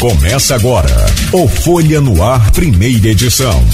Começa 0.00 0.54
agora 0.54 0.94
o 1.32 1.48
Folha 1.48 2.00
no 2.00 2.22
Ar, 2.22 2.52
primeira 2.52 3.08
edição. 3.08 3.64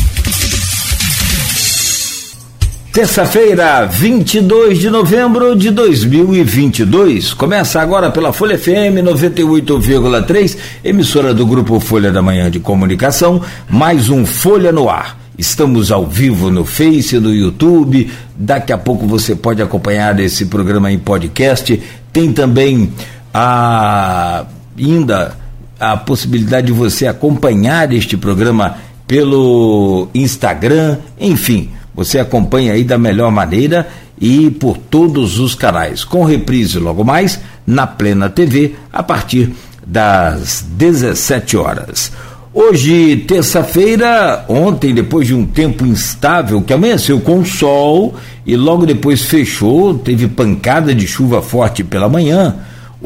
Terça-feira, 2.90 3.84
22 3.84 4.78
de 4.78 4.88
novembro 4.88 5.54
de 5.54 5.70
2022. 5.70 7.34
Começa 7.34 7.78
agora 7.78 8.10
pela 8.10 8.32
Folha 8.32 8.56
FM 8.56 9.04
98,3, 9.04 10.56
emissora 10.82 11.34
do 11.34 11.44
grupo 11.46 11.78
Folha 11.78 12.10
da 12.10 12.22
Manhã 12.22 12.50
de 12.50 12.58
Comunicação, 12.58 13.42
mais 13.68 14.08
um 14.08 14.24
Folha 14.24 14.72
no 14.72 14.88
Ar. 14.88 15.18
Estamos 15.36 15.92
ao 15.92 16.06
vivo 16.06 16.50
no 16.50 16.64
Face, 16.64 17.20
no 17.20 17.34
YouTube. 17.34 18.10
Daqui 18.34 18.72
a 18.72 18.78
pouco 18.78 19.06
você 19.06 19.36
pode 19.36 19.60
acompanhar 19.60 20.18
esse 20.20 20.46
programa 20.46 20.90
em 20.90 20.98
podcast. 20.98 21.82
Tem 22.10 22.32
também 22.32 22.94
a 23.34 24.46
ainda 24.78 25.43
a 25.92 25.96
possibilidade 25.96 26.68
de 26.68 26.72
você 26.72 27.06
acompanhar 27.06 27.92
este 27.92 28.16
programa 28.16 28.76
pelo 29.06 30.08
Instagram, 30.14 30.98
enfim, 31.20 31.70
você 31.94 32.18
acompanha 32.18 32.72
aí 32.72 32.84
da 32.84 32.98
melhor 32.98 33.30
maneira 33.30 33.86
e 34.20 34.50
por 34.50 34.78
todos 34.78 35.38
os 35.38 35.54
canais, 35.54 36.04
com 36.04 36.24
reprise 36.24 36.78
logo 36.78 37.04
mais 37.04 37.40
na 37.66 37.86
Plena 37.86 38.30
TV 38.30 38.74
a 38.92 39.02
partir 39.02 39.52
das 39.86 40.64
17 40.76 41.56
horas. 41.56 42.12
Hoje, 42.52 43.16
terça-feira, 43.26 44.44
ontem, 44.48 44.94
depois 44.94 45.26
de 45.26 45.34
um 45.34 45.44
tempo 45.44 45.84
instável 45.84 46.62
que 46.62 46.72
amanheceu 46.72 47.20
com 47.20 47.44
sol 47.44 48.14
e 48.46 48.56
logo 48.56 48.86
depois 48.86 49.22
fechou, 49.22 49.94
teve 49.98 50.28
pancada 50.28 50.94
de 50.94 51.06
chuva 51.06 51.42
forte 51.42 51.82
pela 51.82 52.08
manhã. 52.08 52.54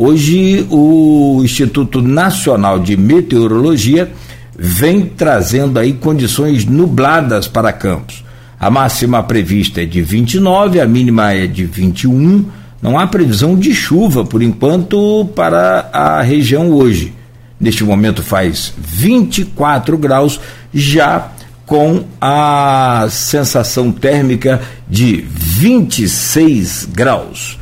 Hoje, 0.01 0.65
o 0.71 1.41
Instituto 1.43 2.01
Nacional 2.01 2.79
de 2.79 2.97
Meteorologia 2.97 4.09
vem 4.57 5.05
trazendo 5.05 5.77
aí 5.77 5.93
condições 5.93 6.65
nubladas 6.65 7.49
para 7.49 7.73
Campos. 7.73 8.25
A 8.61 8.71
máxima 8.71 9.21
prevista 9.25 9.83
é 9.83 9.85
de 9.85 10.01
29, 10.01 10.81
a 10.81 10.87
mínima 10.87 11.33
é 11.33 11.49
de 11.49 11.65
21. 11.65 12.45
Não 12.81 12.97
há 12.97 13.09
previsão 13.09 13.57
de 13.57 13.75
chuva, 13.75 14.25
por 14.25 14.41
enquanto, 14.41 15.29
para 15.35 15.91
a 15.93 16.23
região 16.23 16.71
hoje. 16.71 17.13
Neste 17.59 17.83
momento 17.83 18.23
faz 18.23 18.73
24 18.79 19.99
graus, 19.99 20.39
já 20.73 21.33
com 21.67 22.05
a 22.21 23.09
sensação 23.11 23.91
térmica 23.91 24.61
de 24.89 25.25
26 25.29 26.89
graus. 26.93 27.59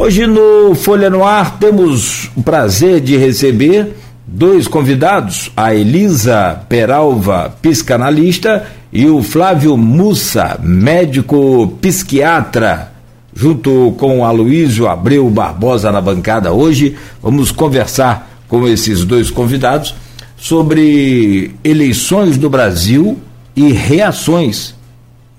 Hoje 0.00 0.28
no 0.28 0.76
Folha 0.76 1.10
no 1.10 1.24
Ar 1.24 1.58
temos 1.58 2.30
o 2.36 2.40
prazer 2.40 3.00
de 3.00 3.16
receber 3.16 3.96
dois 4.24 4.68
convidados, 4.68 5.50
a 5.56 5.74
Elisa 5.74 6.62
Peralva, 6.68 7.52
psicanalista, 7.60 8.64
e 8.92 9.08
o 9.08 9.24
Flávio 9.24 9.76
Mussa, 9.76 10.56
médico 10.62 11.76
psiquiatra 11.80 12.92
junto 13.34 13.92
com 13.98 14.24
Aloísio 14.24 14.86
Abreu 14.86 15.28
Barbosa 15.28 15.90
na 15.90 16.00
bancada 16.00 16.52
hoje. 16.52 16.96
Vamos 17.20 17.50
conversar 17.50 18.30
com 18.46 18.68
esses 18.68 19.04
dois 19.04 19.32
convidados 19.32 19.96
sobre 20.36 21.56
eleições 21.64 22.38
do 22.38 22.48
Brasil 22.48 23.18
e 23.56 23.72
reações 23.72 24.76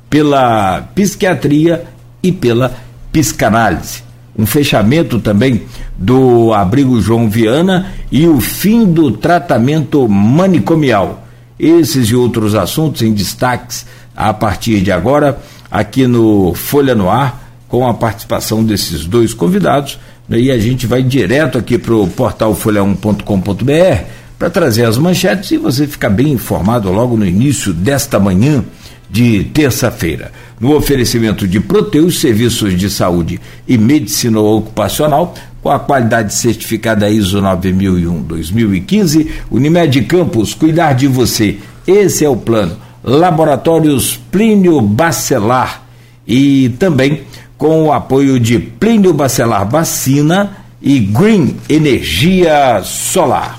pela 0.09 0.81
psiquiatria 0.93 1.85
e 2.21 2.29
pela 2.29 2.75
psicanálise. 3.09 4.08
Um 4.37 4.45
fechamento 4.45 5.19
também 5.19 5.63
do 5.97 6.53
abrigo 6.53 7.01
João 7.01 7.29
Viana 7.29 7.91
e 8.11 8.27
o 8.27 8.39
fim 8.39 8.85
do 8.85 9.11
tratamento 9.11 10.07
manicomial. 10.07 11.25
Esses 11.59 12.07
e 12.09 12.15
outros 12.15 12.55
assuntos 12.55 13.01
em 13.01 13.13
destaques 13.13 13.85
a 14.15 14.33
partir 14.33 14.81
de 14.81 14.91
agora, 14.91 15.39
aqui 15.69 16.07
no 16.07 16.53
Folha 16.53 16.95
no 16.95 17.09
Ar, 17.09 17.49
com 17.67 17.87
a 17.87 17.93
participação 17.93 18.63
desses 18.63 19.05
dois 19.05 19.33
convidados 19.33 19.99
e 20.29 20.51
a 20.51 20.57
gente 20.59 20.85
vai 20.85 21.01
direto 21.01 21.57
aqui 21.57 21.77
para 21.77 21.95
o 21.95 22.07
portal 22.07 22.55
folha1.com.br 22.55 24.03
para 24.37 24.49
trazer 24.49 24.85
as 24.85 24.97
manchetes 24.97 25.51
e 25.51 25.57
você 25.57 25.87
ficar 25.87 26.09
bem 26.09 26.31
informado 26.31 26.91
logo 26.91 27.17
no 27.17 27.25
início 27.25 27.73
desta 27.73 28.19
manhã 28.19 28.63
de 29.09 29.43
terça-feira. 29.45 30.31
No 30.59 30.75
oferecimento 30.75 31.47
de 31.47 31.59
Proteus, 31.59 32.19
serviços 32.19 32.77
de 32.77 32.89
saúde 32.89 33.39
e 33.67 33.77
medicina 33.77 34.39
ocupacional, 34.39 35.33
com 35.61 35.69
a 35.69 35.79
qualidade 35.79 36.33
certificada 36.33 37.09
ISO 37.09 37.41
9001-2015, 37.41 39.27
Unimed 39.49 40.01
Campos, 40.03 40.53
cuidar 40.53 40.93
de 40.93 41.07
você. 41.07 41.57
Esse 41.87 42.23
é 42.23 42.29
o 42.29 42.35
plano. 42.35 42.77
Laboratórios 43.03 44.17
Plínio 44.31 44.79
Bacelar 44.81 45.83
e 46.27 46.69
também 46.77 47.21
com 47.57 47.85
o 47.85 47.91
apoio 47.91 48.39
de 48.39 48.59
Plínio 48.59 49.13
Bacelar 49.13 49.67
Vacina 49.67 50.57
e 50.81 50.99
Green 50.99 51.57
Energia 51.67 52.81
Solar. 52.83 53.58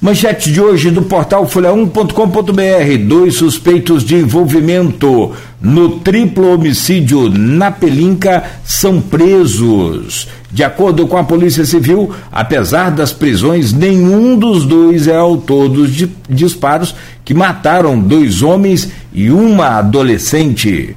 Manchete 0.00 0.52
de 0.52 0.60
hoje 0.60 0.92
do 0.92 1.02
portal 1.02 1.44
folha1.com.br: 1.44 3.04
dois 3.04 3.34
suspeitos 3.34 4.04
de 4.04 4.14
envolvimento 4.14 5.32
no 5.60 5.98
triplo 5.98 6.54
homicídio 6.54 7.28
na 7.28 7.72
Pelinca 7.72 8.44
são 8.64 9.00
presos. 9.00 10.28
De 10.52 10.62
acordo 10.62 11.08
com 11.08 11.16
a 11.16 11.24
Polícia 11.24 11.64
Civil, 11.64 12.12
apesar 12.30 12.92
das 12.92 13.12
prisões, 13.12 13.72
nenhum 13.72 14.38
dos 14.38 14.64
dois 14.64 15.08
é 15.08 15.16
autor 15.16 15.68
dos 15.68 15.90
disparos 16.30 16.94
que 17.24 17.34
mataram 17.34 17.98
dois 17.98 18.40
homens 18.40 18.88
e 19.12 19.32
uma 19.32 19.78
adolescente. 19.78 20.96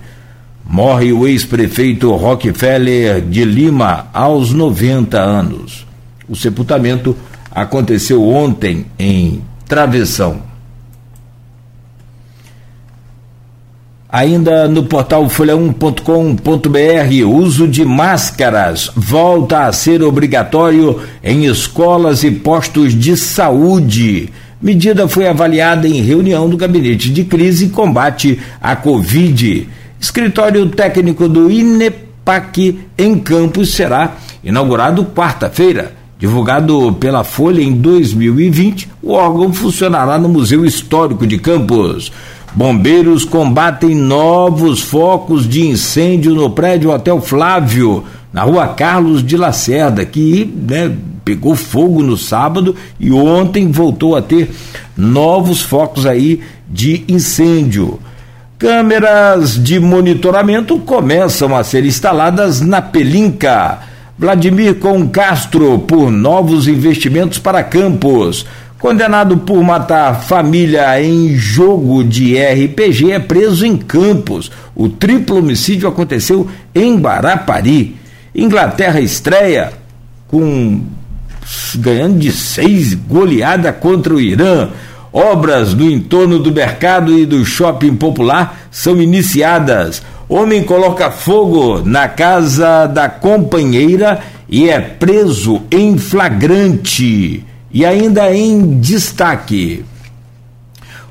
Morre 0.63 1.11
o 1.11 1.27
ex-prefeito 1.27 2.11
Rockefeller 2.11 3.19
de 3.19 3.43
Lima 3.45 4.09
aos 4.13 4.53
90 4.53 5.19
anos. 5.19 5.87
O 6.29 6.35
sepultamento 6.35 7.17
aconteceu 7.51 8.27
ontem 8.27 8.85
em 8.97 9.41
Travessão. 9.67 10.51
Ainda 14.13 14.67
no 14.67 14.83
portal 14.83 15.25
folha1.com.br, 15.27 17.25
uso 17.25 17.65
de 17.65 17.85
máscaras 17.85 18.91
volta 18.93 19.67
a 19.67 19.71
ser 19.71 20.03
obrigatório 20.03 20.99
em 21.23 21.45
escolas 21.45 22.21
e 22.23 22.31
postos 22.31 22.93
de 22.93 23.15
saúde. 23.15 24.29
Medida 24.61 25.07
foi 25.07 25.27
avaliada 25.27 25.87
em 25.87 26.01
reunião 26.01 26.49
do 26.49 26.57
Gabinete 26.57 27.09
de 27.09 27.23
Crise 27.23 27.65
e 27.65 27.69
Combate 27.69 28.37
à 28.61 28.75
Covid. 28.75 29.69
Escritório 29.97 30.67
técnico 30.67 31.29
do 31.29 31.49
INEPAC 31.49 32.79
em 32.97 33.17
Campos 33.17 33.73
será 33.73 34.17
inaugurado 34.43 35.05
quarta-feira. 35.05 36.00
Divulgado 36.21 36.93
pela 36.99 37.23
Folha 37.23 37.63
em 37.63 37.73
2020, 37.73 38.87
o 39.01 39.13
órgão 39.13 39.51
funcionará 39.51 40.19
no 40.19 40.29
Museu 40.29 40.63
Histórico 40.63 41.25
de 41.25 41.39
Campos. 41.39 42.11
Bombeiros 42.53 43.25
combatem 43.25 43.95
novos 43.95 44.81
focos 44.81 45.49
de 45.49 45.65
incêndio 45.65 46.35
no 46.35 46.51
prédio 46.51 46.91
Hotel 46.91 47.19
Flávio, 47.19 48.03
na 48.31 48.43
rua 48.43 48.67
Carlos 48.67 49.25
de 49.25 49.35
Lacerda, 49.35 50.05
que 50.05 50.45
né, 50.45 50.95
pegou 51.25 51.55
fogo 51.55 52.03
no 52.03 52.15
sábado 52.15 52.75
e 52.99 53.11
ontem 53.11 53.71
voltou 53.71 54.15
a 54.15 54.21
ter 54.21 54.51
novos 54.95 55.63
focos 55.63 56.05
aí 56.05 56.39
de 56.69 57.03
incêndio. 57.07 57.99
Câmeras 58.59 59.55
de 59.55 59.79
monitoramento 59.79 60.77
começam 60.77 61.57
a 61.57 61.63
ser 61.63 61.83
instaladas 61.83 62.61
na 62.61 62.79
Pelinca. 62.79 63.89
Vladimir 64.21 64.75
com 64.75 65.09
Castro 65.09 65.79
por 65.79 66.11
novos 66.11 66.67
investimentos 66.67 67.39
para 67.39 67.63
Campos. 67.63 68.45
Condenado 68.77 69.35
por 69.37 69.63
matar 69.63 70.21
família 70.21 71.01
em 71.01 71.35
jogo 71.35 72.03
de 72.03 72.37
RPG 72.37 73.13
é 73.13 73.17
preso 73.17 73.65
em 73.65 73.75
Campos. 73.75 74.51
O 74.75 74.87
triplo 74.87 75.39
homicídio 75.39 75.89
aconteceu 75.89 76.47
em 76.75 76.99
Guarapari. 76.99 77.95
Inglaterra 78.35 79.01
estreia 79.01 79.73
com 80.27 80.81
ganhando 81.77 82.19
de 82.19 82.31
seis 82.31 82.93
goleada 82.93 83.73
contra 83.73 84.13
o 84.13 84.21
Irã. 84.21 84.69
Obras 85.11 85.73
no 85.73 85.89
entorno 85.89 86.37
do 86.37 86.51
mercado 86.51 87.17
e 87.17 87.25
do 87.25 87.43
shopping 87.43 87.95
popular 87.95 88.67
são 88.69 89.01
iniciadas. 89.01 90.03
Homem 90.33 90.63
coloca 90.63 91.11
fogo 91.11 91.81
na 91.83 92.07
casa 92.07 92.87
da 92.87 93.09
companheira 93.09 94.21
e 94.47 94.69
é 94.69 94.79
preso 94.79 95.61
em 95.69 95.97
flagrante. 95.97 97.45
E 97.69 97.85
ainda 97.85 98.33
em 98.33 98.79
destaque. 98.79 99.83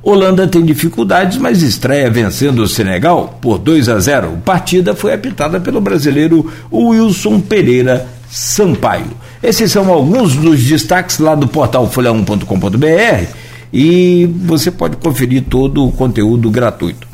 Holanda 0.03 0.49
tem 0.49 0.65
dificuldades, 0.65 1.37
mas 1.37 1.61
estreia 1.61 2.11
vencendo 2.11 2.63
o 2.63 2.67
Senegal 2.67 3.39
por 3.43 3.59
2 3.59 3.91
a 3.91 4.01
0. 4.01 4.27
A 4.27 4.37
partida 4.39 4.95
foi 4.95 5.13
apitada 5.13 5.61
pelo 5.61 5.83
brasileiro 5.83 6.51
Wilson 6.73 7.41
Pereira 7.41 8.09
Sampaio. 8.31 9.11
Esses 9.43 9.71
são 9.71 9.93
alguns 9.93 10.35
dos 10.35 10.65
destaques 10.65 11.19
lá 11.19 11.35
do 11.35 11.47
portal 11.47 11.91
folha1.com.br 11.91 13.35
e 13.71 14.25
você 14.47 14.71
pode 14.71 14.97
conferir 14.97 15.43
todo 15.43 15.87
o 15.87 15.93
conteúdo 15.93 16.51
gratuito. 16.51 17.10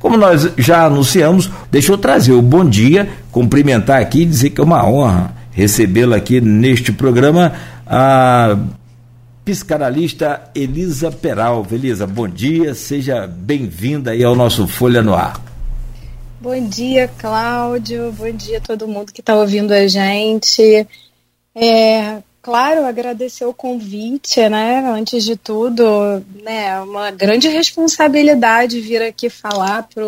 Como 0.00 0.16
nós 0.16 0.50
já 0.56 0.86
anunciamos, 0.86 1.50
deixa 1.70 1.92
eu 1.92 1.98
trazer 1.98 2.32
o 2.32 2.42
bom 2.42 2.64
dia, 2.64 3.08
cumprimentar 3.30 4.00
aqui 4.00 4.22
e 4.22 4.26
dizer 4.26 4.50
que 4.50 4.60
é 4.60 4.64
uma 4.64 4.84
honra 4.84 5.38
recebê-la 5.52 6.16
aqui 6.16 6.40
neste 6.40 6.90
programa, 6.90 7.52
a 7.86 8.56
psicanalista 9.44 10.50
Elisa 10.54 11.10
Peralva. 11.10 11.74
Elisa, 11.74 12.06
bom 12.06 12.26
dia, 12.26 12.74
seja 12.74 13.26
bem-vinda 13.26 14.12
aí 14.12 14.24
ao 14.24 14.34
nosso 14.34 14.66
Folha 14.66 15.02
no 15.02 15.14
Ar. 15.14 15.38
Bom 16.40 16.66
dia, 16.66 17.10
Cláudio, 17.18 18.10
bom 18.12 18.30
dia 18.32 18.56
a 18.56 18.60
todo 18.62 18.88
mundo 18.88 19.12
que 19.12 19.20
está 19.20 19.34
ouvindo 19.34 19.72
a 19.72 19.86
gente. 19.86 20.86
É, 21.54 22.22
claro, 22.42 22.84
agradecer 22.84 23.44
o 23.44 23.54
convite, 23.54 24.48
né? 24.48 24.80
Antes 24.90 25.24
de 25.24 25.36
tudo, 25.36 25.84
né, 26.42 26.80
uma 26.80 27.10
grande 27.10 27.48
responsabilidade 27.48 28.80
vir 28.80 29.02
aqui 29.02 29.28
falar 29.28 29.88
para 29.92 30.04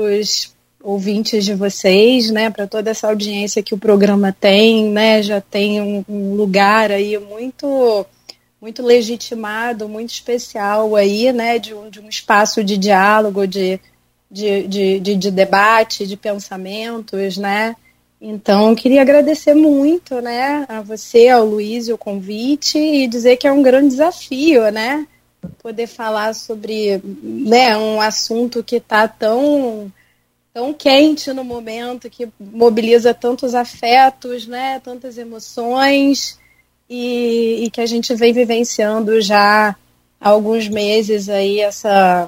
os 0.00 0.54
ouvintes 0.82 1.44
de 1.46 1.54
vocês, 1.54 2.30
né, 2.30 2.50
para 2.50 2.66
toda 2.66 2.90
essa 2.90 3.08
audiência 3.08 3.62
que 3.62 3.74
o 3.74 3.78
programa 3.78 4.36
tem, 4.38 4.90
né, 4.90 5.22
já 5.22 5.40
tem 5.40 5.80
um, 5.80 6.04
um, 6.06 6.34
lugar 6.34 6.90
aí 6.92 7.18
muito 7.18 8.04
muito 8.60 8.82
legitimado, 8.82 9.88
muito 9.88 10.10
especial 10.10 10.94
aí, 10.96 11.32
né, 11.32 11.58
de 11.58 11.74
um, 11.74 11.88
de 11.90 12.00
um 12.00 12.08
espaço 12.08 12.64
de 12.64 12.78
diálogo, 12.78 13.46
de, 13.46 13.78
de, 14.30 14.66
de, 14.66 15.00
de, 15.00 15.16
de 15.16 15.30
debate, 15.30 16.06
de 16.06 16.16
pensamentos, 16.16 17.36
né, 17.36 17.76
então, 18.26 18.74
queria 18.74 19.02
agradecer 19.02 19.52
muito, 19.52 20.18
né, 20.22 20.64
a 20.66 20.80
você, 20.80 21.28
ao 21.28 21.44
Luiz, 21.44 21.88
o 21.88 21.98
convite 21.98 22.78
e 22.78 23.06
dizer 23.06 23.36
que 23.36 23.46
é 23.46 23.52
um 23.52 23.62
grande 23.62 23.88
desafio, 23.88 24.72
né, 24.72 25.06
poder 25.62 25.86
falar 25.86 26.34
sobre, 26.34 27.02
né, 27.04 27.76
um 27.76 28.00
assunto 28.00 28.64
que 28.64 28.76
está 28.76 29.06
tão 29.06 29.92
tão 30.54 30.72
quente 30.72 31.34
no 31.34 31.44
momento, 31.44 32.08
que 32.08 32.26
mobiliza 32.40 33.12
tantos 33.12 33.54
afetos, 33.54 34.46
né, 34.46 34.80
tantas 34.82 35.18
emoções 35.18 36.38
e, 36.88 37.64
e 37.64 37.70
que 37.70 37.80
a 37.80 37.86
gente 37.86 38.14
vem 38.14 38.32
vivenciando 38.32 39.20
já 39.20 39.76
há 40.18 40.28
alguns 40.30 40.66
meses 40.66 41.28
aí 41.28 41.60
essa 41.60 42.26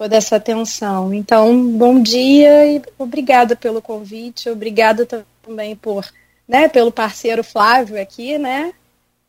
toda 0.00 0.16
essa 0.16 0.36
atenção. 0.36 1.12
Então, 1.12 1.72
bom 1.72 2.00
dia 2.00 2.66
e 2.72 2.82
obrigada 2.98 3.54
pelo 3.54 3.82
convite, 3.82 4.48
obrigada 4.48 5.06
também 5.44 5.76
por, 5.76 6.06
né, 6.48 6.68
pelo 6.68 6.90
parceiro 6.90 7.44
Flávio 7.44 8.00
aqui, 8.00 8.38
né, 8.38 8.72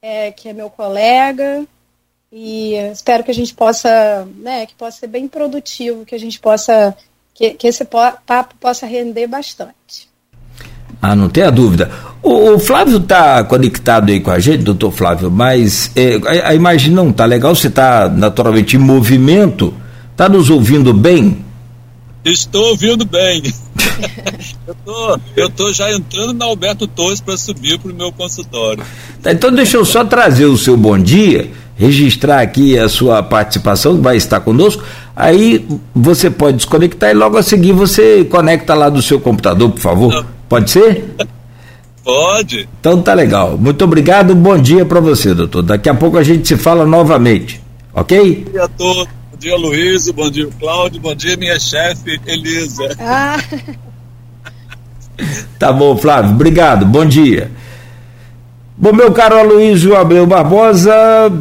é, 0.02 0.32
que 0.32 0.48
é 0.48 0.54
meu 0.54 0.70
colega, 0.70 1.66
e 2.32 2.76
espero 2.90 3.22
que 3.22 3.32
a 3.32 3.34
gente 3.34 3.54
possa, 3.54 4.26
né, 4.38 4.66
que 4.66 4.74
possa 4.76 5.00
ser 5.00 5.08
bem 5.08 5.28
produtivo, 5.28 6.06
que 6.06 6.16
a 6.16 6.18
gente 6.18 6.40
possa, 6.40 6.96
que, 7.34 7.50
que 7.50 7.68
esse 7.68 7.84
papo 7.84 8.56
possa 8.58 8.86
render 8.86 9.28
bastante. 9.28 10.10
Ah, 11.02 11.18
não 11.18 11.28
tenha 11.28 11.52
dúvida. 11.52 11.92
O, 12.24 12.54
o 12.54 12.60
Flávio 12.60 13.00
está 13.00 13.44
conectado 13.44 14.10
aí 14.10 14.22
com 14.22 14.32
a 14.32 14.40
gente, 14.40 14.64
doutor 14.64 14.94
Flávio, 14.94 15.30
mas 15.30 15.92
é, 15.98 16.16
a, 16.26 16.52
a 16.52 16.56
imagem 16.56 16.94
não 16.94 17.10
está 17.10 17.26
legal, 17.26 17.54
você 17.54 17.68
está 17.68 18.08
naturalmente 18.08 18.78
em 18.78 18.80
movimento, 18.80 19.81
Está 20.22 20.30
nos 20.30 20.52
ouvindo 20.52 20.94
bem? 20.94 21.44
Estou 22.24 22.64
ouvindo 22.70 23.04
bem. 23.04 23.42
eu, 24.68 24.76
tô, 24.86 25.20
eu 25.36 25.50
tô 25.50 25.74
já 25.74 25.92
entrando 25.92 26.34
na 26.34 26.46
Alberto 26.46 26.86
Torres 26.86 27.20
para 27.20 27.36
subir 27.36 27.80
para 27.80 27.92
o 27.92 27.96
meu 27.96 28.12
consultório. 28.12 28.84
Tá, 29.20 29.32
então 29.32 29.52
deixa 29.52 29.78
eu 29.78 29.84
só 29.84 30.06
trazer 30.06 30.46
o 30.46 30.56
seu 30.60 30.78
bom 30.78 30.96
dia, 31.00 31.50
registrar 31.76 32.42
aqui 32.42 32.78
a 32.78 32.88
sua 32.88 33.24
participação, 33.24 34.00
vai 34.00 34.16
estar 34.16 34.42
conosco. 34.42 34.84
Aí 35.16 35.68
você 35.96 36.30
pode 36.30 36.58
desconectar 36.58 37.10
e 37.10 37.16
logo 37.16 37.36
a 37.36 37.42
seguir 37.42 37.72
você 37.72 38.24
conecta 38.24 38.76
lá 38.76 38.90
do 38.90 39.02
seu 39.02 39.20
computador, 39.20 39.72
por 39.72 39.82
favor. 39.82 40.14
Não. 40.14 40.26
Pode 40.48 40.70
ser? 40.70 41.16
Pode. 42.04 42.70
Então 42.80 43.02
tá 43.02 43.16
legal. 43.16 43.58
Muito 43.58 43.84
obrigado, 43.84 44.36
bom 44.36 44.56
dia 44.56 44.86
para 44.86 45.00
você, 45.00 45.34
doutor. 45.34 45.64
Daqui 45.64 45.90
a 45.90 45.96
pouco 45.96 46.16
a 46.16 46.24
gente 46.24 46.48
se 46.48 46.58
fala 46.58 46.86
novamente, 46.86 47.60
ok? 47.92 48.44
Bom 48.46 48.52
dia 48.52 48.64
a 48.66 48.68
todos 48.68 49.21
dia, 49.42 49.58
Luiz. 49.58 50.08
Bom 50.12 50.30
dia, 50.30 50.48
Cláudio. 50.60 51.02
Bom 51.02 51.16
dia, 51.16 51.36
minha 51.36 51.60
chefe, 51.60 52.22
Elisa. 52.28 52.96
Ah. 53.00 53.38
tá 55.58 55.74
bom, 55.74 55.98
Flávio. 55.98 56.32
Obrigado. 56.32 56.86
Bom 56.86 57.04
dia. 57.04 57.50
Bom, 58.78 58.94
meu 58.94 59.12
caro 59.12 59.38
Aloysio 59.38 59.96
Abreu 59.96 60.28
Barbosa, 60.28 60.94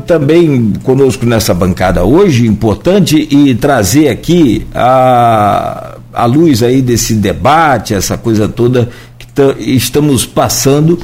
também 0.07 0.73
conosco 0.83 1.27
nessa 1.27 1.55
bancada 1.55 2.03
hoje, 2.03 2.47
importante 2.47 3.29
e 3.31 3.55
trazer 3.55 4.09
aqui 4.09 4.67
a, 4.75 5.97
a 6.13 6.25
luz 6.27 6.63
aí 6.63 6.83
desse 6.83 7.15
debate, 7.15 7.95
essa 7.95 8.19
coisa 8.19 8.49
toda 8.49 8.91
que 9.19 9.27
estamos 9.59 10.27
passando, 10.27 10.99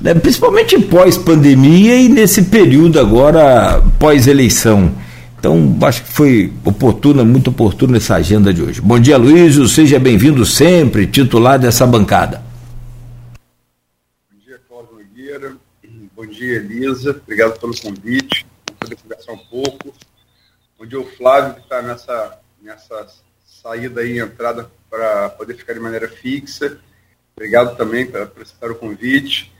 né, 0.00 0.14
principalmente 0.14 0.78
pós-pandemia 0.78 1.96
e 1.96 2.08
nesse 2.08 2.44
período 2.44 2.98
agora 2.98 3.82
pós-eleição. 3.98 5.03
Então, 5.44 5.76
acho 5.86 6.02
que 6.04 6.08
foi 6.10 6.52
oportuna, 6.64 7.22
muito 7.22 7.50
oportuna 7.50 7.98
essa 7.98 8.14
agenda 8.14 8.50
de 8.50 8.62
hoje. 8.62 8.80
Bom 8.80 8.98
dia, 8.98 9.18
Luísio, 9.18 9.68
seja 9.68 9.98
bem-vindo 9.98 10.46
sempre, 10.46 11.06
titular 11.06 11.58
dessa 11.58 11.86
bancada. 11.86 12.42
Bom 14.32 14.38
dia, 14.42 14.58
Cláudio 14.66 14.94
Nogueira. 14.94 15.54
Bom 16.16 16.24
dia, 16.24 16.56
Elisa. 16.56 17.10
Obrigado 17.10 17.60
pelo 17.60 17.78
convite. 17.78 18.46
Vamos 18.66 18.80
poder 18.80 18.96
conversar 18.96 19.32
um 19.32 19.36
pouco. 19.36 19.94
Bom 20.78 20.86
dia, 20.86 20.98
o 20.98 21.04
Flávio, 21.04 21.56
que 21.56 21.60
está 21.60 21.82
nessa, 21.82 22.38
nessa 22.62 23.06
saída 23.44 24.02
e 24.02 24.18
entrada 24.18 24.70
para 24.88 25.28
poder 25.28 25.58
ficar 25.58 25.74
de 25.74 25.80
maneira 25.80 26.08
fixa. 26.08 26.78
Obrigado 27.36 27.76
também 27.76 28.06
por 28.06 28.40
aceitar 28.40 28.70
o 28.70 28.76
convite. 28.76 29.52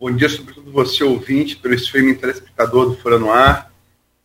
Bom 0.00 0.10
dia, 0.10 0.28
sobretudo 0.28 0.72
você, 0.72 1.04
ouvinte, 1.04 1.54
pelo 1.54 1.74
streaming 1.74 2.14
telespectador 2.14 2.86
do 2.90 2.96
Fora 2.96 3.20
no 3.20 3.30
Ar 3.30 3.69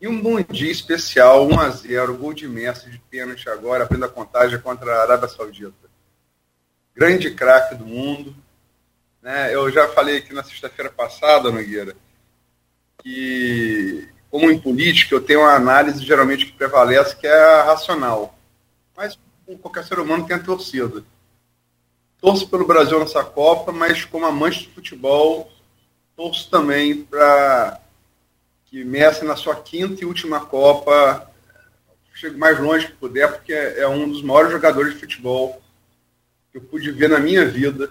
e 0.05 0.07
um 0.07 0.21
bom 0.21 0.39
dia 0.39 0.71
especial, 0.71 1.47
1 1.47 1.59
a 1.59 1.69
0 1.71 2.15
gol 2.15 2.31
de 2.31 2.47
Messi 2.47 2.91
de 2.91 2.99
pênalti 3.09 3.49
agora, 3.49 3.85
abrindo 3.85 4.05
a 4.05 4.09
contagem 4.09 4.61
contra 4.61 4.93
a 4.93 5.01
Arábia 5.01 5.27
Saudita. 5.27 5.73
Grande 6.93 7.31
craque 7.31 7.73
do 7.73 7.87
mundo. 7.87 8.35
Né? 9.19 9.51
Eu 9.51 9.71
já 9.71 9.87
falei 9.87 10.17
aqui 10.17 10.31
na 10.31 10.43
sexta-feira 10.43 10.91
passada, 10.91 11.49
Nogueira, 11.51 11.95
que 12.99 14.07
como 14.29 14.51
em 14.51 14.59
política 14.59 15.15
eu 15.15 15.23
tenho 15.23 15.39
uma 15.39 15.55
análise 15.55 16.05
geralmente 16.05 16.45
que 16.45 16.51
prevalece, 16.51 17.15
que 17.15 17.25
é 17.25 17.43
a 17.43 17.63
racional. 17.63 18.37
Mas 18.95 19.17
qualquer 19.59 19.85
ser 19.85 19.97
humano 19.97 20.27
tem 20.27 20.35
a 20.35 20.39
torcida. 20.39 21.03
Torço 22.21 22.47
pelo 22.47 22.67
Brasil 22.67 22.99
nessa 22.99 23.23
Copa, 23.23 23.71
mas 23.71 24.05
como 24.05 24.27
amante 24.27 24.59
de 24.59 24.69
futebol, 24.69 25.51
torço 26.15 26.47
também 26.47 27.03
para 27.03 27.81
que 28.75 28.83
Messi 28.83 29.23
na 29.23 29.37
sua 29.37 29.55
quinta 29.55 30.03
e 30.03 30.05
última 30.05 30.41
Copa 30.41 31.31
chegue 32.13 32.35
mais 32.35 32.59
longe 32.59 32.87
que 32.87 32.91
puder, 32.91 33.31
porque 33.31 33.53
é 33.53 33.87
um 33.87 34.09
dos 34.09 34.21
maiores 34.21 34.51
jogadores 34.51 34.93
de 34.93 34.99
futebol 34.99 35.61
que 36.51 36.57
eu 36.57 36.61
pude 36.61 36.91
ver 36.91 37.07
na 37.07 37.17
minha 37.17 37.45
vida. 37.45 37.89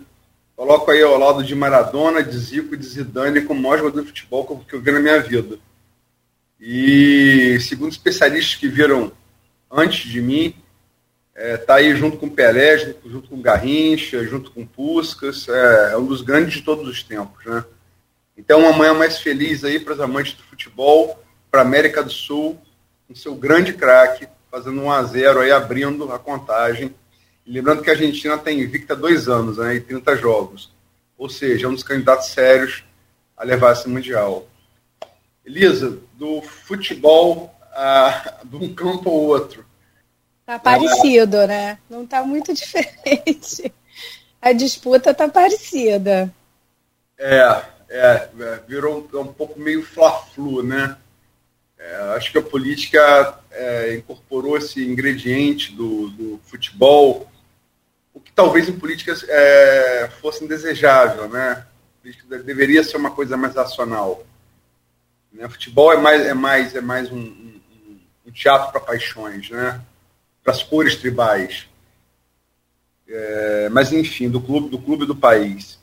Coloco 0.54 0.90
aí 0.90 1.02
ao 1.02 1.16
lado 1.16 1.42
de 1.42 1.54
Maradona, 1.54 2.22
de 2.22 2.36
Zico 2.36 2.76
de 2.76 2.84
Zidane 2.84 3.46
como 3.46 3.60
o 3.60 3.62
maior 3.62 3.78
jogador 3.78 4.02
de 4.02 4.08
futebol 4.08 4.62
que 4.68 4.74
eu 4.74 4.80
vi 4.82 4.92
na 4.92 5.00
minha 5.00 5.22
vida. 5.22 5.58
E 6.60 7.58
segundo 7.62 7.92
especialistas 7.92 8.56
que 8.56 8.68
viram 8.68 9.10
antes 9.70 10.10
de 10.10 10.20
mim, 10.20 10.54
é, 11.34 11.56
tá 11.56 11.76
aí 11.76 11.96
junto 11.96 12.18
com 12.18 12.28
Pelé, 12.28 12.76
junto, 12.76 13.10
junto 13.10 13.28
com 13.30 13.40
Garrincha, 13.40 14.22
junto 14.24 14.50
com 14.50 14.66
Puskas, 14.66 15.48
é, 15.48 15.92
é 15.92 15.96
um 15.96 16.04
dos 16.04 16.20
grandes 16.20 16.56
de 16.56 16.62
todos 16.62 16.86
os 16.86 17.02
tempos, 17.02 17.42
né? 17.46 17.64
Então, 18.36 18.60
uma 18.60 18.72
manhã 18.72 18.94
mais 18.94 19.18
feliz 19.18 19.64
aí 19.64 19.78
para 19.78 19.94
os 19.94 20.00
amantes 20.00 20.34
do 20.34 20.42
futebol, 20.42 21.22
para 21.50 21.60
a 21.60 21.64
América 21.64 22.02
do 22.02 22.10
Sul, 22.10 22.60
com 23.06 23.14
seu 23.14 23.34
grande 23.34 23.72
craque, 23.72 24.26
fazendo 24.50 24.82
1 24.82 24.90
a 24.90 25.02
0 25.04 25.40
aí, 25.40 25.52
abrindo 25.52 26.12
a 26.12 26.18
contagem. 26.18 26.94
E 27.46 27.52
lembrando 27.52 27.82
que 27.82 27.90
a 27.90 27.92
Argentina 27.92 28.36
tem 28.38 28.60
invicta 28.60 28.96
dois 28.96 29.28
anos, 29.28 29.58
né, 29.58 29.76
e 29.76 29.80
30 29.80 30.16
jogos. 30.16 30.72
Ou 31.16 31.28
seja, 31.28 31.66
é 31.66 31.68
um 31.68 31.74
dos 31.74 31.82
candidatos 31.82 32.28
sérios 32.28 32.84
a 33.36 33.44
levar 33.44 33.72
esse 33.72 33.88
Mundial. 33.88 34.46
Elisa, 35.44 35.98
do 36.14 36.40
futebol 36.40 37.54
a, 37.72 38.38
de 38.44 38.56
um 38.56 38.74
campo 38.74 39.10
ao 39.10 39.16
outro. 39.16 39.64
Tá 40.46 40.58
parecido, 40.58 41.36
é... 41.38 41.46
né? 41.46 41.78
Não 41.88 42.06
tá 42.06 42.22
muito 42.22 42.52
diferente. 42.54 43.72
A 44.40 44.52
disputa 44.52 45.14
tá 45.14 45.28
parecida. 45.28 46.32
É, 47.18 47.62
é, 47.88 48.28
é, 48.38 48.60
virou 48.66 49.08
um, 49.12 49.20
um, 49.20 49.32
pouco 49.32 49.58
meio 49.58 49.82
fla-flu, 49.82 50.62
né? 50.62 50.96
É, 51.78 51.96
acho 52.16 52.32
que 52.32 52.38
a 52.38 52.42
política 52.42 53.38
é, 53.50 53.94
incorporou 53.94 54.56
esse 54.56 54.82
ingrediente 54.84 55.72
do, 55.72 56.08
do, 56.10 56.40
futebol, 56.44 57.30
o 58.12 58.20
que 58.20 58.32
talvez 58.32 58.68
em 58.68 58.78
políticas 58.78 59.24
é, 59.28 60.10
fosse 60.20 60.44
indesejável, 60.44 61.28
né? 61.28 61.66
Política 62.00 62.38
deveria 62.38 62.82
ser 62.82 62.96
uma 62.96 63.10
coisa 63.10 63.36
mais 63.36 63.54
racional. 63.54 64.24
Né? 65.32 65.48
Futebol 65.48 65.92
é 65.92 65.96
mais, 65.96 66.24
é 66.24 66.34
mais, 66.34 66.74
é 66.74 66.80
mais 66.80 67.10
um, 67.10 67.18
um, 67.18 67.60
um 68.26 68.30
teatro 68.30 68.72
para 68.72 68.80
paixões, 68.80 69.50
né? 69.50 69.80
Para 70.42 70.52
as 70.52 70.62
cores 70.62 70.96
tribais. 70.96 71.66
É, 73.06 73.68
mas 73.70 73.92
enfim, 73.92 74.30
do 74.30 74.40
clube, 74.40 74.68
do 74.68 74.78
clube 74.78 75.06
do 75.06 75.14
país. 75.14 75.78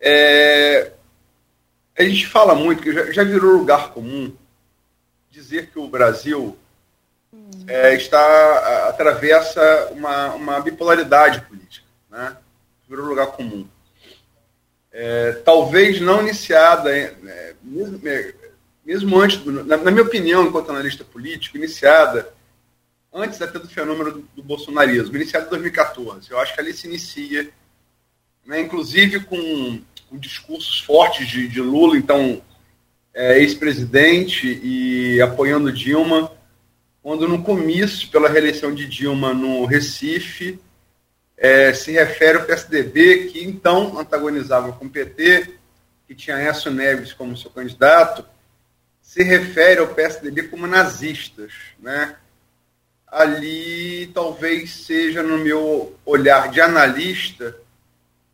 É, 0.00 0.92
a 1.96 2.04
gente 2.04 2.26
fala 2.26 2.54
muito 2.54 2.82
que 2.82 2.92
já, 2.92 3.10
já, 3.10 3.24
virou 3.24 3.56
lugar 3.56 3.90
comum 3.90 4.32
dizer 5.30 5.70
que 5.70 5.78
o 5.78 5.88
Brasil 5.88 6.56
hum. 7.32 7.50
é, 7.66 7.94
está 7.94 8.88
atravessa 8.88 9.88
uma, 9.92 10.34
uma 10.34 10.60
bipolaridade 10.60 11.40
política, 11.42 11.86
né? 12.10 12.36
Virou 12.88 13.06
lugar 13.06 13.28
comum. 13.28 13.66
É, 14.92 15.32
talvez 15.44 16.00
não 16.00 16.22
iniciada, 16.22 16.96
é, 16.96 17.54
mesmo, 17.62 18.00
é, 18.08 18.34
mesmo 18.84 19.18
antes, 19.18 19.38
do, 19.38 19.64
na, 19.64 19.76
na, 19.76 19.90
minha 19.90 20.04
opinião, 20.04 20.46
enquanto 20.46 20.70
analista 20.70 21.04
político, 21.04 21.56
iniciada 21.56 22.32
antes 23.12 23.40
até 23.42 23.58
do 23.58 23.68
fenômeno 23.68 24.12
do, 24.12 24.20
do 24.36 24.42
bolsonarismo, 24.42 25.16
iniciada 25.16 25.46
em 25.46 25.50
2014. 25.50 26.30
Eu 26.30 26.38
acho 26.38 26.54
que 26.54 26.60
ali 26.60 26.72
se 26.72 26.86
inicia, 26.86 27.50
né, 28.46 28.60
inclusive 28.60 29.20
com, 29.20 29.82
com 30.08 30.16
discursos 30.18 30.80
fortes 30.80 31.28
de, 31.28 31.48
de 31.48 31.60
Lula, 31.60 31.96
então 31.96 32.42
é, 33.12 33.38
ex-presidente 33.38 34.60
e 34.62 35.20
apoiando 35.20 35.72
Dilma, 35.72 36.30
quando 37.02 37.28
no 37.28 37.42
comício 37.42 38.08
pela 38.08 38.28
reeleição 38.28 38.74
de 38.74 38.86
Dilma 38.86 39.32
no 39.32 39.64
Recife, 39.64 40.58
é, 41.36 41.72
se 41.72 41.92
refere 41.92 42.38
ao 42.38 42.44
PSDB, 42.44 43.28
que 43.28 43.44
então 43.44 43.98
antagonizava 43.98 44.72
com 44.72 44.86
o 44.86 44.90
PT, 44.90 45.54
que 46.06 46.14
tinha 46.14 46.36
Écio 46.36 46.70
Neves 46.70 47.12
como 47.12 47.36
seu 47.36 47.50
candidato, 47.50 48.24
se 49.00 49.22
refere 49.22 49.80
ao 49.80 49.88
PSDB 49.88 50.44
como 50.44 50.66
nazistas. 50.66 51.52
Né? 51.78 52.16
Ali 53.06 54.10
talvez 54.12 54.70
seja, 54.84 55.22
no 55.22 55.38
meu 55.38 55.96
olhar 56.04 56.50
de 56.50 56.60
analista, 56.60 57.56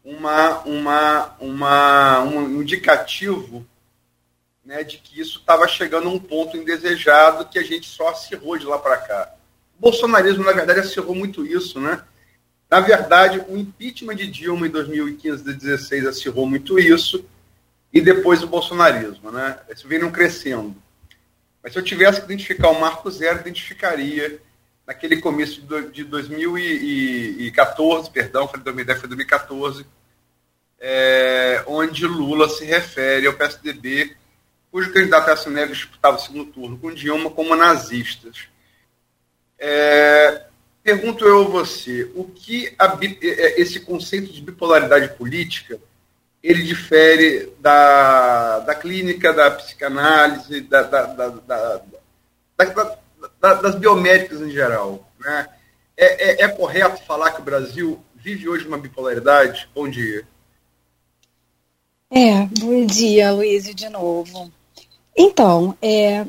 uma, 0.04 0.58
uma, 0.60 1.36
uma, 1.38 2.20
um 2.22 2.60
indicativo 2.60 3.66
né, 4.64 4.82
de 4.82 4.98
que 4.98 5.20
isso 5.20 5.38
estava 5.40 5.66
chegando 5.68 6.08
a 6.08 6.12
um 6.12 6.18
ponto 6.18 6.56
indesejado 6.56 7.48
que 7.48 7.58
a 7.58 7.62
gente 7.62 7.88
só 7.88 8.08
acirrou 8.08 8.56
de 8.58 8.66
lá 8.66 8.78
para 8.78 8.96
cá. 8.98 9.34
O 9.78 9.80
bolsonarismo, 9.80 10.44
na 10.44 10.52
verdade, 10.52 10.80
acirrou 10.80 11.14
muito 11.14 11.44
isso. 11.46 11.80
Né? 11.80 12.02
Na 12.70 12.80
verdade, 12.80 13.44
o 13.48 13.56
impeachment 13.56 14.16
de 14.16 14.26
Dilma 14.26 14.66
em 14.66 14.70
2015 14.70 15.44
2016 15.44 16.06
acirrou 16.06 16.46
muito 16.46 16.78
isso, 16.78 17.24
e 17.92 18.00
depois 18.00 18.42
o 18.42 18.46
bolsonarismo. 18.46 19.30
Né? 19.30 19.58
Isso 19.70 19.86
vem 19.86 19.98
não 19.98 20.10
crescendo. 20.10 20.74
Mas 21.62 21.72
se 21.72 21.78
eu 21.78 21.82
tivesse 21.82 22.20
que 22.20 22.26
identificar 22.26 22.70
o 22.70 22.80
marco 22.80 23.10
zero, 23.10 23.40
identificaria 23.40 24.40
naquele 24.86 25.20
começo 25.20 25.60
de 25.92 26.04
2014, 26.04 28.10
perdão, 28.10 28.48
foi 28.48 28.60
2010, 28.60 28.98
foi 28.98 29.08
2014, 29.08 29.84
é, 30.80 31.62
onde 31.66 32.06
Lula 32.06 32.48
se 32.48 32.64
refere 32.64 33.26
ao 33.26 33.34
PSDB 33.34 34.16
cujo 34.72 34.90
candidato 34.90 35.30
Écio 35.30 35.50
Neves 35.50 35.76
disputava 35.76 36.16
o 36.16 36.20
segundo 36.20 36.46
turno 36.46 36.78
com 36.78 36.94
Dilma 36.94 37.30
como 37.30 37.54
nazistas. 37.54 38.48
É, 39.58 40.46
pergunto 40.82 41.26
eu 41.26 41.42
a 41.42 41.48
você, 41.48 42.10
o 42.14 42.24
que 42.24 42.74
a, 42.78 42.98
é, 43.22 43.60
esse 43.60 43.80
conceito 43.80 44.32
de 44.32 44.40
bipolaridade 44.40 45.14
política 45.16 45.78
ele 46.42 46.64
difere 46.64 47.52
da, 47.60 48.60
da 48.60 48.74
clínica, 48.74 49.32
da 49.32 49.50
psicanálise, 49.52 50.62
da, 50.62 50.82
da, 50.82 51.06
da, 51.06 51.82
das 53.42 53.74
biomédicas 53.74 54.40
em 54.40 54.50
geral? 54.50 55.04
Né? 55.18 55.48
É, 55.96 56.44
é, 56.44 56.44
é 56.44 56.48
correto 56.48 57.02
falar 57.02 57.32
que 57.32 57.40
o 57.40 57.44
Brasil 57.44 58.00
vive 58.14 58.48
hoje 58.48 58.66
uma 58.66 58.78
bipolaridade? 58.78 59.68
Bom 59.74 59.88
dia. 59.88 60.24
É, 62.08 62.46
bom 62.60 62.86
dia, 62.86 63.32
Luiz, 63.32 63.64
de 63.74 63.88
novo. 63.88 64.50
Então, 65.16 65.76
é, 65.82 66.24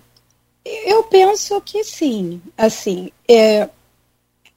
eu 0.65 1.03
penso 1.03 1.61
que 1.61 1.83
sim. 1.83 2.41
Assim, 2.57 3.11
é, 3.29 3.69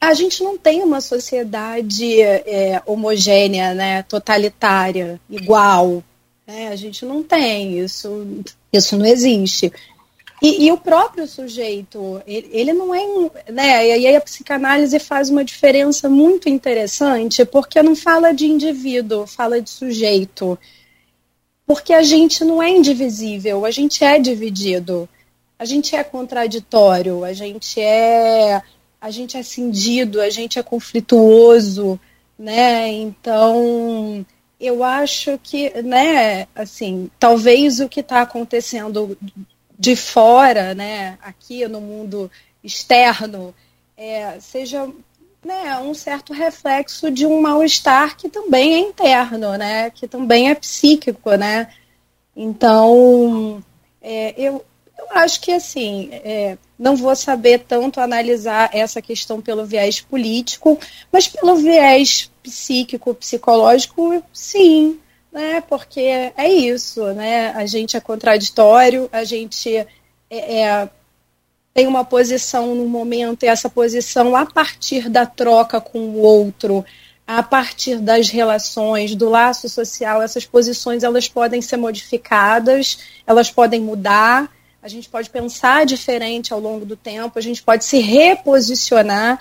a 0.00 0.14
gente 0.14 0.42
não 0.42 0.56
tem 0.56 0.82
uma 0.82 1.00
sociedade 1.00 2.22
é, 2.22 2.80
homogênea, 2.86 3.74
né, 3.74 4.02
totalitária, 4.04 5.20
igual. 5.28 6.02
Né? 6.46 6.68
A 6.68 6.76
gente 6.76 7.04
não 7.04 7.22
tem 7.22 7.78
isso. 7.80 8.42
Isso 8.72 8.96
não 8.96 9.04
existe. 9.04 9.72
E, 10.42 10.66
e 10.66 10.72
o 10.72 10.76
próprio 10.76 11.26
sujeito, 11.26 12.22
ele, 12.26 12.48
ele 12.52 12.72
não 12.72 12.94
é. 12.94 13.06
Né, 13.50 13.88
e 13.98 14.06
aí 14.06 14.16
a 14.16 14.20
psicanálise 14.20 14.98
faz 14.98 15.30
uma 15.30 15.44
diferença 15.44 16.08
muito 16.08 16.48
interessante, 16.48 17.44
porque 17.44 17.82
não 17.82 17.96
fala 17.96 18.32
de 18.32 18.46
indivíduo, 18.46 19.26
fala 19.26 19.60
de 19.60 19.70
sujeito 19.70 20.58
porque 21.66 21.92
a 21.92 22.02
gente 22.02 22.44
não 22.44 22.62
é 22.62 22.70
indivisível, 22.70 23.66
a 23.66 23.70
gente 23.70 24.04
é 24.04 24.18
dividido, 24.18 25.08
a 25.58 25.64
gente 25.64 25.96
é 25.96 26.04
contraditório, 26.04 27.24
a 27.24 27.32
gente 27.32 27.80
é 27.80 28.62
a 29.00 29.10
gente 29.10 29.36
é 29.36 29.42
cindido, 29.42 30.20
a 30.20 30.30
gente 30.30 30.58
é 30.58 30.62
conflituoso, 30.62 32.00
né? 32.38 32.88
Então, 32.88 34.24
eu 34.58 34.82
acho 34.82 35.38
que, 35.42 35.70
né, 35.82 36.48
assim, 36.54 37.10
talvez 37.18 37.78
o 37.78 37.88
que 37.88 38.00
está 38.00 38.22
acontecendo 38.22 39.16
de 39.78 39.94
fora, 39.94 40.74
né, 40.74 41.18
aqui 41.22 41.66
no 41.68 41.80
mundo 41.80 42.30
externo, 42.62 43.54
é, 43.96 44.38
seja 44.40 44.88
né, 45.44 45.78
um 45.78 45.94
certo 45.94 46.32
reflexo 46.32 47.10
de 47.10 47.26
um 47.26 47.40
mal-estar 47.40 48.16
que 48.16 48.28
também 48.28 48.74
é 48.74 48.78
interno, 48.78 49.56
né, 49.56 49.90
que 49.90 50.08
também 50.08 50.50
é 50.50 50.54
psíquico, 50.54 51.34
né. 51.34 51.68
Então, 52.34 53.62
é, 54.02 54.34
eu, 54.36 54.64
eu 54.98 55.06
acho 55.10 55.40
que 55.40 55.52
assim, 55.52 56.08
é, 56.12 56.58
não 56.78 56.96
vou 56.96 57.14
saber 57.14 57.60
tanto 57.60 58.00
analisar 58.00 58.70
essa 58.72 59.00
questão 59.00 59.40
pelo 59.40 59.64
viés 59.64 60.00
político, 60.00 60.78
mas 61.12 61.28
pelo 61.28 61.56
viés 61.56 62.30
psíquico, 62.42 63.14
psicológico, 63.14 64.22
sim, 64.32 64.98
né? 65.36 65.60
Porque 65.60 66.00
é 66.00 66.48
isso, 66.48 67.04
né? 67.12 67.50
A 67.50 67.66
gente 67.66 67.94
é 67.94 68.00
contraditório, 68.00 69.06
a 69.12 69.22
gente 69.22 69.76
é, 69.76 69.86
é 70.30 70.88
tem 71.74 71.86
uma 71.86 72.06
posição 72.06 72.74
no 72.74 72.86
momento 72.88 73.42
e 73.42 73.46
essa 73.46 73.68
posição 73.68 74.34
a 74.34 74.46
partir 74.46 75.10
da 75.10 75.26
troca 75.26 75.78
com 75.78 75.98
o 75.98 76.20
outro, 76.20 76.82
a 77.26 77.42
partir 77.42 77.98
das 77.98 78.30
relações, 78.30 79.14
do 79.14 79.28
laço 79.28 79.68
social, 79.68 80.22
essas 80.22 80.46
posições 80.46 81.02
elas 81.02 81.28
podem 81.28 81.60
ser 81.60 81.76
modificadas, 81.76 82.98
elas 83.26 83.50
podem 83.50 83.82
mudar, 83.82 84.50
a 84.82 84.88
gente 84.88 85.06
pode 85.06 85.28
pensar 85.28 85.84
diferente 85.84 86.50
ao 86.50 86.60
longo 86.60 86.86
do 86.86 86.96
tempo, 86.96 87.38
a 87.38 87.42
gente 87.42 87.62
pode 87.62 87.84
se 87.84 87.98
reposicionar 87.98 89.38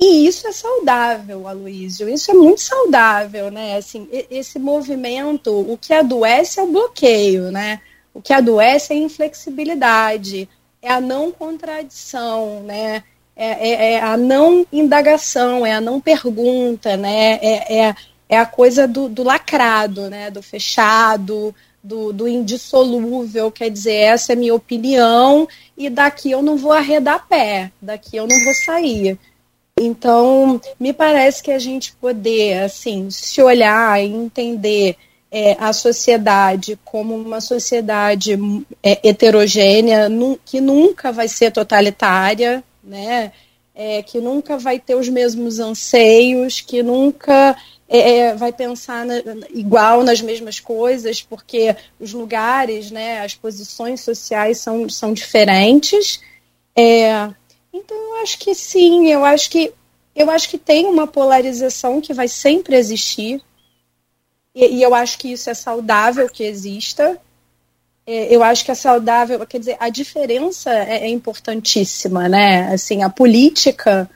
e 0.00 0.26
isso 0.26 0.48
é 0.48 0.52
saudável, 0.52 1.46
Aloysio. 1.46 2.08
Isso 2.08 2.30
é 2.30 2.34
muito 2.34 2.60
saudável, 2.60 3.50
né? 3.50 3.76
Assim, 3.76 4.08
esse 4.30 4.58
movimento, 4.58 5.50
o 5.50 5.78
que 5.78 5.92
adoece 5.92 6.58
é 6.58 6.62
o 6.62 6.72
bloqueio, 6.72 7.50
né? 7.52 7.80
O 8.12 8.20
que 8.20 8.32
adoece 8.32 8.92
é 8.92 8.96
a 8.96 8.98
inflexibilidade 8.98 10.48
é 10.82 10.90
a 10.90 11.00
não 11.00 11.30
contradição, 11.30 12.60
né? 12.64 13.04
É, 13.34 13.68
é, 13.68 13.92
é, 13.92 14.00
a 14.00 14.16
não 14.16 14.66
indagação, 14.72 15.64
é 15.64 15.72
a 15.72 15.80
não 15.80 16.00
pergunta, 16.00 16.96
né? 16.96 17.38
É, 17.40 17.78
é, 17.78 17.94
é 18.28 18.38
a 18.38 18.44
coisa 18.44 18.86
do, 18.86 19.08
do, 19.08 19.22
lacrado, 19.22 20.10
né? 20.10 20.30
Do 20.30 20.42
fechado, 20.42 21.54
do, 21.82 22.12
do, 22.12 22.26
indissolúvel, 22.26 23.50
quer 23.50 23.70
dizer, 23.70 23.94
essa 23.94 24.32
é 24.32 24.36
minha 24.36 24.54
opinião 24.54 25.48
e 25.76 25.88
daqui 25.88 26.30
eu 26.30 26.42
não 26.42 26.56
vou 26.56 26.72
arredar 26.72 27.26
pé, 27.28 27.70
daqui 27.80 28.16
eu 28.16 28.26
não 28.26 28.44
vou 28.44 28.54
sair. 28.54 29.18
Então, 29.82 30.60
me 30.78 30.92
parece 30.92 31.42
que 31.42 31.50
a 31.50 31.58
gente 31.58 31.92
poder, 31.94 32.62
assim, 32.62 33.10
se 33.10 33.42
olhar 33.42 34.02
e 34.02 34.06
entender 34.06 34.96
é, 35.30 35.56
a 35.58 35.72
sociedade 35.72 36.78
como 36.84 37.14
uma 37.14 37.40
sociedade 37.40 38.38
é, 38.82 39.08
heterogênea, 39.08 40.08
nu, 40.08 40.38
que 40.44 40.60
nunca 40.60 41.10
vai 41.10 41.26
ser 41.26 41.50
totalitária, 41.50 42.62
né? 42.84 43.32
É, 43.74 44.02
que 44.02 44.20
nunca 44.20 44.58
vai 44.58 44.78
ter 44.78 44.94
os 44.94 45.08
mesmos 45.08 45.58
anseios, 45.58 46.60
que 46.60 46.82
nunca 46.82 47.56
é, 47.88 48.18
é, 48.18 48.34
vai 48.34 48.52
pensar 48.52 49.04
na, 49.06 49.14
igual 49.50 50.04
nas 50.04 50.20
mesmas 50.20 50.60
coisas, 50.60 51.22
porque 51.22 51.74
os 51.98 52.12
lugares, 52.12 52.90
né, 52.90 53.20
as 53.20 53.34
posições 53.34 54.02
sociais 54.02 54.58
são, 54.58 54.88
são 54.90 55.14
diferentes. 55.14 56.20
É, 56.76 57.30
então, 57.72 57.96
eu 57.96 58.22
acho 58.22 58.38
que 58.38 58.54
sim, 58.54 59.10
eu 59.10 59.24
acho 59.24 59.50
que 59.50 59.72
eu 60.14 60.30
acho 60.30 60.48
que 60.48 60.58
tem 60.58 60.84
uma 60.84 61.06
polarização 61.06 62.00
que 62.00 62.12
vai 62.12 62.28
sempre 62.28 62.76
existir, 62.76 63.42
e, 64.54 64.76
e 64.76 64.82
eu 64.82 64.94
acho 64.94 65.18
que 65.18 65.32
isso 65.32 65.48
é 65.48 65.54
saudável 65.54 66.28
que 66.28 66.44
exista. 66.44 67.18
É, 68.06 68.34
eu 68.34 68.42
acho 68.42 68.64
que 68.64 68.70
é 68.70 68.74
saudável, 68.74 69.44
quer 69.46 69.58
dizer, 69.58 69.76
a 69.78 69.88
diferença 69.88 70.70
é, 70.70 71.04
é 71.04 71.08
importantíssima, 71.08 72.28
né? 72.28 72.72
Assim, 72.72 73.02
a 73.02 73.08
política, 73.08 74.10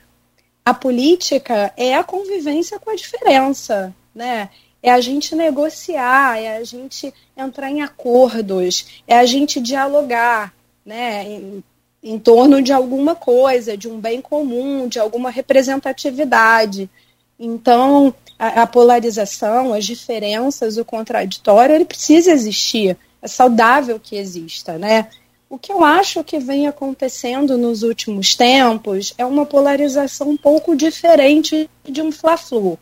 a 0.63 0.73
política 0.73 1.73
é 1.77 1.95
a 1.95 2.03
convivência 2.03 2.79
com 2.79 2.91
a 2.91 2.95
diferença, 2.95 3.95
né? 4.13 4.49
É 4.83 4.91
a 4.91 5.01
gente 5.01 5.35
negociar, 5.35 6.37
é 6.37 6.57
a 6.57 6.63
gente 6.63 7.13
entrar 7.35 7.71
em 7.71 7.81
acordos, 7.81 9.01
é 9.07 9.17
a 9.17 9.25
gente 9.25 9.59
dialogar, 9.59 10.53
né? 10.85 11.61
Em, 12.09 12.19
torno 12.19 12.61
de 12.61 12.71
alguma 12.71 13.15
coisa, 13.15 13.75
de 13.75 13.87
um 13.87 13.99
bem 13.99 14.21
comum, 14.21 14.87
de 14.87 14.99
alguma 14.99 15.29
representatividade. 15.29 16.89
Então, 17.37 18.13
a, 18.39 18.61
a 18.61 18.67
polarização, 18.67 19.73
as 19.73 19.85
diferenças, 19.85 20.77
o 20.77 20.85
contraditório, 20.85 21.75
ele 21.75 21.85
precisa 21.85 22.31
existir. 22.31 22.97
É 23.21 23.27
saudável 23.27 23.99
que 23.99 24.15
exista, 24.15 24.77
né? 24.77 25.09
O 25.49 25.57
que 25.57 25.71
eu 25.71 25.83
acho 25.83 26.23
que 26.23 26.39
vem 26.39 26.67
acontecendo 26.67 27.57
nos 27.57 27.83
últimos 27.83 28.35
tempos 28.35 29.13
é 29.17 29.25
uma 29.25 29.45
polarização 29.45 30.29
um 30.29 30.37
pouco 30.37 30.75
diferente 30.75 31.69
de 31.83 32.01
um 32.01 32.11
Fla-Flu, 32.11 32.77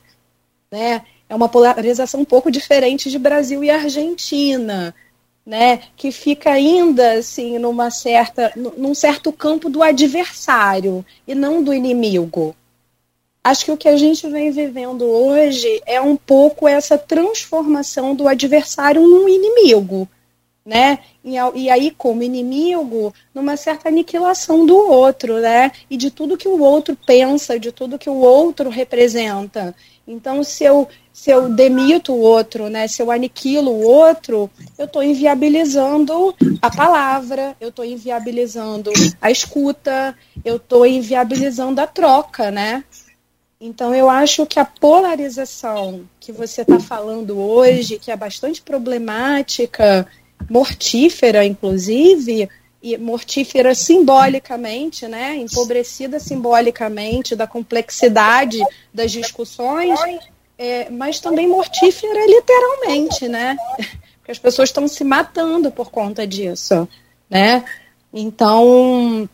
né? 0.71 1.03
É 1.27 1.35
uma 1.35 1.49
polarização 1.49 2.21
um 2.21 2.25
pouco 2.25 2.51
diferente 2.51 3.09
de 3.09 3.17
Brasil 3.17 3.63
e 3.63 3.69
Argentina, 3.69 4.93
né? 5.45 5.83
Que 5.95 6.11
fica 6.11 6.51
ainda 6.51 7.13
assim 7.13 7.59
numa 7.59 7.91
certa, 7.91 8.51
num 8.55 8.95
certo 8.95 9.31
campo 9.31 9.69
do 9.69 9.83
adversário 9.83 11.05
e 11.27 11.35
não 11.35 11.63
do 11.63 11.73
inimigo. 11.73 12.55
Acho 13.43 13.65
que 13.65 13.71
o 13.71 13.77
que 13.77 13.87
a 13.87 13.95
gente 13.95 14.27
vem 14.27 14.49
vivendo 14.49 15.05
hoje 15.05 15.79
é 15.85 16.01
um 16.01 16.15
pouco 16.15 16.67
essa 16.67 16.97
transformação 16.97 18.15
do 18.15 18.27
adversário 18.27 19.03
num 19.03 19.29
inimigo, 19.29 20.09
né? 20.65 20.97
E, 21.23 21.35
e, 21.53 21.69
aí, 21.69 21.91
como 21.91 22.23
inimigo, 22.23 23.13
numa 23.35 23.55
certa 23.55 23.87
aniquilação 23.87 24.65
do 24.65 24.75
outro, 24.75 25.39
né? 25.39 25.71
E 25.91 25.95
de 25.95 26.09
tudo 26.09 26.37
que 26.37 26.47
o 26.47 26.59
outro 26.59 26.97
pensa, 27.05 27.59
de 27.59 27.71
tudo 27.71 27.99
que 27.99 28.09
o 28.09 28.15
outro 28.15 28.71
representa. 28.71 29.75
Então, 30.07 30.43
se 30.43 30.63
eu, 30.63 30.87
se 31.25 31.31
eu 31.31 31.49
demito 31.49 32.13
o 32.13 32.19
outro, 32.19 32.69
né? 32.69 32.87
Se 32.87 33.01
eu 33.01 33.09
aniquilo 33.09 33.71
o 33.71 33.81
outro, 33.81 34.47
eu 34.77 34.85
estou 34.85 35.01
inviabilizando 35.01 36.35
a 36.61 36.69
palavra, 36.69 37.57
eu 37.59 37.69
estou 37.69 37.83
inviabilizando 37.83 38.91
a 39.19 39.31
escuta, 39.31 40.15
eu 40.43 40.57
estou 40.57 40.85
inviabilizando 40.85 41.81
a 41.81 41.87
troca, 41.87 42.51
né? 42.51 42.83
Então, 43.59 43.95
eu 43.95 44.07
acho 44.07 44.45
que 44.45 44.59
a 44.59 44.65
polarização 44.65 46.07
que 46.19 46.31
você 46.31 46.61
está 46.61 46.79
falando 46.79 47.39
hoje, 47.39 47.97
que 47.97 48.11
é 48.11 48.15
bastante 48.15 48.61
problemática, 48.61 50.05
mortífera, 50.47 51.43
inclusive, 51.43 52.47
e 52.83 52.97
mortífera 52.99 53.73
simbolicamente, 53.73 55.07
né, 55.07 55.37
empobrecida 55.37 56.19
simbolicamente 56.19 57.35
da 57.35 57.47
complexidade 57.47 58.63
das 58.93 59.11
discussões, 59.11 59.99
é, 60.57 60.89
mas 60.89 61.19
também 61.19 61.47
mortífera 61.47 62.25
literalmente, 62.25 63.27
né? 63.27 63.57
Porque 64.17 64.31
as 64.31 64.39
pessoas 64.39 64.69
estão 64.69 64.87
se 64.87 65.03
matando 65.03 65.69
por 65.69 65.91
conta 65.91 66.25
disso, 66.25 66.87
né? 67.29 67.63
Então, 68.11 69.29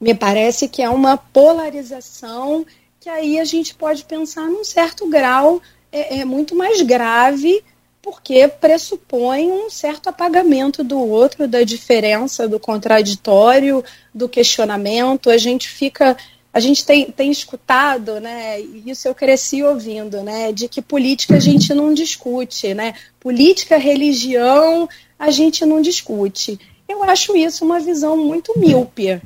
me 0.00 0.14
parece 0.14 0.66
que 0.66 0.80
é 0.80 0.88
uma 0.88 1.16
polarização 1.16 2.64
que 2.98 3.08
aí 3.08 3.38
a 3.38 3.44
gente 3.44 3.74
pode 3.74 4.04
pensar 4.04 4.46
num 4.46 4.64
certo 4.64 5.08
grau 5.08 5.60
é, 5.92 6.20
é 6.20 6.24
muito 6.24 6.54
mais 6.54 6.80
grave, 6.82 7.62
porque 8.02 8.48
pressupõe 8.48 9.50
um 9.50 9.68
certo 9.68 10.08
apagamento 10.08 10.82
do 10.82 10.98
outro, 10.98 11.46
da 11.46 11.62
diferença, 11.62 12.48
do 12.48 12.58
contraditório, 12.58 13.84
do 14.14 14.28
questionamento. 14.28 15.28
A 15.28 15.36
gente 15.36 15.68
fica 15.68 16.16
a 16.52 16.58
gente 16.58 16.84
tem, 16.84 17.10
tem 17.10 17.30
escutado, 17.30 18.20
né, 18.20 18.60
isso 18.60 19.06
eu 19.06 19.14
cresci 19.14 19.62
ouvindo, 19.62 20.22
né, 20.22 20.50
de 20.52 20.68
que 20.68 20.82
política 20.82 21.36
a 21.36 21.40
gente 21.40 21.72
não 21.72 21.94
discute, 21.94 22.74
né, 22.74 22.94
política, 23.20 23.76
religião, 23.76 24.88
a 25.18 25.30
gente 25.30 25.64
não 25.64 25.80
discute. 25.80 26.58
Eu 26.88 27.04
acho 27.04 27.36
isso 27.36 27.64
uma 27.64 27.78
visão 27.78 28.16
muito 28.16 28.58
míope, 28.58 29.20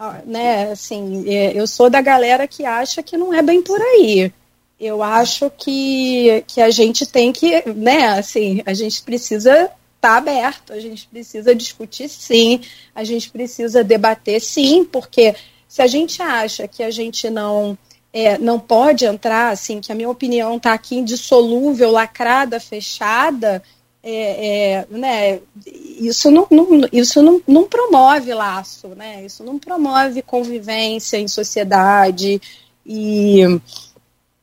ah, 0.00 0.22
né, 0.24 0.72
assim, 0.72 1.24
é, 1.28 1.52
eu 1.54 1.66
sou 1.66 1.90
da 1.90 2.00
galera 2.00 2.48
que 2.48 2.64
acha 2.64 3.02
que 3.02 3.16
não 3.16 3.32
é 3.32 3.42
bem 3.42 3.62
por 3.62 3.80
aí. 3.80 4.32
Eu 4.80 5.02
acho 5.02 5.50
que, 5.50 6.42
que 6.48 6.60
a 6.60 6.68
gente 6.70 7.06
tem 7.06 7.32
que, 7.32 7.62
né, 7.72 8.08
assim, 8.18 8.62
a 8.66 8.74
gente 8.74 9.02
precisa 9.02 9.52
estar 9.52 9.70
tá 10.00 10.16
aberto, 10.16 10.72
a 10.72 10.80
gente 10.80 11.06
precisa 11.06 11.54
discutir 11.54 12.08
sim, 12.08 12.60
a 12.94 13.04
gente 13.04 13.30
precisa 13.30 13.84
debater 13.84 14.40
sim, 14.40 14.84
porque 14.84 15.34
se 15.74 15.82
a 15.82 15.88
gente 15.88 16.22
acha 16.22 16.68
que 16.68 16.84
a 16.84 16.90
gente 16.92 17.28
não 17.28 17.76
é, 18.12 18.38
não 18.38 18.60
pode 18.60 19.04
entrar, 19.04 19.48
assim, 19.48 19.80
que 19.80 19.90
a 19.90 19.94
minha 19.96 20.08
opinião 20.08 20.56
está 20.56 20.72
aqui 20.72 20.94
indissolúvel, 20.94 21.90
lacrada, 21.90 22.60
fechada, 22.60 23.60
é, 24.00 24.46
é, 24.46 24.86
né, 24.88 25.40
isso, 25.66 26.30
não, 26.30 26.46
não, 26.48 26.88
isso 26.92 27.20
não, 27.20 27.42
não 27.44 27.64
promove 27.64 28.32
laço, 28.32 28.86
né, 28.90 29.24
isso 29.24 29.42
não 29.42 29.58
promove 29.58 30.22
convivência 30.22 31.16
em 31.16 31.26
sociedade 31.26 32.40
e, 32.86 33.40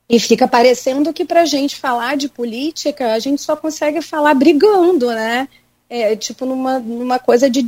e 0.10 0.20
fica 0.20 0.50
parecendo 0.50 1.14
que 1.14 1.24
para 1.24 1.44
a 1.44 1.46
gente 1.46 1.78
falar 1.78 2.18
de 2.18 2.28
política 2.28 3.14
a 3.14 3.20
gente 3.20 3.42
só 3.42 3.56
consegue 3.56 4.02
falar 4.02 4.34
brigando, 4.34 5.08
né, 5.08 5.48
é, 5.90 6.14
tipo 6.14 6.46
numa, 6.46 6.78
numa 6.78 7.20
coisa 7.20 7.50
de, 7.50 7.62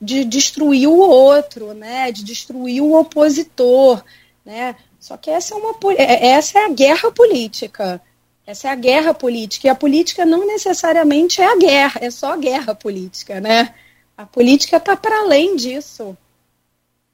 de 0.00 0.24
destruir 0.24 0.88
o 0.88 0.98
outro, 0.98 1.74
né, 1.74 2.12
de 2.12 2.24
destruir 2.24 2.80
o 2.80 2.98
opositor, 2.98 4.02
né, 4.44 4.76
só 4.98 5.16
que 5.16 5.30
essa 5.30 5.54
é, 5.54 5.56
uma, 5.56 5.74
é, 5.96 6.28
essa 6.28 6.58
é 6.58 6.64
a 6.66 6.68
guerra 6.68 7.10
política, 7.10 8.00
essa 8.46 8.68
é 8.68 8.70
a 8.70 8.74
guerra 8.74 9.14
política. 9.14 9.66
E 9.66 9.70
a 9.70 9.74
política 9.74 10.24
não 10.24 10.46
necessariamente 10.46 11.40
é 11.40 11.46
a 11.46 11.56
guerra, 11.56 12.00
é 12.02 12.10
só 12.10 12.32
a 12.32 12.36
guerra 12.36 12.74
política, 12.74 13.40
né? 13.40 13.74
A 14.16 14.26
política 14.26 14.78
está 14.78 14.96
para 14.96 15.20
além 15.20 15.54
disso. 15.54 16.16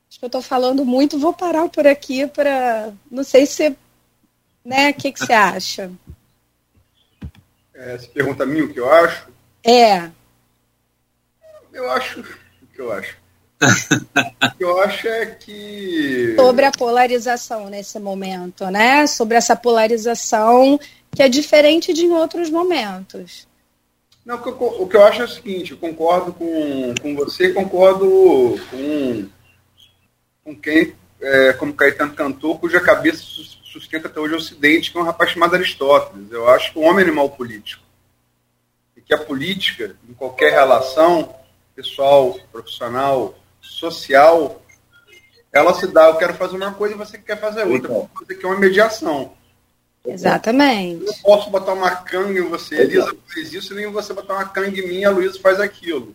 Acho 0.08 0.18
que 0.18 0.24
eu 0.24 0.28
estou 0.28 0.42
falando 0.42 0.84
muito, 0.84 1.18
vou 1.18 1.32
parar 1.32 1.68
por 1.68 1.86
aqui 1.86 2.26
para. 2.26 2.92
Não 3.10 3.24
sei 3.24 3.46
se. 3.46 3.76
Né? 4.64 4.90
O 4.90 4.94
que, 4.94 5.12
que 5.12 5.18
você 5.18 5.32
acha? 5.32 5.90
É, 7.74 7.98
você 7.98 8.06
pergunta 8.06 8.44
a 8.44 8.46
mim 8.46 8.62
o 8.62 8.72
que 8.72 8.80
eu 8.80 8.90
acho? 8.90 9.28
É. 9.62 10.08
Eu 11.72 11.90
acho. 11.90 12.24
O 12.74 12.76
que 12.76 12.80
eu 12.82 12.92
acho? 12.92 13.16
o 13.62 14.56
que 14.58 14.64
eu 14.64 14.80
acho 14.82 15.06
é 15.06 15.26
que. 15.26 16.34
Sobre 16.37 16.64
a 16.64 16.72
polarização 16.72 17.70
nesse 17.70 18.00
momento, 18.00 18.66
né? 18.66 19.06
Sobre 19.06 19.37
essa 19.37 19.54
polarização 19.54 20.78
que 21.14 21.22
é 21.22 21.28
diferente 21.28 21.92
de 21.92 22.04
em 22.04 22.12
outros 22.12 22.50
momentos. 22.50 23.46
Não, 24.26 24.37
o 24.37 24.88
que 24.88 24.96
eu 24.96 25.04
acho 25.04 25.22
é 25.22 25.24
o 25.24 25.28
seguinte, 25.28 25.70
eu 25.70 25.76
concordo 25.76 26.32
com, 26.32 26.94
com 27.00 27.14
você, 27.14 27.52
concordo 27.52 28.58
com, 28.70 29.28
com 30.42 30.56
quem, 30.56 30.94
é, 31.20 31.52
como 31.52 31.74
Caetano 31.74 32.14
cantou, 32.14 32.58
cuja 32.58 32.80
cabeça 32.80 33.22
sustenta 33.62 34.08
até 34.08 34.18
hoje 34.18 34.34
o 34.34 34.38
Ocidente, 34.38 34.90
que 34.90 34.98
é 34.98 35.00
um 35.00 35.04
rapaz 35.04 35.30
chamado 35.30 35.54
Aristóteles. 35.54 36.32
Eu 36.32 36.48
acho 36.48 36.72
que 36.72 36.78
o 36.78 36.82
homem 36.82 37.04
é 37.04 37.08
animal 37.08 37.30
político. 37.30 37.84
E 38.96 39.00
que 39.00 39.14
a 39.14 39.18
política, 39.18 39.94
em 40.08 40.14
qualquer 40.14 40.52
relação, 40.52 41.34
pessoal, 41.74 42.38
profissional, 42.52 43.34
social, 43.60 44.62
ela 45.52 45.74
se 45.74 45.87
dá, 45.87 46.08
eu 46.08 46.16
quero 46.16 46.34
fazer 46.34 46.56
uma 46.56 46.74
coisa 46.74 46.94
e 46.94 46.98
você 46.98 47.18
quer 47.18 47.40
fazer 47.40 47.64
outra. 47.64 48.08
Você 48.18 48.34
quer 48.34 48.46
uma 48.46 48.58
mediação. 48.58 49.32
Exatamente. 50.06 51.00
Eu 51.00 51.06
não 51.06 51.14
posso 51.22 51.50
botar 51.50 51.72
uma 51.72 51.90
canga 51.96 52.38
em 52.38 52.48
você, 52.48 52.82
Elisa 52.82 53.16
fez 53.26 53.52
isso, 53.52 53.74
nem 53.74 53.90
você 53.90 54.12
botar 54.12 54.34
uma 54.34 54.48
canga 54.48 54.78
em 54.78 54.87
mim, 54.87 55.04
a 55.04 55.10
Luísa 55.10 55.40
faz 55.40 55.60
aquilo. 55.60 56.14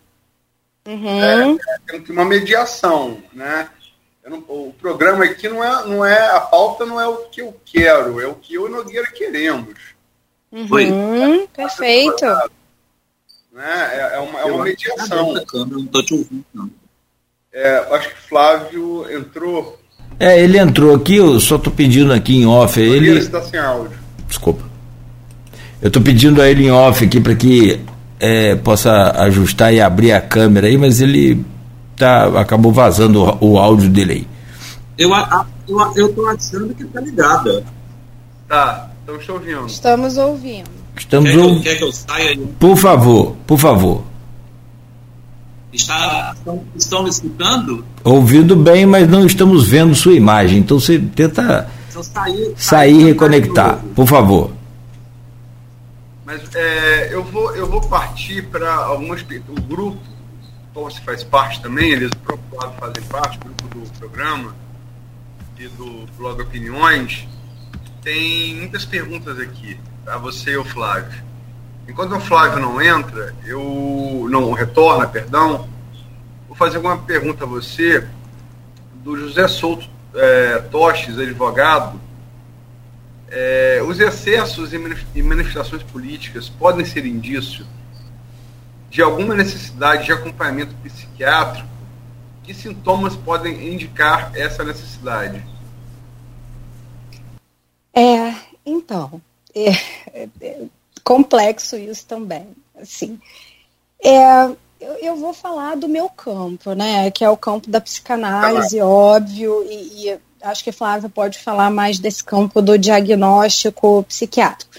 Uhum. 0.88 1.58
É, 1.90 2.00
tem 2.00 2.04
uma 2.10 2.26
mediação, 2.26 3.22
né? 3.34 3.70
Não, 4.26 4.40
o 4.48 4.74
programa 4.80 5.26
aqui 5.26 5.50
não 5.50 5.64
é, 5.64 5.88
não 5.88 6.06
é, 6.06 6.30
a 6.30 6.40
pauta 6.40 6.86
não 6.86 7.02
é 7.02 7.08
o 7.08 7.30
que 7.30 7.42
eu 7.42 7.60
quero, 7.66 8.22
é 8.22 8.28
o 8.28 8.36
que 8.36 8.54
eu 8.54 8.68
e 8.68 8.70
Nogueira 8.70 9.10
queremos. 9.12 9.76
Uhum, 10.52 11.48
perfeito. 11.48 12.26
Né? 13.54 13.64
É, 13.64 14.16
é, 14.16 14.20
uma, 14.20 14.40
é 14.40 14.46
uma 14.46 14.64
mediação. 14.64 15.34
Não 15.34 15.80
estou 15.80 16.04
te 16.04 16.14
ouvindo, 16.14 16.46
não. 16.54 16.70
É, 17.52 17.96
acho 17.96 18.10
que 18.10 18.22
Flávio 18.30 19.06
entrou. 19.12 19.80
É, 20.20 20.42
ele 20.42 20.58
entrou 20.58 20.96
aqui, 20.96 21.16
eu 21.16 21.40
só 21.40 21.58
tô 21.58 21.72
pedindo 21.72 22.14
aqui 22.14 22.36
em 22.36 22.46
off. 22.46 22.80
Ele 22.80 23.18
está 23.18 23.42
sem 23.42 23.60
áudio. 23.60 23.98
Desculpa. 24.28 24.64
Eu 25.82 25.90
tô 25.90 26.02
pedindo 26.02 26.42
a 26.42 26.50
ele 26.50 26.66
em 26.66 26.72
off 26.72 27.04
aqui 27.04 27.20
para 27.20 27.36
que 27.36 27.80
é, 28.20 28.56
possa 28.56 29.12
ajustar 29.24 29.74
e 29.74 29.82
abrir 29.82 30.12
a 30.12 30.22
câmera 30.22 30.68
aí, 30.68 30.78
mas 30.78 31.02
ele 31.02 31.44
tá, 31.96 32.40
acabou 32.40 32.72
vazando 32.72 33.24
o, 33.24 33.54
o 33.54 33.58
áudio 33.58 33.90
dele 33.90 34.14
aí. 34.14 34.28
Eu, 34.98 35.14
a, 35.14 35.48
eu 35.96 36.14
tô 36.14 36.28
achando 36.28 36.76
que 36.76 36.84
tá 36.86 37.00
ligada. 37.00 37.64
Tá, 38.48 38.92
estamos 39.00 39.24
te 39.24 39.32
ouvindo. 39.32 39.66
Estamos 39.66 40.18
ouvindo. 40.18 40.79
Estamos 41.00 41.32
Quer 41.32 41.38
que, 41.38 41.60
quer 41.62 41.78
que 41.78 41.84
eu 41.84 41.92
saia? 41.92 42.38
Por 42.60 42.78
favor, 42.78 43.36
por 43.48 43.58
favor. 43.58 44.04
Está, 45.72 46.36
estão, 46.76 47.04
me 47.04 47.10
escutando? 47.10 47.86
Ouvindo 48.04 48.56
bem, 48.56 48.86
mas 48.86 49.08
não 49.08 49.26
estamos 49.26 49.68
vendo 49.68 49.96
sua 49.96 50.14
imagem. 50.14 50.60
Então 50.60 50.80
você 50.80 51.00
tenta 51.00 51.70
eu 51.96 52.04
sair, 52.04 52.54
sair 52.58 53.00
e 53.00 53.04
reconectar, 53.06 53.80
por 53.96 54.08
favor. 54.08 54.52
Mas 56.26 56.42
é, 56.54 57.14
eu, 57.14 57.24
vou, 57.24 57.56
eu 57.56 57.68
vou 57.68 57.82
partir 57.82 58.48
para 58.48 58.74
algumas. 58.74 59.22
O 59.22 59.62
grupo, 59.62 60.00
você 60.74 61.00
faz 61.02 61.24
parte 61.24 61.62
também, 61.62 61.92
eles 61.92 62.10
do 62.10 62.18
próprio 62.18 62.60
lado 62.60 62.74
fazem 62.80 63.04
parte, 63.04 63.38
o 63.38 63.46
grupo 63.46 63.80
do 63.80 64.00
programa 64.00 64.56
e 65.58 65.68
do 65.68 66.06
blog 66.18 66.42
Opiniões, 66.42 67.28
tem 68.02 68.56
muitas 68.56 68.86
perguntas 68.86 69.40
aqui, 69.40 69.78
a 70.10 70.18
você 70.18 70.52
e 70.52 70.58
o 70.58 70.66
Flávio. 70.66 71.24
Enquanto 71.88 72.16
o 72.16 72.20
Flávio 72.20 72.60
não 72.60 72.82
entra, 72.82 73.34
eu. 73.46 74.28
não 74.30 74.54
retorna, 74.54 75.08
perdão, 75.08 75.68
vou 76.48 76.56
fazer 76.56 76.78
uma 76.78 76.98
pergunta 76.98 77.44
a 77.44 77.48
você 77.48 78.08
do 79.04 79.18
José 79.18 79.48
Souto 79.48 79.90
é, 80.14 80.60
Toches, 80.72 81.18
advogado. 81.18 82.00
É, 83.32 83.82
os 83.86 84.00
excessos 84.00 84.74
e 84.74 84.78
manif- 84.78 85.24
manifestações 85.24 85.84
políticas 85.84 86.50
podem 86.50 86.84
ser 86.84 87.06
indício 87.06 87.66
de 88.90 89.02
alguma 89.02 89.36
necessidade 89.36 90.06
de 90.06 90.12
acompanhamento 90.12 90.74
psiquiátrico? 90.84 91.68
Que 92.44 92.54
sintomas 92.54 93.16
podem 93.16 93.72
indicar 93.72 94.32
essa 94.36 94.64
necessidade? 94.64 95.44
É, 97.94 98.34
então, 98.66 99.22
é, 99.68 100.24
é- 100.24 100.30
é 100.42 100.62
complexo 101.04 101.76
isso 101.78 102.06
também. 102.06 102.48
Assim, 102.80 103.20
é, 104.04 104.46
eu, 104.80 104.94
eu 105.02 105.16
vou 105.16 105.34
falar 105.34 105.76
do 105.76 105.88
meu 105.90 106.08
campo, 106.10 106.74
né? 106.74 107.12
Que 107.12 107.24
é 107.24 107.30
o 107.30 107.38
campo 107.38 107.70
da 107.70 107.82
psicanálise, 107.82 108.80
óbvio, 108.80 109.66
e, 109.70 110.08
e 110.08 110.20
acho 110.42 110.64
que 110.64 110.70
a 110.70 110.74
Flávia 110.74 111.10
pode 111.10 111.40
falar 111.40 111.70
mais 111.70 112.00
desse 112.00 112.24
campo 112.24 112.62
do 112.62 112.78
diagnóstico 112.78 114.04
psiquiátrico. 114.04 114.72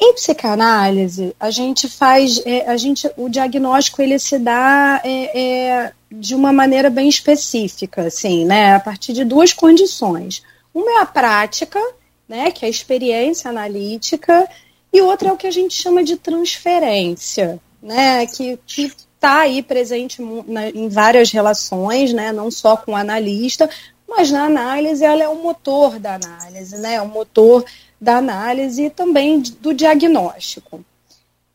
Em 0.00 0.14
psicanálise, 0.14 1.36
a 1.38 1.50
gente 1.50 1.88
faz, 1.88 2.42
é, 2.44 2.68
a 2.68 2.76
gente, 2.76 3.08
o 3.16 3.28
diagnóstico 3.28 4.02
ele 4.02 4.18
se 4.18 4.38
dá 4.38 5.00
é, 5.04 5.40
é, 5.40 5.92
de 6.10 6.34
uma 6.34 6.52
maneira 6.52 6.90
bem 6.90 7.08
específica, 7.08 8.02
assim, 8.02 8.44
né? 8.44 8.74
A 8.74 8.80
partir 8.80 9.12
de 9.12 9.24
duas 9.24 9.52
condições. 9.52 10.42
Uma 10.74 10.98
é 10.98 11.02
a 11.02 11.06
prática, 11.06 11.80
né? 12.28 12.50
Que 12.50 12.64
é 12.64 12.68
a 12.68 12.70
experiência 12.70 13.50
analítica, 13.50 14.48
e 14.92 15.00
outra 15.00 15.28
é 15.28 15.32
o 15.32 15.36
que 15.36 15.46
a 15.46 15.50
gente 15.50 15.74
chama 15.74 16.04
de 16.04 16.16
transferência, 16.16 17.60
né? 17.82 18.26
Que 18.26 18.58
está 18.76 19.40
aí 19.40 19.62
presente 19.62 20.22
em 20.22 20.88
várias 20.88 21.30
relações, 21.32 22.12
né? 22.12 22.32
Não 22.32 22.50
só 22.50 22.76
com 22.76 22.92
o 22.92 22.96
analista, 22.96 23.68
mas 24.08 24.30
na 24.30 24.44
análise 24.44 25.04
ela 25.04 25.22
é 25.22 25.28
o 25.28 25.42
motor 25.42 25.98
da 25.98 26.14
análise, 26.14 26.76
né? 26.78 26.94
É 26.94 27.02
o 27.02 27.08
motor 27.08 27.64
da 28.00 28.18
análise 28.18 28.84
e 28.84 28.90
também 28.90 29.40
do 29.40 29.72
diagnóstico. 29.74 30.84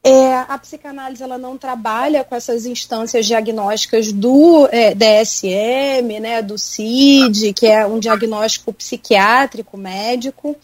É, 0.02 0.34
a 0.34 0.58
psicanálise 0.58 1.22
ela 1.22 1.38
não 1.38 1.58
trabalha 1.58 2.24
com 2.24 2.34
essas 2.34 2.66
instâncias 2.66 3.26
diagnósticas 3.26 4.14
do 4.14 4.68
é, 4.72 4.96
DSM, 4.96 6.20
né, 6.22 6.42
do 6.42 6.58
CID, 6.58 7.52
que 7.54 7.68
é 7.68 7.86
um 7.86 8.00
diagnóstico 8.00 8.72
psiquiátrico 8.72 9.78
médico. 9.78 10.56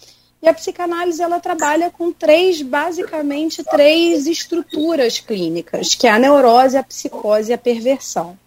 E 0.41 0.47
a 0.47 0.53
psicanálise 0.53 1.21
ela 1.21 1.39
trabalha 1.39 1.89
com 1.91 2.13
três, 2.13 2.61
basicamente, 2.61 3.63
três 3.63 4.25
estruturas 4.25 5.19
clínicas, 5.19 5.95
que 5.95 6.07
é 6.07 6.11
a 6.11 6.19
neurose, 6.19 6.77
a 6.77 6.83
psicose 6.83 7.51
e 7.51 7.53
a 7.53 7.57
perversão. 7.57 8.37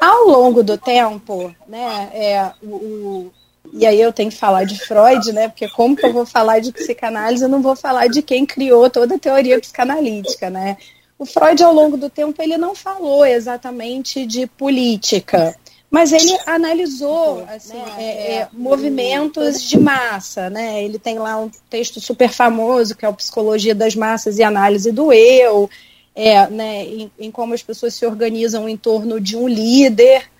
Ao 0.00 0.24
longo 0.28 0.62
do 0.62 0.78
tempo, 0.78 1.52
né, 1.66 2.10
é, 2.12 2.52
o, 2.62 2.74
o- 2.76 3.32
e 3.72 3.86
aí 3.86 4.00
eu 4.00 4.12
tenho 4.12 4.30
que 4.30 4.36
falar 4.36 4.64
de 4.64 4.78
Freud, 4.78 5.32
né, 5.32 5.48
porque 5.48 5.68
como 5.68 5.96
que 5.96 6.04
eu 6.04 6.12
vou 6.12 6.26
falar 6.26 6.58
de 6.60 6.72
psicanálise, 6.72 7.42
eu 7.42 7.48
não 7.48 7.62
vou 7.62 7.76
falar 7.76 8.08
de 8.08 8.22
quem 8.22 8.44
criou 8.44 8.88
toda 8.90 9.14
a 9.14 9.18
teoria 9.18 9.60
psicanalítica, 9.60 10.50
né? 10.50 10.76
O 11.18 11.26
Freud, 11.26 11.62
ao 11.62 11.74
longo 11.74 11.98
do 11.98 12.08
tempo, 12.08 12.40
ele 12.42 12.56
não 12.56 12.74
falou 12.74 13.26
exatamente 13.26 14.24
de 14.24 14.46
política, 14.46 15.54
mas 15.90 16.12
ele 16.12 16.34
analisou 16.46 17.44
assim, 17.48 17.76
é, 17.98 18.36
é, 18.36 18.48
movimentos 18.52 19.62
de 19.62 19.78
massa, 19.78 20.48
né? 20.48 20.82
Ele 20.82 20.98
tem 20.98 21.18
lá 21.18 21.36
um 21.36 21.50
texto 21.68 22.00
super 22.00 22.30
famoso 22.30 22.94
que 22.94 23.04
é 23.04 23.08
o 23.08 23.14
Psicologia 23.14 23.74
das 23.74 23.94
Massas 23.94 24.38
e 24.38 24.42
Análise 24.42 24.92
do 24.92 25.12
Eu, 25.12 25.68
é, 26.14 26.46
né, 26.48 26.84
em, 26.84 27.10
em 27.18 27.30
como 27.30 27.54
as 27.54 27.62
pessoas 27.62 27.94
se 27.94 28.06
organizam 28.06 28.68
em 28.68 28.76
torno 28.76 29.20
de 29.20 29.36
um 29.36 29.48
líder. 29.48 30.30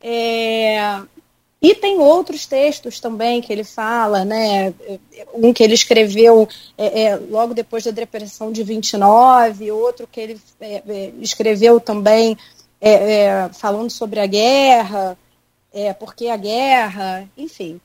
É, 0.00 1.00
e 1.62 1.76
tem 1.76 2.00
outros 2.00 2.44
textos 2.44 2.98
também 2.98 3.40
que 3.40 3.52
ele 3.52 3.62
fala, 3.62 4.24
né? 4.24 4.74
Um 5.32 5.52
que 5.52 5.62
ele 5.62 5.74
escreveu 5.74 6.48
é, 6.76 7.02
é, 7.02 7.16
logo 7.16 7.54
depois 7.54 7.84
da 7.84 7.92
depressão 7.92 8.50
de 8.50 8.64
29, 8.64 9.70
outro 9.70 10.08
que 10.10 10.20
ele 10.20 10.40
é, 10.60 10.82
é, 10.88 11.12
escreveu 11.20 11.78
também 11.78 12.36
é, 12.80 12.90
é, 12.90 13.50
falando 13.52 13.90
sobre 13.90 14.18
a 14.18 14.26
guerra, 14.26 15.16
é, 15.72 15.92
porque 15.92 16.26
a 16.26 16.36
guerra, 16.36 17.28
enfim. 17.38 17.80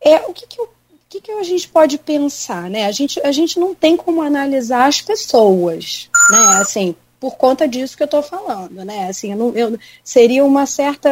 É, 0.00 0.18
o 0.18 0.32
que, 0.32 0.46
que, 0.46 0.60
o 0.60 0.68
que, 1.08 1.20
que 1.20 1.32
a 1.32 1.42
gente 1.42 1.66
pode 1.66 1.98
pensar, 1.98 2.70
né? 2.70 2.86
A 2.86 2.92
gente, 2.92 3.20
a 3.24 3.32
gente 3.32 3.58
não 3.58 3.74
tem 3.74 3.96
como 3.96 4.22
analisar 4.22 4.86
as 4.86 5.00
pessoas, 5.00 6.08
né? 6.30 6.60
Assim, 6.60 6.94
por 7.18 7.34
conta 7.34 7.66
disso 7.66 7.96
que 7.96 8.04
eu 8.04 8.06
estou 8.06 8.22
falando, 8.22 8.84
né? 8.84 9.08
Assim, 9.08 9.32
eu 9.32 9.36
não, 9.36 9.50
eu, 9.56 9.76
seria 10.04 10.44
uma 10.44 10.66
certa 10.66 11.10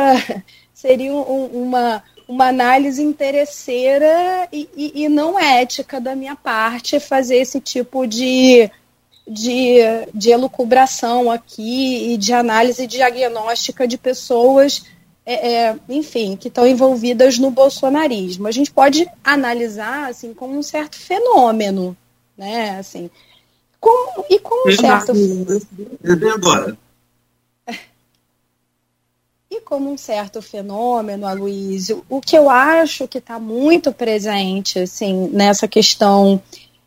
seria 0.81 1.13
um, 1.13 1.45
uma, 1.47 2.03
uma 2.27 2.49
análise 2.49 3.03
interesseira 3.03 4.49
e, 4.51 4.67
e, 4.75 5.05
e, 5.05 5.09
não 5.11 5.39
ética 5.39 6.01
da 6.01 6.17
minha 6.17 6.35
parte 6.35 6.99
fazer 6.99 7.37
esse 7.37 7.61
tipo 7.61 8.07
de, 8.07 8.71
de, 9.29 9.79
de 10.15 10.31
elucubração 10.31 11.31
aqui 11.31 12.13
e 12.13 12.17
de 12.17 12.33
análise 12.33 12.87
diagnóstica 12.87 13.87
de 13.87 13.99
pessoas, 13.99 14.83
é, 15.27 15.53
é, 15.53 15.77
enfim, 15.87 16.35
que 16.35 16.49
estão 16.49 16.67
envolvidas 16.67 17.39
no 17.39 17.51
bolsonarismo. 17.51 18.47
A 18.47 18.53
gente 18.53 18.73
pode 18.73 19.07
analisar 19.23 20.09
assim 20.09 20.33
como 20.33 20.57
um 20.57 20.63
certo 20.63 20.97
fenômeno, 20.97 21.95
né? 22.39 22.79
Assim, 22.79 23.11
como, 23.79 24.25
e 24.31 24.39
como 24.39 24.67
um 24.67 24.73
certo. 24.73 25.13
agora. 26.33 26.79
E 29.51 29.61
como 29.63 29.91
um 29.91 29.99
certo 29.99 30.41
fenômeno, 30.41 31.27
Aloysio, 31.27 32.05
o 32.09 32.21
que 32.21 32.39
eu 32.39 32.49
acho 32.49 33.09
que 33.09 33.19
está 33.19 33.37
muito 33.37 33.93
presente 33.93 34.79
assim, 34.79 35.29
nessa 35.33 35.67
questão 35.67 36.41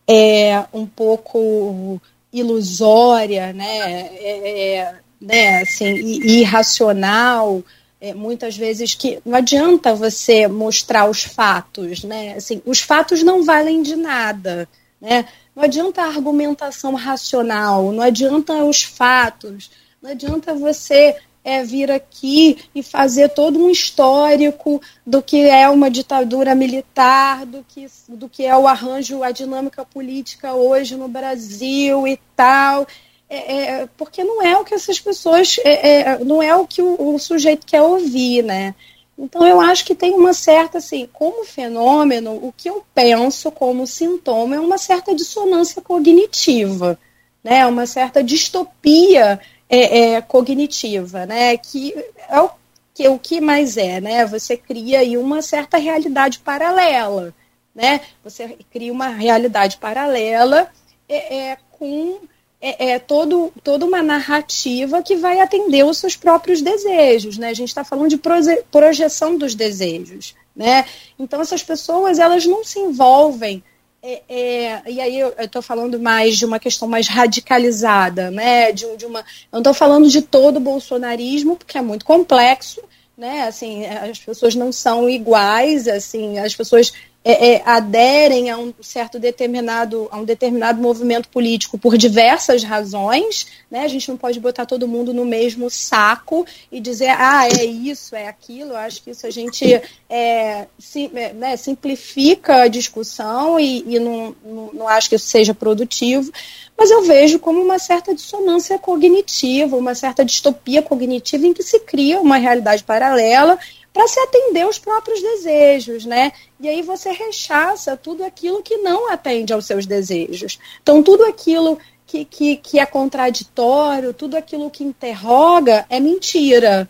é 0.08 0.63
um 0.71 0.86
pouco 0.86 1.99
ilusória, 2.32 3.52
né, 3.52 4.08
é, 4.15 4.78
é, 4.78 4.95
né 5.19 5.62
assim, 5.62 5.93
irracional, 6.23 7.62
é, 7.99 8.13
muitas 8.13 8.56
vezes 8.56 8.95
que 8.95 9.19
não 9.26 9.36
adianta 9.38 9.93
você 9.93 10.47
mostrar 10.47 11.10
os 11.10 11.21
fatos, 11.21 12.06
né, 12.06 12.36
assim, 12.38 12.62
os 12.65 12.80
fatos 12.80 13.21
não 13.23 13.43
valem 13.43 13.84
de 13.84 13.97
nada, 13.97 14.69
né, 15.02 15.26
não 15.54 15.63
adianta 15.63 16.02
a 16.02 16.08
argumentação 16.08 16.95
racional, 16.95 17.91
não 17.91 18.04
adianta 18.04 18.54
os 18.63 18.84
fatos, 18.84 19.69
não 20.02 20.12
adianta 20.12 20.56
você 20.56 21.17
é 21.44 21.64
vir 21.64 21.92
aqui 21.92 22.58
e 22.74 22.82
fazer 22.82 23.30
todo 23.30 23.60
um 23.60 23.70
histórico 23.70 24.82
do 25.06 25.22
que 25.22 25.42
é 25.42 25.68
uma 25.70 25.92
ditadura 25.92 26.56
militar, 26.56 27.46
do 27.46 27.66
que, 27.68 27.86
do 28.08 28.30
que 28.30 28.46
é 28.46 28.56
o 28.56 28.68
arranjo, 28.68 29.24
a 29.24 29.32
dinâmica 29.32 29.84
política 29.84 30.54
hoje 30.54 30.96
no 30.96 31.08
Brasil 31.08 32.08
e 32.08 32.18
tal. 32.36 32.88
É, 33.30 33.82
é, 33.82 33.90
porque 33.98 34.24
não 34.24 34.42
é 34.42 34.56
o 34.58 34.64
que 34.64 34.76
essas 34.76 35.00
pessoas, 35.00 35.58
é, 35.64 36.02
é, 36.02 36.20
não 36.20 36.42
é 36.42 36.56
o 36.56 36.68
que 36.68 36.82
o, 36.82 37.16
o, 37.16 37.20
sujeito 37.20 37.66
quer 37.66 37.82
ouvir, 37.82 38.44
né? 38.44 38.76
Então 39.18 39.46
eu 39.46 39.60
acho 39.60 39.86
que 39.86 39.96
tem 39.96 40.14
uma 40.14 40.34
certa, 40.34 40.78
assim, 40.78 41.10
como 41.12 41.44
fenômeno, 41.44 42.32
o 42.32 42.54
que 42.56 42.70
eu 42.70 42.84
penso 42.94 43.52
como 43.52 43.88
sintoma 43.88 44.56
é 44.56 44.60
uma 44.60 44.78
certa 44.78 45.16
dissonância 45.16 45.82
cognitiva, 45.82 46.98
né? 47.44 47.66
Uma 47.66 47.86
certa 47.86 48.24
distopia 48.24 49.40
é, 49.69 50.13
é, 50.13 50.21
cognitiva, 50.21 51.26
né? 51.26 51.58
Que 51.58 51.93
é 52.30 52.41
o 52.41 52.49
que 52.93 53.08
o 53.08 53.17
que 53.17 53.41
mais 53.41 53.76
é, 53.76 53.99
né? 53.99 54.26
Você 54.26 54.56
cria 54.56 54.99
aí 54.99 55.17
uma 55.17 55.41
certa 55.41 55.78
realidade 55.78 56.39
paralela, 56.39 57.34
né? 57.73 58.02
Você 58.23 58.58
cria 58.71 58.93
uma 58.93 59.08
realidade 59.10 59.78
paralela 59.78 60.69
é, 61.10 61.38
é 61.38 61.58
com 61.71 62.19
é, 62.62 62.97
todo, 62.97 63.52
toda 63.62 63.86
uma 63.86 64.02
narrativa 64.02 65.04
que 65.04 65.17
vai 65.17 65.41
atender 65.41 65.84
os 65.84 65.97
seus 65.97 66.15
próprios 66.15 66.62
desejos, 66.62 67.38
né? 67.38 67.49
A 67.49 67.54
gente 67.54 67.67
está 67.67 67.84
falando 67.84 68.10
de 68.10 68.17
proje 68.17 68.63
projeção 68.71 69.38
dos 69.38 69.54
desejos, 69.54 70.34
né? 70.56 70.86
Então 71.19 71.41
essas 71.41 71.62
pessoas 71.62 72.19
elas 72.19 72.45
não 72.45 72.63
se 72.63 72.80
envolvem 72.80 73.62
é, 74.06 74.22
é, 74.28 74.82
e 74.92 75.00
aí 75.00 75.18
eu 75.18 75.34
estou 75.39 75.62
falando 75.62 75.98
mais 75.98 76.38
de 76.38 76.46
uma 76.46 76.60
questão 76.60 76.89
mais 76.89 77.08
radicalizada, 77.08 78.30
né? 78.30 78.74
De, 78.74 78.86
de 78.98 79.06
uma, 79.06 79.20
eu 79.20 79.26
não 79.54 79.60
estou 79.62 79.74
falando 79.74 80.10
de 80.10 80.22
todo 80.22 80.58
o 80.58 80.60
bolsonarismo, 80.60 81.56
porque 81.56 81.78
é 81.78 81.82
muito 81.82 82.04
complexo, 82.04 82.84
né? 83.18 83.44
Assim, 83.44 83.86
as 83.86 84.20
pessoas 84.20 84.56
não 84.56 84.74
são 84.74 85.10
iguais, 85.10 85.88
assim, 85.88 86.38
as 86.38 86.54
pessoas 86.54 86.92
é, 87.24 87.54
é, 87.54 87.64
aderem 87.66 88.50
a 88.50 88.58
um 88.58 88.74
certo 88.82 89.18
determinado, 89.18 90.08
a 90.12 90.18
um 90.18 90.26
determinado 90.26 90.82
movimento 90.82 91.30
político 91.30 91.78
por 91.78 91.98
diversas 91.98 92.64
razões, 92.64 93.48
né? 93.72 93.86
A 93.86 93.88
gente 93.88 94.10
não 94.10 94.18
pode 94.18 94.40
botar 94.40 94.66
todo 94.66 94.88
mundo 94.88 95.14
no 95.14 95.24
mesmo 95.24 95.70
saco 95.70 96.46
e 96.72 96.80
dizer, 96.80 97.10
ah, 97.10 97.48
é 97.48 97.64
isso, 97.64 98.16
é 98.16 98.28
aquilo. 98.28 98.72
Eu 98.72 98.78
acho 98.78 99.02
que 99.02 99.12
isso 99.12 99.26
a 99.26 99.30
gente 99.30 99.82
é, 100.10 100.68
sim, 100.78 101.10
é, 101.16 101.34
né, 101.34 101.56
simplifica 101.56 102.64
a 102.64 102.68
discussão 102.68 103.60
e, 103.60 103.84
e 103.88 104.00
não, 104.00 104.36
não, 104.44 104.70
não 104.74 104.88
acho 104.88 105.10
que 105.10 105.16
isso 105.16 105.28
seja 105.28 105.54
produtivo 105.54 106.32
mas 106.78 106.90
eu 106.90 107.04
vejo 107.04 107.40
como 107.40 107.62
uma 107.62 107.78
certa 107.78 108.14
dissonância 108.14 108.78
cognitiva, 108.80 109.78
uma 109.78 109.94
certa 109.94 110.26
distopia 110.26 110.82
cognitiva 110.82 111.46
em 111.46 111.54
que 111.54 111.64
se 111.64 111.80
cria 111.80 112.20
uma 112.20 112.38
realidade 112.38 112.84
paralela 112.84 113.58
para 113.94 114.08
se 114.08 114.20
atender 114.20 114.64
aos 114.64 114.80
próprios 114.80 115.22
desejos, 115.22 116.04
né? 116.04 116.32
E 116.60 116.68
aí 116.68 116.82
você 116.82 117.12
rechaça 117.12 117.96
tudo 117.96 118.24
aquilo 118.24 118.64
que 118.64 118.78
não 118.78 119.12
atende 119.12 119.54
aos 119.54 119.68
seus 119.68 119.86
desejos. 119.86 120.58
Então, 120.82 121.04
tudo 121.04 121.24
aquilo 121.26 121.78
que, 122.08 122.26
que, 122.26 122.56
que 122.58 122.80
é 122.80 122.86
contraditório, 122.88 124.14
tudo 124.14 124.36
aquilo 124.36 124.72
que 124.72 124.84
interroga 124.84 125.86
é 125.90 126.00
mentira, 126.00 126.90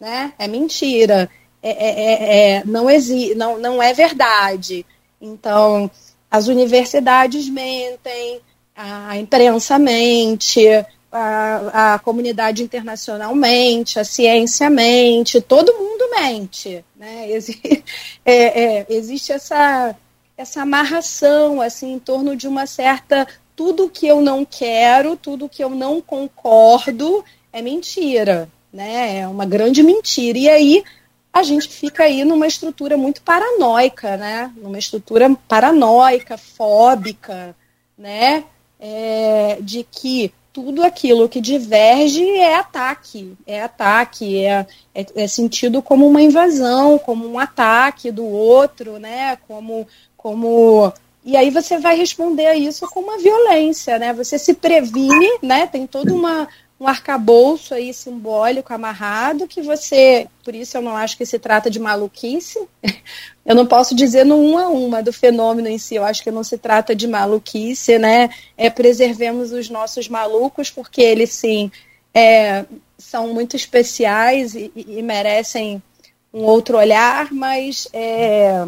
né? 0.00 0.32
É 0.38 0.46
mentira. 0.46 1.28
É, 1.60 1.70
é, 1.70 1.90
é, 1.90 2.54
é 2.58 2.64
não, 2.64 2.88
exi 2.88 3.34
não, 3.34 3.58
não 3.58 3.82
é 3.82 3.92
verdade. 3.92 4.86
Então, 5.20 5.90
as 6.30 6.46
universidades 6.46 7.48
mentem, 7.48 8.40
a 8.76 9.16
imprensa 9.16 9.76
mente, 9.76 10.64
a, 11.10 11.94
a 11.94 11.98
comunidade 11.98 12.62
internacional 12.62 13.34
mente, 13.34 13.98
a 13.98 14.04
ciência 14.04 14.68
mente, 14.68 15.40
todo 15.40 15.74
mundo 15.74 16.10
mente. 16.10 16.84
Né? 16.96 17.30
Exi 17.30 17.82
é, 18.24 18.62
é, 18.62 18.86
existe 18.88 19.32
essa, 19.32 19.96
essa 20.36 20.62
amarração 20.62 21.60
assim, 21.60 21.94
em 21.94 21.98
torno 21.98 22.36
de 22.36 22.46
uma 22.46 22.66
certa. 22.66 23.26
Tudo 23.56 23.90
que 23.90 24.06
eu 24.06 24.20
não 24.20 24.44
quero, 24.44 25.16
tudo 25.16 25.48
que 25.48 25.64
eu 25.64 25.70
não 25.70 26.00
concordo 26.00 27.24
é 27.52 27.60
mentira. 27.60 28.48
Né? 28.72 29.20
É 29.20 29.28
uma 29.28 29.46
grande 29.46 29.82
mentira. 29.82 30.38
E 30.38 30.48
aí 30.48 30.84
a 31.32 31.42
gente 31.42 31.68
fica 31.68 32.04
aí 32.04 32.24
numa 32.24 32.46
estrutura 32.46 32.96
muito 32.96 33.22
paranoica, 33.22 34.16
né? 34.16 34.52
Numa 34.56 34.78
estrutura 34.78 35.34
paranoica, 35.46 36.36
fóbica, 36.36 37.54
né? 37.96 38.44
É, 38.80 39.58
de 39.60 39.84
que 39.84 40.32
tudo 40.52 40.82
aquilo 40.82 41.28
que 41.28 41.40
diverge 41.40 42.24
é 42.24 42.56
ataque, 42.56 43.36
é 43.46 43.62
ataque, 43.62 44.44
é, 44.44 44.66
é, 44.94 45.06
é, 45.14 45.28
sentido 45.28 45.80
como 45.80 46.06
uma 46.06 46.22
invasão, 46.22 46.98
como 46.98 47.28
um 47.28 47.38
ataque 47.38 48.10
do 48.10 48.24
outro, 48.24 48.98
né? 48.98 49.36
Como, 49.46 49.86
como 50.16 50.92
e 51.24 51.36
aí 51.36 51.50
você 51.50 51.78
vai 51.78 51.96
responder 51.96 52.46
a 52.46 52.56
isso 52.56 52.88
com 52.88 53.00
uma 53.00 53.18
violência, 53.18 53.98
né? 53.98 54.12
Você 54.14 54.38
se 54.38 54.54
previne, 54.54 55.28
né? 55.42 55.66
Tem 55.66 55.86
toda 55.86 56.12
uma 56.12 56.48
um 56.80 56.86
arcabouço 56.86 57.74
aí 57.74 57.92
simbólico 57.92 58.72
amarrado 58.72 59.48
que 59.48 59.60
você, 59.60 60.28
por 60.44 60.54
isso 60.54 60.76
eu 60.76 60.82
não 60.82 60.96
acho 60.96 61.16
que 61.16 61.26
se 61.26 61.38
trata 61.38 61.70
de 61.70 61.80
maluquice. 61.80 62.58
Eu 63.44 63.54
não 63.54 63.64
posso 63.64 63.94
dizer 63.94 64.26
no 64.26 64.36
um 64.36 64.58
a 64.58 64.68
uma 64.68 65.02
do 65.02 65.10
fenômeno 65.10 65.68
em 65.68 65.78
si, 65.78 65.94
eu 65.94 66.04
acho 66.04 66.22
que 66.22 66.30
não 66.30 66.44
se 66.44 66.58
trata 66.58 66.94
de 66.94 67.08
maluquice, 67.08 67.98
né? 67.98 68.28
É 68.58 68.68
preservemos 68.68 69.52
os 69.52 69.70
nossos 69.70 70.06
malucos 70.06 70.70
porque 70.70 71.00
eles 71.00 71.32
sim 71.32 71.72
é, 72.12 72.66
são 72.98 73.32
muito 73.32 73.56
especiais 73.56 74.54
e, 74.54 74.70
e, 74.74 75.00
merecem 75.02 75.82
um 76.30 76.42
outro 76.42 76.76
olhar, 76.76 77.32
mas 77.32 77.88
é, 77.92 78.66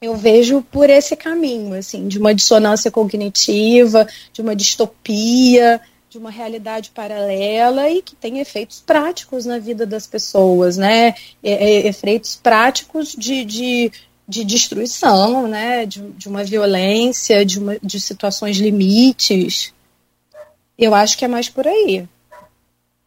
eu 0.00 0.16
vejo 0.16 0.62
por 0.72 0.90
esse 0.90 1.14
caminho, 1.14 1.74
assim, 1.74 2.08
de 2.08 2.18
uma 2.18 2.34
dissonância 2.34 2.90
cognitiva, 2.90 4.08
de 4.32 4.40
uma 4.40 4.56
distopia, 4.56 5.80
de 6.10 6.18
uma 6.18 6.30
realidade 6.30 6.90
paralela 6.90 7.88
e 7.88 8.02
que 8.02 8.16
tem 8.16 8.40
efeitos 8.40 8.82
práticos 8.84 9.46
na 9.46 9.60
vida 9.60 9.86
das 9.86 10.08
pessoas, 10.08 10.76
né? 10.76 11.14
efeitos 11.40 12.34
práticos 12.34 13.14
de, 13.16 13.44
de, 13.44 13.92
de 14.26 14.44
destruição, 14.44 15.46
né? 15.46 15.86
De, 15.86 16.02
de, 16.10 16.28
uma 16.28 16.42
violência, 16.42 17.46
de, 17.46 17.60
uma, 17.60 17.78
de 17.80 18.00
situações 18.00 18.56
limites. 18.56 19.72
Eu 20.76 20.96
acho 20.96 21.16
que 21.16 21.24
é 21.24 21.28
mais 21.28 21.48
por 21.48 21.68
aí. 21.68 22.08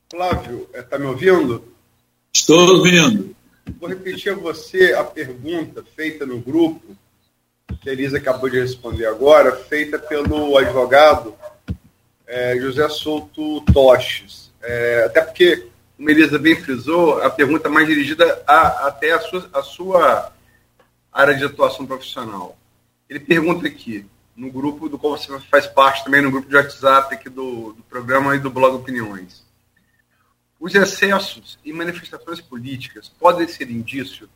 Flávio, 0.10 0.70
está 0.74 0.96
é, 0.96 1.00
me 1.00 1.08
ouvindo? 1.08 1.62
Estou 2.34 2.78
ouvindo. 2.78 3.36
Vou 3.82 3.90
repetir 3.90 4.32
a 4.32 4.36
você 4.36 4.94
a 4.94 5.04
pergunta 5.04 5.84
feita 5.94 6.26
no 6.26 6.40
grupo, 6.40 6.96
que 7.82 7.90
a 7.90 7.92
Elisa 7.92 8.18
acabou 8.18 8.50
de 8.50 8.62
responder 8.62 9.08
agora, 9.08 9.58
feita 9.58 10.00
pelo 10.00 10.58
advogado 10.58 11.36
é, 12.34 12.58
José 12.60 12.90
Souto 12.90 13.62
Toches. 13.72 14.52
É, 14.60 15.04
até 15.06 15.22
porque, 15.22 15.68
como 15.96 16.10
Elisa 16.10 16.40
bem 16.40 16.60
frisou, 16.60 17.22
a 17.22 17.30
pergunta 17.30 17.70
mais 17.70 17.88
dirigida 17.88 18.44
a, 18.48 18.88
até 18.88 19.12
a 19.12 19.20
sua, 19.20 19.50
a 19.54 19.62
sua 19.62 20.34
área 21.12 21.36
de 21.36 21.46
atuação 21.46 21.86
profissional. 21.86 22.58
Ele 23.08 23.20
pergunta 23.20 23.68
aqui, 23.68 24.08
no 24.36 24.52
grupo 24.52 24.90
do 24.90 24.98
qual 24.98 25.16
você 25.16 25.38
faz 25.42 25.68
parte 25.68 26.04
também, 26.04 26.24
no 26.24 26.32
grupo 26.32 26.50
de 26.50 26.56
WhatsApp 26.56 27.14
aqui 27.14 27.30
do, 27.30 27.74
do 27.74 27.84
programa 27.84 28.36
e 28.36 28.40
do 28.40 28.50
blog 28.50 28.78
Opiniões. 28.78 29.46
Os 30.60 30.74
excessos 30.74 31.60
e 31.64 31.72
manifestações 31.72 32.42
políticas 32.42 33.10
podem 33.10 33.48
ser 33.48 33.70
indício 33.70 34.28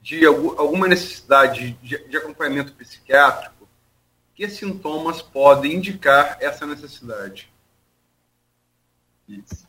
de 0.00 0.24
alguma 0.24 0.86
necessidade 0.86 1.76
de, 1.82 1.98
de 2.08 2.16
acompanhamento 2.16 2.72
psiquiátrico 2.74 3.53
que 4.34 4.48
sintomas 4.48 5.22
podem 5.22 5.74
indicar 5.74 6.38
essa 6.40 6.66
necessidade? 6.66 7.48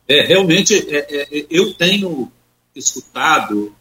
É, 0.06 0.26
realmente, 0.26 0.74
é, 0.74 0.96
é, 0.98 1.38
é, 1.38 1.46
eu 1.48 1.72
tenho 1.74 2.30
escutado 2.74 3.74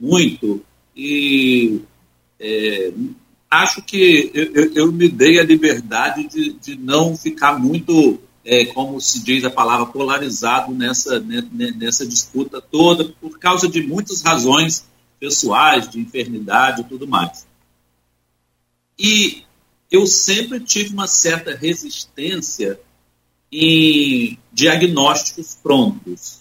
muito 0.00 0.64
e 0.96 1.80
é, 2.40 2.92
acho 3.48 3.82
que 3.82 4.30
eu, 4.34 4.74
eu, 4.74 4.92
me 4.92 5.08
dei 5.08 5.38
a 5.38 5.44
liberdade 5.44 6.26
de, 6.26 6.52
de 6.54 6.76
não 6.76 7.16
ficar 7.16 7.58
muito, 7.58 8.18
é, 8.44 8.64
como 8.66 9.00
se 9.00 9.22
diz 9.22 9.44
a 9.44 9.50
palavra, 9.50 9.86
polarizado 9.86 10.74
nessa, 10.74 11.20
nessa 11.20 12.04
disputa 12.04 12.60
toda, 12.60 13.04
por 13.20 13.38
causa 13.38 13.68
de 13.68 13.82
muitas 13.82 14.22
razões 14.22 14.84
pessoais, 15.20 15.88
de 15.88 16.00
enfermidade 16.00 16.80
e 16.80 16.84
tudo 16.84 17.06
mais. 17.06 17.46
E 18.98 19.44
eu 19.92 20.06
sempre 20.06 20.58
tive 20.58 20.94
uma 20.94 21.06
certa 21.06 21.54
resistência 21.54 22.80
em 23.52 24.38
diagnósticos 24.50 25.54
prontos, 25.62 26.40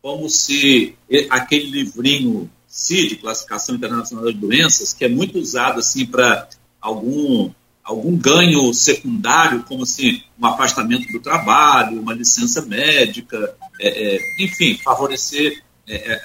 como 0.00 0.30
se 0.30 0.94
aquele 1.28 1.70
livrinho 1.70 2.48
CID, 2.68 3.16
Classificação 3.16 3.74
Internacional 3.74 4.24
das 4.26 4.34
Doenças, 4.34 4.92
que 4.92 5.04
é 5.04 5.08
muito 5.08 5.38
usado 5.38 5.80
assim 5.80 6.06
para 6.06 6.48
algum 6.80 7.50
algum 7.82 8.16
ganho 8.16 8.72
secundário, 8.72 9.62
como 9.64 9.82
assim 9.82 10.22
um 10.40 10.46
afastamento 10.46 11.06
do 11.12 11.20
trabalho, 11.20 12.00
uma 12.00 12.14
licença 12.14 12.62
médica, 12.62 13.54
é, 13.78 14.16
é, 14.16 14.18
enfim, 14.42 14.78
favorecer 14.82 15.62
é, 15.86 16.12
é 16.14 16.22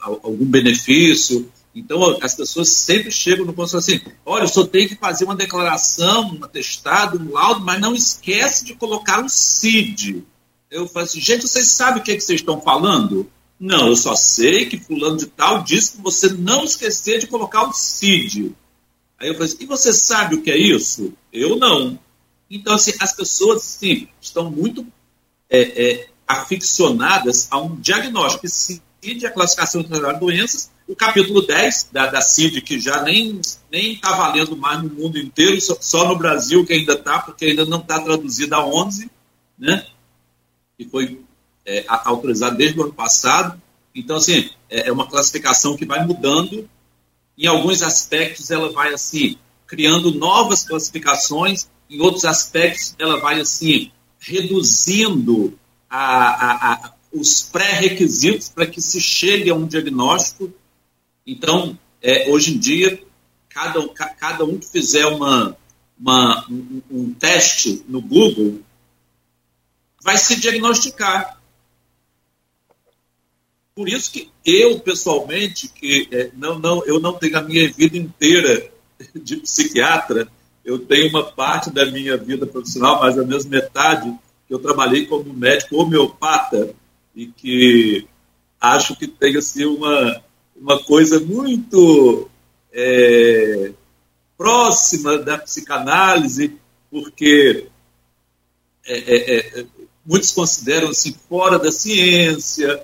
algum 0.00 0.46
benefício. 0.46 1.50
Então, 1.74 2.18
as 2.20 2.34
pessoas 2.34 2.68
sempre 2.68 3.10
chegam 3.10 3.46
no 3.46 3.52
ponto 3.52 3.76
assim: 3.76 4.00
olha, 4.26 4.44
eu 4.44 4.48
só 4.48 4.66
tenho 4.66 4.88
que 4.88 4.94
fazer 4.94 5.24
uma 5.24 5.34
declaração, 5.34 6.36
um 6.38 6.44
atestado, 6.44 7.18
um 7.18 7.32
laudo, 7.32 7.60
mas 7.60 7.80
não 7.80 7.94
esquece 7.94 8.64
de 8.64 8.74
colocar 8.74 9.22
um 9.22 9.28
CID. 9.28 10.22
Eu 10.70 10.86
falo 10.86 11.06
assim: 11.06 11.20
gente, 11.20 11.48
vocês 11.48 11.68
sabem 11.68 12.02
o 12.02 12.04
que, 12.04 12.12
é 12.12 12.14
que 12.14 12.20
vocês 12.20 12.40
estão 12.40 12.60
falando? 12.60 13.30
Não, 13.58 13.88
eu 13.88 13.96
só 13.96 14.14
sei 14.14 14.66
que 14.66 14.78
Fulano 14.78 15.16
de 15.16 15.26
Tal 15.26 15.62
disse 15.62 15.92
que 15.92 16.02
você 16.02 16.28
não 16.28 16.64
esquecer 16.64 17.20
de 17.20 17.26
colocar 17.26 17.66
o 17.66 17.72
CID. 17.72 18.52
Aí 19.18 19.28
eu 19.28 19.34
falo 19.34 19.44
assim: 19.44 19.56
e 19.60 19.66
você 19.66 19.92
sabe 19.94 20.34
o 20.34 20.42
que 20.42 20.50
é 20.50 20.58
isso? 20.58 21.14
Eu 21.32 21.56
não. 21.56 21.98
Então, 22.50 22.74
assim, 22.74 22.92
as 23.00 23.14
pessoas 23.14 23.62
assim, 23.62 24.08
estão 24.20 24.50
muito 24.50 24.86
é, 25.48 25.60
é, 25.60 26.08
aficionadas 26.28 27.48
a 27.50 27.58
um 27.58 27.76
diagnóstico. 27.76 28.46
CID 28.46 29.24
é 29.24 29.28
a 29.28 29.32
classificação 29.32 29.82
de 29.82 29.88
doenças 30.18 30.70
o 30.88 30.96
capítulo 30.96 31.46
10 31.46 31.90
da, 31.92 32.06
da 32.06 32.20
CID, 32.20 32.60
que 32.60 32.80
já 32.80 33.02
nem 33.02 33.40
está 33.72 34.14
valendo 34.14 34.56
mais 34.56 34.82
no 34.82 34.90
mundo 34.90 35.18
inteiro, 35.18 35.60
só, 35.60 35.76
só 35.80 36.08
no 36.08 36.16
Brasil 36.16 36.64
que 36.66 36.72
ainda 36.72 36.94
está, 36.94 37.18
porque 37.18 37.46
ainda 37.46 37.64
não 37.64 37.78
está 37.78 38.00
traduzida 38.00 38.56
a 38.56 38.66
11, 38.66 39.10
né? 39.58 39.86
que 40.76 40.88
foi 40.88 41.20
é, 41.64 41.84
autorizado 41.88 42.56
desde 42.56 42.78
o 42.78 42.82
ano 42.82 42.92
passado. 42.92 43.60
Então, 43.94 44.16
assim, 44.16 44.50
é, 44.68 44.88
é 44.88 44.92
uma 44.92 45.06
classificação 45.06 45.76
que 45.76 45.84
vai 45.86 46.04
mudando 46.04 46.68
Em 47.36 47.46
alguns 47.46 47.82
aspectos, 47.82 48.50
ela 48.50 48.70
vai 48.70 48.92
assim 48.92 49.36
criando 49.66 50.12
novas 50.12 50.64
classificações. 50.64 51.68
Em 51.88 52.00
outros 52.00 52.24
aspectos, 52.24 52.94
ela 52.98 53.20
vai 53.20 53.40
assim 53.40 53.90
reduzindo 54.18 55.58
a, 55.88 55.98
a, 55.98 56.72
a, 56.72 56.92
os 57.12 57.42
pré-requisitos 57.42 58.48
para 58.48 58.66
que 58.66 58.80
se 58.80 59.00
chegue 59.00 59.50
a 59.50 59.54
um 59.54 59.66
diagnóstico. 59.66 60.52
Então, 61.26 61.78
é, 62.02 62.28
hoje 62.30 62.54
em 62.54 62.58
dia, 62.58 63.02
cada, 63.48 63.86
cada 64.18 64.44
um 64.44 64.58
que 64.58 64.66
fizer 64.66 65.06
uma, 65.06 65.56
uma 65.98 66.46
um, 66.50 66.82
um 66.90 67.14
teste 67.14 67.84
no 67.88 68.00
Google 68.00 68.60
vai 70.02 70.16
se 70.16 70.40
diagnosticar. 70.40 71.40
Por 73.74 73.88
isso 73.88 74.12
que 74.12 74.30
eu, 74.44 74.80
pessoalmente, 74.80 75.68
que 75.68 76.08
é, 76.10 76.30
não, 76.34 76.58
não, 76.58 76.84
eu 76.84 77.00
não 77.00 77.14
tenho 77.14 77.38
a 77.38 77.42
minha 77.42 77.72
vida 77.72 77.96
inteira 77.96 78.70
de 79.14 79.36
psiquiatra, 79.36 80.28
eu 80.64 80.78
tenho 80.78 81.08
uma 81.08 81.24
parte 81.24 81.70
da 81.70 81.86
minha 81.86 82.16
vida 82.16 82.46
profissional, 82.46 83.00
mais 83.00 83.18
a 83.18 83.24
mesma 83.24 83.50
metade, 83.50 84.12
que 84.46 84.54
eu 84.54 84.58
trabalhei 84.58 85.06
como 85.06 85.32
médico 85.32 85.76
homeopata 85.76 86.74
e 87.14 87.26
que 87.26 88.06
acho 88.60 88.94
que 88.96 89.08
tem 89.08 89.36
assim, 89.36 89.64
uma, 89.64 90.22
uma 90.62 90.80
coisa 90.84 91.18
muito 91.18 92.30
é, 92.72 93.72
próxima 94.38 95.18
da 95.18 95.36
psicanálise, 95.36 96.56
porque 96.88 97.66
é, 98.86 98.96
é, 98.96 99.58
é 99.60 99.66
muitos 100.06 100.30
consideram 100.30 100.90
assim 100.90 101.16
fora 101.28 101.58
da 101.58 101.72
ciência 101.72 102.80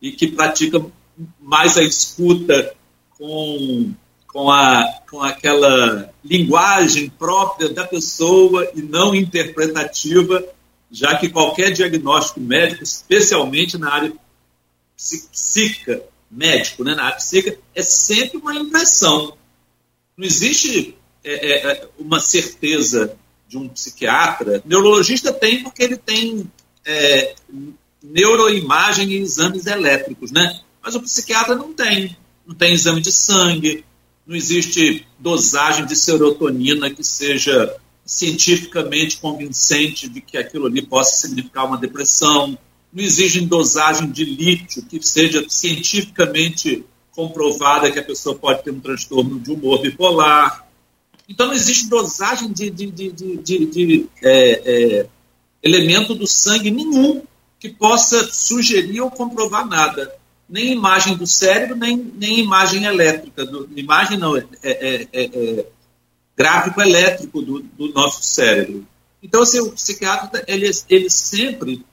e 0.00 0.10
que 0.12 0.28
praticam 0.28 0.90
mais 1.38 1.76
a 1.76 1.82
escuta 1.82 2.74
com, 3.18 3.92
com, 4.26 4.50
a, 4.50 4.84
com 5.10 5.22
aquela 5.22 6.10
linguagem 6.24 7.10
própria 7.10 7.68
da 7.68 7.86
pessoa 7.86 8.70
e 8.74 8.80
não 8.80 9.14
interpretativa, 9.14 10.42
já 10.90 11.16
que 11.18 11.28
qualquer 11.28 11.72
diagnóstico 11.72 12.40
médico, 12.40 12.84
especialmente 12.84 13.76
na 13.76 13.92
área 13.92 14.12
psíquica, 14.96 16.02
médico, 16.30 16.84
né, 16.84 16.94
na 16.94 17.04
área 17.04 17.16
psíquica, 17.16 17.58
é 17.74 17.82
sempre 17.82 18.38
uma 18.38 18.54
impressão. 18.54 19.36
Não 20.16 20.26
existe 20.26 20.96
é, 21.24 21.32
é, 21.32 21.72
é 21.72 21.88
uma 21.98 22.20
certeza 22.20 23.16
de 23.48 23.56
um 23.56 23.68
psiquiatra. 23.68 24.62
Neurologista 24.64 25.32
tem 25.32 25.62
porque 25.62 25.82
ele 25.82 25.96
tem 25.96 26.50
é, 26.84 27.34
neuroimagem 28.02 29.10
e 29.10 29.18
exames 29.18 29.66
elétricos, 29.66 30.30
né? 30.30 30.60
Mas 30.82 30.94
o 30.94 31.00
psiquiatra 31.00 31.54
não 31.54 31.72
tem. 31.72 32.16
Não 32.46 32.54
tem 32.54 32.72
exame 32.72 33.02
de 33.02 33.12
sangue, 33.12 33.84
não 34.26 34.36
existe 34.36 35.06
dosagem 35.18 35.86
de 35.86 35.96
serotonina 35.96 36.90
que 36.90 37.04
seja 37.04 37.76
cientificamente 38.04 39.18
convincente 39.18 40.08
de 40.08 40.20
que 40.22 40.38
aquilo 40.38 40.66
ali 40.66 40.80
possa 40.80 41.26
significar 41.26 41.66
uma 41.66 41.76
depressão, 41.76 42.56
não 42.92 43.04
existe 43.04 43.40
dosagem 43.42 44.10
de 44.10 44.24
lítio 44.24 44.82
que 44.82 45.00
seja 45.06 45.44
cientificamente 45.48 46.84
comprovada 47.12 47.90
que 47.90 47.98
a 47.98 48.04
pessoa 48.04 48.34
pode 48.34 48.62
ter 48.62 48.70
um 48.70 48.80
transtorno 48.80 49.40
de 49.40 49.50
humor 49.50 49.80
bipolar. 49.80 50.66
Então 51.28 51.48
não 51.48 51.54
existe 51.54 51.88
dosagem 51.88 52.52
de, 52.52 52.70
de, 52.70 52.90
de, 52.90 53.10
de, 53.10 53.66
de 53.66 54.06
é, 54.22 54.62
é, 54.64 55.06
elemento 55.62 56.14
do 56.14 56.26
sangue 56.26 56.70
nenhum 56.70 57.22
que 57.58 57.68
possa 57.68 58.32
sugerir 58.32 59.00
ou 59.00 59.10
comprovar 59.10 59.66
nada. 59.66 60.14
Nem 60.48 60.72
imagem 60.72 61.16
do 61.16 61.26
cérebro, 61.26 61.76
nem, 61.76 61.96
nem 61.96 62.38
imagem 62.38 62.84
elétrica. 62.84 63.44
Do, 63.44 63.68
imagem 63.76 64.16
não, 64.16 64.36
é, 64.36 64.46
é, 64.62 65.08
é, 65.12 65.24
é 65.24 65.66
gráfico 66.36 66.80
elétrico 66.80 67.42
do, 67.42 67.60
do, 67.60 67.92
nosso 67.92 68.22
cérebro. 68.22 68.86
Então, 69.20 69.42
assim, 69.42 69.60
o 69.60 69.72
psiquiatra, 69.72 70.44
ele, 70.46 70.70
ele 70.88 71.10
sempre 71.10 71.84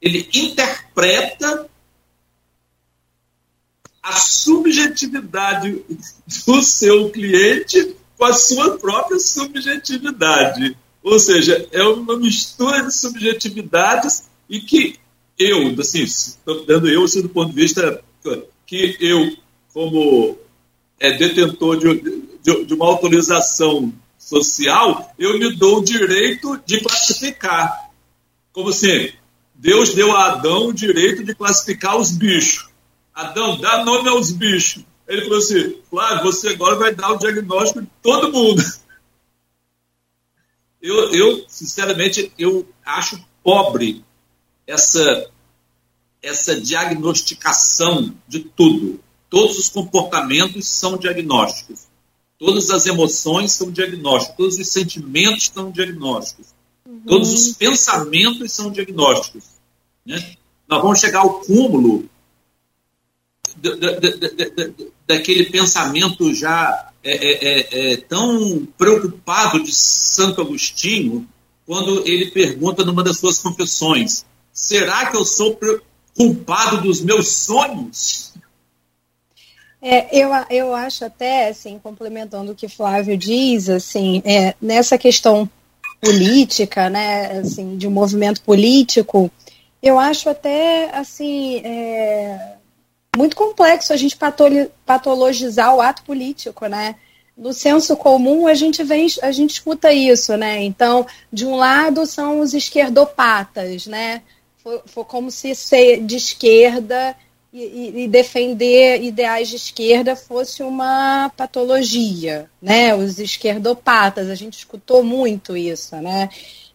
ele 0.00 0.28
interpreta 0.34 1.68
a 4.02 4.12
subjetividade 4.16 5.84
do 6.46 6.62
seu 6.62 7.10
cliente 7.10 7.96
com 8.16 8.24
a 8.24 8.32
sua 8.32 8.78
própria 8.78 9.18
subjetividade. 9.18 10.76
Ou 11.02 11.18
seja, 11.18 11.68
é 11.72 11.82
uma 11.82 12.16
mistura 12.18 12.82
de 12.82 12.94
subjetividades 12.94 14.28
e 14.48 14.60
que 14.60 14.98
eu, 15.38 15.74
assim, 15.78 16.04
dando 16.66 16.88
eu 16.88 17.04
assim, 17.04 17.22
do 17.22 17.28
ponto 17.28 17.50
de 17.50 17.60
vista 17.60 18.02
que 18.66 18.96
eu, 19.00 19.36
como 19.72 20.38
é, 20.98 21.16
detentor 21.16 21.78
de, 21.78 22.22
de, 22.42 22.64
de 22.64 22.74
uma 22.74 22.86
autorização 22.86 23.92
social, 24.18 25.14
eu 25.18 25.38
me 25.38 25.56
dou 25.56 25.78
o 25.78 25.84
direito 25.84 26.60
de 26.66 26.80
classificar. 26.80 27.90
Como 28.52 28.68
assim, 28.68 29.10
Deus 29.60 29.92
deu 29.92 30.16
a 30.16 30.32
Adão 30.32 30.68
o 30.68 30.72
direito 30.72 31.22
de 31.22 31.34
classificar 31.34 31.98
os 31.98 32.10
bichos. 32.10 32.70
Adão, 33.14 33.60
dá 33.60 33.84
nome 33.84 34.08
aos 34.08 34.32
bichos. 34.32 34.82
Ele 35.06 35.20
falou 35.22 35.36
assim, 35.36 35.76
Flávio, 35.90 36.24
você 36.24 36.48
agora 36.48 36.76
vai 36.76 36.94
dar 36.94 37.12
o 37.12 37.18
diagnóstico 37.18 37.82
de 37.82 37.88
todo 38.02 38.32
mundo. 38.32 38.62
Eu, 40.82 41.12
eu 41.12 41.44
sinceramente, 41.46 42.32
eu 42.38 42.66
acho 42.82 43.22
pobre 43.42 44.02
essa, 44.66 45.30
essa 46.22 46.58
diagnosticação 46.58 48.14
de 48.26 48.40
tudo. 48.40 48.98
Todos 49.28 49.58
os 49.58 49.68
comportamentos 49.68 50.66
são 50.66 50.96
diagnósticos. 50.96 51.86
Todas 52.38 52.70
as 52.70 52.86
emoções 52.86 53.52
são 53.52 53.70
diagnósticos. 53.70 54.36
Todos 54.38 54.56
os 54.56 54.68
sentimentos 54.68 55.50
são 55.52 55.70
diagnósticos. 55.70 56.46
Uhum. 56.90 57.02
Todos 57.06 57.32
os 57.32 57.56
pensamentos 57.56 58.52
são 58.52 58.72
diagnósticos. 58.72 59.44
Né? 60.04 60.34
Nós 60.68 60.82
vamos 60.82 60.98
chegar 60.98 61.20
ao 61.20 61.40
cúmulo 61.40 62.08
daquele 65.06 65.44
pensamento 65.46 66.34
já 66.34 66.90
é, 67.02 67.12
é, 67.12 67.60
é, 67.60 67.92
é, 67.92 67.96
tão 67.96 68.66
preocupado 68.76 69.62
de 69.62 69.72
Santo 69.72 70.40
Agostinho, 70.40 71.28
quando 71.64 72.06
ele 72.06 72.30
pergunta 72.30 72.84
numa 72.84 73.04
das 73.04 73.18
suas 73.18 73.38
confissões: 73.38 74.24
será 74.52 75.10
que 75.10 75.16
eu 75.16 75.24
sou 75.24 75.58
culpado 76.16 76.82
dos 76.82 77.00
meus 77.00 77.28
sonhos? 77.28 78.34
É, 79.82 80.18
eu, 80.18 80.30
eu 80.50 80.74
acho 80.74 81.04
até, 81.04 81.48
assim, 81.48 81.78
complementando 81.78 82.52
o 82.52 82.54
que 82.54 82.68
Flávio 82.68 83.16
diz, 83.16 83.68
assim, 83.70 84.20
é, 84.26 84.54
nessa 84.60 84.98
questão 84.98 85.48
política, 86.00 86.88
né, 86.88 87.38
assim, 87.38 87.76
de 87.76 87.86
um 87.86 87.90
movimento 87.90 88.40
político, 88.42 89.30
eu 89.82 89.98
acho 89.98 90.28
até, 90.28 90.90
assim, 90.96 91.58
é, 91.64 92.54
muito 93.16 93.36
complexo 93.36 93.92
a 93.92 93.96
gente 93.96 94.16
patologizar 94.86 95.74
o 95.74 95.80
ato 95.80 96.02
político, 96.02 96.66
né? 96.66 96.96
No 97.36 97.52
senso 97.52 97.96
comum 97.96 98.46
a 98.46 98.54
gente 98.54 98.82
vem, 98.82 99.06
a 99.22 99.32
gente 99.32 99.50
escuta 99.50 99.92
isso, 99.92 100.36
né? 100.36 100.62
Então, 100.62 101.06
de 101.32 101.46
um 101.46 101.56
lado 101.56 102.04
são 102.06 102.40
os 102.40 102.52
esquerdopatas, 102.52 103.86
né? 103.86 104.22
Foi, 104.62 104.80
foi 104.84 105.04
como 105.04 105.30
se 105.30 105.54
ser 105.54 106.04
de 106.04 106.16
esquerda 106.16 107.16
e, 107.52 108.04
e, 108.04 108.08
defender 108.08 109.02
ideais 109.02 109.48
de 109.48 109.56
esquerda 109.56 110.14
fosse 110.14 110.62
uma 110.62 111.30
patologia, 111.36 112.48
né? 112.62 112.94
Os 112.94 113.18
esquerdopatas, 113.18 114.28
a 114.30 114.36
gente 114.36 114.58
escutou 114.58 115.02
muito 115.02 115.56
isso, 115.56 115.96
né? 115.96 116.28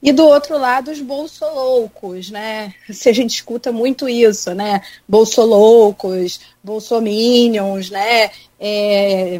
E 0.03 0.11
do 0.11 0.25
outro 0.25 0.57
lado, 0.57 0.91
os 0.91 0.99
bolsoloucos, 0.99 2.29
né? 2.29 2.73
Se 2.91 3.07
a 3.09 3.13
gente 3.13 3.35
escuta 3.35 3.71
muito 3.71 4.09
isso, 4.09 4.53
né? 4.53 4.81
Bolsoloucos, 5.07 6.41
bolsominions, 6.61 7.89
né? 7.89 8.29
É, 8.59 9.39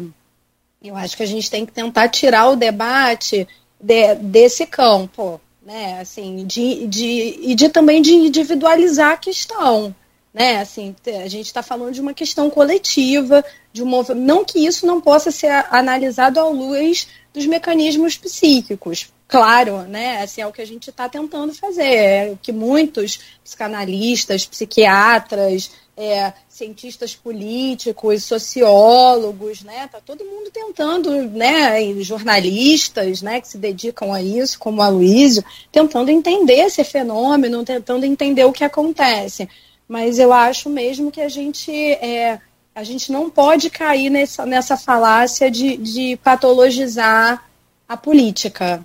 eu 0.82 0.96
acho 0.96 1.16
que 1.16 1.22
a 1.22 1.26
gente 1.26 1.50
tem 1.50 1.66
que 1.66 1.72
tentar 1.72 2.08
tirar 2.08 2.48
o 2.48 2.56
debate 2.56 3.46
de, 3.78 4.14
desse 4.14 4.66
campo, 4.66 5.38
né? 5.64 6.00
Assim, 6.00 6.46
de, 6.46 6.86
de, 6.86 7.38
e 7.42 7.54
de 7.54 7.68
também 7.68 8.00
de 8.00 8.14
individualizar 8.14 9.12
a 9.12 9.18
questão, 9.18 9.94
né? 10.36 10.60
Assim, 10.60 10.94
a 11.24 11.28
gente 11.28 11.46
está 11.46 11.62
falando 11.62 11.94
de 11.94 12.00
uma 12.02 12.12
questão 12.12 12.50
coletiva, 12.50 13.42
de 13.72 13.82
um 13.82 14.02
não 14.14 14.44
que 14.44 14.66
isso 14.66 14.84
não 14.84 15.00
possa 15.00 15.30
ser 15.30 15.48
analisado 15.70 16.38
à 16.38 16.46
luz 16.46 17.08
dos 17.32 17.46
mecanismos 17.46 18.18
psíquicos. 18.18 19.10
Claro, 19.26 19.84
né? 19.84 20.22
Assim, 20.22 20.42
é 20.42 20.46
o 20.46 20.52
que 20.52 20.60
a 20.60 20.66
gente 20.66 20.90
está 20.90 21.08
tentando 21.08 21.54
fazer, 21.54 21.94
é 21.94 22.30
o 22.30 22.36
que 22.36 22.52
muitos 22.52 23.18
psicanalistas, 23.42 24.44
psiquiatras, 24.44 25.70
é, 25.96 26.34
cientistas 26.46 27.14
políticos, 27.14 28.22
sociólogos, 28.24 29.62
né? 29.62 29.88
Tá 29.90 30.00
todo 30.04 30.22
mundo 30.22 30.50
tentando, 30.50 31.10
né? 31.30 31.94
jornalistas, 32.02 33.22
né? 33.22 33.40
Que 33.40 33.48
se 33.48 33.56
dedicam 33.56 34.12
a 34.12 34.20
isso, 34.20 34.58
como 34.58 34.82
a 34.82 34.88
Luísio, 34.88 35.42
tentando 35.72 36.10
entender 36.10 36.66
esse 36.66 36.84
fenômeno, 36.84 37.64
tentando 37.64 38.04
entender 38.04 38.44
o 38.44 38.52
que 38.52 38.64
acontece. 38.64 39.48
Mas 39.88 40.18
eu 40.18 40.32
acho 40.32 40.68
mesmo 40.68 41.10
que 41.12 41.20
a 41.20 41.28
gente 41.28 41.70
é, 41.72 42.40
a 42.74 42.82
gente 42.82 43.10
não 43.12 43.30
pode 43.30 43.70
cair 43.70 44.10
nessa, 44.10 44.44
nessa 44.44 44.76
falácia 44.76 45.50
de, 45.50 45.76
de 45.76 46.18
patologizar 46.22 47.44
a 47.88 47.96
política. 47.96 48.84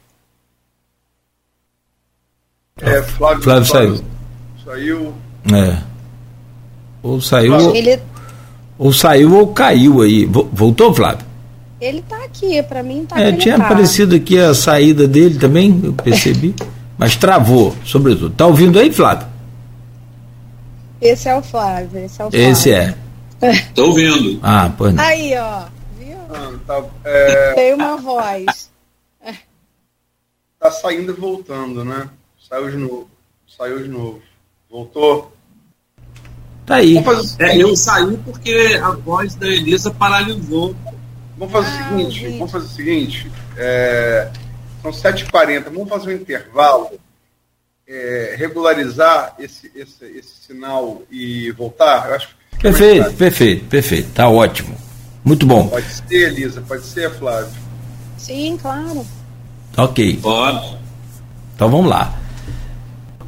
É, 2.79 3.01
Flávio, 3.03 3.43
Flávio 3.43 3.65
saiu. 3.65 4.01
Saiu. 4.63 5.13
É. 5.53 5.77
Ou 7.03 7.19
saiu, 7.19 7.53
ou, 7.55 7.75
Ele, 7.75 7.99
ou 8.77 8.93
saiu 8.93 9.35
ou 9.35 9.47
caiu 9.47 10.01
aí. 10.01 10.25
Vo- 10.25 10.49
Voltou, 10.51 10.93
Flávio? 10.93 11.25
ele 11.79 12.03
tá 12.07 12.15
aqui, 12.25 12.61
para 12.61 12.83
mim 12.83 13.07
tá 13.09 13.19
É, 13.19 13.31
tinha 13.31 13.57
tá. 13.57 13.65
aparecido 13.65 14.15
aqui 14.15 14.37
a 14.37 14.53
saída 14.53 15.07
dele 15.07 15.39
também, 15.39 15.81
eu 15.83 15.93
percebi. 15.93 16.53
Mas 16.95 17.15
travou, 17.15 17.75
sobretudo. 17.83 18.29
Tá 18.35 18.45
ouvindo 18.45 18.77
aí, 18.77 18.93
Flávio? 18.93 19.27
Esse 21.01 21.27
é 21.29 21.35
o 21.35 21.41
Flávio, 21.41 21.99
esse 22.05 22.21
é 22.21 22.25
o 22.25 22.31
Flávio. 22.31 22.49
Esse 22.51 22.71
é. 22.71 22.95
Estou 23.41 23.87
ouvindo. 23.89 24.39
Ah, 24.43 24.71
pois 24.77 24.93
não. 24.93 25.03
Aí, 25.03 25.33
ó, 25.37 25.63
viu? 25.97 26.17
Ah, 26.29 26.53
tá, 26.67 26.83
é, 27.05 27.53
Tem 27.55 27.73
uma 27.73 27.97
voz. 27.97 28.69
tá 30.59 30.71
saindo 30.71 31.11
e 31.11 31.15
voltando, 31.15 31.83
né? 31.83 32.07
Saiu 32.47 32.69
de 32.69 32.77
novo. 32.77 33.09
Saiu 33.47 33.81
de 33.81 33.89
novo. 33.89 34.21
Voltou. 34.69 35.33
Tá 36.65 36.75
aí. 36.75 36.95
O 36.97 37.03
É, 37.43 37.57
eu 37.57 37.75
saí 37.75 38.15
porque 38.17 38.79
a 38.81 38.91
voz 38.91 39.35
da 39.35 39.47
Elisa 39.47 39.91
paralisou. 39.91 40.75
vamos 41.37 41.51
fazer 41.51 41.67
o 41.67 41.71
Ah, 41.71 41.89
seguinte. 41.89 42.19
gente. 42.19 42.37
Vamos 42.37 42.51
fazer 42.51 42.65
o 42.65 42.69
seguinte. 42.69 43.31
é, 43.57 44.31
são 44.81 44.91
7h40. 44.91 45.63
Vamos 45.65 45.89
fazer 45.89 46.09
um 46.15 46.17
intervalo. 46.21 46.89
É, 47.87 48.35
regularizar 48.37 49.35
esse, 49.39 49.71
esse, 49.75 50.05
esse 50.05 50.47
sinal 50.47 51.01
e 51.11 51.51
voltar. 51.51 52.07
Eu 52.09 52.15
acho 52.15 52.27
que 52.27 52.33
mais 52.33 52.77
Perfeito, 52.77 53.13
perfeito, 53.13 53.65
perfeito. 53.65 54.09
Tá 54.13 54.29
ótimo. 54.29 54.75
Muito 55.23 55.45
bom. 55.45 55.67
Pode 55.67 55.85
ser, 55.87 56.27
Elisa. 56.27 56.61
Pode 56.67 56.83
ser, 56.83 57.11
Flávio. 57.11 57.51
Sim, 58.17 58.57
claro. 58.61 59.05
Ok. 59.77 60.19
Pode. 60.21 60.77
Então 61.55 61.69
vamos 61.69 61.89
lá. 61.89 62.15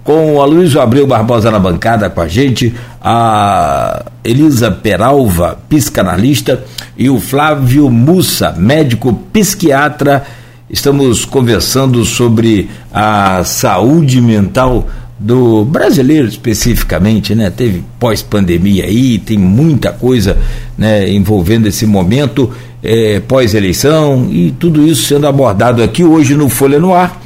Com 0.04 0.36
o 0.36 0.42
Aloysio 0.42 0.82
Abreu 0.82 1.08
Barbosa 1.08 1.50
na 1.50 1.60
bancada 1.60 2.10
com 2.10 2.20
a 2.20 2.28
gente, 2.28 2.76
a 3.02 4.06
Elisa 4.24 4.70
Peralva, 4.70 5.58
psicanalista, 5.70 6.64
e 6.98 7.10
o 7.10 7.20
Flávio 7.20 7.90
Mussa, 7.90 8.52
médico 8.52 9.14
psiquiatra. 9.32 10.26
Estamos 10.74 11.24
conversando 11.24 12.04
sobre 12.04 12.68
a 12.92 13.44
saúde 13.44 14.20
mental 14.20 14.88
do 15.20 15.64
brasileiro 15.64 16.28
especificamente, 16.28 17.36
né? 17.36 17.52
Teve 17.52 17.84
pós-pandemia 18.00 18.86
aí, 18.86 19.20
tem 19.20 19.38
muita 19.38 19.92
coisa 19.92 20.36
né, 20.76 21.08
envolvendo 21.08 21.68
esse 21.68 21.86
momento, 21.86 22.50
eh, 22.82 23.22
pós-eleição 23.28 24.28
e 24.32 24.50
tudo 24.50 24.84
isso 24.84 25.04
sendo 25.04 25.28
abordado 25.28 25.84
aqui 25.84 26.04
hoje 26.04 26.34
no 26.34 26.50
Folha 26.50 26.80
no 26.80 26.92
Ar 26.92 27.22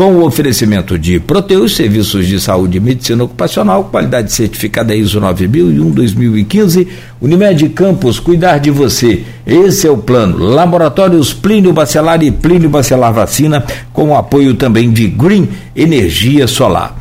com 0.00 0.14
o 0.14 0.24
oferecimento 0.24 0.98
de 0.98 1.20
Proteus, 1.20 1.76
serviços 1.76 2.26
de 2.26 2.40
saúde 2.40 2.78
e 2.78 2.80
medicina 2.80 3.22
ocupacional, 3.22 3.84
qualidade 3.84 4.32
certificada 4.32 4.94
ISO 4.94 5.20
9001-2015, 5.20 6.88
Unimed 7.20 7.68
Campos, 7.68 8.18
cuidar 8.18 8.56
de 8.56 8.70
você. 8.70 9.24
Esse 9.46 9.86
é 9.86 9.90
o 9.90 9.98
plano. 9.98 10.38
Laboratórios 10.38 11.34
Plínio 11.34 11.74
Bacelar 11.74 12.22
e 12.22 12.30
Plínio 12.30 12.70
Bacelar 12.70 13.12
Vacina, 13.12 13.62
com 13.92 14.08
o 14.08 14.16
apoio 14.16 14.54
também 14.54 14.90
de 14.90 15.06
Green 15.06 15.46
Energia 15.76 16.46
Solar. 16.46 16.96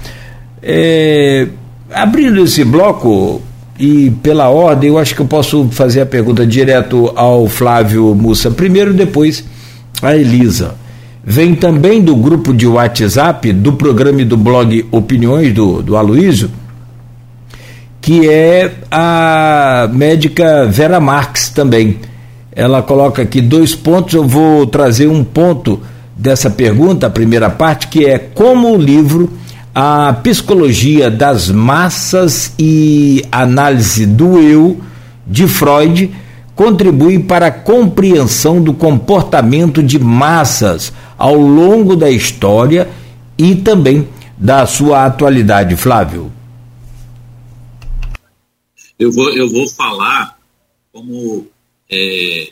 É, 0.61 1.47
abrindo 1.93 2.43
esse 2.43 2.65
bloco, 2.65 3.41
e 3.79 4.11
pela 4.21 4.49
ordem, 4.49 4.89
eu 4.89 4.97
acho 4.97 5.15
que 5.15 5.21
eu 5.21 5.25
posso 5.25 5.69
fazer 5.71 6.01
a 6.01 6.05
pergunta 6.05 6.45
direto 6.45 7.13
ao 7.15 7.47
Flávio 7.47 8.13
Mussa 8.13 8.51
primeiro, 8.51 8.93
depois 8.93 9.45
a 10.01 10.17
Elisa 10.17 10.75
vem 11.23 11.55
também 11.55 12.01
do 12.01 12.15
grupo 12.15 12.53
de 12.53 12.65
WhatsApp 12.65 13.51
do 13.53 13.73
programa 13.73 14.21
e 14.21 14.25
do 14.25 14.37
blog 14.37 14.85
Opiniões 14.91 15.53
do, 15.53 15.81
do 15.81 15.95
Aloísio, 15.95 16.49
que 18.01 18.29
é 18.29 18.73
a 18.89 19.89
médica 19.91 20.65
Vera 20.65 20.99
Marques 20.99 21.49
também. 21.49 21.97
Ela 22.51 22.81
coloca 22.81 23.21
aqui 23.21 23.41
dois 23.41 23.75
pontos, 23.75 24.13
eu 24.13 24.27
vou 24.27 24.65
trazer 24.65 25.07
um 25.07 25.23
ponto 25.23 25.79
dessa 26.15 26.49
pergunta, 26.49 27.07
a 27.07 27.09
primeira 27.09 27.49
parte, 27.49 27.87
que 27.87 28.05
é 28.05 28.17
como 28.17 28.73
o 28.73 28.77
livro 28.77 29.31
A 29.73 30.11
Psicologia 30.23 31.09
das 31.09 31.49
Massas 31.49 32.53
e 32.57 33.23
Análise 33.31 34.05
do 34.05 34.39
Eu, 34.39 34.81
de 35.25 35.47
Freud, 35.47 36.11
contribui 36.59 37.23
para 37.23 37.47
a 37.47 37.51
compreensão 37.53 38.61
do 38.61 38.73
comportamento 38.73 39.81
de 39.81 39.97
massas 39.97 40.91
ao 41.17 41.37
longo 41.37 41.95
da 41.95 42.11
história 42.11 42.89
e 43.37 43.55
também 43.55 44.09
da 44.37 44.67
sua 44.67 45.05
atualidade, 45.05 45.77
Flávio. 45.77 46.29
Eu 48.99 49.09
vou, 49.09 49.29
eu 49.29 49.49
vou 49.49 49.69
falar 49.69 50.37
como 50.91 51.47
é, 51.89 52.51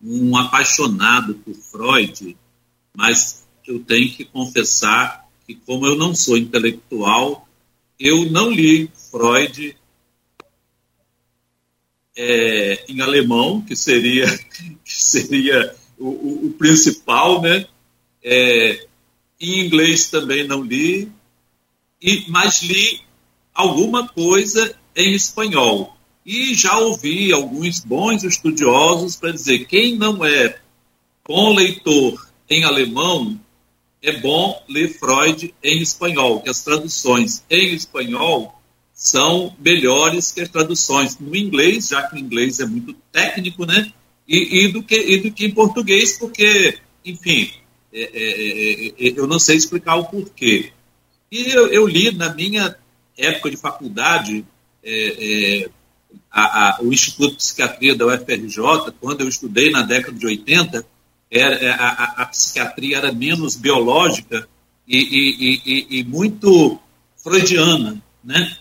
um 0.00 0.36
apaixonado 0.36 1.34
por 1.34 1.52
Freud, 1.54 2.36
mas 2.96 3.44
eu 3.66 3.80
tenho 3.80 4.08
que 4.08 4.24
confessar 4.24 5.26
que, 5.44 5.56
como 5.66 5.84
eu 5.84 5.96
não 5.96 6.14
sou 6.14 6.36
intelectual, 6.36 7.48
eu 7.98 8.30
não 8.30 8.52
li 8.52 8.88
Freud 9.10 9.76
é, 12.18 12.84
em 12.88 13.00
alemão, 13.00 13.60
que 13.60 13.76
seria, 13.76 14.26
que 14.84 14.92
seria 14.92 15.74
o, 15.96 16.08
o, 16.08 16.46
o 16.46 16.50
principal, 16.54 17.40
né? 17.40 17.64
É, 18.22 18.86
em 19.40 19.66
inglês 19.66 20.10
também 20.10 20.46
não 20.46 20.62
li, 20.62 21.08
e, 22.02 22.24
mas 22.28 22.60
li 22.62 23.00
alguma 23.54 24.08
coisa 24.08 24.74
em 24.96 25.14
espanhol. 25.14 25.96
E 26.26 26.54
já 26.54 26.76
ouvi 26.76 27.32
alguns 27.32 27.80
bons 27.80 28.24
estudiosos 28.24 29.14
para 29.14 29.30
dizer 29.30 29.64
quem 29.66 29.96
não 29.96 30.24
é 30.24 30.58
bom 31.26 31.54
leitor 31.54 32.28
em 32.50 32.64
alemão 32.64 33.38
é 34.02 34.12
bom 34.12 34.62
ler 34.68 34.96
Freud 34.96 35.54
em 35.62 35.82
espanhol, 35.82 36.40
que 36.40 36.50
as 36.50 36.62
traduções 36.62 37.44
em 37.50 37.74
espanhol 37.74 38.57
são 38.98 39.54
melhores 39.60 40.32
que 40.32 40.40
as 40.40 40.48
traduções 40.48 41.16
no 41.20 41.36
inglês, 41.36 41.86
já 41.90 42.02
que 42.02 42.16
o 42.16 42.18
inglês 42.18 42.58
é 42.58 42.66
muito 42.66 42.92
técnico, 43.12 43.64
né? 43.64 43.92
E, 44.26 44.64
e 44.64 44.72
do, 44.72 44.82
que, 44.82 44.96
e 44.96 45.18
do 45.18 45.30
que 45.30 45.46
em 45.46 45.52
português, 45.52 46.18
porque, 46.18 46.76
enfim, 47.04 47.48
é, 47.92 48.02
é, 48.02 48.88
é, 48.88 49.12
eu 49.16 49.28
não 49.28 49.38
sei 49.38 49.56
explicar 49.56 49.94
o 49.94 50.06
porquê. 50.06 50.72
E 51.30 51.42
eu, 51.48 51.68
eu 51.68 51.86
li 51.86 52.10
na 52.10 52.34
minha 52.34 52.76
época 53.16 53.52
de 53.52 53.56
faculdade 53.56 54.44
é, 54.82 55.62
é, 55.62 55.70
a, 56.28 56.42
a, 56.42 56.82
o 56.82 56.92
Instituto 56.92 57.30
de 57.30 57.36
Psiquiatria 57.36 57.94
da 57.94 58.04
UFRJ, 58.04 58.92
quando 59.00 59.20
eu 59.20 59.28
estudei 59.28 59.70
na 59.70 59.82
década 59.82 60.18
de 60.18 60.26
80, 60.26 60.84
era, 61.30 61.74
a, 61.76 62.22
a 62.22 62.26
psiquiatria 62.26 62.96
era 62.96 63.12
menos 63.12 63.54
biológica 63.54 64.48
e, 64.88 64.98
e, 64.98 65.62
e, 65.64 66.00
e 66.00 66.04
muito 66.04 66.80
freudiana, 67.22 68.02
né? 68.24 68.58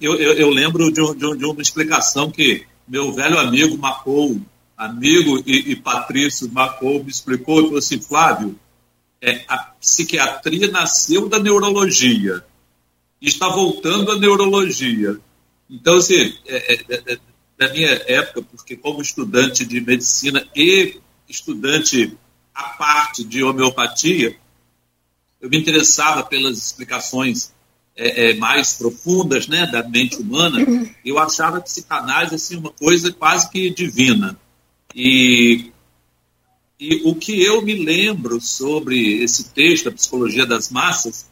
Eu, 0.00 0.14
eu, 0.16 0.32
eu 0.34 0.50
lembro 0.50 0.92
de, 0.92 1.14
de, 1.14 1.36
de, 1.38 1.44
uma 1.44 1.62
explicação 1.62 2.30
que 2.30 2.66
meu 2.86 3.12
velho 3.12 3.38
amigo 3.38 3.78
Macou, 3.78 4.40
amigo 4.76 5.42
e, 5.46 5.72
e 5.72 5.76
Patrício 5.76 6.50
Macou, 6.52 7.02
me 7.02 7.10
explicou, 7.10 7.62
falou 7.64 7.78
assim, 7.78 8.00
Flávio, 8.00 8.58
é, 9.20 9.44
a 9.48 9.58
psiquiatria 9.80 10.70
nasceu 10.70 11.28
da 11.28 11.38
neurologia, 11.38 12.44
está 13.20 13.48
voltando 13.48 14.12
à 14.12 14.18
neurologia. 14.18 15.18
Então, 15.68 15.96
assim, 15.96 16.34
é, 16.46 16.74
é, 16.74 17.18
na 17.58 17.72
minha 17.72 17.90
época, 18.06 18.42
porque 18.42 18.76
como 18.76 19.00
estudante 19.00 19.64
de 19.64 19.80
medicina 19.80 20.46
e 20.54 21.00
estudante 21.28 22.16
à 22.54 22.64
parte 22.64 23.24
de 23.24 23.42
homeopatia, 23.42 24.36
eu 25.40 25.48
me 25.48 25.58
interessava 25.58 26.22
pelas 26.22 26.58
explicações 26.58 27.52
é, 27.96 28.30
é, 28.30 28.34
mais 28.34 28.74
profundas 28.74 29.48
né, 29.48 29.66
da 29.66 29.82
mente 29.88 30.16
humana. 30.16 30.58
Eu 31.04 31.18
achava 31.18 31.58
a 31.58 31.62
psicanálise 31.62 32.34
assim, 32.34 32.56
uma 32.56 32.70
coisa 32.70 33.12
quase 33.12 33.50
que 33.50 33.70
divina. 33.70 34.38
E, 34.94 35.72
e 36.78 37.02
o 37.04 37.14
que 37.14 37.42
eu 37.42 37.62
me 37.62 37.74
lembro 37.74 38.40
sobre 38.40 39.22
esse 39.22 39.44
texto, 39.50 39.88
a 39.88 39.92
psicologia 39.92 40.44
das 40.44 40.70
massas, 40.70 41.26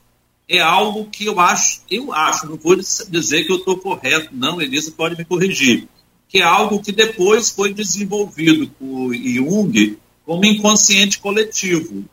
é 0.48 0.60
algo 0.60 1.06
que 1.10 1.24
eu 1.24 1.40
acho, 1.40 1.82
eu 1.90 2.12
acho, 2.12 2.46
não 2.46 2.56
vou 2.56 2.76
dizer 2.76 3.44
que 3.44 3.52
eu 3.52 3.56
estou 3.56 3.78
correto, 3.78 4.28
não, 4.32 4.60
Elisa 4.60 4.90
pode 4.90 5.16
me 5.16 5.24
corrigir, 5.24 5.88
que 6.28 6.38
é 6.38 6.42
algo 6.42 6.82
que 6.82 6.92
depois 6.92 7.50
foi 7.50 7.72
desenvolvido 7.72 8.68
por 8.78 9.14
Jung 9.14 9.98
como 10.24 10.44
inconsciente 10.44 11.18
coletivo. 11.18 12.04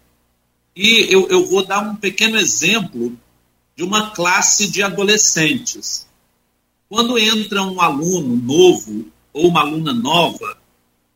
E 0.73 1.13
eu, 1.13 1.27
eu 1.27 1.45
vou 1.45 1.65
dar 1.65 1.81
um 1.81 1.95
pequeno 1.95 2.37
exemplo 2.37 3.17
de 3.75 3.83
uma 3.83 4.11
classe 4.11 4.69
de 4.69 4.83
adolescentes. 4.83 6.07
Quando 6.89 7.17
entra 7.17 7.63
um 7.63 7.79
aluno 7.79 8.35
novo 8.35 9.11
ou 9.33 9.47
uma 9.47 9.61
aluna 9.61 9.93
nova 9.93 10.57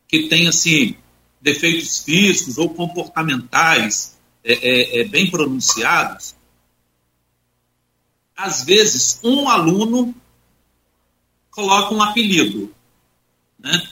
que 0.08 0.28
tem 0.28 0.48
assim 0.48 0.96
defeitos 1.40 1.98
físicos 1.98 2.58
ou 2.58 2.70
comportamentais 2.70 4.16
é, 4.42 4.52
é, 4.52 5.00
é, 5.00 5.04
bem 5.04 5.30
pronunciados, 5.30 6.34
às 8.36 8.64
vezes 8.64 9.20
um 9.22 9.48
aluno 9.48 10.14
coloca 11.50 11.94
um 11.94 12.02
apelido, 12.02 12.74
né? 13.58 13.90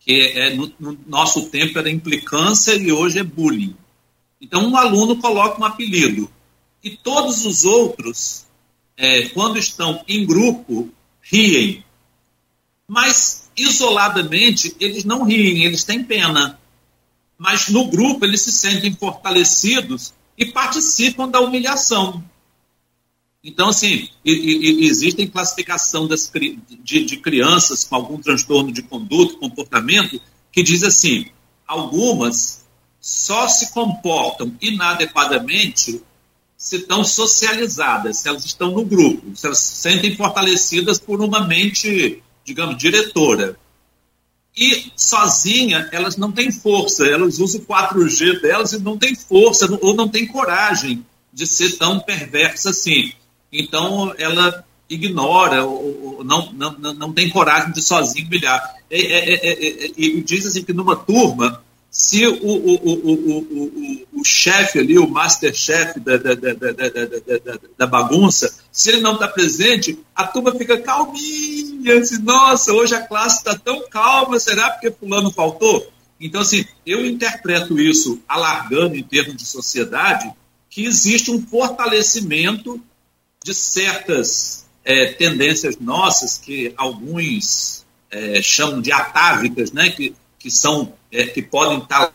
que 0.00 0.32
é, 0.34 0.54
no, 0.54 0.72
no 0.80 0.98
nosso 1.06 1.48
tempo 1.48 1.78
era 1.78 1.90
implicância 1.90 2.74
e 2.74 2.90
hoje 2.90 3.20
é 3.20 3.22
bullying. 3.22 3.76
Então 4.40 4.68
um 4.68 4.76
aluno 4.76 5.16
coloca 5.16 5.60
um 5.60 5.64
apelido 5.64 6.28
e 6.82 6.90
todos 6.90 7.44
os 7.46 7.64
outros, 7.64 8.46
é, 8.96 9.28
quando 9.28 9.58
estão 9.58 10.02
em 10.08 10.26
grupo, 10.26 10.90
riem. 11.22 11.84
Mas 12.88 13.50
isoladamente 13.56 14.74
eles 14.80 15.04
não 15.04 15.24
riem, 15.24 15.64
eles 15.64 15.84
têm 15.84 16.02
pena. 16.02 16.58
Mas 17.38 17.68
no 17.68 17.88
grupo 17.88 18.24
eles 18.24 18.42
se 18.42 18.52
sentem 18.52 18.94
fortalecidos 18.94 20.12
e 20.36 20.46
participam 20.46 21.28
da 21.28 21.40
humilhação. 21.40 22.22
Então, 23.44 23.70
assim, 23.70 24.08
existem 24.24 25.26
classificação 25.26 26.06
das, 26.06 26.30
de, 26.84 27.04
de 27.04 27.16
crianças 27.16 27.82
com 27.82 27.96
algum 27.96 28.18
transtorno 28.18 28.70
de 28.70 28.82
conduta, 28.82 29.36
comportamento, 29.36 30.20
que 30.52 30.62
diz 30.62 30.84
assim: 30.84 31.26
algumas 31.66 32.64
só 33.00 33.48
se 33.48 33.72
comportam 33.72 34.56
inadequadamente 34.60 36.00
se 36.62 36.76
estão 36.76 37.02
socializadas, 37.02 38.18
se 38.18 38.28
elas 38.28 38.44
estão 38.44 38.70
no 38.70 38.84
grupo, 38.84 39.36
se 39.36 39.46
elas 39.46 39.58
se 39.58 39.82
sentem 39.82 40.14
fortalecidas 40.14 40.96
por 40.96 41.20
uma 41.20 41.44
mente 41.44 42.22
digamos, 42.44 42.78
diretora. 42.78 43.56
E 44.56 44.92
sozinha, 44.96 45.88
elas 45.92 46.16
não 46.16 46.30
têm 46.30 46.52
força, 46.52 47.06
elas 47.06 47.38
usam 47.38 47.60
o 47.60 47.64
4G 47.64 48.40
delas 48.40 48.72
e 48.72 48.78
não 48.78 48.98
têm 48.98 49.14
força, 49.14 49.66
ou 49.80 49.94
não 49.94 50.08
têm 50.08 50.26
coragem 50.26 51.04
de 51.32 51.46
ser 51.46 51.78
tão 51.78 51.98
perversa 51.98 52.70
assim. 52.70 53.12
Então, 53.50 54.14
ela 54.16 54.64
ignora, 54.88 55.64
ou, 55.64 56.16
ou 56.18 56.24
não, 56.24 56.52
não, 56.52 56.94
não 56.94 57.12
tem 57.12 57.28
coragem 57.28 57.72
de 57.72 57.82
sozinho 57.82 58.28
brilhar. 58.28 58.62
É, 58.88 59.00
é, 59.00 59.34
é, 59.34 59.92
e 59.96 60.20
diz 60.20 60.46
assim 60.46 60.62
que 60.62 60.72
numa 60.72 60.96
turma, 60.96 61.62
se 61.92 62.26
o, 62.26 62.32
o, 62.42 62.74
o, 62.74 63.12
o, 63.12 64.06
o, 64.14 64.24
chefe 64.24 64.78
ali, 64.78 64.98
o 64.98 65.06
masterchef 65.06 66.00
da, 66.00 66.16
da, 66.16 66.34
da, 66.34 66.54
da, 66.54 67.58
da 67.76 67.86
bagunça, 67.86 68.50
se 68.72 68.88
ele 68.88 69.02
não 69.02 69.12
está 69.12 69.28
presente, 69.28 69.98
a 70.14 70.26
turma 70.26 70.54
fica 70.54 70.80
calminha, 70.80 71.98
assim, 71.98 72.16
nossa, 72.22 72.72
hoje 72.72 72.94
a 72.94 73.02
classe 73.06 73.40
está 73.40 73.58
tão 73.58 73.86
calma, 73.90 74.40
será 74.40 74.70
porque 74.70 74.90
fulano 74.90 75.30
faltou? 75.30 75.86
Então, 76.18 76.40
assim, 76.40 76.64
eu 76.86 77.04
interpreto 77.04 77.78
isso, 77.78 78.22
alargando 78.26 78.96
em 78.96 79.02
termos 79.02 79.36
de 79.36 79.44
sociedade, 79.44 80.32
que 80.70 80.86
existe 80.86 81.30
um 81.30 81.46
fortalecimento 81.46 82.80
de 83.44 83.52
certas 83.52 84.64
é, 84.82 85.12
tendências 85.12 85.76
nossas, 85.78 86.38
que 86.38 86.72
alguns 86.74 87.84
é, 88.10 88.40
chamam 88.40 88.80
de 88.80 88.90
atávicas, 88.90 89.72
né, 89.72 89.90
que, 89.90 90.14
que 90.38 90.50
são 90.50 90.94
é, 91.12 91.26
que 91.26 91.42
podem 91.42 91.78
estar 91.78 92.12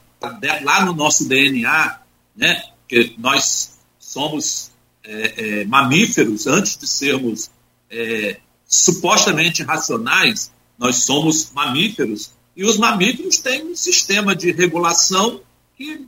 lá 0.63 0.83
no 0.83 0.93
nosso 0.93 1.29
DNA, 1.29 1.99
né? 2.35 2.63
que 2.87 3.13
nós 3.17 3.77
somos 3.99 4.71
é, 5.03 5.61
é, 5.61 5.65
mamíferos 5.65 6.47
antes 6.47 6.75
de 6.77 6.87
sermos 6.87 7.51
é, 7.89 8.39
supostamente 8.65 9.63
racionais, 9.63 10.51
nós 10.77 10.97
somos 10.97 11.51
mamíferos, 11.53 12.31
e 12.55 12.65
os 12.65 12.77
mamíferos 12.77 13.37
têm 13.37 13.67
um 13.67 13.75
sistema 13.75 14.35
de 14.35 14.51
regulação 14.51 15.41
que 15.75 16.07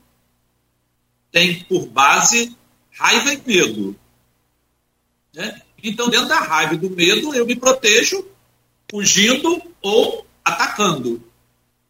tem 1.31 1.63
por 1.65 1.85
base 1.87 2.55
raiva 2.91 3.33
e 3.33 3.41
medo. 3.45 3.95
Né? 5.33 5.61
Então, 5.83 6.09
dentro 6.09 6.27
da 6.27 6.39
raiva 6.39 6.73
e 6.73 6.77
do 6.77 6.89
medo, 6.89 7.33
eu 7.33 7.45
me 7.45 7.55
protejo 7.55 8.25
fugindo 8.89 9.61
ou 9.81 10.25
atacando. 10.43 11.23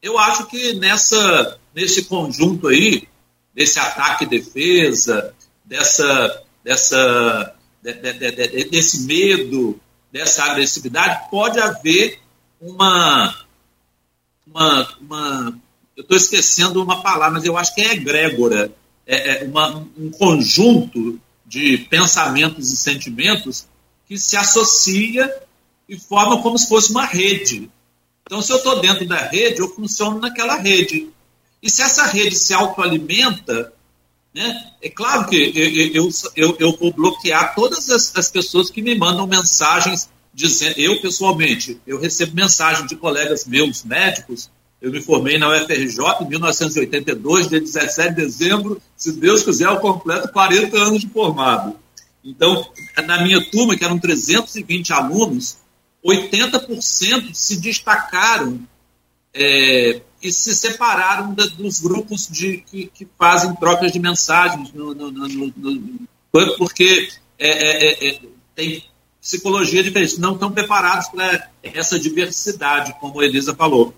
Eu 0.02 0.18
acho 0.18 0.46
que 0.48 0.74
nessa, 0.74 1.60
nesse 1.76 2.06
conjunto 2.06 2.68
aí, 2.68 3.08
desse 3.54 3.80
ataque 3.80 4.24
e 4.24 4.28
defesa, 4.28 5.34
dessa, 5.66 6.44
dessa, 6.64 7.56
de, 7.84 7.94
de, 7.94 8.14
de, 8.14 8.64
desse 8.70 9.02
medo, 9.02 9.80
dessa 10.12 10.44
agressividade, 10.46 11.30
pode 11.30 11.60
haver 11.60 12.20
uma. 12.62 13.46
uma, 14.48 14.98
uma 15.02 15.60
eu 15.96 16.02
estou 16.02 16.16
esquecendo 16.16 16.82
uma 16.82 17.02
palavra, 17.02 17.32
mas 17.32 17.46
eu 17.46 17.58
acho 17.58 17.76
que 17.76 17.82
é 17.82 17.92
egrégora, 17.92 18.72
é, 19.06 19.42
é 19.42 19.44
uma, 19.44 19.86
um 19.98 20.10
conjunto 20.10 21.20
de 21.46 21.78
pensamentos 21.90 22.72
e 22.72 22.78
sentimentos 22.78 23.68
que 24.08 24.18
se 24.18 24.38
associa 24.38 25.44
e 25.90 26.00
forma 26.00 26.42
como 26.42 26.58
se 26.58 26.70
fosse 26.70 26.92
uma 26.92 27.06
rede. 27.06 27.70
Então, 28.30 28.44
se 28.44 28.52
eu 28.52 28.58
estou 28.58 28.80
dentro 28.80 29.08
da 29.08 29.18
rede, 29.18 29.60
eu 29.60 29.68
funciono 29.70 30.20
naquela 30.20 30.56
rede. 30.56 31.10
E 31.64 31.68
se 31.68 31.82
essa 31.82 32.06
rede 32.06 32.36
se 32.36 32.54
autoalimenta, 32.54 33.74
né, 34.32 34.72
é 34.84 34.88
claro 34.88 35.28
que 35.28 35.52
eu, 35.96 36.12
eu, 36.36 36.56
eu, 36.60 36.78
vou 36.78 36.94
bloquear 36.94 37.56
todas 37.56 37.90
as, 37.90 38.16
as, 38.16 38.30
pessoas 38.30 38.70
que 38.70 38.84
me 38.84 38.94
mandam 38.94 39.26
mensagens 39.26 40.08
dizendo. 40.32 40.76
Eu, 40.78 41.02
pessoalmente, 41.02 41.82
eu 41.88 42.00
recebo 42.00 42.36
mensagens 42.36 42.88
de 42.88 42.96
colegas 42.96 43.46
meus 43.46 43.84
médicos. 43.84 44.48
Eu 44.80 44.92
me 44.92 45.02
formei 45.02 45.40
na 45.40 45.50
UFRJ 45.50 46.22
em 46.22 46.30
1982, 46.30 47.50
dia 47.50 47.60
17 47.60 48.10
de 48.10 48.16
dezembro, 48.16 48.80
se 48.96 49.12
Deus 49.12 49.42
quiser, 49.42 49.66
eu 49.66 49.80
completo 49.80 50.32
40 50.32 50.78
anos 50.78 51.02
de 51.02 51.10
formado. 51.10 51.76
Então, 52.24 52.64
na 53.08 53.24
minha 53.24 53.44
turma, 53.50 53.76
que 53.76 53.84
eram 53.84 53.98
320 53.98 54.94
alunos, 54.94 55.58
80% 56.06 57.34
se 57.34 57.60
destacaram 57.60 58.60
é, 59.34 60.02
e 60.22 60.32
se 60.32 60.56
separaram 60.56 61.34
da, 61.34 61.46
dos 61.46 61.80
grupos 61.80 62.28
de, 62.28 62.58
que, 62.58 62.88
que, 62.88 63.08
fazem 63.18 63.56
trocas 63.56 63.92
de 63.92 64.00
mensagens, 64.00 64.72
no, 64.74 64.94
no, 64.94 65.12
no, 65.12 66.08
porque 66.58 67.10
é, 67.38 67.50
é, 67.50 67.86
é, 67.86 68.10
é, 68.10 68.22
tem 68.56 68.84
psicologia 69.22 69.84
diferente, 69.84 70.20
não 70.20 70.34
estão 70.34 70.52
preparados 70.52 71.10
para 71.10 71.50
essa 71.62 72.00
diversidade, 72.00 72.96
como 73.00 73.20
a 73.20 73.26
Elisa 73.26 73.56
falou. 73.56 73.94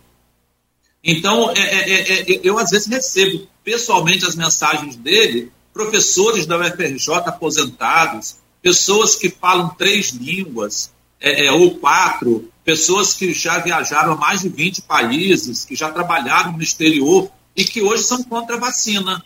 Então, 1.04 1.52
é, 1.52 2.40
eu 2.44 2.58
às 2.60 2.70
vezes 2.70 2.88
recebo 2.88 3.48
pessoalmente 3.64 4.26
as 4.26 4.36
mensagens 4.36 4.96
dele, 4.96 5.52
professores 5.74 6.46
da 6.46 6.58
UFRJ 6.58 7.16
aposentados, 7.26 8.38
pessoas 8.62 9.16
que 9.16 9.30
falam 9.30 9.70
três 9.70 10.12
línguas, 10.12 10.92
é, 11.22 11.46
é, 11.46 11.52
ou 11.52 11.76
quatro, 11.76 12.52
pessoas 12.66 13.14
que 13.14 13.32
já 13.32 13.60
viajaram 13.60 14.14
a 14.14 14.18
mais 14.18 14.42
de 14.42 14.50
20 14.50 14.82
países, 14.82 15.64
que 15.64 15.76
já 15.76 15.92
trabalharam 15.92 16.54
no 16.54 16.64
exterior 16.64 17.32
e 17.56 17.64
que 17.64 17.82
hoje 17.82 18.04
são 18.04 18.24
contra 18.24 18.56
a 18.56 18.60
vacina. 18.60 19.24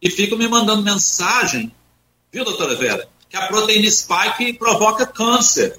E 0.00 0.10
ficam 0.10 0.38
me 0.38 0.48
mandando 0.48 0.82
mensagem, 0.82 1.70
viu, 2.32 2.44
doutora 2.44 2.74
Vera, 2.76 3.06
que 3.28 3.36
a 3.36 3.46
proteína 3.46 3.90
spike 3.90 4.54
provoca 4.54 5.04
câncer. 5.04 5.78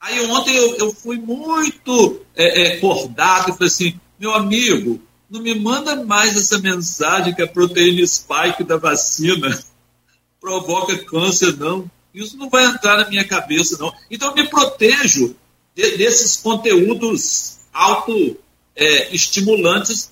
Aí 0.00 0.24
ontem 0.30 0.56
eu, 0.56 0.76
eu 0.76 0.92
fui 0.92 1.18
muito 1.18 2.24
é, 2.34 2.62
é, 2.62 2.76
acordado 2.76 3.50
e 3.50 3.52
falei 3.52 3.68
assim, 3.68 4.00
meu 4.18 4.32
amigo, 4.32 5.00
não 5.28 5.40
me 5.40 5.54
manda 5.54 6.04
mais 6.04 6.36
essa 6.36 6.58
mensagem 6.58 7.34
que 7.34 7.42
a 7.42 7.46
proteína 7.46 8.06
spike 8.06 8.64
da 8.64 8.78
vacina 8.78 9.62
provoca 10.40 10.96
câncer, 11.04 11.56
não. 11.56 11.90
Isso 12.14 12.36
não 12.36 12.50
vai 12.50 12.66
entrar 12.66 12.98
na 12.98 13.08
minha 13.08 13.24
cabeça, 13.24 13.78
não. 13.78 13.90
Então 14.10 14.28
eu 14.28 14.34
me 14.34 14.46
protejo 14.48 15.34
de, 15.74 15.96
desses 15.96 16.36
conteúdos 16.36 17.60
auto-estimulantes 17.72 20.10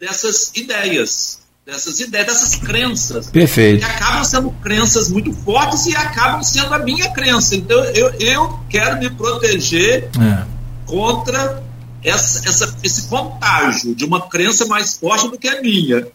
é, 0.00 0.06
dessas 0.06 0.52
ideias, 0.54 1.40
dessas 1.66 1.98
ideias, 1.98 2.26
dessas 2.26 2.54
crenças. 2.56 3.30
Perfeito. 3.30 3.80
Que 3.80 3.84
acabam 3.84 4.24
sendo 4.24 4.52
crenças 4.62 5.10
muito 5.10 5.32
fortes 5.32 5.86
e 5.86 5.96
acabam 5.96 6.40
sendo 6.42 6.72
a 6.72 6.78
minha 6.78 7.12
crença. 7.12 7.56
Então 7.56 7.82
eu, 7.86 8.14
eu 8.20 8.60
quero 8.70 8.98
me 8.98 9.10
proteger 9.10 10.04
é. 10.04 10.46
contra 10.86 11.64
essa, 12.04 12.48
essa, 12.48 12.76
esse 12.82 13.08
contágio 13.08 13.94
de 13.94 14.04
uma 14.04 14.28
crença 14.28 14.66
mais 14.66 14.96
forte 14.96 15.28
do 15.28 15.38
que 15.38 15.48
a 15.48 15.60
minha. 15.60 16.06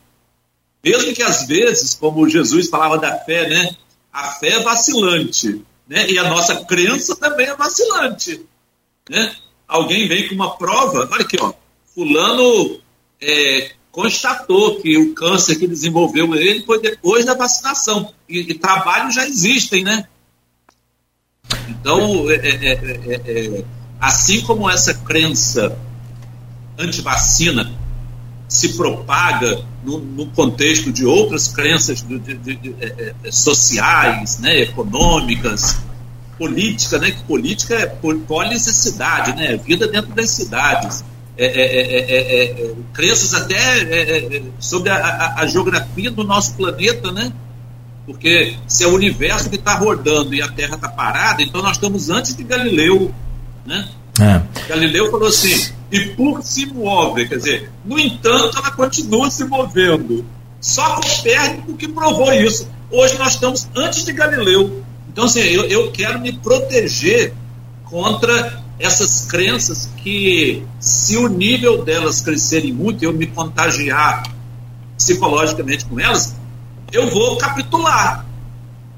Mesmo 0.83 1.13
que 1.13 1.23
às 1.23 1.45
vezes, 1.45 1.93
como 1.93 2.29
Jesus 2.29 2.69
falava 2.69 2.97
da 2.97 3.17
fé, 3.17 3.49
né? 3.49 3.75
A 4.11 4.31
fé 4.31 4.49
é 4.49 4.63
vacilante, 4.63 5.63
né? 5.87 6.09
E 6.09 6.17
a 6.17 6.29
nossa 6.29 6.63
crença 6.65 7.15
também 7.15 7.47
é 7.47 7.55
vacilante, 7.55 8.45
né? 9.09 9.35
Alguém 9.67 10.07
vem 10.07 10.27
com 10.27 10.35
uma 10.35 10.57
prova, 10.57 11.07
olha 11.11 11.21
aqui, 11.21 11.37
ó, 11.39 11.53
fulano 11.93 12.79
é, 13.21 13.71
constatou 13.91 14.81
que 14.81 14.97
o 14.97 15.13
câncer 15.13 15.57
que 15.57 15.67
desenvolveu 15.67 16.33
ele 16.35 16.63
foi 16.65 16.81
depois 16.81 17.25
da 17.25 17.35
vacinação. 17.35 18.13
E, 18.27 18.39
e 18.39 18.53
trabalhos 18.53 19.13
já 19.13 19.27
existem, 19.27 19.83
né? 19.83 20.07
Então, 21.67 22.29
é, 22.29 22.35
é, 22.35 22.73
é, 23.25 23.63
assim 23.99 24.41
como 24.41 24.69
essa 24.69 24.93
crença 24.93 25.77
antivacina 26.77 27.78
se 28.49 28.75
propaga 28.75 29.61
no, 29.83 29.99
no, 29.99 30.25
contexto 30.25 30.91
de 30.91 31.05
outras 31.05 31.47
crenças 31.47 32.01
de, 32.01 32.17
de, 32.17 32.55
de, 32.55 32.75
é, 32.81 33.13
é, 33.23 33.31
sociais, 33.31 34.39
né, 34.39 34.61
econômicas, 34.61 35.77
política, 36.35 36.97
né, 36.97 37.11
que 37.11 37.23
política 37.25 37.75
é 37.75 37.85
policessidade, 37.85 39.35
né, 39.35 39.55
vida 39.55 39.87
dentro 39.87 40.11
das 40.13 40.31
cidades. 40.31 41.05
É, 41.37 41.45
é, 41.45 42.65
é 42.65 42.73
crenças 42.91 43.33
até 43.33 44.43
sobre 44.59 44.89
a, 44.89 44.97
a, 44.97 45.41
a, 45.41 45.47
geografia 45.47 46.11
do 46.11 46.21
nosso 46.25 46.53
planeta, 46.55 47.13
né? 47.13 47.31
Porque 48.05 48.57
se 48.67 48.83
é 48.83 48.87
o 48.87 48.93
universo 48.93 49.49
que 49.49 49.55
está 49.55 49.75
rodando 49.75 50.35
e 50.35 50.41
a 50.41 50.49
Terra 50.49 50.75
está 50.75 50.89
parada, 50.89 51.41
então 51.41 51.61
nós 51.61 51.77
estamos 51.77 52.09
antes 52.09 52.35
de 52.35 52.43
Galileu, 52.43 53.15
né? 53.65 53.87
Galileu 54.67 55.09
falou 55.09 55.29
assim, 55.29 55.71
e 55.91 56.09
por 56.09 56.43
se 56.43 56.67
move, 56.67 57.27
quer 57.27 57.37
dizer, 57.37 57.71
no 57.83 57.97
entanto, 57.97 58.57
ela 58.57 58.71
continua 58.71 59.29
se 59.29 59.43
movendo. 59.45 60.25
Só 60.61 60.95
Copérnico 60.95 61.73
que 61.75 61.87
provou 61.87 62.31
isso. 62.33 62.67
Hoje 62.91 63.17
nós 63.17 63.33
estamos 63.33 63.67
antes 63.75 64.03
de 64.03 64.11
Galileu. 64.11 64.83
Então, 65.11 65.25
assim, 65.25 65.39
eu, 65.39 65.65
eu 65.65 65.91
quero 65.91 66.19
me 66.19 66.31
proteger 66.33 67.33
contra 67.85 68.61
essas 68.79 69.25
crenças 69.25 69.89
que, 69.97 70.63
se 70.79 71.17
o 71.17 71.27
nível 71.27 71.83
delas 71.83 72.21
crescerem 72.21 72.71
muito, 72.71 73.03
eu 73.03 73.11
me 73.11 73.25
contagiar 73.25 74.23
psicologicamente 74.95 75.85
com 75.85 75.99
elas, 75.99 76.35
eu 76.91 77.09
vou 77.09 77.37
capitular. 77.37 78.25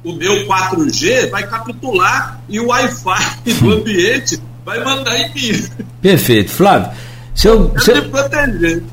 O 0.03 0.13
meu 0.13 0.47
4G 0.47 1.29
vai 1.29 1.47
capitular 1.47 2.41
e 2.49 2.59
o 2.59 2.67
Wi-Fi 2.67 3.53
do 3.61 3.71
ambiente 3.71 4.41
vai 4.65 4.83
mandar 4.83 5.17
em 5.19 5.33
mim. 5.33 5.63
Perfeito. 6.01 6.51
Flávio, 6.51 6.89
se 7.33 7.47
eu, 7.47 7.71
se 7.77 7.91
eu, 7.91 8.03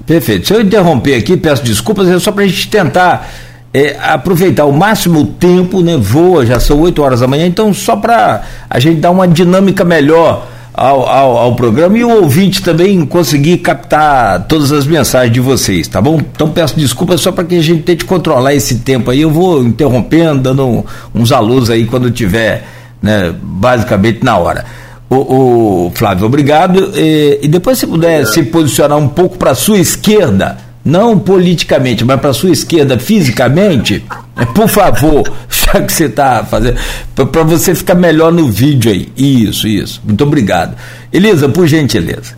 perfeito. 0.06 0.46
Se 0.46 0.54
eu 0.54 0.60
interromper 0.60 1.14
aqui, 1.14 1.36
peço 1.36 1.62
desculpas, 1.64 2.08
é 2.08 2.18
só 2.18 2.32
para 2.32 2.44
a 2.44 2.46
gente 2.46 2.68
tentar 2.68 3.28
é, 3.72 3.96
aproveitar 4.00 4.64
o 4.64 4.72
máximo 4.72 5.24
tempo, 5.26 5.80
né? 5.82 5.96
Voa, 5.96 6.46
já 6.46 6.58
são 6.58 6.80
8 6.80 7.02
horas 7.02 7.20
da 7.20 7.26
manhã, 7.26 7.46
então 7.46 7.72
só 7.74 7.96
para 7.96 8.42
a 8.68 8.78
gente 8.78 9.00
dar 9.00 9.10
uma 9.10 9.26
dinâmica 9.26 9.84
melhor 9.84 10.46
ao, 10.72 11.08
ao, 11.08 11.36
ao, 11.38 11.56
programa 11.56 11.98
e 11.98 12.04
o 12.04 12.22
ouvinte 12.22 12.62
também 12.62 13.04
conseguir 13.04 13.58
captar 13.58 14.46
todas 14.46 14.70
as 14.70 14.86
mensagens 14.86 15.32
de 15.32 15.40
vocês, 15.40 15.88
tá 15.88 16.00
bom? 16.00 16.20
Então 16.20 16.50
peço 16.50 16.78
desculpas 16.78 17.20
só 17.20 17.32
para 17.32 17.42
que 17.42 17.56
a 17.56 17.62
gente 17.62 17.82
tente 17.82 18.04
controlar 18.04 18.54
esse 18.54 18.76
tempo 18.76 19.10
aí. 19.10 19.22
Eu 19.22 19.30
vou 19.30 19.62
interrompendo, 19.62 20.40
dando 20.40 20.86
uns 21.12 21.32
alunos 21.32 21.68
aí 21.68 21.84
quando 21.84 22.12
tiver, 22.12 22.64
né, 23.02 23.34
basicamente 23.42 24.24
na 24.24 24.38
hora. 24.38 24.64
O, 25.10 25.86
o 25.86 25.92
Flávio, 25.94 26.26
obrigado. 26.26 26.92
E, 26.94 27.40
e, 27.42 27.48
depois, 27.48 27.78
se 27.78 27.86
puder 27.86 28.26
se 28.26 28.42
posicionar 28.42 28.98
um 28.98 29.08
pouco 29.08 29.38
para 29.38 29.52
a 29.52 29.54
sua 29.54 29.78
esquerda, 29.78 30.58
não 30.84 31.18
politicamente, 31.18 32.04
mas 32.04 32.20
para 32.20 32.30
a 32.30 32.34
sua 32.34 32.50
esquerda 32.50 32.98
fisicamente, 32.98 34.04
é, 34.36 34.44
por 34.52 34.68
favor, 34.68 35.22
já 35.48 35.80
que 35.82 35.92
você 35.92 36.04
está 36.04 36.44
fazendo, 36.44 36.78
para 37.14 37.42
você 37.42 37.74
ficar 37.74 37.94
melhor 37.94 38.32
no 38.32 38.50
vídeo 38.50 38.90
aí. 38.90 39.10
Isso, 39.16 39.66
isso. 39.66 40.02
Muito 40.04 40.24
obrigado. 40.24 40.76
Elisa, 41.12 41.48
por 41.48 41.66
gentileza. 41.66 42.36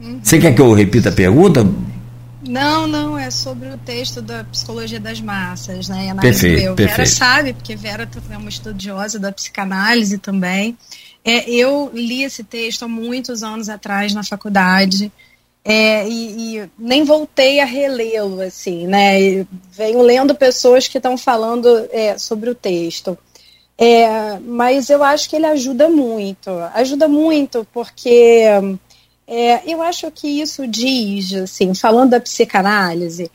Uhum. 0.00 0.18
Você 0.22 0.38
quer 0.38 0.54
que 0.54 0.60
eu 0.60 0.72
repita 0.72 1.10
a 1.10 1.12
pergunta? 1.12 1.64
Não, 2.48 2.86
não, 2.86 3.18
é 3.18 3.30
sobre 3.30 3.68
o 3.68 3.76
texto 3.76 4.22
da 4.22 4.42
psicologia 4.44 4.98
das 4.98 5.20
massas, 5.20 5.88
né? 5.88 6.14
Perfeito, 6.18 6.74
perfeito. 6.74 6.96
Vera 6.96 7.06
sabe, 7.06 7.52
porque 7.52 7.76
Vera 7.76 8.08
é 8.30 8.36
uma 8.38 8.48
estudiosa 8.48 9.18
da 9.18 9.30
psicanálise 9.30 10.16
também. 10.16 10.76
É, 11.28 11.50
eu 11.50 11.90
li 11.92 12.22
esse 12.22 12.42
texto 12.42 12.84
há 12.84 12.88
muitos 12.88 13.42
anos 13.42 13.68
atrás 13.68 14.14
na 14.14 14.24
faculdade. 14.24 15.12
É, 15.62 16.08
e, 16.08 16.56
e, 16.56 16.70
nem 16.78 17.04
voltei 17.04 17.60
a 17.60 17.66
relê-lo, 17.66 18.40
assim, 18.40 18.86
né? 18.86 19.20
E 19.20 19.46
venho 19.70 20.00
lendo 20.00 20.34
pessoas 20.34 20.88
que 20.88 20.96
estão 20.96 21.18
falando 21.18 21.68
é, 21.90 22.16
sobre 22.16 22.48
o 22.48 22.54
texto. 22.54 23.18
É, 23.76 24.38
mas 24.38 24.88
eu 24.88 25.04
acho 25.04 25.28
que 25.28 25.36
ele 25.36 25.44
ajuda 25.44 25.90
muito. 25.90 26.48
Ajuda 26.72 27.06
muito 27.06 27.66
porque 27.74 28.44
é, 29.26 29.70
eu 29.70 29.82
acho 29.82 30.10
que 30.10 30.26
isso 30.26 30.66
diz, 30.66 31.34
assim, 31.34 31.74
falando 31.74 32.12
da 32.12 32.20
psicanálise, 32.20 33.30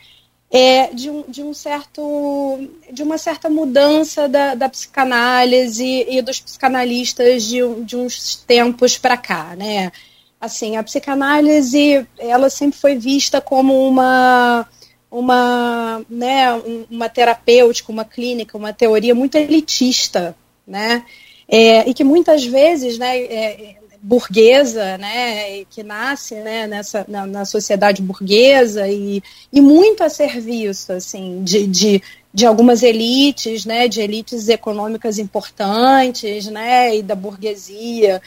é, 0.55 0.93
de, 0.93 1.09
um, 1.09 1.23
de, 1.27 1.41
um 1.41 1.51
certo, 1.51 2.69
de 2.91 3.01
uma 3.01 3.17
certa 3.17 3.49
mudança 3.49 4.29
da, 4.29 4.53
da 4.53 4.69
psicanálise 4.69 6.05
e 6.07 6.21
dos 6.21 6.39
psicanalistas 6.39 7.43
de, 7.43 7.61
de 7.83 7.95
uns 7.95 8.35
tempos 8.35 8.95
para 8.95 9.17
cá, 9.17 9.55
né? 9.57 9.91
Assim, 10.39 10.77
a 10.77 10.83
psicanálise, 10.83 12.05
ela 12.19 12.51
sempre 12.51 12.77
foi 12.77 12.95
vista 12.95 13.41
como 13.41 13.87
uma 13.87 14.67
uma, 15.09 16.03
né, 16.09 16.51
uma 16.89 17.07
terapêutica, 17.07 17.91
uma 17.91 18.03
clínica, 18.03 18.57
uma 18.57 18.73
teoria 18.73 19.13
muito 19.13 19.35
elitista, 19.35 20.35
né? 20.65 21.05
É, 21.47 21.87
e 21.87 21.93
que 21.93 22.03
muitas 22.03 22.43
vezes, 22.43 22.97
né, 22.97 23.19
é, 23.19 23.75
burguesa, 24.03 24.97
né, 24.97 25.63
que 25.69 25.81
nasce 25.81 26.35
né, 26.35 26.67
nessa, 26.67 27.05
na, 27.07 27.25
na, 27.25 27.45
sociedade 27.45 28.01
burguesa 28.01 28.85
e, 28.89 29.23
e 29.51 29.61
muito 29.61 30.03
a 30.03 30.09
serviço 30.09 30.91
assim, 30.91 31.41
de, 31.41 31.65
de, 31.65 32.03
de 32.33 32.45
algumas 32.45 32.83
elites, 32.83 33.63
né, 33.63 33.87
de 33.87 34.01
elites 34.01 34.49
econômicas 34.49 35.17
importantes 35.17 36.47
né, 36.47 36.97
e 36.97 37.01
da 37.01 37.15
burguesia. 37.15 38.21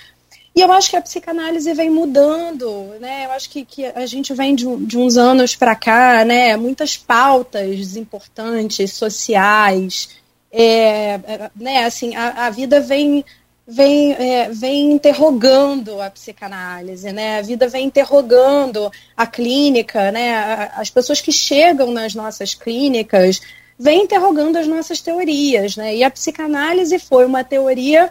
E 0.55 0.63
eu 0.63 0.73
acho 0.73 0.89
que 0.89 0.97
a 0.97 1.03
psicanálise 1.03 1.71
vem 1.75 1.91
mudando, 1.91 2.95
né? 2.99 3.27
Eu 3.27 3.33
acho 3.33 3.51
que, 3.51 3.63
que 3.63 3.85
a 3.85 4.07
gente 4.07 4.33
vem 4.33 4.55
de, 4.55 4.65
de 4.87 4.97
uns 4.97 5.19
anos 5.19 5.55
para 5.55 5.77
cá, 5.77 6.25
né? 6.25 6.57
Muitas 6.57 6.97
pautas 6.97 7.95
importantes, 7.95 8.95
sociais, 8.95 10.17
é, 10.51 11.21
é 11.27 11.51
né? 11.55 11.85
Assim, 11.85 12.17
a, 12.17 12.47
a 12.47 12.51
vida 12.51 12.81
vem 12.81 13.23
vem, 13.67 14.13
é, 14.13 14.49
vem 14.51 14.93
interrogando 14.93 16.01
a 16.01 16.09
psicanálise, 16.11 17.11
né? 17.13 17.39
A 17.39 17.43
vida 17.43 17.69
vem 17.69 17.87
interrogando 17.87 18.91
a 19.17 19.27
clínica, 19.27 20.13
né? 20.13 20.71
As 20.75 20.91
pessoas 20.91 21.21
que 21.21 21.33
chegam 21.33 21.91
nas 21.91 22.15
nossas 22.15 22.55
clínicas 22.55 23.41
vêm 23.79 24.05
interrogando 24.05 24.57
as 24.57 24.67
nossas 24.67 25.01
teorias, 25.01 25.77
né? 25.77 25.97
E 25.97 26.05
a 26.05 26.11
psicanálise 26.11 26.99
foi 26.99 27.27
uma 27.27 27.43
teoria 27.43 28.11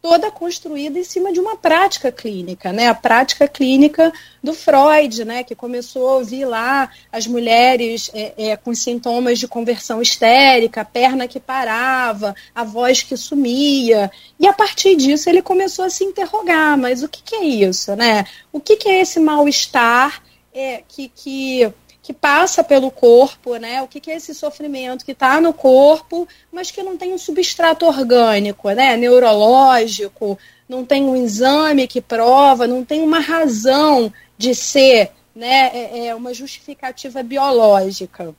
toda 0.00 0.30
construída 0.30 0.98
em 0.98 1.04
cima 1.04 1.32
de 1.32 1.40
uma 1.40 1.56
prática 1.56 2.12
clínica, 2.12 2.72
né? 2.72 2.88
A 2.88 2.94
prática 2.94 3.48
clínica 3.48 4.12
do 4.42 4.54
Freud, 4.54 5.24
né? 5.24 5.42
Que 5.42 5.54
começou 5.54 6.08
a 6.08 6.14
ouvir 6.16 6.44
lá 6.44 6.90
as 7.10 7.26
mulheres 7.26 8.10
é, 8.14 8.50
é, 8.50 8.56
com 8.56 8.74
sintomas 8.74 9.38
de 9.38 9.48
conversão 9.48 10.00
histérica, 10.00 10.82
a 10.82 10.84
perna 10.84 11.26
que 11.26 11.40
parava, 11.40 12.34
a 12.54 12.62
voz 12.62 13.02
que 13.02 13.16
sumia. 13.16 14.10
E 14.38 14.46
a 14.46 14.52
partir 14.52 14.96
disso 14.96 15.28
ele 15.28 15.42
começou 15.42 15.84
a 15.84 15.90
se 15.90 16.04
interrogar, 16.04 16.78
mas 16.78 17.02
o 17.02 17.08
que, 17.08 17.22
que 17.22 17.34
é 17.34 17.44
isso, 17.44 17.96
né? 17.96 18.24
O 18.52 18.60
que, 18.60 18.76
que 18.76 18.88
é 18.88 19.00
esse 19.00 19.18
mal-estar 19.18 20.22
é, 20.54 20.82
que, 20.88 21.08
que 21.08 21.72
que 22.06 22.12
passa 22.12 22.62
pelo 22.62 22.88
corpo, 22.88 23.56
né? 23.56 23.82
O 23.82 23.88
que, 23.88 23.98
que 23.98 24.12
é 24.12 24.14
esse 24.14 24.32
sofrimento 24.32 25.04
que 25.04 25.10
está 25.10 25.40
no 25.40 25.52
corpo, 25.52 26.28
mas 26.52 26.70
que 26.70 26.80
não 26.80 26.96
tem 26.96 27.12
um 27.12 27.18
substrato 27.18 27.84
orgânico, 27.84 28.70
né? 28.70 28.96
Neurológico, 28.96 30.38
não 30.68 30.84
tem 30.84 31.02
um 31.02 31.16
exame 31.16 31.88
que 31.88 32.00
prova, 32.00 32.64
não 32.64 32.84
tem 32.84 33.02
uma 33.02 33.18
razão 33.18 34.12
de 34.38 34.54
ser, 34.54 35.10
né? 35.34 35.72
É, 35.74 36.06
é 36.06 36.14
uma 36.14 36.32
justificativa 36.32 37.24
biológica. 37.24 38.32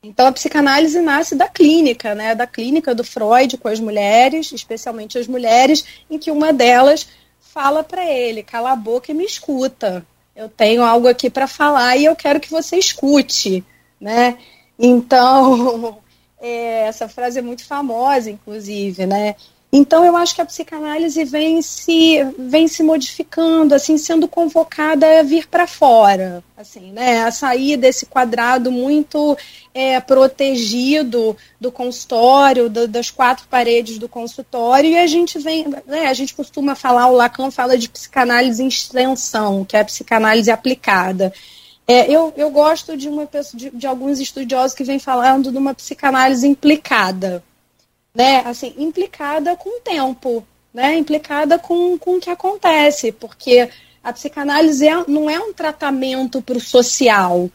Então 0.00 0.28
a 0.28 0.32
psicanálise 0.32 1.00
nasce 1.00 1.34
da 1.34 1.48
clínica, 1.48 2.14
né? 2.14 2.32
Da 2.32 2.46
clínica 2.46 2.94
do 2.94 3.02
Freud 3.02 3.58
com 3.58 3.66
as 3.66 3.80
mulheres, 3.80 4.52
especialmente 4.52 5.18
as 5.18 5.26
mulheres, 5.26 5.84
em 6.08 6.16
que 6.16 6.30
uma 6.30 6.52
delas 6.52 7.08
fala 7.40 7.82
para 7.82 8.08
ele: 8.08 8.44
cala 8.44 8.70
a 8.70 8.76
boca 8.76 9.10
e 9.10 9.14
me 9.14 9.24
escuta 9.24 10.06
eu 10.34 10.48
tenho 10.48 10.82
algo 10.82 11.08
aqui 11.08 11.30
para 11.30 11.46
falar 11.46 11.96
e 11.96 12.04
eu 12.04 12.16
quero 12.16 12.40
que 12.40 12.50
você 12.50 12.76
escute, 12.76 13.64
né? 14.00 14.36
Então, 14.78 15.98
é, 16.40 16.86
essa 16.86 17.08
frase 17.08 17.38
é 17.38 17.42
muito 17.42 17.64
famosa, 17.64 18.30
inclusive, 18.30 19.06
né? 19.06 19.36
Então 19.76 20.04
eu 20.04 20.16
acho 20.16 20.36
que 20.36 20.40
a 20.40 20.46
psicanálise 20.46 21.24
vem 21.24 21.60
se 21.60 22.22
vem 22.38 22.68
se 22.68 22.80
modificando, 22.80 23.74
assim, 23.74 23.98
sendo 23.98 24.28
convocada 24.28 25.18
a 25.18 25.22
vir 25.24 25.48
para 25.48 25.66
fora, 25.66 26.44
assim, 26.56 26.92
né, 26.92 27.24
a 27.24 27.32
sair 27.32 27.76
desse 27.76 28.06
quadrado 28.06 28.70
muito 28.70 29.36
é, 29.74 29.98
protegido 29.98 31.36
do 31.60 31.72
consultório, 31.72 32.70
do, 32.70 32.86
das 32.86 33.10
quatro 33.10 33.48
paredes 33.48 33.98
do 33.98 34.08
consultório, 34.08 34.90
e 34.90 34.96
a 34.96 35.08
gente 35.08 35.40
vem, 35.40 35.66
né, 35.88 36.06
a 36.06 36.14
gente 36.14 36.34
costuma 36.34 36.76
falar, 36.76 37.08
o 37.08 37.16
Lacan 37.16 37.50
fala 37.50 37.76
de 37.76 37.88
psicanálise 37.88 38.62
em 38.62 38.68
extensão, 38.68 39.64
que 39.64 39.76
é 39.76 39.80
a 39.80 39.84
psicanálise 39.84 40.52
aplicada. 40.52 41.32
É, 41.84 42.08
eu, 42.08 42.32
eu 42.36 42.48
gosto 42.48 42.96
de, 42.96 43.08
uma, 43.08 43.28
de, 43.52 43.70
de 43.70 43.86
alguns 43.88 44.20
estudiosos 44.20 44.72
que 44.72 44.84
vêm 44.84 45.00
falando 45.00 45.50
de 45.50 45.58
uma 45.58 45.74
psicanálise 45.74 46.46
implicada, 46.46 47.42
né, 48.14 48.42
assim, 48.46 48.72
implicada 48.78 49.56
com 49.56 49.78
o 49.78 49.80
tempo, 49.80 50.46
né, 50.72 50.96
implicada 50.96 51.58
com, 51.58 51.98
com 51.98 52.16
o 52.16 52.20
que 52.20 52.30
acontece, 52.30 53.10
porque 53.10 53.68
a 54.02 54.12
psicanálise 54.12 54.86
é, 54.86 55.04
não 55.08 55.28
é 55.28 55.38
um 55.40 55.52
tratamento 55.52 56.40
para 56.40 56.58
o 56.58 56.60
social, 56.60 57.50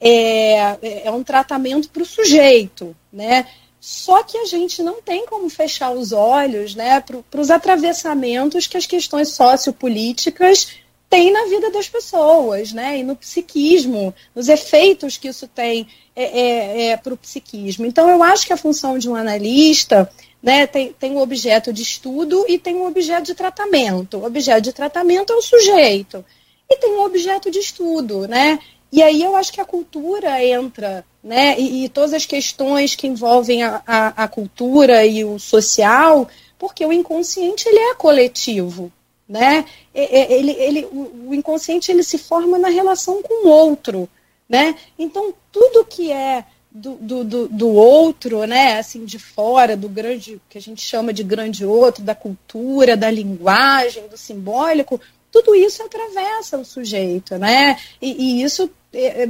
é, 0.00 1.04
é 1.04 1.10
um 1.10 1.22
tratamento 1.22 1.90
para 1.90 2.02
o 2.02 2.06
sujeito, 2.06 2.96
né? 3.12 3.46
Só 3.78 4.22
que 4.22 4.36
a 4.36 4.44
gente 4.44 4.82
não 4.82 5.00
tem 5.00 5.24
como 5.24 5.48
fechar 5.48 5.90
os 5.90 6.12
olhos 6.12 6.74
né, 6.74 7.00
para 7.00 7.40
os 7.40 7.50
atravessamentos 7.50 8.66
que 8.66 8.76
as 8.76 8.84
questões 8.84 9.30
sociopolíticas 9.30 10.76
têm 11.08 11.32
na 11.32 11.46
vida 11.46 11.70
das 11.70 11.88
pessoas, 11.88 12.72
né, 12.72 12.98
e 12.98 13.02
no 13.02 13.16
psiquismo, 13.16 14.14
nos 14.34 14.48
efeitos 14.48 15.16
que 15.16 15.28
isso 15.28 15.48
tem 15.48 15.88
é, 16.22 16.40
é, 16.40 16.86
é, 16.88 16.96
para 16.96 17.14
o 17.14 17.16
psiquismo. 17.16 17.86
Então, 17.86 18.08
eu 18.10 18.22
acho 18.22 18.46
que 18.46 18.52
a 18.52 18.56
função 18.56 18.98
de 18.98 19.08
um 19.08 19.14
analista 19.14 20.10
né, 20.42 20.66
tem, 20.66 20.92
tem 20.92 21.12
um 21.12 21.20
objeto 21.20 21.72
de 21.72 21.82
estudo 21.82 22.44
e 22.48 22.58
tem 22.58 22.76
um 22.76 22.86
objeto 22.86 23.24
de 23.24 23.34
tratamento. 23.34 24.18
O 24.18 24.26
objeto 24.26 24.62
de 24.62 24.72
tratamento 24.72 25.32
é 25.32 25.36
o 25.36 25.42
sujeito. 25.42 26.24
E 26.68 26.76
tem 26.76 26.92
um 26.92 27.04
objeto 27.04 27.50
de 27.50 27.58
estudo, 27.58 28.28
né? 28.28 28.58
E 28.92 29.02
aí 29.02 29.22
eu 29.22 29.36
acho 29.36 29.52
que 29.52 29.60
a 29.60 29.64
cultura 29.64 30.44
entra, 30.44 31.04
né? 31.22 31.58
E, 31.58 31.84
e 31.84 31.88
todas 31.88 32.12
as 32.12 32.26
questões 32.26 32.94
que 32.94 33.06
envolvem 33.06 33.62
a, 33.62 33.82
a, 33.86 34.24
a, 34.24 34.28
cultura 34.28 35.06
e 35.06 35.24
o 35.24 35.38
social, 35.38 36.28
porque 36.58 36.84
o 36.84 36.92
inconsciente 36.92 37.68
ele 37.68 37.78
é 37.78 37.94
coletivo, 37.94 38.92
né? 39.28 39.64
Ele, 39.94 40.52
ele, 40.52 40.88
o 41.26 41.34
inconsciente 41.34 41.90
ele 41.90 42.02
se 42.02 42.18
forma 42.18 42.58
na 42.58 42.68
relação 42.68 43.22
com 43.22 43.46
o 43.46 43.48
outro, 43.48 44.08
né? 44.50 44.74
Então 44.98 45.32
tudo 45.52 45.84
que 45.84 46.12
é 46.12 46.44
do, 46.72 47.24
do, 47.24 47.48
do, 47.48 47.68
outro, 47.68 48.44
né, 48.46 48.78
assim, 48.78 49.04
de 49.04 49.18
fora, 49.18 49.76
do 49.76 49.88
grande, 49.88 50.40
que 50.48 50.56
a 50.56 50.60
gente 50.60 50.82
chama 50.82 51.12
de 51.12 51.24
grande 51.24 51.64
outro, 51.64 52.02
da 52.02 52.14
cultura, 52.14 52.96
da 52.96 53.10
linguagem, 53.10 54.06
do 54.08 54.16
simbólico, 54.16 55.00
tudo 55.32 55.54
isso 55.54 55.82
atravessa 55.82 56.58
o 56.58 56.64
sujeito, 56.64 57.36
né? 57.38 57.76
E, 58.00 58.40
e 58.40 58.42
isso 58.42 58.70
é, 58.92 59.24
é, 59.24 59.28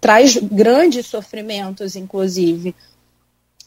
traz 0.00 0.36
grandes 0.36 1.06
sofrimentos, 1.06 1.96
inclusive. 1.96 2.74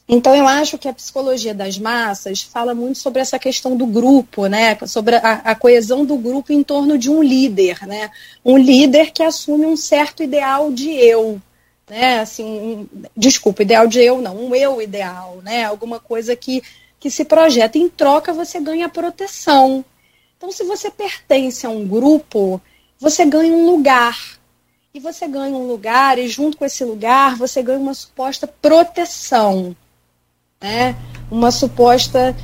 Então, 0.08 0.36
eu 0.36 0.45
acho 0.47 0.78
que 0.78 0.88
a 0.88 0.93
psicologia 0.93 1.54
das 1.54 1.78
massas 1.78 2.41
fala 2.41 2.76
muito 2.76 2.97
sobre 2.99 3.22
essa 3.22 3.39
questão 3.39 3.78
do 3.78 3.86
grupo, 3.86 4.47
né? 4.47 4.78
sobre 4.86 5.16
a, 5.16 5.41
a, 5.45 5.56
coesão 5.56 6.06
do 6.06 6.18
grupo 6.18 6.52
em 6.52 6.64
torno 6.64 6.97
de 6.97 7.10
um 7.10 7.24
líder, 7.24 7.88
né? 7.88 8.12
um 8.43 8.58
líder 8.58 9.12
que 9.12 9.24
assume 9.24 9.66
um 9.66 9.78
certo 9.78 10.22
ideal 10.22 10.72
de 10.72 10.89
eu. 10.91 11.41
Né? 11.89 12.20
Assim, 12.20 12.43
um, 12.43 12.88
desculpa, 13.16 13.62
ideal 13.62 13.88
de 13.88 13.99
eu 13.99 14.22
não, 14.22 14.36
um 14.36 14.56
eu 14.56 14.82
ideal, 14.82 15.39
né? 15.43 15.64
alguma 15.64 15.99
coisa 15.99 16.36
que, 16.36 16.62
que 16.99 17.10
se 17.10 17.24
projeta. 17.24 17.78
Em 17.78 17.88
troca, 17.88 18.34
você 18.34 18.60
ganha 18.60 18.89
proteção. 18.89 19.86
Então, 20.38 20.52
se 20.52 20.64
você 20.64 20.89
pertence 20.89 21.66
a 21.66 21.70
um 21.70 21.88
grupo, 21.88 22.60
você 22.99 23.24
ganha 23.26 23.54
um 23.54 23.66
lugar, 23.66 24.18
e 24.93 24.99
você 24.99 25.28
ganha 25.28 25.56
um 25.56 25.68
lugar, 25.68 26.20
e 26.20 26.28
junto 26.28 26.58
com 26.58 26.66
esse 26.66 26.84
lugar 26.84 27.38
você 27.38 27.64
ganha 27.64 27.80
uma 27.80 27.93
suposta 27.93 28.45
proteção, 28.45 29.76
né? 30.62 30.95
uma 31.30 31.49
suposta 31.49 32.36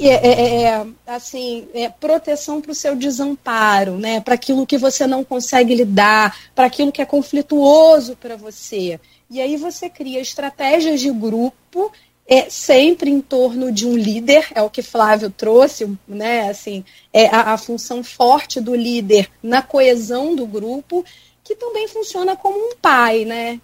é, 0.00 0.06
é, 0.06 0.30
é, 0.30 0.62
é 0.64 0.86
assim, 1.06 1.66
é, 1.74 1.88
proteção 1.88 2.60
para 2.60 2.70
o 2.70 2.74
seu 2.74 2.94
desamparo, 2.94 3.98
né? 3.98 4.20
para 4.20 4.34
aquilo 4.34 4.66
que 4.66 4.78
você 4.78 5.06
não 5.06 5.24
consegue 5.24 5.74
lidar, 5.74 6.36
para 6.54 6.66
aquilo 6.66 6.92
que 6.92 7.02
é 7.02 7.06
conflituoso 7.06 8.16
para 8.16 8.36
você. 8.36 9.00
E 9.30 9.40
aí 9.40 9.56
você 9.56 9.90
cria 9.90 10.20
estratégias 10.20 11.00
de 11.00 11.10
grupo 11.10 11.92
é 12.30 12.50
sempre 12.50 13.10
em 13.10 13.22
torno 13.22 13.72
de 13.72 13.86
um 13.86 13.96
líder, 13.96 14.48
é 14.54 14.60
o 14.60 14.68
que 14.68 14.82
Flávio 14.82 15.30
trouxe, 15.30 15.90
né? 16.06 16.50
Assim, 16.50 16.84
é 17.10 17.26
a, 17.28 17.54
a 17.54 17.58
função 17.58 18.04
forte 18.04 18.60
do 18.60 18.74
líder 18.74 19.30
na 19.42 19.62
coesão 19.62 20.36
do 20.36 20.46
grupo 20.46 21.02
que 21.42 21.54
também 21.54 21.88
funciona 21.88 22.36
como 22.36 22.58
um 22.58 22.76
pai, 22.76 23.24
né? 23.24 23.58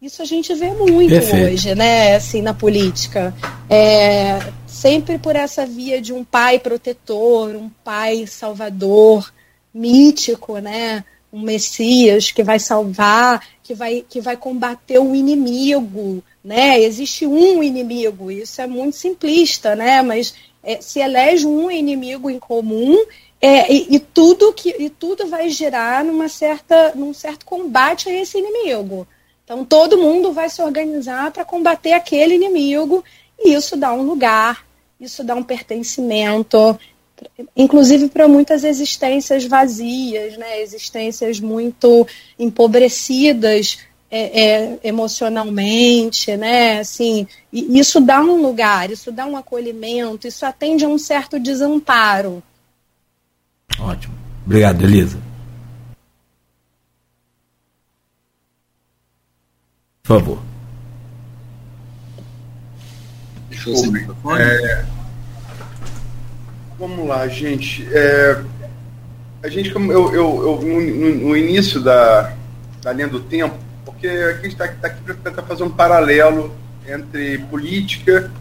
Isso 0.00 0.22
a 0.22 0.24
gente 0.24 0.54
vê 0.54 0.70
muito 0.70 1.10
Perfeito. 1.10 1.52
hoje, 1.52 1.74
né? 1.74 2.16
Assim, 2.16 2.40
na 2.40 2.54
política. 2.54 3.34
É, 3.68 4.38
sempre 4.66 5.18
por 5.18 5.36
essa 5.36 5.66
via 5.66 6.00
de 6.00 6.10
um 6.10 6.24
pai 6.24 6.58
protetor, 6.58 7.54
um 7.54 7.68
pai 7.84 8.26
salvador, 8.26 9.30
mítico, 9.74 10.56
né? 10.56 11.04
Um 11.30 11.42
Messias 11.42 12.30
que 12.30 12.42
vai 12.42 12.58
salvar, 12.58 13.46
que 13.62 13.74
vai, 13.74 14.02
que 14.08 14.22
vai 14.22 14.38
combater 14.38 14.98
o 14.98 15.14
inimigo, 15.14 16.24
né? 16.42 16.80
Existe 16.80 17.26
um 17.26 17.62
inimigo, 17.62 18.30
isso 18.30 18.62
é 18.62 18.66
muito 18.66 18.96
simplista, 18.96 19.76
né? 19.76 20.00
Mas 20.00 20.32
é, 20.62 20.80
se 20.80 21.00
elege 21.00 21.46
um 21.46 21.70
inimigo 21.70 22.30
em 22.30 22.38
comum 22.38 22.96
é, 23.38 23.70
e, 23.70 23.96
e, 23.96 23.98
tudo 23.98 24.50
que 24.54 24.74
e 24.78 24.88
tudo 24.88 25.26
vai 25.26 25.50
gerar 25.50 26.02
numa 26.02 26.28
certa, 26.28 26.94
num 26.94 27.12
certo 27.12 27.44
combate 27.44 28.08
a 28.08 28.12
esse 28.18 28.38
inimigo. 28.38 29.06
Então 29.50 29.64
todo 29.64 29.98
mundo 29.98 30.32
vai 30.32 30.48
se 30.48 30.62
organizar 30.62 31.32
para 31.32 31.44
combater 31.44 31.92
aquele 31.92 32.36
inimigo 32.36 33.02
e 33.36 33.52
isso 33.52 33.76
dá 33.76 33.92
um 33.92 34.02
lugar, 34.02 34.64
isso 35.00 35.24
dá 35.24 35.34
um 35.34 35.42
pertencimento, 35.42 36.78
inclusive 37.56 38.08
para 38.08 38.28
muitas 38.28 38.62
existências 38.62 39.44
vazias, 39.44 40.36
né? 40.36 40.62
existências 40.62 41.40
muito 41.40 42.06
empobrecidas 42.38 43.78
é, 44.08 44.40
é, 44.40 44.78
emocionalmente, 44.84 46.36
né? 46.36 46.78
Assim, 46.78 47.26
isso 47.52 48.00
dá 48.00 48.20
um 48.20 48.40
lugar, 48.40 48.88
isso 48.92 49.10
dá 49.10 49.26
um 49.26 49.36
acolhimento, 49.36 50.28
isso 50.28 50.46
atende 50.46 50.84
a 50.84 50.88
um 50.88 50.98
certo 50.98 51.40
desamparo. 51.40 52.40
Ótimo. 53.80 54.14
Obrigado, 54.46 54.84
Elisa. 54.84 55.29
Por 60.10 60.18
favor. 60.18 60.38
É, 64.40 64.84
vamos 66.76 67.06
lá, 67.06 67.28
gente. 67.28 67.86
É, 67.92 68.42
a 69.40 69.48
gente, 69.48 69.70
como 69.70 69.92
eu, 69.92 70.12
eu, 70.12 70.42
eu 70.42 70.62
no, 70.62 71.28
no, 71.28 71.36
início 71.36 71.80
da, 71.80 72.34
da 72.82 72.92
linha 72.92 73.06
do 73.06 73.20
tempo, 73.20 73.54
porque 73.84 74.08
a 74.08 74.32
gente 74.34 74.48
está 74.48 74.66
tá 74.66 74.88
aqui 74.88 75.00
para 75.00 75.14
tentar 75.14 75.42
fazer 75.44 75.62
um 75.62 75.70
paralelo 75.70 76.52
entre 76.88 77.38
política 77.50 78.32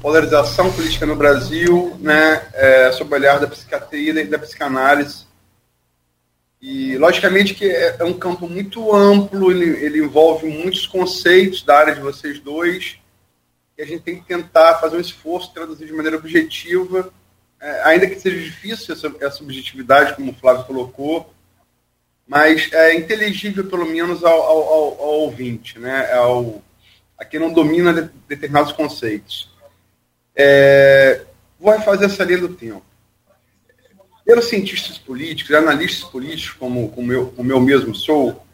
polarização 0.00 0.72
política 0.72 1.04
no 1.04 1.16
Brasil, 1.16 1.96
né, 2.00 2.40
é, 2.54 2.92
sob 2.92 3.12
o 3.12 3.16
olhar 3.16 3.40
da 3.40 3.46
psiquiatria 3.46 4.20
e 4.22 4.26
da 4.26 4.38
psicanálise. 4.38 5.27
E, 6.60 6.96
logicamente, 6.98 7.54
que 7.54 7.64
é, 7.64 7.96
é 8.00 8.04
um 8.04 8.18
campo 8.18 8.48
muito 8.48 8.94
amplo, 8.94 9.50
ele, 9.50 9.84
ele, 9.84 10.00
envolve 10.00 10.48
muitos 10.48 10.86
conceitos 10.86 11.62
da 11.62 11.78
área 11.78 11.94
de 11.94 12.00
vocês 12.00 12.40
dois, 12.40 12.98
e 13.76 13.82
a 13.82 13.86
gente 13.86 14.02
tem 14.02 14.16
que 14.20 14.26
tentar 14.26 14.78
fazer 14.80 14.96
um 14.96 15.00
esforço, 15.00 15.54
traduzir 15.54 15.86
de 15.86 15.92
maneira 15.92 16.16
objetiva, 16.16 17.12
é, 17.60 17.82
ainda 17.84 18.08
que 18.08 18.18
seja 18.18 18.40
difícil 18.40 18.92
essa, 18.92 19.12
essa 19.20 19.42
objetividade, 19.42 20.16
como 20.16 20.32
o 20.32 20.34
Flávio 20.34 20.64
colocou, 20.64 21.32
mas 22.26 22.70
é 22.72 22.94
inteligível, 22.94 23.64
pelo 23.66 23.86
menos, 23.86 24.24
ao, 24.24 24.42
ao, 24.42 24.62
ao, 24.62 25.00
ao 25.00 25.20
ouvinte, 25.20 25.78
né, 25.78 26.12
ao, 26.12 26.62
a 27.16 27.24
quem 27.24 27.38
não 27.38 27.52
domina 27.52 27.92
de, 27.92 28.10
determinados 28.28 28.72
conceitos. 28.72 29.48
É, 30.34 31.22
vai 31.58 31.80
fazer 31.82 32.06
essa 32.06 32.24
linha 32.24 32.38
do 32.38 32.48
tempo. 32.50 32.87
Cientistas 34.42 34.98
políticos, 34.98 35.54
analistas 35.54 36.08
políticos, 36.08 36.54
como, 36.58 36.90
como, 36.90 37.12
eu, 37.12 37.26
como 37.28 37.50
eu 37.50 37.58
mesmo 37.58 37.94
sou, 37.94 38.44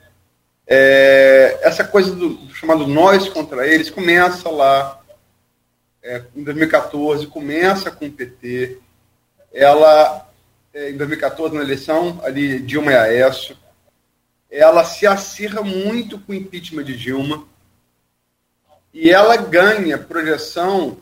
é, 0.66 1.58
essa 1.62 1.84
coisa 1.84 2.14
do, 2.14 2.30
do, 2.30 2.54
chamado 2.54 2.86
nós 2.86 3.28
contra 3.28 3.66
eles 3.66 3.90
começa 3.90 4.48
lá 4.48 5.00
é, 6.02 6.22
em 6.34 6.42
2014, 6.42 7.26
começa 7.26 7.90
com 7.90 8.06
o 8.06 8.12
PT. 8.12 8.78
Ela, 9.52 10.28
é, 10.72 10.90
em 10.90 10.96
2014, 10.96 11.54
na 11.54 11.62
eleição, 11.62 12.20
ali 12.24 12.60
Dilma 12.60 12.92
e 12.92 12.96
Aécio, 12.96 13.56
ela 14.50 14.84
se 14.84 15.06
acirra 15.06 15.62
muito 15.62 16.18
com 16.18 16.32
o 16.32 16.34
impeachment 16.34 16.84
de 16.84 16.96
Dilma 16.96 17.46
e 18.92 19.10
ela 19.10 19.36
ganha 19.36 19.98
projeção 19.98 20.98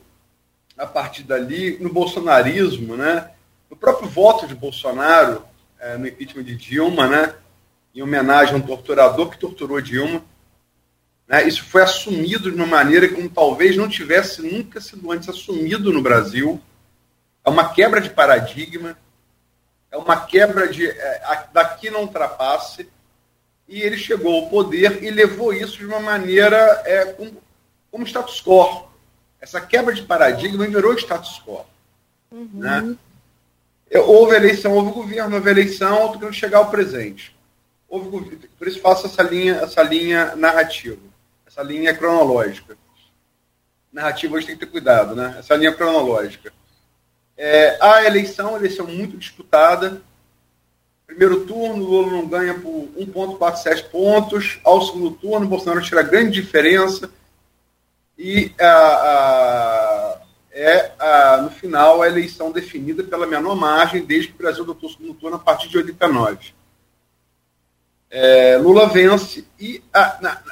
a 0.79 0.87
partir 0.87 1.25
dali 1.25 1.77
no 1.79 1.93
bolsonarismo, 1.93 2.97
né? 2.97 3.32
No 3.73 3.77
próprio 3.79 4.07
voto 4.07 4.47
de 4.47 4.55
Bolsonaro 4.55 5.43
é, 5.81 5.97
no 5.97 6.07
impeachment 6.07 6.43
de 6.43 6.55
Dilma, 6.55 7.09
né? 7.09 7.35
Em 7.95 8.03
homenagem 8.03 8.53
a 8.53 8.59
um 8.59 8.61
torturador 8.61 9.31
que 9.31 9.39
torturou 9.39 9.81
Dilma. 9.81 10.23
Né? 11.27 11.49
Isso 11.49 11.65
foi 11.65 11.81
assumido 11.81 12.51
de 12.51 12.57
uma 12.57 12.67
maneira 12.67 13.09
como 13.09 13.31
talvez 13.31 13.75
não 13.75 13.89
tivesse 13.89 14.43
nunca 14.43 14.79
sido 14.79 15.11
antes 15.11 15.27
assumido 15.31 15.91
no 15.91 16.03
Brasil. 16.03 16.61
É 17.43 17.49
uma 17.49 17.73
quebra 17.73 17.99
de 17.99 18.11
paradigma, 18.11 18.95
é 19.91 19.97
uma 19.97 20.21
quebra 20.21 20.69
de 20.69 20.87
é, 20.87 21.47
daqui 21.51 21.89
não 21.89 22.03
ultrapasse. 22.03 22.87
E 23.67 23.81
ele 23.81 23.97
chegou 23.97 24.35
ao 24.35 24.51
poder 24.51 25.03
e 25.03 25.11
levou 25.11 25.51
isso 25.51 25.79
de 25.79 25.87
uma 25.87 25.99
maneira 25.99 26.83
é, 26.85 27.07
como, 27.07 27.43
como 27.91 28.07
status 28.07 28.43
quo 28.43 28.87
essa 29.41 29.63
quebra 29.63 29.95
de 29.95 30.03
paradigma 30.03 30.67
virou 30.67 30.93
status 30.93 31.41
quo. 31.43 31.65
Uhum. 32.31 32.51
Né? 32.53 32.97
Houve 34.01 34.35
eleição, 34.37 34.73
houve 34.73 34.93
governo, 34.93 35.37
houve 35.37 35.51
eleição, 35.51 36.07
estou 36.07 36.19
querendo 36.19 36.35
chegar 36.35 36.59
ao 36.59 36.71
presente. 36.71 37.37
Houve 37.89 38.09
governo, 38.09 38.41
por 38.59 38.67
isso 38.67 38.81
faço 38.81 39.07
essa 39.07 39.23
linha, 39.23 39.57
essa 39.57 39.83
linha 39.83 40.35
narrativa, 40.37 41.03
essa 41.47 41.63
linha 41.63 41.95
cronológica. 41.95 42.77
Narrativa 43.93 44.35
hoje 44.35 44.47
tem 44.47 44.57
que 44.57 44.65
ter 44.65 44.73
cuidado, 44.73 45.15
né? 45.15 45.37
Essa 45.39 45.55
linha 45.55 45.75
cronológica. 45.75 46.51
É, 47.37 47.77
a 47.81 48.05
eleição, 48.05 48.55
a 48.55 48.59
eleição 48.59 48.87
muito 48.87 49.19
disputada. 49.19 50.01
Primeiro 51.07 51.45
turno, 51.45 51.85
Lula 51.85 52.11
não 52.11 52.27
ganha 52.27 52.55
por 52.55 52.89
1,47 52.97 53.91
pontos. 53.91 54.59
Ao 54.65 54.81
segundo 54.81 55.11
turno, 55.11 55.47
Bolsonaro 55.47 55.83
tira 55.83 56.03
grande 56.03 56.41
diferença. 56.41 57.11
E 58.17 58.53
a, 58.59 58.67
a, 58.67 59.82
é, 60.53 60.93
a, 60.99 61.39
no 61.39 61.51
final, 61.51 62.03
a 62.03 62.07
eleição 62.07 62.53
definida 62.53 63.03
pela 63.03 63.27
menor 63.27 63.57
margem 63.57 64.05
desde 64.05 64.29
que 64.29 64.35
o 64.35 64.39
Brasil 64.39 64.63
adotou 64.63 64.89
o 64.89 64.93
segundo 64.93 65.15
turno 65.15 65.37
a 65.37 65.41
partir 65.41 65.69
de 65.69 65.79
89. 65.79 66.53
É, 68.11 68.59
Lula 68.59 68.87
vence 68.89 69.47
e, 69.59 69.83
a, 69.93 70.19
na, 70.21 70.43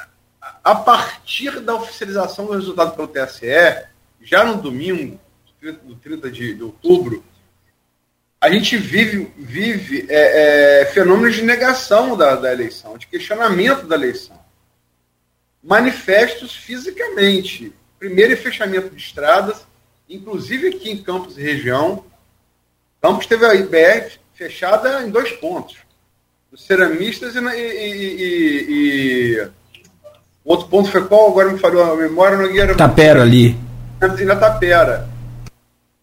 a 0.63 0.75
partir 0.75 1.59
da 1.59 1.75
oficialização 1.75 2.47
do 2.47 2.53
resultado 2.53 2.95
pelo 2.95 3.07
TSE, 3.07 3.85
já 4.19 4.43
no 4.43 4.59
domingo, 4.59 5.19
do 5.83 5.95
30 5.95 6.31
de, 6.31 6.55
de 6.55 6.63
outubro, 6.63 7.23
a 8.39 8.49
gente 8.49 8.75
vive, 8.75 9.31
vive 9.37 10.07
é, 10.09 10.81
é, 10.81 10.85
fenômenos 10.85 11.35
de 11.35 11.43
negação 11.43 12.17
da, 12.17 12.35
da 12.35 12.51
eleição, 12.51 12.97
de 12.97 13.05
questionamento 13.05 13.85
da 13.85 13.95
eleição. 13.95 14.39
Manifestos 15.63 16.55
fisicamente. 16.55 17.71
Primeiro, 17.99 18.35
fechamento 18.35 18.89
de 18.89 18.99
estradas, 18.99 19.67
inclusive 20.11 20.67
aqui 20.67 20.91
em 20.91 20.97
Campos 20.97 21.37
e 21.37 21.41
região. 21.41 22.03
Campos 23.01 23.25
teve 23.25 23.45
a 23.45 23.55
IBR 23.55 24.11
fechada 24.33 25.01
em 25.01 25.09
dois 25.09 25.31
pontos. 25.31 25.77
Os 26.51 26.65
ceramistas 26.65 27.35
e, 27.35 27.39
e, 27.39 28.21
e, 28.21 28.65
e 28.69 29.49
outro 30.43 30.67
ponto 30.67 30.91
foi 30.91 31.07
qual? 31.07 31.29
Agora 31.29 31.51
me 31.51 31.57
falou 31.57 31.93
a 31.93 31.95
memória. 31.95 32.37
Nogueira. 32.37 32.75
Tapera 32.75 33.21
ali. 33.21 33.57
Na 34.25 34.35
Tapera. 34.35 35.09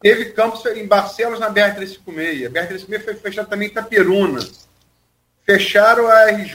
Teve 0.01 0.27
campos 0.27 0.65
em 0.67 0.87
Barcelos 0.87 1.41
na 1.41 1.51
BR-356. 1.51 2.47
A 2.47 2.51
BR-356 2.51 3.05
foi 3.05 3.15
fechada 3.15 3.49
também 3.49 3.69
em 3.69 3.71
Itaperuna. 3.71 4.41
Fecharam 5.45 6.07
a 6.07 6.31
RJ 6.31 6.55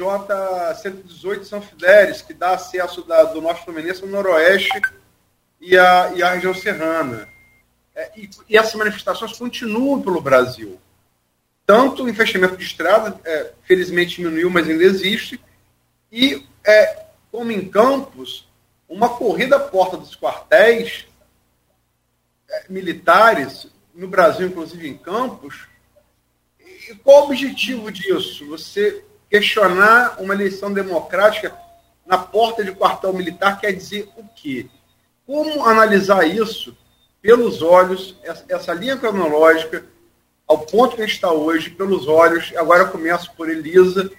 118 0.82 1.46
São 1.46 1.62
Fidélis, 1.62 2.22
que 2.22 2.34
dá 2.34 2.52
acesso 2.52 3.04
da, 3.04 3.24
do 3.24 3.42
Norte 3.42 3.66
Fluminense 3.66 4.02
ao 4.02 4.08
Noroeste 4.08 4.82
e 5.60 5.78
a, 5.78 6.12
e 6.16 6.24
a 6.24 6.30
região 6.34 6.54
serrana. 6.54 7.28
É, 7.96 8.12
e, 8.16 8.30
e, 8.50 8.58
essas 8.58 8.74
manifestações 8.74 9.38
continuam 9.38 10.02
pelo 10.02 10.22
Brasil. 10.22 10.80
Tanto 11.66 12.04
o 12.04 12.14
fechamento 12.14 12.58
de 12.58 12.64
estrada, 12.64 13.20
é, 13.24 13.54
felizmente 13.64 14.18
diminuiu, 14.18 14.50
mas 14.50 14.68
ainda 14.68 14.84
existe, 14.84 15.40
e 16.12 16.46
é, 16.66 17.06
como 17.32 17.52
em 17.52 17.68
Campos, 17.70 18.48
uma 18.88 19.10
corrida 19.10 19.56
à 19.56 19.60
porta 19.60 19.98
dos 19.98 20.16
quartéis 20.16 21.06
é, 22.50 22.66
militares, 22.70 23.68
no 23.94 24.08
Brasil, 24.08 24.48
inclusive 24.48 24.88
em 24.88 24.98
Campos. 24.98 25.68
E 26.60 26.96
qual 26.96 27.22
o 27.22 27.26
objetivo 27.26 27.92
disso? 27.92 28.48
Você 28.48 29.04
questionar 29.30 30.22
uma 30.22 30.34
eleição 30.34 30.74
democrática 30.74 31.56
na 32.06 32.18
porta 32.18 32.64
de 32.64 32.72
quartel 32.72 33.14
militar 33.14 33.60
quer 33.60 33.72
dizer 33.72 34.10
o 34.18 34.24
quê? 34.36 34.68
Como 35.26 35.66
analisar 35.66 36.28
isso 36.28 36.76
pelos 37.24 37.62
olhos, 37.62 38.18
essa 38.50 38.74
linha 38.74 38.98
cronológica, 38.98 39.86
ao 40.46 40.60
ponto 40.60 40.98
que 40.98 41.02
a 41.02 41.06
gente 41.06 41.16
está 41.16 41.32
hoje, 41.32 41.70
pelos 41.70 42.06
olhos, 42.06 42.52
agora 42.58 42.84
eu 42.84 42.92
começo 42.92 43.32
por 43.38 43.50
Elisa, 43.50 44.12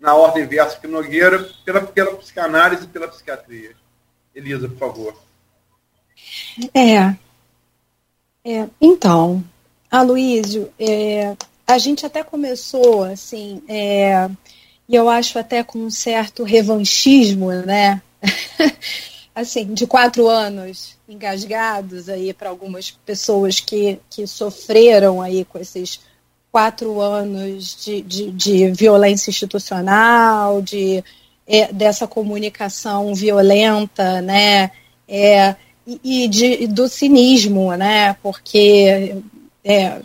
na 0.00 0.14
ordem 0.14 0.44
inversa 0.44 0.78
que 0.80 0.86
Nogueira, 0.86 1.46
pela, 1.66 1.82
pela 1.82 2.16
psicanálise 2.16 2.84
e 2.84 2.88
pela 2.88 3.06
psiquiatria. 3.06 3.72
Elisa, 4.34 4.66
por 4.70 4.78
favor. 4.78 5.22
É, 6.74 7.14
é, 8.42 8.66
então, 8.80 9.44
Aloísio, 9.90 10.72
é, 10.78 11.36
a 11.66 11.76
gente 11.76 12.06
até 12.06 12.24
começou, 12.24 13.04
assim, 13.04 13.62
é, 13.68 14.30
e 14.88 14.94
eu 14.94 15.10
acho 15.10 15.38
até 15.38 15.62
com 15.62 15.78
um 15.78 15.90
certo 15.90 16.42
revanchismo, 16.42 17.52
né? 17.52 18.00
assim, 19.34 19.72
de 19.72 19.86
quatro 19.86 20.28
anos 20.28 20.96
engasgados 21.08 22.08
aí 22.08 22.32
para 22.32 22.48
algumas 22.48 22.90
pessoas 22.90 23.60
que, 23.60 23.98
que 24.08 24.26
sofreram 24.26 25.20
aí 25.20 25.44
com 25.44 25.58
esses 25.58 26.00
quatro 26.50 27.00
anos 27.00 27.84
de, 27.84 28.02
de, 28.02 28.30
de 28.30 28.70
violência 28.72 29.30
institucional, 29.30 30.60
de, 30.60 31.02
é, 31.46 31.72
dessa 31.72 32.06
comunicação 32.06 33.14
violenta, 33.14 34.20
né? 34.20 34.70
É, 35.08 35.56
e, 36.04 36.28
de, 36.28 36.66
do 36.68 36.88
cinismo, 36.88 37.74
né? 37.74 38.14
Porque 38.22 39.16
é, 39.64 40.00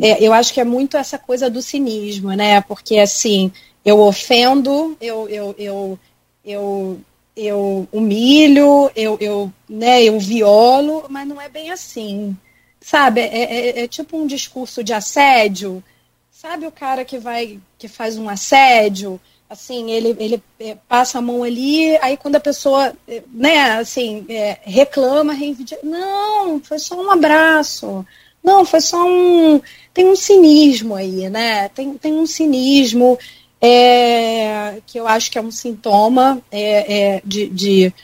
é, 0.00 0.24
eu 0.24 0.32
acho 0.32 0.54
que 0.54 0.60
é 0.60 0.64
muito 0.64 0.96
essa 0.96 1.18
coisa 1.18 1.50
do 1.50 1.60
cinismo, 1.60 2.32
né? 2.32 2.60
Porque 2.62 2.98
assim, 2.98 3.52
eu 3.84 4.00
ofendo, 4.00 4.96
eu, 5.00 5.28
eu, 5.28 5.54
eu, 5.58 5.98
eu, 6.44 7.00
eu 7.40 7.88
humilho, 7.92 8.90
eu, 8.94 9.16
eu, 9.20 9.52
né, 9.68 10.02
eu 10.02 10.18
violo, 10.18 11.06
mas 11.08 11.26
não 11.26 11.40
é 11.40 11.48
bem 11.48 11.70
assim. 11.70 12.36
Sabe? 12.80 13.20
É, 13.20 13.42
é, 13.42 13.82
é 13.82 13.88
tipo 13.88 14.16
um 14.16 14.26
discurso 14.26 14.82
de 14.82 14.92
assédio. 14.92 15.82
Sabe 16.30 16.66
o 16.66 16.72
cara 16.72 17.04
que 17.04 17.18
vai 17.18 17.60
que 17.78 17.88
faz 17.88 18.16
um 18.16 18.28
assédio? 18.28 19.20
assim, 19.50 19.90
ele, 19.90 20.16
ele 20.20 20.42
é, 20.60 20.76
passa 20.88 21.18
a 21.18 21.20
mão 21.20 21.42
ali, 21.42 21.96
aí 22.00 22.16
quando 22.16 22.36
a 22.36 22.40
pessoa, 22.40 22.94
é, 23.08 23.20
né, 23.32 23.72
assim, 23.72 24.24
é, 24.28 24.60
reclama, 24.62 25.32
reivindica, 25.32 25.80
não, 25.82 26.60
foi 26.60 26.78
só 26.78 26.94
um 26.94 27.10
abraço, 27.10 28.06
não, 28.44 28.64
foi 28.64 28.80
só 28.80 29.04
um, 29.04 29.60
tem 29.92 30.06
um 30.06 30.14
cinismo 30.14 30.94
aí, 30.94 31.28
né, 31.28 31.68
tem, 31.70 31.94
tem 31.94 32.12
um 32.12 32.26
cinismo 32.26 33.18
é, 33.60 34.80
que 34.86 34.98
eu 34.98 35.06
acho 35.06 35.30
que 35.30 35.38
é 35.38 35.42
um 35.42 35.50
sintoma 35.50 36.40
é, 36.50 37.16
é 37.16 37.22
de, 37.24 37.48
de, 37.48 37.94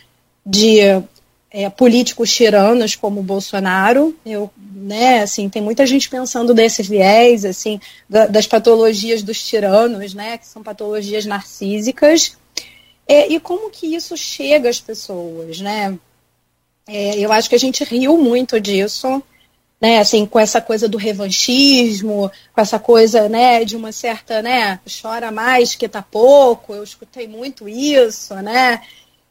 de 0.45 0.81
é, 1.51 1.71
políticos 1.71 2.31
tiranos 2.31 2.95
como 2.95 3.21
o 3.21 3.25
Bolsonaro. 3.25 4.15
Eu, 4.25 4.51
né, 4.75 5.23
assim, 5.23 5.49
tem 5.49 5.63
muita 5.63 5.87
gente 5.87 6.09
pensando 6.09 6.53
desse 6.53 6.83
viés, 6.83 7.45
assim, 7.45 7.81
da, 8.09 8.27
das 8.27 8.47
patologias 8.47 9.23
dos 9.23 9.43
tiranos, 9.45 10.13
né, 10.13 10.37
que 10.37 10.47
são 10.47 10.63
patologias 10.63 11.25
narcísicas. 11.25 12.37
É, 13.09 13.33
e 13.33 13.41
como 13.41 13.71
que 13.71 13.95
isso 13.95 14.17
chega 14.17 14.69
às 14.69 14.81
pessoas, 14.81 15.61
né? 15.61 15.97
É, 16.87 17.19
eu 17.19 17.33
acho 17.33 17.49
que 17.49 17.55
a 17.55 17.59
gente 17.59 17.83
riu 17.85 18.19
muito 18.19 18.61
disso, 18.61 19.23
né, 19.81 19.99
assim, 19.99 20.25
com 20.25 20.39
essa 20.39 20.61
coisa 20.61 20.89
do 20.89 20.97
revanchismo, 20.97 22.31
com 22.53 22.61
essa 22.61 22.79
coisa, 22.79 23.29
né, 23.29 23.65
de 23.65 23.77
uma 23.77 23.93
certa, 23.93 24.41
né, 24.41 24.81
chora 25.03 25.31
mais 25.31 25.75
que 25.75 25.89
tá 25.89 26.03
pouco. 26.03 26.75
Eu 26.75 26.83
escutei 26.83 27.29
muito 27.29 27.69
isso, 27.69 28.35
né? 28.37 28.81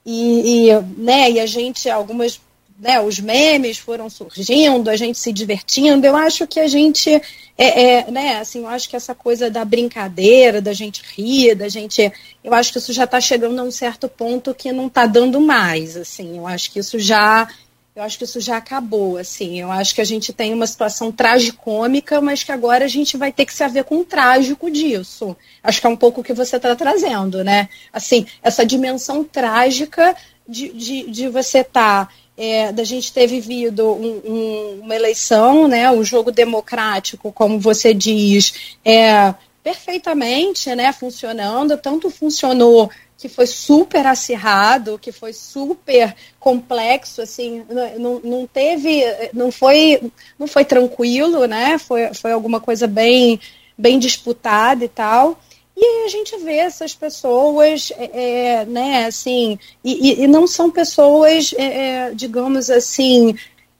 E, 0.06 0.68
e, 0.70 0.80
né, 0.98 1.32
e 1.32 1.39
a 1.39 1.48
gente, 1.48 1.89
algumas, 1.89 2.39
né, 2.80 3.02
os 3.02 3.20
memes 3.20 3.80
foram 3.80 4.08
surgindo, 4.08 4.89
a 4.89 4.96
gente 4.96 5.18
se 5.18 5.34
divertindo. 5.34 6.06
Eu 6.06 6.16
acho 6.16 6.46
que 6.46 6.60
a 6.60 6.68
gente, 6.68 7.10
é, 7.58 7.84
é, 7.84 8.12
né, 8.12 8.38
assim, 8.38 8.60
eu 8.60 8.68
acho 8.68 8.88
que 8.88 8.96
essa 8.96 9.16
coisa 9.16 9.50
da 9.50 9.66
brincadeira, 9.66 10.62
da 10.62 10.74
gente 10.74 11.02
rir, 11.16 11.56
da 11.56 11.68
gente, 11.68 12.14
eu 12.43 12.54
acho 12.54 12.72
que 12.72 12.78
isso 12.78 12.93
já 12.93 13.06
está 13.06 13.20
chegando 13.20 13.60
a 13.60 13.64
um 13.64 13.72
certo 13.72 14.08
ponto 14.08 14.54
que 14.54 14.72
não 14.72 14.86
está 14.86 15.08
dando 15.08 15.41
mais, 15.41 15.98
assim. 15.98 16.38
Eu 16.38 16.46
acho 16.46 16.72
que 16.72 16.78
isso 16.78 17.00
já 17.00 17.48
eu 17.96 18.04
acho 18.04 18.18
que 18.18 18.26
isso 18.26 18.41
já 18.41 18.58
acabou, 18.58 19.18
assim. 19.18 19.62
Eu 19.62 19.72
acho 19.72 19.96
que 19.96 20.02
a 20.02 20.06
gente 20.06 20.34
tem 20.34 20.54
uma 20.54 20.68
situação 20.68 21.14
tragicômica, 21.14 22.20
mas 22.20 22.43
que 22.43 22.52
agora 22.52 22.84
a 22.84 22.89
gente 22.89 23.16
vai 23.16 23.32
ter 23.32 23.46
que 23.46 23.54
se 23.54 23.64
haver 23.64 23.86
com 23.86 24.00
o 24.00 24.04
trágico 24.04 24.70
disso. 24.70 25.36
Acho 25.64 25.80
que 25.80 25.88
é 25.88 25.89
um 25.89 25.96
pouco 25.96 26.20
o 26.20 26.24
que 26.24 26.34
você 26.34 26.58
está 26.58 26.76
trazendo, 26.76 27.41
né? 27.41 27.70
Assim, 27.93 28.28
essa 28.43 28.66
dimensão 28.66 29.24
trágica 29.24 30.14
de, 30.48 30.74
de, 30.74 31.10
de 31.10 31.30
você 31.30 31.60
estar. 31.60 32.08
Tá, 32.08 32.14
é, 32.38 32.74
da 32.74 32.84
gente 32.84 33.14
ter 33.14 33.28
vivido 33.28 33.93
um, 33.93 34.22
um, 34.26 34.80
uma 34.82 34.93
eleição, 34.93 35.70
né, 35.70 35.89
um 35.89 36.04
jogo 36.04 36.34
democrático, 36.34 37.32
como 37.32 37.58
você 37.58 37.93
diz, 37.93 38.76
é, 38.84 39.34
perfeitamente 39.64 40.76
né, 40.76 40.91
funcionando, 40.91 41.78
tanto 41.78 42.10
funcionou 42.10 42.91
que 43.18 43.30
foi 43.30 43.47
super 43.47 44.05
acirrado, 44.05 44.99
que 44.99 45.11
foi 45.11 45.32
super 45.32 46.13
complexo, 46.39 47.22
assim, 47.22 47.63
não, 47.97 48.20
não 48.20 48.47
teve, 48.47 49.03
não 49.34 49.51
foi, 49.51 50.11
não 50.38 50.47
foi 50.47 50.66
tranquilo, 50.66 51.45
né? 51.45 51.78
Foi, 51.78 52.13
foi 52.13 52.32
alguma 52.32 52.59
coisa 52.59 52.88
bem, 52.88 53.39
bem 53.78 53.97
disputada 53.97 54.84
e 54.84 54.89
tal. 54.89 55.39
E 55.78 55.84
aí 55.84 56.05
a 56.05 56.09
gente 56.09 56.38
vê 56.38 56.55
essas 56.55 56.93
pessoas, 56.93 57.91
é, 57.97 58.59
é 58.61 58.66
né, 58.66 59.05
assim, 59.05 59.59
e, 59.84 60.24
e, 60.24 60.28
não 60.28 60.47
são 60.47 60.72
pessoas, 60.72 61.53
é, 61.57 61.63
é 61.63 62.11
digamos 62.13 62.70
assim, 62.70 63.36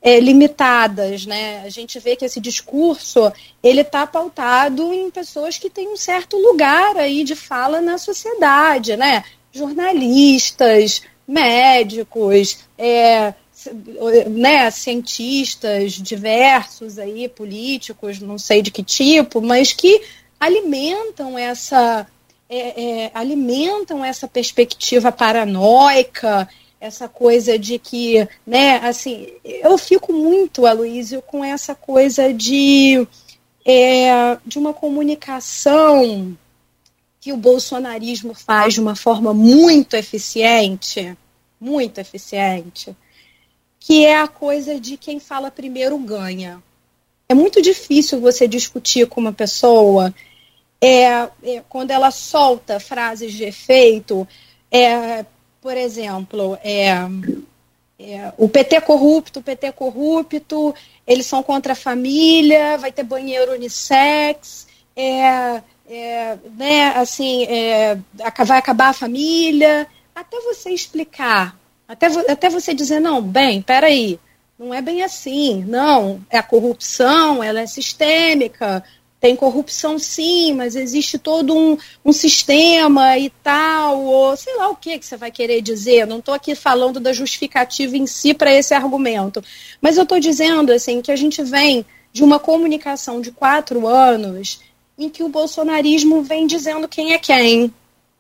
é, 0.06 0.20
limitadas, 0.20 1.26
né? 1.26 1.64
A 1.66 1.70
gente 1.70 1.98
vê 1.98 2.16
que 2.16 2.24
esse 2.24 2.40
discurso 2.40 3.34
ele 3.64 3.82
está 3.82 4.06
pautado 4.06 4.94
em 4.94 5.10
pessoas 5.10 5.58
que 5.58 5.68
têm 5.68 5.88
um 5.88 5.98
certo 5.98 6.38
lugar 6.38 6.96
aí 6.96 7.24
de 7.24 7.34
fala 7.34 7.82
na 7.82 7.98
sociedade, 7.98 8.96
né? 8.96 9.24
Jornalistas, 9.52 11.02
médicos, 11.28 12.60
é, 12.78 13.34
né, 14.30 14.70
cientistas 14.70 15.94
diversos 15.94 17.00
aí, 17.00 17.28
políticos, 17.28 18.20
não 18.20 18.38
sei 18.38 18.62
de 18.62 18.70
que 18.70 18.84
tipo, 18.84 19.42
mas 19.42 19.74
que 19.74 20.04
alimentam 20.40 21.36
essa 21.36 22.06
é, 22.48 23.06
é, 23.06 23.12
alimentam 23.12 24.06
essa 24.06 24.28
perspectiva 24.28 25.12
paranoica, 25.12 26.48
essa 26.80 27.08
coisa 27.08 27.58
de 27.58 27.80
que, 27.80 28.28
né, 28.46 28.78
assim, 28.78 29.28
eu 29.44 29.78
fico 29.78 30.14
muito, 30.14 30.66
Aloysio, 30.66 31.22
com 31.22 31.44
essa 31.44 31.74
coisa 31.74 32.34
de, 32.34 33.08
é, 33.66 34.38
de 34.46 34.60
uma 34.60 34.74
comunicação 34.74 36.38
que 37.20 37.34
o 37.34 37.38
bolsonarismo 37.38 38.36
faz 38.36 38.76
de 38.76 38.82
uma 38.82 38.96
forma 38.96 39.34
muito 39.34 39.96
eficiente, 39.96 41.18
muito 41.60 42.00
eficiente, 42.00 42.96
que 43.80 44.06
é 44.06 44.20
a 44.20 44.28
coisa 44.28 44.80
de 44.80 44.98
quem 44.98 45.20
fala 45.20 45.50
primeiro 45.50 45.98
ganha. 45.98 46.62
É 47.28 47.34
muito 47.34 47.62
difícil 47.62 48.20
você 48.20 48.48
discutir 48.48 49.08
com 49.08 49.20
uma 49.20 49.34
pessoa 49.34 50.14
é, 50.82 51.06
é, 51.44 51.64
quando 51.68 51.90
ela 51.92 52.12
solta 52.12 52.80
frases 52.80 53.34
de 53.34 53.44
efeito, 53.44 54.28
é, 54.70 55.26
por 55.66 55.76
exemplo, 55.76 56.60
é, 56.64 56.90
é, 58.00 58.32
o 58.38 58.48
PT 58.48 58.82
corrupto, 58.82 59.40
o 59.40 59.42
PT 59.42 59.72
corrupto, 59.72 60.76
eles 61.08 61.26
são 61.26 61.42
contra 61.42 61.74
a 61.74 61.76
família, 61.76 62.78
vai 62.78 62.92
ter 62.92 63.02
banheiro 63.02 63.52
unissex, 63.52 64.68
é, 64.96 65.64
é, 65.90 66.38
né, 66.56 66.90
assim, 66.96 67.46
é, 67.46 67.98
vai 68.46 68.60
acabar 68.60 68.90
a 68.90 68.94
família, 68.94 69.88
até 70.14 70.40
você 70.42 70.70
explicar, 70.70 71.58
até, 71.88 72.06
até 72.30 72.48
você 72.48 72.72
dizer, 72.72 73.00
não, 73.00 73.20
bem, 73.20 73.60
peraí, 73.60 74.20
não 74.60 74.72
é 74.72 74.84
bem 74.84 75.02
assim, 75.02 75.64
não, 75.68 76.22
é 76.30 76.38
a 76.38 76.44
corrupção, 76.44 77.44
ela 77.44 77.62
é 77.62 77.66
sistêmica, 77.66 78.84
tem 79.26 79.36
corrupção 79.36 79.98
sim, 79.98 80.54
mas 80.54 80.76
existe 80.76 81.18
todo 81.18 81.58
um, 81.58 81.76
um 82.06 82.14
sistema 82.14 83.18
e 83.18 83.32
tal, 83.42 84.04
ou 84.04 84.38
sei 84.38 84.56
lá 84.56 84.70
o 84.70 84.76
que, 84.76 85.00
que 85.00 85.06
você 85.06 85.18
vai 85.18 85.32
querer 85.32 85.64
dizer. 85.64 86.06
Não 86.06 86.20
estou 86.20 86.32
aqui 86.32 86.54
falando 86.54 87.00
da 87.00 87.12
justificativa 87.12 87.98
em 87.98 88.06
si 88.06 88.36
para 88.36 88.54
esse 88.54 88.72
argumento. 88.76 89.44
Mas 89.82 89.98
eu 89.98 90.04
estou 90.04 90.20
dizendo 90.20 90.72
assim 90.72 91.02
que 91.02 91.12
a 91.12 91.16
gente 91.16 91.42
vem 91.42 91.84
de 92.14 92.24
uma 92.24 92.38
comunicação 92.38 93.20
de 93.20 93.32
quatro 93.32 93.88
anos 93.88 94.62
em 94.96 95.10
que 95.10 95.24
o 95.24 95.28
bolsonarismo 95.28 96.22
vem 96.22 96.46
dizendo 96.46 96.88
quem 96.88 97.14
é 97.14 97.18
quem. 97.18 97.74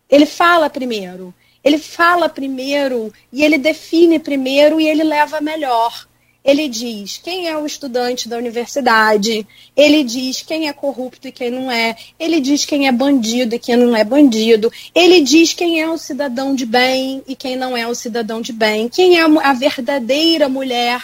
Ele 0.09 0.25
fala 0.25 0.71
primeiro. 0.71 1.31
Ele 1.63 1.77
fala 1.77 2.27
primeiro 2.27 3.13
e 3.31 3.43
ele 3.43 3.59
define 3.59 4.17
primeiro 4.17 4.81
e 4.81 4.87
ele 4.87 5.03
leva 5.03 5.39
melhor 5.39 6.07
ele 6.45 6.69
diz 6.69 7.17
quem 7.17 7.47
é 7.47 7.57
o 7.57 7.65
estudante 7.65 8.29
da 8.29 8.37
universidade, 8.37 9.47
ele 9.75 10.03
diz 10.03 10.43
quem 10.43 10.69
é 10.69 10.73
corrupto 10.73 11.27
e 11.27 11.31
quem 11.31 11.49
não 11.49 11.71
é, 11.71 11.95
ele 12.19 12.39
diz 12.39 12.63
quem 12.65 12.87
é 12.87 12.91
bandido 12.91 13.55
e 13.55 13.59
quem 13.59 13.75
não 13.75 13.95
é 13.95 14.03
bandido, 14.03 14.71
ele 14.93 15.21
diz 15.21 15.53
quem 15.53 15.81
é 15.81 15.89
o 15.89 15.97
cidadão 15.97 16.53
de 16.53 16.67
bem 16.67 17.23
e 17.27 17.35
quem 17.35 17.55
não 17.55 17.75
é 17.75 17.87
o 17.87 17.95
cidadão 17.95 18.41
de 18.41 18.53
bem, 18.53 18.87
quem 18.87 19.17
é 19.17 19.23
a 19.23 19.53
verdadeira 19.53 20.47
mulher, 20.47 21.01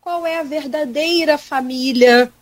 qual 0.00 0.24
é 0.24 0.38
a 0.38 0.44
verdadeira 0.44 1.36
família. 1.36 2.32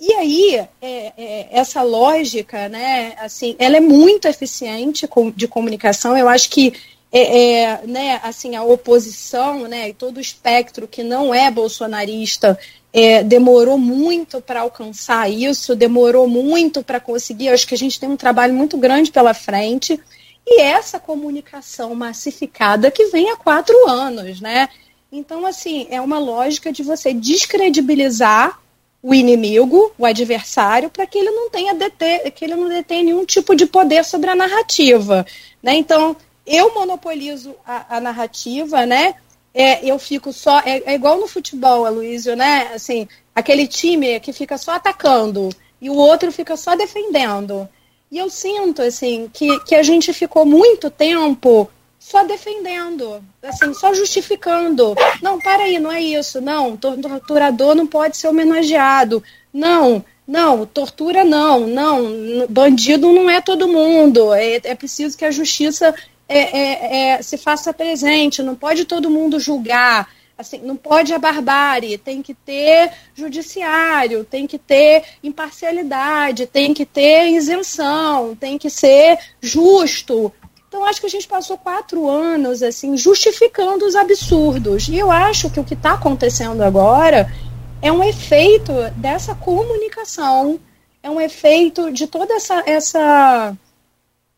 E 0.00 0.12
aí, 0.12 0.56
é, 0.82 1.12
é, 1.16 1.48
essa 1.50 1.82
lógica, 1.82 2.68
né, 2.68 3.14
assim, 3.18 3.56
ela 3.58 3.76
é 3.76 3.80
muito 3.80 4.28
eficiente 4.28 5.08
de 5.34 5.48
comunicação. 5.48 6.16
Eu 6.16 6.28
acho 6.28 6.50
que 6.50 6.72
é, 7.16 7.60
é, 7.62 7.86
né, 7.86 8.20
assim, 8.24 8.56
a 8.56 8.64
oposição 8.64 9.68
né, 9.68 9.90
e 9.90 9.94
todo 9.94 10.16
o 10.16 10.20
espectro 10.20 10.88
que 10.88 11.04
não 11.04 11.32
é 11.32 11.48
bolsonarista 11.48 12.58
é, 12.92 13.22
demorou 13.22 13.78
muito 13.78 14.40
para 14.40 14.62
alcançar 14.62 15.30
isso, 15.30 15.76
demorou 15.76 16.26
muito 16.26 16.82
para 16.82 16.98
conseguir. 16.98 17.50
Acho 17.50 17.68
que 17.68 17.74
a 17.74 17.78
gente 17.78 18.00
tem 18.00 18.08
um 18.08 18.16
trabalho 18.16 18.52
muito 18.52 18.76
grande 18.76 19.12
pela 19.12 19.32
frente. 19.32 20.00
E 20.44 20.60
essa 20.60 20.98
comunicação 20.98 21.94
massificada 21.94 22.90
que 22.90 23.06
vem 23.06 23.30
há 23.30 23.36
quatro 23.36 23.88
anos, 23.88 24.40
né? 24.40 24.68
Então, 25.10 25.46
assim, 25.46 25.86
é 25.90 26.00
uma 26.00 26.18
lógica 26.18 26.72
de 26.72 26.82
você 26.82 27.14
descredibilizar 27.14 28.58
o 29.00 29.14
inimigo, 29.14 29.92
o 29.96 30.04
adversário, 30.04 30.90
para 30.90 31.06
que 31.06 31.18
ele 31.18 31.30
não 31.30 31.48
tenha 31.48 31.74
deter, 31.74 32.30
que 32.32 32.44
ele 32.44 32.56
não 32.56 32.68
detenha 32.68 33.04
nenhum 33.04 33.24
tipo 33.24 33.54
de 33.54 33.66
poder 33.66 34.04
sobre 34.04 34.30
a 34.30 34.34
narrativa. 34.34 35.24
Né? 35.62 35.74
Então, 35.76 36.16
eu 36.46 36.74
monopolizo 36.74 37.54
a, 37.66 37.96
a 37.96 38.00
narrativa, 38.00 38.84
né? 38.84 39.14
É, 39.52 39.84
eu 39.88 39.98
fico 39.98 40.32
só. 40.32 40.60
É, 40.60 40.82
é, 40.84 40.94
igual 40.94 41.18
no 41.18 41.28
futebol, 41.28 41.86
Aloysio, 41.86 42.34
né? 42.36 42.72
Assim, 42.74 43.08
aquele 43.34 43.66
time 43.66 44.18
que 44.20 44.32
fica 44.32 44.58
só 44.58 44.72
atacando 44.72 45.50
e 45.80 45.88
o 45.88 45.94
outro 45.94 46.32
fica 46.32 46.56
só 46.56 46.74
defendendo. 46.74 47.68
E 48.10 48.18
eu 48.18 48.28
sinto, 48.28 48.82
assim, 48.82 49.30
que, 49.32 49.60
que 49.60 49.74
a 49.74 49.82
gente 49.82 50.12
ficou 50.12 50.44
muito 50.44 50.90
tempo 50.90 51.68
só 51.98 52.22
defendendo, 52.22 53.24
assim, 53.42 53.72
só 53.72 53.94
justificando. 53.94 54.94
Não, 55.22 55.38
para 55.38 55.64
aí, 55.64 55.78
não 55.78 55.90
é 55.90 56.02
isso. 56.02 56.40
Não, 56.40 56.76
torturador 56.76 57.74
não 57.74 57.86
pode 57.86 58.16
ser 58.16 58.28
homenageado. 58.28 59.22
Não, 59.52 60.04
não, 60.26 60.66
tortura 60.66 61.24
não, 61.24 61.66
não, 61.66 62.46
bandido 62.48 63.12
não 63.12 63.30
é 63.30 63.40
todo 63.40 63.68
mundo. 63.68 64.34
É, 64.34 64.60
é 64.62 64.74
preciso 64.74 65.16
que 65.16 65.24
a 65.24 65.30
justiça 65.30 65.94
é, 66.28 66.38
é, 66.38 66.96
é, 67.10 67.22
se 67.22 67.36
faça 67.36 67.72
presente, 67.72 68.42
não 68.42 68.54
pode 68.54 68.84
todo 68.84 69.10
mundo 69.10 69.38
julgar, 69.38 70.08
assim, 70.36 70.58
não 70.58 70.76
pode 70.76 71.12
a 71.12 71.18
barbárie, 71.18 71.98
tem 71.98 72.22
que 72.22 72.34
ter 72.34 72.90
judiciário, 73.14 74.24
tem 74.24 74.46
que 74.46 74.58
ter 74.58 75.04
imparcialidade, 75.22 76.46
tem 76.46 76.74
que 76.74 76.84
ter 76.84 77.28
isenção, 77.30 78.34
tem 78.34 78.58
que 78.58 78.68
ser 78.68 79.18
justo. 79.40 80.32
Então, 80.68 80.84
acho 80.84 81.00
que 81.00 81.06
a 81.06 81.10
gente 81.10 81.28
passou 81.28 81.56
quatro 81.56 82.08
anos 82.08 82.60
assim 82.60 82.96
justificando 82.96 83.86
os 83.86 83.94
absurdos. 83.94 84.88
E 84.88 84.98
eu 84.98 85.08
acho 85.08 85.48
que 85.48 85.60
o 85.60 85.64
que 85.64 85.74
está 85.74 85.92
acontecendo 85.92 86.62
agora 86.62 87.32
é 87.80 87.92
um 87.92 88.02
efeito 88.02 88.72
dessa 88.96 89.36
comunicação, 89.36 90.58
é 91.00 91.08
um 91.08 91.20
efeito 91.20 91.92
de 91.92 92.08
toda 92.08 92.34
essa, 92.34 92.62
essa 92.66 93.56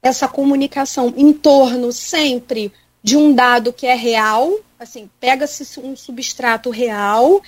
essa 0.07 0.29
comunicação 0.29 1.13
em 1.17 1.33
torno 1.33 1.93
sempre 1.93 2.73
de 3.03 3.17
um 3.17 3.33
dado 3.33 3.73
que 3.73 3.87
é 3.87 3.95
real, 3.95 4.53
assim, 4.81 5.09
pega-se 5.21 5.79
um 5.81 5.95
substrato 5.95 6.71
real 6.71 7.41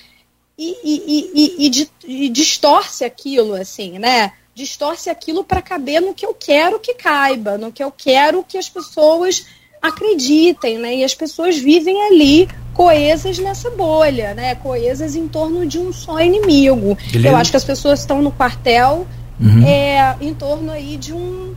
e, 0.57 0.77
e, 0.83 1.67
e, 1.67 2.25
e, 2.25 2.29
distorce 2.29 3.03
aquilo, 3.03 3.55
assim, 3.55 3.97
né? 3.99 4.33
Distorce 4.53 5.09
aquilo 5.09 5.43
para 5.43 5.61
caber 5.61 6.01
no 6.01 6.13
que 6.13 6.25
eu 6.25 6.33
quero 6.33 6.79
que 6.79 6.93
caiba, 6.93 7.57
no 7.57 7.71
que 7.71 7.83
eu 7.83 7.91
quero 7.91 8.43
que 8.43 8.57
as 8.57 8.69
pessoas 8.69 9.45
acreditem, 9.81 10.77
né? 10.77 10.95
E 10.95 11.03
as 11.03 11.15
pessoas 11.15 11.57
vivem 11.57 12.01
ali 12.07 12.47
coesas 12.73 13.37
nessa 13.37 13.69
bolha, 13.69 14.33
né? 14.33 14.55
Coesas 14.55 15.15
em 15.15 15.27
torno 15.27 15.65
de 15.65 15.79
um 15.79 15.91
só 15.91 16.19
inimigo. 16.19 16.97
Eu 17.13 17.35
acho 17.35 17.51
que 17.51 17.57
as 17.57 17.63
pessoas 17.63 18.01
estão 18.01 18.21
no 18.21 18.31
quartel 18.31 19.07
uhum. 19.39 19.65
é, 19.65 20.15
em 20.21 20.33
torno 20.33 20.71
aí 20.71 20.97
de 20.97 21.13
um 21.13 21.55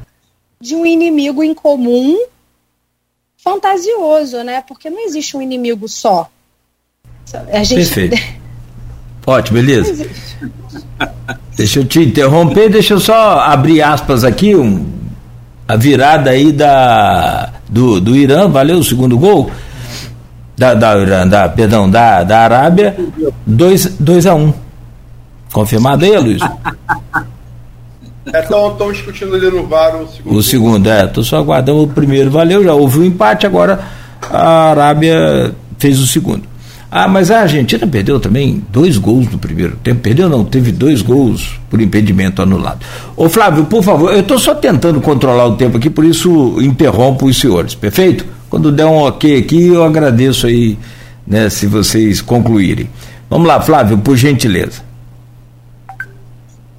de 0.63 0.77
um 0.77 0.87
inimigo 0.87 1.43
em 1.43 1.53
comum 1.53 2.17
fantasioso, 3.37 4.45
né? 4.45 4.63
Porque 4.63 4.89
não 4.89 5.05
existe 5.05 5.37
um 5.37 5.43
inimigo 5.43 5.89
só. 5.89 6.31
A 7.53 7.65
gente... 7.65 7.93
Perfeito. 7.93 8.17
Ótimo, 9.27 9.59
beleza. 9.59 10.09
Deixa 11.57 11.81
eu 11.81 11.85
te 11.85 12.01
interromper, 12.01 12.71
deixa 12.71 12.95
eu 12.95 13.01
só 13.01 13.41
abrir 13.41 13.83
aspas 13.83 14.23
aqui, 14.23 14.55
um, 14.55 14.87
a 15.67 15.75
virada 15.75 16.31
aí 16.31 16.53
da, 16.53 17.53
do, 17.69 18.01
do 18.01 18.15
Irã, 18.15 18.49
valeu 18.49 18.79
o 18.79 18.85
segundo 18.85 19.19
gol? 19.19 19.51
Da, 20.57 20.75
da 20.75 20.97
Irã, 20.97 21.27
da, 21.27 21.49
perdão, 21.49 21.91
da, 21.91 22.23
da 22.23 22.41
Arábia, 22.41 22.97
2 23.47 24.27
a 24.27 24.35
1 24.35 24.39
um. 24.39 24.55
Confirmado 25.53 26.05
aí, 26.05 26.17
Luiz? 26.19 26.43
Estão 28.27 28.93
discutindo 28.93 29.35
ali 29.35 29.51
no 29.51 29.67
VAR 29.67 29.97
o 29.97 30.09
segundo. 30.09 30.37
O 30.37 30.43
segundo, 30.43 30.89
é. 30.89 31.05
Estou 31.05 31.25
só 31.25 31.39
aguardando 31.39 31.83
o 31.83 31.89
primeiro. 31.89 32.31
Valeu, 32.31 32.63
já 32.63 32.75
houve 32.75 33.01
um 33.01 33.05
empate, 33.05 33.47
agora 33.47 33.81
a 34.31 34.71
Arábia 34.71 35.55
fez 35.79 35.99
o 35.99 36.07
segundo. 36.07 36.53
Ah, 36.95 37.09
mas 37.09 37.31
a 37.31 37.41
Argentina 37.41 37.87
perdeu 37.87 38.21
também 38.21 38.63
dois 38.71 38.99
gols 38.99 39.27
no 39.33 39.39
primeiro 39.39 39.77
tempo. 39.83 40.03
Perdeu 40.03 40.29
não, 40.29 40.45
teve 40.45 40.71
dois 40.71 41.01
gols 41.01 41.59
por 41.71 41.81
impedimento 41.81 42.43
anulado. 42.43 42.81
Ô 43.17 43.31
Flávio, 43.31 43.65
por 43.65 43.83
favor, 43.83 44.13
eu 44.13 44.21
estou 44.21 44.39
só 44.39 44.55
tentando 44.55 45.01
controlar 45.01 45.47
o 45.47 45.57
tempo 45.57 45.79
aqui, 45.79 45.89
por 45.89 46.05
isso 46.05 46.59
interrompo 46.61 47.25
os 47.25 47.41
senhores, 47.41 47.75
perfeito? 47.75 48.27
Quando 48.51 48.71
der 48.71 48.85
um 48.85 48.99
ok 48.99 49.39
aqui, 49.39 49.69
eu 49.69 49.83
agradeço 49.83 50.47
aí, 50.47 50.79
né, 51.27 51.49
se 51.49 51.67
vocês 51.67 52.21
concluírem. 52.21 52.91
Vamos 53.31 53.49
lá, 53.49 53.59
Flávio, 53.59 53.97
por 53.97 54.15
gentileza. 54.15 54.83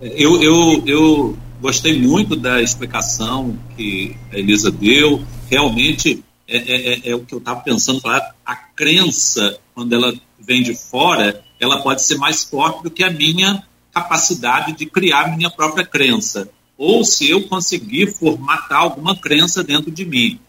Eu, 0.03 0.43
eu, 0.43 0.83
eu 0.85 1.37
gostei 1.61 1.97
muito 1.97 2.35
da 2.35 2.61
explicação 2.61 3.57
que 3.75 4.15
a 4.31 4.37
Elisa 4.37 4.69
deu. 4.69 5.23
Realmente 5.49 6.23
é, 6.45 6.57
é, 6.57 6.93
é, 6.93 7.09
é 7.11 7.15
o 7.15 7.21
que 7.21 7.33
eu 7.33 7.39
estava 7.39 7.61
pensando. 7.61 8.01
Falar. 8.01 8.35
A 8.45 8.55
crença, 8.55 9.57
quando 9.73 9.93
ela 9.93 10.13
vem 10.37 10.61
de 10.61 10.75
fora, 10.75 11.41
ela 11.57 11.81
pode 11.81 12.03
ser 12.03 12.17
mais 12.17 12.43
forte 12.43 12.83
do 12.83 12.91
que 12.91 13.03
a 13.03 13.09
minha 13.09 13.63
capacidade 13.93 14.73
de 14.73 14.85
criar 14.85 15.37
minha 15.37 15.49
própria 15.49 15.85
crença. 15.85 16.49
Ou 16.77 17.05
se 17.05 17.29
eu 17.29 17.47
conseguir 17.47 18.07
formatar 18.07 18.79
alguma 18.79 19.15
crença 19.15 19.63
dentro 19.63 19.89
de 19.89 20.03
mim. 20.03 20.39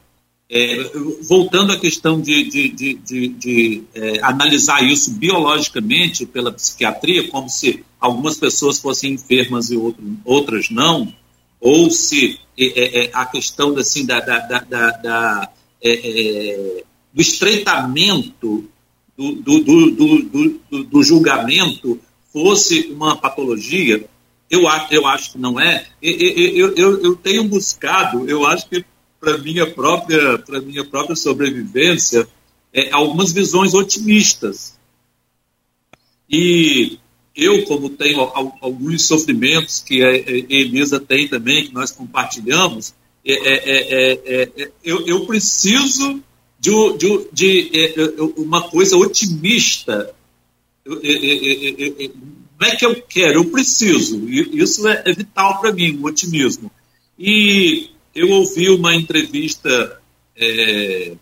É, 0.56 0.88
voltando 1.22 1.72
à 1.72 1.80
questão 1.80 2.20
de, 2.20 2.44
de, 2.44 2.68
de, 2.68 2.94
de, 2.94 3.28
de 3.28 3.82
é, 3.92 4.20
analisar 4.22 4.84
isso 4.84 5.10
biologicamente 5.10 6.24
pela 6.24 6.52
psiquiatria, 6.52 7.26
como 7.28 7.48
se 7.48 7.84
algumas 7.98 8.38
pessoas 8.38 8.78
fossem 8.78 9.14
enfermas 9.14 9.72
e 9.72 9.76
outro, 9.76 10.04
outras 10.24 10.70
não, 10.70 11.12
ou 11.60 11.90
se 11.90 12.38
é, 12.56 12.66
é, 12.66 13.04
é 13.06 13.10
a 13.12 13.26
questão 13.26 13.76
assim, 13.76 14.06
da, 14.06 14.20
da, 14.20 14.38
da, 14.38 14.90
da 14.90 15.52
é, 15.82 16.84
do 17.12 17.20
estreitamento 17.20 18.68
do, 19.18 19.32
do, 19.32 19.60
do, 19.60 20.84
do, 20.84 21.02
julgamento 21.02 22.00
fosse 22.32 22.92
uma 22.92 23.16
patologia, 23.16 24.04
eu 24.48 24.68
acho, 24.68 24.94
eu 24.94 25.06
acho 25.06 25.32
que 25.32 25.38
não 25.38 25.58
é. 25.58 25.84
Eu, 26.00 26.76
eu, 26.76 27.02
eu 27.02 27.16
tenho 27.16 27.42
buscado, 27.44 28.28
eu 28.28 28.46
acho 28.46 28.68
que 28.68 28.84
para 29.24 29.38
minha 29.38 29.66
própria 29.66 30.38
para 30.38 30.60
minha 30.60 30.84
própria 30.84 31.16
sobrevivência 31.16 32.28
é, 32.72 32.92
algumas 32.92 33.32
visões 33.32 33.72
otimistas 33.72 34.78
e 36.28 36.98
eu 37.34 37.64
como 37.64 37.88
tenho 37.88 38.20
alguns 38.60 39.06
sofrimentos 39.06 39.80
que 39.80 40.04
a 40.04 40.12
Elisa 40.14 41.00
tem 41.00 41.26
também 41.26 41.66
que 41.66 41.74
nós 41.74 41.90
compartilhamos 41.90 42.94
é, 43.24 43.32
é, 43.32 44.12
é, 44.42 44.52
é 44.56 44.70
eu, 44.84 45.06
eu, 45.06 45.26
preciso 45.26 46.22
de, 46.60 46.70
de, 46.98 47.28
de 47.32 47.94
uma 48.36 48.68
coisa 48.68 48.96
otimista 48.96 50.14
não 52.60 52.68
é 52.68 52.76
que 52.76 52.84
eu 52.84 53.02
quero, 53.02 53.40
eu 53.40 53.50
preciso. 53.50 54.28
Isso 54.28 54.86
é, 54.86 55.02
vital 55.12 55.60
para 55.60 55.72
mim, 55.72 55.98
o 55.98 56.06
otimismo. 56.06 56.70
E 57.18 57.90
eu 58.14 58.30
ouvi 58.30 58.70
uma 58.70 58.94
entrevista 58.94 60.00
é, 60.36 61.16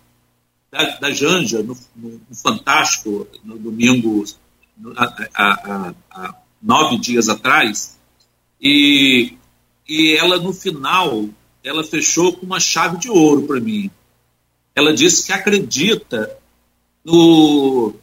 da, 0.70 0.84
da, 0.98 1.10
Janja 1.10 1.62
no, 1.62 1.76
no, 1.96 2.20
Fantástico, 2.34 3.26
no 3.44 3.58
domingo, 3.58 4.24
há 5.34 6.34
nove 6.62 6.98
dias 6.98 7.28
atrás, 7.28 7.98
e, 8.60 9.34
e 9.88 10.16
ela, 10.16 10.38
no 10.38 10.52
final, 10.52 11.28
ela 11.64 11.82
fechou 11.82 12.32
com 12.32 12.46
uma 12.46 12.60
chave 12.60 12.98
de 12.98 13.10
ouro 13.10 13.42
para 13.42 13.60
mim. 13.60 13.90
Ela 14.74 14.94
disse 14.94 15.26
que 15.26 15.32
acredita 15.32 16.36
no, 17.04 17.94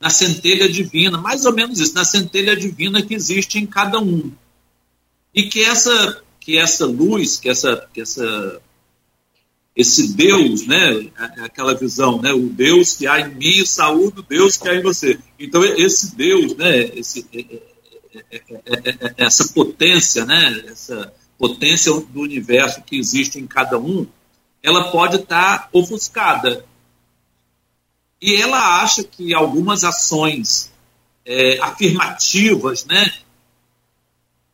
na 0.00 0.10
centelha 0.10 0.68
divina, 0.68 1.18
mais 1.18 1.44
ou 1.44 1.52
menos 1.52 1.80
isso, 1.80 1.94
na 1.94 2.04
centelha 2.04 2.54
divina 2.54 3.02
que 3.02 3.14
existe 3.14 3.58
em 3.58 3.66
cada 3.66 3.98
um. 3.98 4.30
E 5.34 5.44
que 5.44 5.62
essa 5.64 6.22
que 6.44 6.58
essa 6.58 6.84
luz, 6.84 7.38
que 7.38 7.48
essa, 7.48 7.88
que 7.94 8.00
essa 8.00 8.60
esse 9.74 10.12
Deus, 10.12 10.66
né, 10.66 11.10
aquela 11.38 11.74
visão, 11.74 12.20
né, 12.20 12.30
o 12.30 12.50
Deus 12.50 12.94
que 12.94 13.06
há 13.06 13.20
em 13.20 13.34
mim, 13.34 13.64
saúde 13.64 14.20
o 14.20 14.22
Deus 14.22 14.58
que 14.58 14.68
há 14.68 14.74
em 14.74 14.82
você. 14.82 15.18
Então 15.38 15.64
esse 15.64 16.14
Deus, 16.14 16.54
né, 16.56 16.78
esse, 16.94 17.26
essa 19.16 19.48
potência, 19.48 20.26
né, 20.26 20.64
essa 20.66 21.10
potência 21.38 21.90
do 21.92 22.20
universo 22.20 22.82
que 22.82 22.98
existe 22.98 23.38
em 23.38 23.46
cada 23.46 23.78
um, 23.78 24.06
ela 24.62 24.90
pode 24.90 25.16
estar 25.16 25.70
ofuscada. 25.72 26.66
E 28.20 28.34
ela 28.34 28.82
acha 28.82 29.02
que 29.02 29.32
algumas 29.32 29.84
ações 29.84 30.70
é, 31.24 31.58
afirmativas, 31.60 32.84
né, 32.84 33.10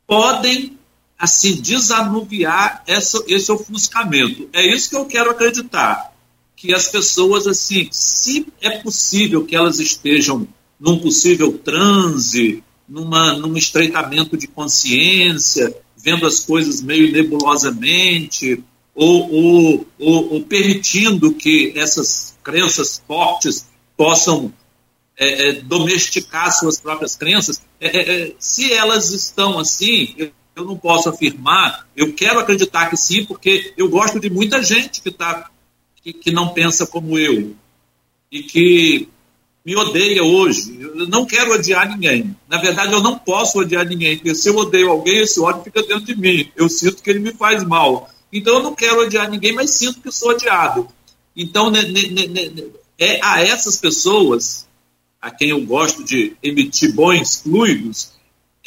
podem 0.07 0.78
assim, 1.19 1.61
desanuviar 1.61 2.83
essa, 2.87 3.23
esse 3.27 3.51
ofuscamento. 3.51 4.49
É 4.53 4.73
isso 4.73 4.91
que 4.91 4.97
eu 4.97 5.07
quero 5.07 5.31
acreditar. 5.31 6.13
Que 6.55 6.73
as 6.73 6.89
pessoas, 6.89 7.47
assim, 7.47 7.89
se 7.91 8.47
é 8.61 8.79
possível 8.79 9.45
que 9.45 9.57
elas 9.57 9.81
estejam 9.81 10.47
num 10.79 10.99
possível 10.99 11.59
transe, 11.59 12.63
numa, 12.89 13.35
num 13.35 13.57
estreitamento 13.57 14.37
de 14.37 14.47
consciência, 14.47 15.75
vendo 15.97 16.27
as 16.27 16.41
coisas 16.41 16.81
meio 16.81 17.11
nebulosamente, 17.11 18.63
ou, 18.95 19.33
ou, 19.33 19.87
ou, 19.99 20.35
ou 20.35 20.43
permitindo 20.43 21.35
que 21.35 21.73
essas 21.77 22.37
crenças 22.43 23.03
fortes 23.07 23.67
possam 23.97 24.53
é, 25.17 25.49
é, 25.49 25.53
domesticar 25.63 26.53
suas 26.53 26.81
próprias 26.81 27.17
crenças, 27.17 27.61
é, 27.81 27.89
é, 27.89 28.23
é 28.23 28.35
se 28.39 28.73
elas 28.73 29.11
estão 29.11 29.59
assim, 29.59 30.15
eu 30.17 30.31
não 30.65 30.77
posso 30.77 31.09
afirmar, 31.09 31.87
eu 31.97 32.13
quero 32.15 32.39
acreditar 32.39 32.91
que 32.91 32.97
sim, 32.97 33.25
porque 33.25 33.73
eu 33.77 33.89
gosto 33.89 34.19
de 34.19 34.31
muita 34.31 34.63
gente 34.63 35.01
que, 35.01 35.11
tá, 35.11 35.51
que, 36.03 36.13
que 36.13 36.31
não 36.31 36.49
pensa 36.49 36.87
como 36.87 37.19
eu 37.19 37.55
e 38.31 38.43
que 38.43 39.09
me 39.65 39.77
odeia 39.77 40.23
hoje. 40.25 40.79
Eu 40.81 41.07
não 41.07 41.27
quero 41.27 41.53
odiar 41.53 41.91
ninguém. 41.91 42.35
Na 42.49 42.59
verdade, 42.59 42.93
eu 42.93 43.03
não 43.03 43.19
posso 43.19 43.59
odiar 43.59 43.87
ninguém, 43.87 44.17
porque 44.17 44.35
se 44.35 44.49
eu 44.49 44.57
odeio 44.57 44.91
alguém, 44.91 45.19
esse 45.19 45.39
ódio 45.41 45.63
fica 45.65 45.83
dentro 45.83 46.05
de 46.05 46.17
mim. 46.17 46.51
Eu 46.57 46.69
sinto 46.69 47.03
que 47.03 47.11
ele 47.11 47.19
me 47.19 47.33
faz 47.33 47.63
mal. 47.65 48.09
Então, 48.33 48.55
eu 48.55 48.63
não 48.63 48.75
quero 48.75 49.03
odiar 49.03 49.31
ninguém, 49.31 49.53
mas 49.53 49.73
sinto 49.73 50.01
que 50.01 50.11
sou 50.11 50.31
odiado. 50.31 50.89
Então, 51.37 51.71
é 52.99 53.21
a 53.23 53.43
essas 53.43 53.77
pessoas, 53.77 54.67
a 55.21 55.31
quem 55.31 55.51
eu 55.51 55.61
gosto 55.67 56.03
de 56.03 56.35
emitir 56.43 56.95
bons 56.95 57.43
fluidos, 57.43 58.13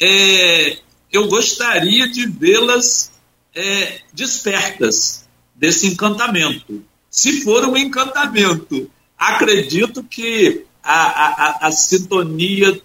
é, 0.00 0.78
eu 1.12 1.28
gostaria 1.28 2.08
de 2.08 2.26
vê-las 2.26 3.12
é, 3.54 4.00
despertas 4.12 5.28
desse 5.54 5.86
encantamento. 5.86 6.82
Se 7.10 7.42
for 7.42 7.64
um 7.66 7.76
encantamento, 7.76 8.90
acredito 9.18 10.02
que 10.02 10.64
a, 10.82 10.94
a, 10.94 11.66
a 11.68 11.70
sintonia 11.70 12.80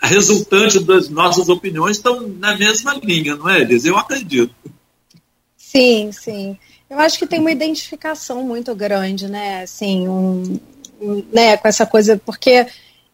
resultante 0.00 0.78
das 0.80 1.08
nossas 1.08 1.48
opiniões 1.48 1.96
estão 1.96 2.20
na 2.28 2.56
mesma 2.56 2.94
linha, 3.02 3.34
não 3.34 3.48
é, 3.48 3.60
Elis? 3.60 3.84
Eu 3.84 3.96
acredito. 3.96 4.54
Sim, 5.56 6.12
sim. 6.12 6.56
Eu 6.88 7.00
acho 7.00 7.18
que 7.18 7.26
tem 7.26 7.40
uma 7.40 7.50
identificação 7.50 8.44
muito 8.44 8.74
grande, 8.74 9.26
né? 9.26 9.62
Assim, 9.62 10.06
um, 10.08 10.60
um 11.00 11.24
né, 11.32 11.56
com 11.56 11.66
essa 11.66 11.84
coisa, 11.84 12.20
porque 12.24 12.66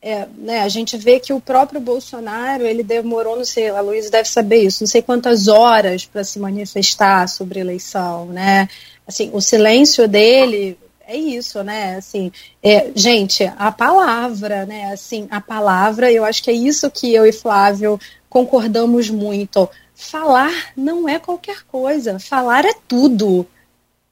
é, 0.03 0.27
né, 0.37 0.63
a 0.63 0.69
gente 0.69 0.97
vê 0.97 1.21
que 1.21 1.33
o 1.33 1.41
próprio 1.41 1.81
Bolsonaro 1.81 2.67
ele 2.67 2.83
demorou, 2.83 3.37
não 3.37 3.45
sei, 3.45 3.69
a 3.69 3.81
Luísa 3.81 4.11
deve 4.11 4.29
saber 4.29 4.65
isso, 4.65 4.83
não 4.83 4.89
sei 4.89 5.01
quantas 5.01 5.47
horas 5.47 6.05
para 6.05 6.25
se 6.25 6.41
manifestar 6.41 7.29
sobre 7.29 7.61
eleição, 7.61 8.27
né? 8.27 8.69
Assim, 9.07 9.31
o 9.33 9.41
silêncio 9.41 10.09
dele 10.09 10.77
é 11.07 11.17
isso, 11.17 11.63
né? 11.63 11.97
Assim, 11.97 12.33
é, 12.61 12.91
gente, 12.97 13.45
a 13.57 13.71
palavra, 13.71 14.67
né? 14.67 14.93
Assim, 14.93 15.29
a 15.31 15.41
palavra, 15.41 16.11
eu 16.11 16.25
acho 16.25 16.43
que 16.43 16.51
é 16.51 16.55
isso 16.55 16.91
que 16.91 17.15
eu 17.15 17.25
e 17.25 17.33
Flávio 17.33 17.99
concordamos 18.29 19.09
muito. 19.09 19.71
Falar 19.95 20.73
não 20.77 21.09
é 21.09 21.21
qualquer 21.21 21.63
coisa, 21.63 22.19
falar 22.19 22.65
é 22.65 22.75
tudo. 22.89 23.47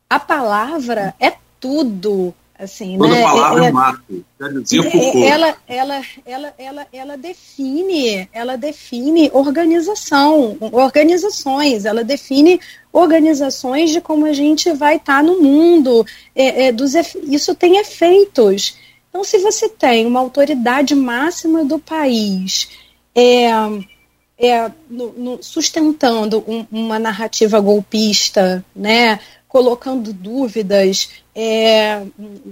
A 0.08 0.20
palavra 0.20 1.14
é 1.18 1.32
tudo. 1.58 2.32
Assim, 2.60 2.98
Toda 2.98 3.14
né? 3.14 3.22
palavra 3.22 3.64
é, 3.64 3.68
é 3.68 3.72
mato, 3.72 4.24
é, 4.38 5.26
ela, 5.26 5.56
ela, 5.66 6.02
ela, 6.26 6.54
ela, 6.58 6.86
ela 6.92 7.16
define, 7.16 8.28
ela 8.34 8.56
define 8.56 9.30
organização, 9.32 10.58
organizações, 10.60 11.86
ela 11.86 12.04
define 12.04 12.60
organizações 12.92 13.90
de 13.90 14.00
como 14.02 14.26
a 14.26 14.34
gente 14.34 14.70
vai 14.74 14.96
estar 14.96 15.16
tá 15.16 15.22
no 15.22 15.40
mundo. 15.40 16.04
É, 16.36 16.66
é, 16.66 16.72
dos, 16.72 16.92
isso 17.22 17.54
tem 17.54 17.78
efeitos. 17.78 18.76
Então, 19.08 19.24
se 19.24 19.38
você 19.38 19.66
tem 19.66 20.04
uma 20.04 20.20
autoridade 20.20 20.94
máxima 20.94 21.64
do 21.64 21.78
país 21.78 22.68
é, 23.14 23.48
é, 24.38 24.70
no, 24.88 25.12
no, 25.12 25.42
sustentando 25.42 26.44
um, 26.46 26.66
uma 26.70 26.98
narrativa 26.98 27.58
golpista, 27.58 28.62
né, 28.76 29.18
colocando 29.48 30.12
dúvidas 30.12 31.10
é, 31.42 32.02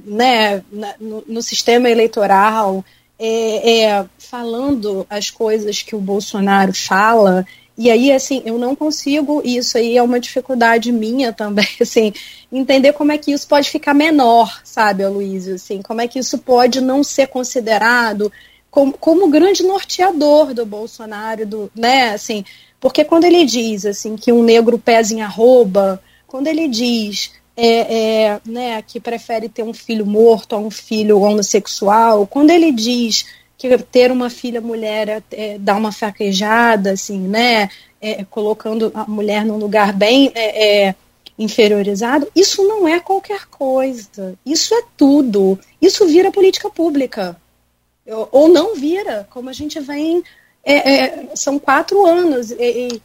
né, 0.07 0.63
no, 0.99 1.23
no, 1.27 1.43
sistema 1.43 1.91
eleitoral, 1.91 2.83
é, 3.19 3.83
é, 3.83 4.07
falando 4.19 5.07
as 5.11 5.29
coisas 5.29 5.83
que 5.83 5.95
o 5.95 6.01
Bolsonaro 6.01 6.73
fala. 6.73 7.45
E 7.77 7.91
aí, 7.91 8.11
assim, 8.11 8.41
eu 8.47 8.57
não 8.57 8.75
consigo, 8.75 9.43
e 9.45 9.59
isso 9.59 9.77
aí 9.77 9.99
é 9.99 10.03
uma 10.03 10.19
dificuldade 10.19 10.91
minha 10.91 11.35
também, 11.35 11.69
assim, 11.79 12.15
entender 12.51 12.95
como 12.95 13.13
é 13.13 13.19
que 13.19 13.31
isso 13.31 13.47
pode 13.47 13.69
ficar 13.69 13.93
menor, 13.93 14.59
sabe, 14.65 15.05
Aloysio, 15.05 15.57
assim, 15.57 15.83
como 15.83 16.01
é 16.01 16.09
que 16.09 16.19
isso 16.19 16.39
pode 16.39 16.81
não 16.81 17.05
ser 17.05 17.27
considerado 17.27 18.33
como, 18.71 18.95
como 18.95 19.29
grande 19.29 19.65
norteador 19.65 20.55
do 20.55 20.65
Bolsonaro, 20.65 21.45
do, 21.45 21.71
né, 21.77 22.15
assim, 22.15 22.43
porque 22.81 23.05
quando 23.05 23.25
ele 23.25 23.45
diz 23.45 23.85
assim 23.85 24.17
que 24.17 24.33
um 24.33 24.43
negro 24.43 24.79
pesa 24.79 25.13
em 25.13 25.21
arroba, 25.21 26.03
quando 26.27 26.47
ele 26.47 26.69
diz 26.69 27.33
é, 27.61 28.27
é, 28.27 28.41
né, 28.47 28.81
que 28.83 29.01
prefere 29.01 29.49
ter 29.49 29.65
um 29.65 29.75
filho 29.75 30.07
morto 30.07 30.55
a 30.55 30.59
um 30.61 30.71
filho 30.71 31.21
homossexual, 31.21 32.25
quando 32.25 32.51
ele 32.51 32.71
diz 32.71 33.27
que 33.59 33.77
ter 33.79 34.13
uma 34.13 34.31
filha 34.31 34.61
mulher 34.61 35.09
é, 35.09 35.23
é 35.33 35.59
dá 35.59 35.77
uma 35.77 35.91
fraquejada, 35.91 36.93
assim, 36.93 37.19
né, 37.19 37.69
é, 38.01 38.25
colocando 38.31 38.93
a 38.95 39.05
mulher 39.07 39.45
num 39.45 39.57
lugar 39.57 39.93
bem 39.93 40.31
é, 40.37 40.95
inferiorizado, 41.37 42.29
isso 42.33 42.63
não 42.63 42.87
é 42.87 43.01
qualquer 43.01 43.47
coisa, 43.47 44.39
isso 44.47 44.73
é 44.73 44.83
tudo, 44.97 45.59
isso 45.83 46.07
vira 46.07 46.31
política 46.31 46.71
pública, 46.71 47.37
ou 48.31 48.49
não 48.49 48.77
vira, 48.77 49.27
como 49.31 49.51
a 49.51 49.53
gente 49.53 49.79
vem, 49.81 50.23
são 51.35 51.59
quatro 51.59 52.07
anos, 52.07 52.51
e, 52.53 52.89
e 52.95 53.03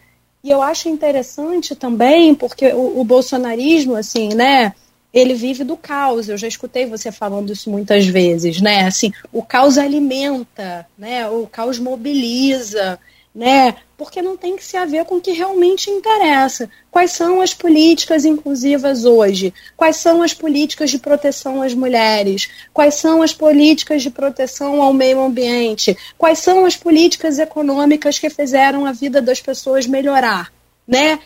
eu 0.51 0.61
acho 0.61 0.89
interessante 0.89 1.73
também, 1.75 2.35
porque 2.35 2.67
o, 2.73 2.99
o, 2.99 3.03
bolsonarismo, 3.03 3.95
assim, 3.95 4.29
né, 4.33 4.73
ele 5.13 5.33
vive 5.33 5.63
do 5.63 5.77
caos. 5.77 6.27
Eu 6.27 6.37
já 6.37 6.47
escutei 6.47 6.85
você 6.85 7.11
falando 7.11 7.53
isso 7.53 7.69
muitas 7.69 8.05
vezes, 8.05 8.59
né? 8.59 8.81
Assim, 8.85 9.11
o 9.31 9.41
caos 9.41 9.77
alimenta, 9.77 10.85
né? 10.97 11.29
O 11.29 11.47
caos 11.47 11.79
mobiliza 11.79 12.99
né? 13.33 13.75
Porque 13.97 14.21
não 14.21 14.37
tem 14.37 14.55
que 14.55 14.63
se 14.63 14.77
haver 14.77 15.05
com 15.05 15.15
o 15.15 15.21
que 15.21 15.31
realmente 15.31 15.89
interessa. 15.89 16.69
Quais 16.91 17.11
são 17.11 17.41
as 17.41 17.53
políticas 17.53 18.25
inclusivas 18.25 19.05
hoje? 19.05 19.53
Quais 19.75 19.95
são 19.95 20.21
as 20.21 20.33
políticas 20.33 20.91
de 20.91 20.99
proteção 20.99 21.61
às 21.61 21.73
mulheres? 21.73 22.49
Quais 22.71 22.95
são 22.95 23.21
as 23.21 23.33
políticas 23.33 24.03
de 24.03 24.09
proteção 24.09 24.81
ao 24.81 24.93
meio 24.93 25.19
ambiente? 25.19 25.97
Quais 26.17 26.39
são 26.39 26.65
as 26.65 26.75
políticas 26.75 27.39
econômicas 27.39 28.19
que 28.19 28.29
fizeram 28.29 28.85
a 28.85 28.91
vida 28.91 29.21
das 29.21 29.41
pessoas 29.41 29.87
melhorar, 29.87 30.53
né? 30.87 31.19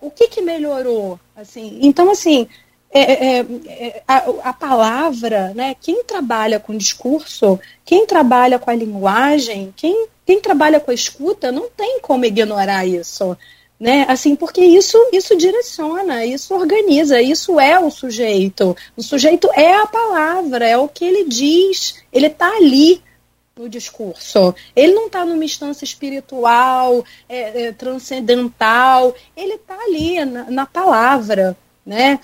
O 0.00 0.10
que, 0.10 0.28
que 0.28 0.40
melhorou? 0.40 1.20
Assim, 1.36 1.78
então, 1.82 2.10
assim, 2.10 2.48
é, 2.94 3.38
é, 3.38 3.46
é, 3.66 4.02
a, 4.06 4.18
a, 4.44 4.52
palavra, 4.52 5.52
né? 5.52 5.74
Quem 5.80 6.04
trabalha 6.04 6.60
com 6.60 6.76
discurso, 6.76 7.58
quem 7.84 8.06
trabalha 8.06 8.56
com 8.56 8.70
a 8.70 8.74
linguagem, 8.74 9.74
quem, 9.76 10.06
quem 10.24 10.40
trabalha 10.40 10.78
com 10.78 10.92
a 10.92 10.94
escuta, 10.94 11.50
não 11.50 11.68
tem 11.68 11.98
como 12.00 12.24
ignorar 12.24 12.86
isso. 12.86 13.36
Né? 13.80 14.06
Assim, 14.08 14.36
porque 14.36 14.64
isso 14.64 14.96
isso 15.12 15.36
direciona, 15.36 16.24
isso 16.24 16.54
organiza, 16.54 17.20
isso 17.20 17.58
é 17.58 17.78
o 17.80 17.90
sujeito. 17.90 18.76
O 18.96 19.02
sujeito 19.02 19.50
é 19.52 19.74
a 19.74 19.86
palavra, 19.86 20.64
é 20.64 20.78
o 20.78 20.86
que 20.86 21.04
ele 21.04 21.24
diz, 21.24 21.96
ele 22.12 22.28
está 22.28 22.48
ali 22.48 23.02
no 23.56 23.68
discurso. 23.68 24.54
Ele 24.76 24.92
não 24.92 25.06
está 25.06 25.24
numa 25.24 25.44
instância 25.44 25.84
espiritual, 25.84 27.04
é, 27.28 27.64
é, 27.64 27.72
transcendental, 27.72 29.12
ele 29.36 29.54
está 29.54 29.74
ali 29.74 30.24
na, 30.24 30.48
na 30.48 30.66
palavra, 30.66 31.56
né? 31.84 32.20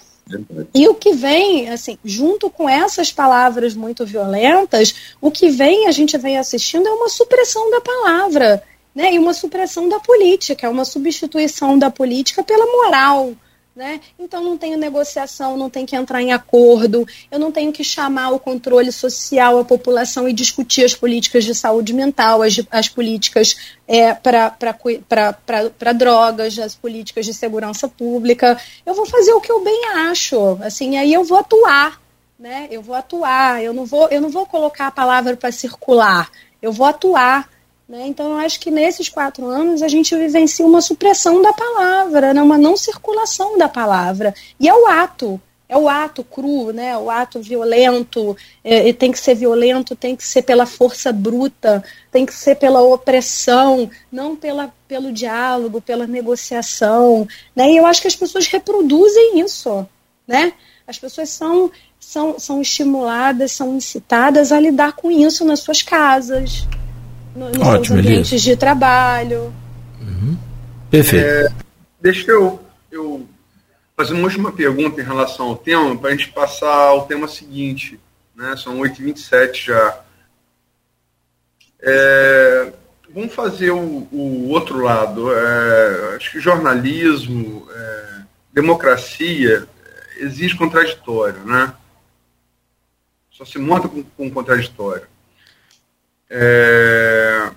E 0.74 0.88
o 0.88 0.94
que 0.94 1.12
vem, 1.12 1.68
assim, 1.68 1.98
junto 2.04 2.48
com 2.50 2.68
essas 2.68 3.12
palavras 3.12 3.74
muito 3.74 4.04
violentas, 4.06 5.14
o 5.20 5.30
que 5.30 5.50
vem, 5.50 5.86
a 5.86 5.92
gente 5.92 6.16
vem 6.18 6.38
assistindo 6.38 6.86
é 6.86 6.92
uma 6.92 7.08
supressão 7.08 7.70
da 7.70 7.80
palavra, 7.80 8.62
né? 8.94 9.14
E 9.14 9.18
uma 9.18 9.34
supressão 9.34 9.88
da 9.88 9.98
política, 9.98 10.66
é 10.66 10.70
uma 10.70 10.84
substituição 10.84 11.78
da 11.78 11.90
política 11.90 12.42
pela 12.42 12.66
moral. 12.66 13.32
Né? 13.80 13.98
Então 14.18 14.44
não 14.44 14.58
tenho 14.58 14.76
negociação, 14.76 15.56
não 15.56 15.70
tenho 15.70 15.86
que 15.86 15.96
entrar 15.96 16.20
em 16.20 16.34
acordo, 16.34 17.08
eu 17.30 17.38
não 17.38 17.50
tenho 17.50 17.72
que 17.72 17.82
chamar 17.82 18.28
o 18.28 18.38
controle 18.38 18.92
social, 18.92 19.58
a 19.58 19.64
população 19.64 20.28
e 20.28 20.34
discutir 20.34 20.84
as 20.84 20.94
políticas 20.94 21.44
de 21.44 21.54
saúde 21.54 21.94
mental, 21.94 22.42
as, 22.42 22.60
as 22.70 22.90
políticas 22.90 23.56
é, 23.88 24.12
para 24.12 25.92
drogas, 25.94 26.58
as 26.58 26.74
políticas 26.74 27.24
de 27.24 27.32
segurança 27.32 27.88
pública. 27.88 28.60
Eu 28.84 28.92
vou 28.92 29.06
fazer 29.06 29.32
o 29.32 29.40
que 29.40 29.50
eu 29.50 29.64
bem 29.64 29.82
acho, 30.10 30.58
assim, 30.60 30.98
aí 30.98 31.14
eu 31.14 31.24
vou 31.24 31.38
atuar, 31.38 31.98
né? 32.38 32.68
Eu 32.70 32.82
vou 32.82 32.94
atuar, 32.94 33.64
eu 33.64 33.72
não 33.72 33.86
vou, 33.86 34.08
eu 34.10 34.20
não 34.20 34.28
vou 34.28 34.44
colocar 34.44 34.88
a 34.88 34.92
palavra 34.92 35.34
para 35.38 35.50
circular, 35.50 36.30
eu 36.60 36.70
vou 36.70 36.86
atuar. 36.86 37.48
Né? 37.90 38.06
Então, 38.06 38.30
eu 38.30 38.36
acho 38.36 38.60
que 38.60 38.70
nesses 38.70 39.08
quatro 39.08 39.46
anos 39.46 39.82
a 39.82 39.88
gente 39.88 40.14
vivencia 40.14 40.64
uma 40.64 40.80
supressão 40.80 41.42
da 41.42 41.52
palavra, 41.52 42.32
né? 42.32 42.40
uma 42.40 42.56
não 42.56 42.76
circulação 42.76 43.58
da 43.58 43.68
palavra. 43.68 44.32
E 44.60 44.68
é 44.68 44.72
o 44.72 44.86
ato, 44.86 45.40
é 45.68 45.76
o 45.76 45.88
ato 45.88 46.22
cru, 46.22 46.72
né? 46.72 46.96
o 46.96 47.10
ato 47.10 47.42
violento, 47.42 48.36
é, 48.62 48.92
tem 48.92 49.10
que 49.10 49.18
ser 49.18 49.34
violento, 49.34 49.96
tem 49.96 50.14
que 50.14 50.22
ser 50.22 50.42
pela 50.42 50.66
força 50.66 51.12
bruta, 51.12 51.82
tem 52.12 52.24
que 52.24 52.32
ser 52.32 52.54
pela 52.54 52.80
opressão, 52.80 53.90
não 54.10 54.36
pela, 54.36 54.72
pelo 54.86 55.10
diálogo, 55.10 55.80
pela 55.80 56.06
negociação. 56.06 57.26
Né? 57.56 57.72
E 57.72 57.76
eu 57.76 57.86
acho 57.86 58.02
que 58.02 58.08
as 58.08 58.14
pessoas 58.14 58.46
reproduzem 58.46 59.40
isso. 59.40 59.84
Né? 60.28 60.52
As 60.86 60.96
pessoas 60.96 61.30
são, 61.30 61.68
são, 61.98 62.38
são 62.38 62.62
estimuladas, 62.62 63.50
são 63.50 63.76
incitadas 63.76 64.52
a 64.52 64.60
lidar 64.60 64.92
com 64.92 65.10
isso 65.10 65.44
nas 65.44 65.58
suas 65.58 65.82
casas 65.82 66.68
nos 67.34 67.56
Ótimo, 67.56 67.84
seus 67.84 67.90
ambientes 67.90 68.32
Elias. 68.32 68.42
de 68.42 68.56
trabalho. 68.56 69.52
Uhum. 70.00 70.36
Perfeito. 70.90 71.24
É, 71.24 71.48
deixa 72.00 72.30
eu, 72.30 72.60
eu 72.90 73.26
fazer 73.96 74.14
uma 74.14 74.24
última 74.24 74.50
pergunta 74.52 75.00
em 75.00 75.04
relação 75.04 75.46
ao 75.46 75.56
tema, 75.56 75.96
para 75.96 76.10
a 76.10 76.12
gente 76.12 76.30
passar 76.30 76.88
ao 76.88 77.06
tema 77.06 77.28
seguinte. 77.28 77.98
Né? 78.34 78.56
São 78.56 78.78
8h27 78.78 79.66
já. 79.66 80.00
É, 81.82 82.72
vamos 83.14 83.34
fazer 83.34 83.70
o, 83.70 84.08
o 84.10 84.48
outro 84.48 84.82
lado. 84.82 85.32
É, 85.32 86.16
acho 86.16 86.32
que 86.32 86.40
jornalismo, 86.40 87.66
é, 87.72 88.22
democracia, 88.52 89.66
exige 90.16 90.56
contraditório, 90.56 91.44
né? 91.44 91.72
Só 93.30 93.44
se 93.44 93.58
monta 93.58 93.88
com, 93.88 94.02
com 94.02 94.30
contraditório. 94.30 95.06
É, 96.32 97.50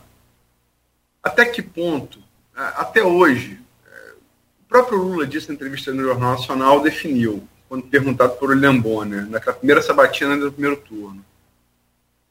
até 1.22 1.46
que 1.46 1.62
ponto, 1.62 2.20
até 2.56 3.04
hoje, 3.04 3.60
é, 3.86 4.12
o 4.62 4.64
próprio 4.68 4.98
Lula 4.98 5.28
disse 5.28 5.50
na 5.50 5.54
entrevista 5.54 5.94
no 5.94 6.02
Jornal 6.02 6.32
Nacional, 6.32 6.82
definiu, 6.82 7.48
quando 7.70 7.86
perguntado 7.86 8.34
por 8.38 8.50
William 8.50 8.78
Bonner, 8.78 9.30
naquela 9.30 9.56
primeira 9.56 9.82
sabatina 9.82 10.36
do 10.36 10.52
primeiro 10.52 10.78
turno. 10.78 11.24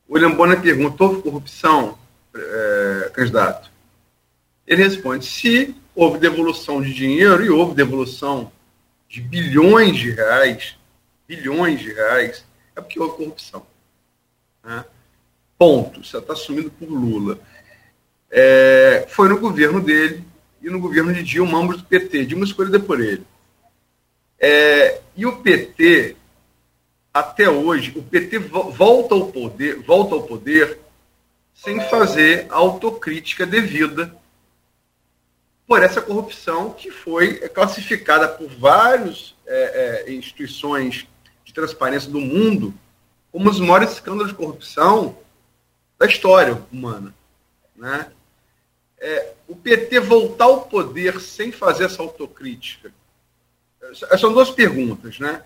O 0.08 0.14
William 0.14 0.32
Bonner 0.32 0.60
perguntou 0.60 1.10
houve 1.10 1.22
corrupção, 1.22 1.96
é, 2.34 3.10
candidato? 3.14 3.70
Ele 4.66 4.82
responde, 4.82 5.24
se 5.24 5.74
houve 5.94 6.18
devolução 6.18 6.82
de 6.82 6.92
dinheiro, 6.92 7.44
e 7.44 7.50
houve 7.50 7.74
devolução 7.74 8.50
de 9.08 9.20
bilhões 9.20 9.96
de 9.96 10.10
reais, 10.10 10.76
bilhões 11.28 11.80
de 11.80 11.92
reais, 11.92 12.44
é 12.74 12.80
porque 12.80 12.98
houve 12.98 13.16
corrupção. 13.16 13.66
Né? 14.64 14.84
Ponto. 15.62 16.00
Está 16.00 16.32
assumido 16.32 16.72
por 16.72 16.88
Lula. 16.88 17.38
É, 18.28 19.06
foi 19.08 19.28
no 19.28 19.38
governo 19.38 19.80
dele 19.80 20.24
e 20.60 20.68
no 20.68 20.80
governo 20.80 21.14
de 21.14 21.22
Dilma, 21.22 21.56
ambos 21.56 21.76
do 21.76 21.84
PT. 21.84 22.26
Dilma 22.26 22.44
escolhida 22.44 22.80
por 22.80 23.00
ele. 23.00 23.24
É, 24.40 25.00
e 25.16 25.24
o 25.24 25.36
PT, 25.36 26.16
até 27.14 27.48
hoje, 27.48 27.92
o 27.96 28.02
PT 28.02 28.40
volta 28.40 29.14
ao 29.14 29.26
poder, 29.28 29.78
volta 29.82 30.16
ao 30.16 30.24
poder 30.24 30.80
sem 31.54 31.80
fazer 31.82 32.46
autocrítica 32.50 33.46
devida 33.46 34.12
por 35.64 35.80
essa 35.80 36.02
corrupção 36.02 36.70
que 36.70 36.90
foi 36.90 37.34
classificada 37.50 38.26
por 38.26 38.48
várias 38.48 39.36
é, 39.46 40.06
é, 40.08 40.12
instituições 40.12 41.06
de 41.44 41.54
transparência 41.54 42.10
do 42.10 42.20
mundo 42.20 42.74
como 43.30 43.48
os 43.48 43.60
maiores 43.60 43.92
escândalos 43.92 44.32
de 44.32 44.36
corrupção 44.36 45.22
da 46.02 46.06
história 46.08 46.60
humana. 46.72 47.14
Né? 47.76 48.10
É, 49.00 49.34
o 49.46 49.54
PT 49.54 50.00
voltar 50.00 50.46
ao 50.46 50.62
poder 50.62 51.20
sem 51.20 51.52
fazer 51.52 51.84
essa 51.84 52.02
autocrítica? 52.02 52.92
São 54.18 54.32
duas 54.32 54.50
perguntas. 54.50 55.20
Né? 55.20 55.42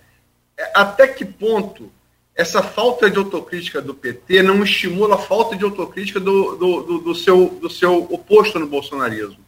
É, 0.56 0.72
até 0.74 1.06
que 1.06 1.26
ponto 1.26 1.92
essa 2.34 2.62
falta 2.62 3.10
de 3.10 3.18
autocrítica 3.18 3.82
do 3.82 3.94
PT 3.94 4.42
não 4.42 4.62
estimula 4.62 5.16
a 5.16 5.18
falta 5.18 5.54
de 5.56 5.64
autocrítica 5.64 6.18
do, 6.18 6.56
do, 6.56 6.82
do, 6.82 6.98
do 7.00 7.14
seu, 7.14 7.48
do 7.48 7.68
seu 7.68 8.04
oposto 8.10 8.58
no 8.58 8.66
bolsonarismo? 8.66 9.44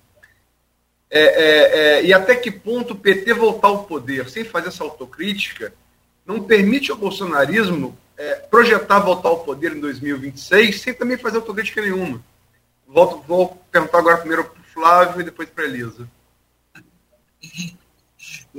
É, 1.10 1.20
é, 1.20 1.78
é, 2.01 2.05
e 2.05 2.12
até 2.12 2.36
que 2.36 2.51
ponto 2.51 2.93
o 2.93 2.98
PT 2.98 3.32
voltar 3.32 3.68
ao 3.68 3.85
poder 3.85 4.28
sem 4.28 4.44
fazer 4.44 4.68
essa 4.68 4.85
autocrítica 4.85 5.72
não 6.26 6.43
permite 6.43 6.90
ao 6.90 6.98
bolsonarismo 6.98 7.97
é, 8.18 8.34
projetar 8.34 8.98
voltar 8.98 9.28
ao 9.28 9.44
poder 9.44 9.76
em 9.76 9.80
2026 9.80 10.80
sem 10.80 10.92
também 10.92 11.16
fazer 11.16 11.36
autocrítica 11.36 11.80
nenhuma. 11.80 12.22
Volto, 12.86 13.24
vou 13.26 13.62
perguntar 13.70 13.98
agora 13.98 14.18
primeiro 14.18 14.44
para 14.44 14.60
o 14.60 14.64
Flávio 14.74 15.20
e 15.20 15.24
depois 15.24 15.48
para 15.48 15.64
a 15.64 15.66
Elisa. 15.68 16.10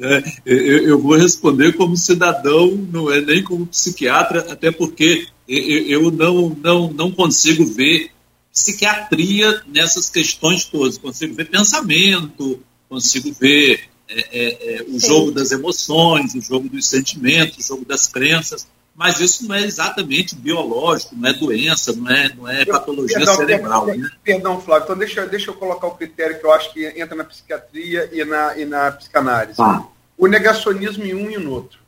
É, 0.02 0.24
eu, 0.46 0.88
eu, 0.88 1.00
vou 1.00 1.18
responder 1.18 1.74
como 1.74 1.98
cidadão, 1.98 2.72
não 2.72 3.12
é 3.12 3.20
nem 3.20 3.44
como 3.44 3.68
psiquiatra, 3.68 4.52
até 4.52 4.72
porque 4.72 5.28
eu 5.48 6.10
não, 6.10 6.50
não, 6.50 6.94
não 6.94 7.12
consigo 7.12 7.66
ver 7.66 8.12
psiquiatria 8.54 9.62
nessas 9.68 10.10
questões 10.10 10.64
todas. 10.66 10.98
Consigo 10.98 11.36
ver 11.36 11.50
pensamento, 11.50 12.64
consigo 12.88 13.34
ver 13.34 13.90
é, 14.08 14.20
é, 14.32 14.76
é, 14.76 14.84
o 14.84 15.00
Sim. 15.00 15.08
jogo 15.08 15.32
das 15.32 15.52
emoções, 15.52 16.34
o 16.34 16.42
jogo 16.42 16.70
dos 16.70 16.88
sentimentos, 16.88 17.66
o 17.66 17.68
jogo 17.68 17.86
das 17.86 18.08
crenças, 18.08 18.68
mas 19.00 19.22
isso 19.22 19.48
não 19.48 19.56
é 19.56 19.62
exatamente 19.62 20.36
biológico, 20.36 21.16
não 21.16 21.30
é 21.30 21.32
doença, 21.32 21.94
não 21.94 22.12
é, 22.12 22.34
não 22.36 22.50
é 22.50 22.66
patologia 22.66 23.16
perdão, 23.16 23.36
cerebral. 23.38 23.86
Perdão, 23.86 24.04
né? 24.04 24.12
perdão, 24.22 24.62
Flávio, 24.62 24.84
então 24.84 24.98
deixa, 24.98 25.26
deixa 25.26 25.52
eu 25.52 25.54
colocar 25.54 25.88
o 25.88 25.96
critério 25.96 26.38
que 26.38 26.46
eu 26.46 26.52
acho 26.52 26.74
que 26.74 26.86
entra 26.86 27.16
na 27.16 27.24
psiquiatria 27.24 28.10
e 28.12 28.26
na, 28.26 28.58
e 28.58 28.66
na 28.66 28.92
psicanálise. 28.92 29.62
Ah. 29.62 29.86
O 30.18 30.28
negacionismo 30.28 31.06
em 31.06 31.16
um 31.16 31.32
e 31.32 31.38
no 31.38 31.50
outro. 31.50 31.80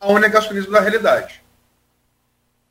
Há 0.00 0.10
um 0.10 0.18
negacionismo 0.18 0.72
da 0.72 0.80
realidade. 0.80 1.42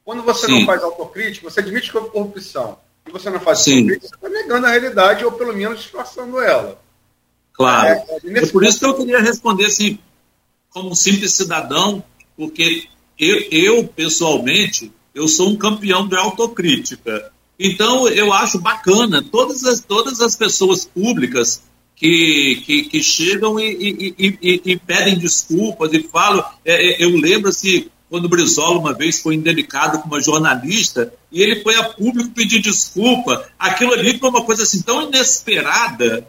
Quando 0.04 0.24
você 0.24 0.48
Sim. 0.48 0.62
não 0.62 0.66
faz 0.66 0.82
autocrítica, 0.82 1.48
você 1.48 1.60
admite 1.60 1.92
que 1.92 1.98
é 2.00 2.02
corrupção 2.02 2.80
e 3.08 3.12
você 3.12 3.30
não 3.30 3.40
faz 3.40 3.60
Sim. 3.60 3.82
autocrítica, 3.82 4.08
você 4.08 4.16
está 4.16 4.30
negando 4.30 4.66
a 4.66 4.72
realidade 4.72 5.24
ou 5.24 5.32
pelo 5.32 5.54
menos 5.54 5.80
disfarçando 5.82 6.42
ela. 6.42 6.82
Claro. 7.54 7.88
É, 7.88 8.06
é, 8.24 8.40
é 8.40 8.48
por 8.48 8.64
isso 8.64 8.80
que 8.80 8.86
eu 8.88 8.96
queria 8.96 9.22
responder 9.22 9.66
assim, 9.68 10.00
como 10.72 10.90
um 10.90 10.96
simples 10.96 11.34
cidadão, 11.34 12.04
porque 12.36 12.90
eu, 13.20 13.48
eu, 13.52 13.88
pessoalmente, 13.88 14.92
eu 15.14 15.28
sou 15.28 15.50
um 15.50 15.56
campeão 15.56 16.08
de 16.08 16.16
autocrítica. 16.16 17.32
Então, 17.60 18.08
eu 18.08 18.32
acho 18.32 18.58
bacana 18.60 19.22
todas 19.22 19.66
as, 19.66 19.82
todas 19.82 20.22
as 20.22 20.36
pessoas 20.36 20.86
públicas 20.86 21.62
que, 21.94 22.64
que, 22.66 22.84
que 22.84 23.04
chegam 23.04 23.60
e, 23.60 24.16
e, 24.18 24.38
e, 24.42 24.62
e, 24.66 24.78
pedem 24.78 25.18
desculpas 25.18 25.92
e 25.92 26.02
falam. 26.02 26.46
É, 26.64 26.94
é 26.94 27.04
eu 27.04 27.10
lembro 27.10 27.50
assim, 27.50 27.88
quando 28.10 28.26
o 28.26 28.30
Brizola 28.30 28.80
uma 28.80 28.94
vez 28.94 29.20
foi 29.20 29.36
indelicado 29.36 30.00
com 30.00 30.08
uma 30.08 30.22
jornalista 30.22 31.14
e 31.30 31.42
ele 31.42 31.62
foi 31.62 31.76
a 31.76 31.84
público 31.84 32.30
pedir 32.30 32.62
desculpa. 32.62 33.50
Aquilo 33.60 33.94
ali 33.94 34.18
foi 34.18 34.30
uma 34.30 34.46
coisa 34.46 34.64
assim 34.64 34.82
tão 34.82 35.04
inesperada. 35.04 36.26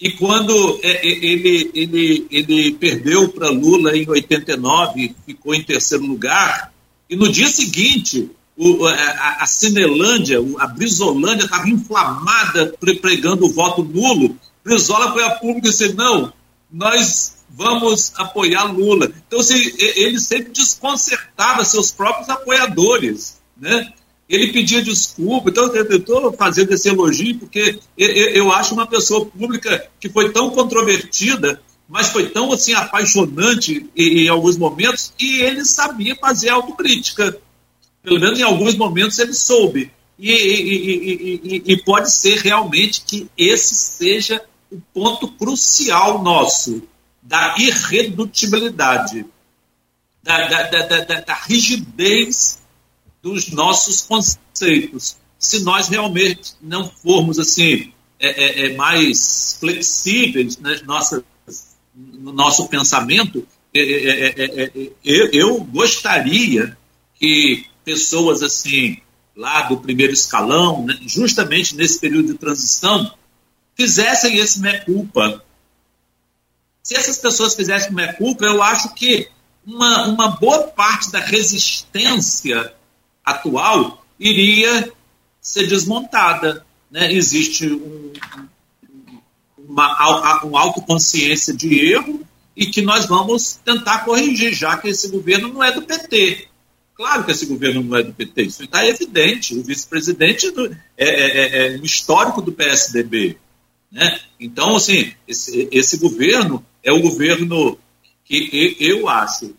E 0.00 0.10
quando 0.12 0.78
é, 0.82 0.90
é, 0.90 1.06
ele, 1.06 1.70
ele, 1.74 2.26
ele 2.30 2.72
perdeu 2.72 3.28
para 3.30 3.50
Lula 3.50 3.96
em 3.96 4.08
89, 4.08 5.14
ficou 5.26 5.54
em 5.54 5.62
terceiro 5.62 6.06
lugar, 6.06 6.72
e 7.10 7.16
no 7.16 7.28
dia 7.28 7.48
seguinte 7.48 8.30
o, 8.56 8.86
a, 8.86 9.38
a 9.40 9.46
Cinelândia, 9.46 10.38
a 10.58 10.66
Brizolândia 10.66 11.44
estava 11.44 11.68
inflamada 11.68 12.74
pregando 13.00 13.46
o 13.46 13.52
voto 13.52 13.84
nulo. 13.84 14.36
Brizola 14.64 15.12
foi 15.12 15.24
a 15.24 15.30
público 15.30 15.68
e 15.68 15.70
disse: 15.70 15.92
não, 15.94 16.32
nós 16.70 17.38
vamos 17.48 18.12
apoiar 18.16 18.64
Lula. 18.64 19.10
Então, 19.26 19.40
assim, 19.40 19.72
ele 19.78 20.20
sempre 20.20 20.52
desconcertava 20.52 21.64
seus 21.64 21.90
próprios 21.90 22.28
apoiadores, 22.28 23.40
né? 23.56 23.92
Ele 24.28 24.52
pedia 24.52 24.82
desculpa, 24.82 25.48
então 25.48 25.74
eu 25.74 25.96
estou 25.96 26.32
fazendo 26.34 26.72
esse 26.74 26.88
elogio 26.88 27.38
porque 27.38 27.78
eu 27.96 28.52
acho 28.52 28.74
uma 28.74 28.86
pessoa 28.86 29.24
pública 29.24 29.88
que 29.98 30.10
foi 30.10 30.30
tão 30.30 30.50
controvertida, 30.50 31.62
mas 31.88 32.08
foi 32.08 32.28
tão 32.28 32.52
assim 32.52 32.74
apaixonante 32.74 33.88
em, 33.96 34.28
alguns 34.28 34.58
momentos 34.58 35.14
e 35.18 35.40
ele 35.40 35.64
sabia 35.64 36.14
fazer 36.14 36.50
autocrítica. 36.50 37.38
Pelo 38.02 38.20
menos 38.20 38.38
em 38.38 38.42
alguns 38.42 38.74
momentos 38.74 39.18
ele 39.18 39.32
soube. 39.32 39.90
E, 40.18 40.30
e, 40.30 41.40
e, 41.42 41.62
e, 41.72 41.82
pode 41.82 42.12
ser 42.12 42.38
realmente 42.40 43.02
que 43.06 43.30
esse 43.36 43.74
seja 43.74 44.42
o 44.70 44.80
ponto 44.92 45.28
crucial 45.28 46.22
nosso 46.22 46.82
da 47.22 47.54
irredutibilidade, 47.56 49.24
da, 50.22 50.48
da, 50.48 50.62
da, 50.64 51.20
da, 51.20 51.34
rigidez 51.46 52.57
dos 53.28 53.50
nossos 53.50 54.02
conceitos. 54.02 55.16
Se 55.38 55.60
nós 55.62 55.88
realmente 55.88 56.54
não 56.60 56.90
formos 56.90 57.38
assim 57.38 57.92
é, 58.18 58.28
é, 58.28 58.66
é 58.66 58.76
mais 58.76 59.56
flexíveis 59.60 60.56
nas 60.56 60.82
nossas, 60.82 61.22
no 61.94 62.32
nosso 62.32 62.68
pensamento, 62.68 63.46
é, 63.74 63.80
é, 63.80 64.92
eu, 65.04 65.30
eu 65.32 65.60
gostaria 65.64 66.76
que 67.14 67.66
pessoas 67.84 68.42
assim 68.42 68.98
lá 69.36 69.62
do 69.62 69.76
primeiro 69.78 70.12
escalão, 70.12 70.84
né, 70.84 70.98
justamente 71.06 71.76
nesse 71.76 72.00
período 72.00 72.32
de 72.32 72.38
transição, 72.38 73.14
fizessem 73.76 74.36
esse 74.36 74.58
meia-culpa. 74.60 75.44
Se 76.82 76.96
essas 76.96 77.18
pessoas 77.18 77.54
fizessem 77.54 77.92
meia-culpa, 77.92 78.44
eu 78.44 78.60
acho 78.60 78.92
que 78.94 79.28
uma, 79.64 80.08
uma 80.08 80.28
boa 80.30 80.66
parte 80.68 81.12
da 81.12 81.20
resistência 81.20 82.74
atual 83.30 84.04
iria 84.18 84.92
ser 85.40 85.66
desmontada. 85.66 86.64
Né? 86.90 87.12
Existe 87.12 87.66
um, 87.66 88.12
uma, 89.58 90.42
uma 90.42 90.60
autoconsciência 90.60 91.54
de 91.54 91.92
erro 91.92 92.26
e 92.56 92.66
que 92.66 92.82
nós 92.82 93.06
vamos 93.06 93.60
tentar 93.64 94.04
corrigir, 94.04 94.52
já 94.52 94.76
que 94.76 94.88
esse 94.88 95.08
governo 95.08 95.48
não 95.48 95.62
é 95.62 95.70
do 95.72 95.82
PT. 95.82 96.48
Claro 96.94 97.22
que 97.24 97.30
esse 97.30 97.46
governo 97.46 97.82
não 97.84 97.96
é 97.96 98.02
do 98.02 98.12
PT, 98.12 98.42
isso 98.42 98.64
está 98.64 98.84
evidente. 98.84 99.56
O 99.56 99.62
vice-presidente 99.62 100.52
é, 100.96 101.04
é, 101.04 101.06
é, 101.06 101.68
é 101.68 101.76
histórico 101.76 102.42
do 102.42 102.50
PSDB. 102.50 103.38
Né? 103.90 104.20
Então, 104.40 104.74
assim, 104.74 105.12
esse, 105.26 105.68
esse 105.70 105.98
governo 105.98 106.64
é 106.82 106.92
o 106.92 107.00
governo 107.00 107.78
que 108.24 108.76
eu 108.80 109.08
acho 109.08 109.54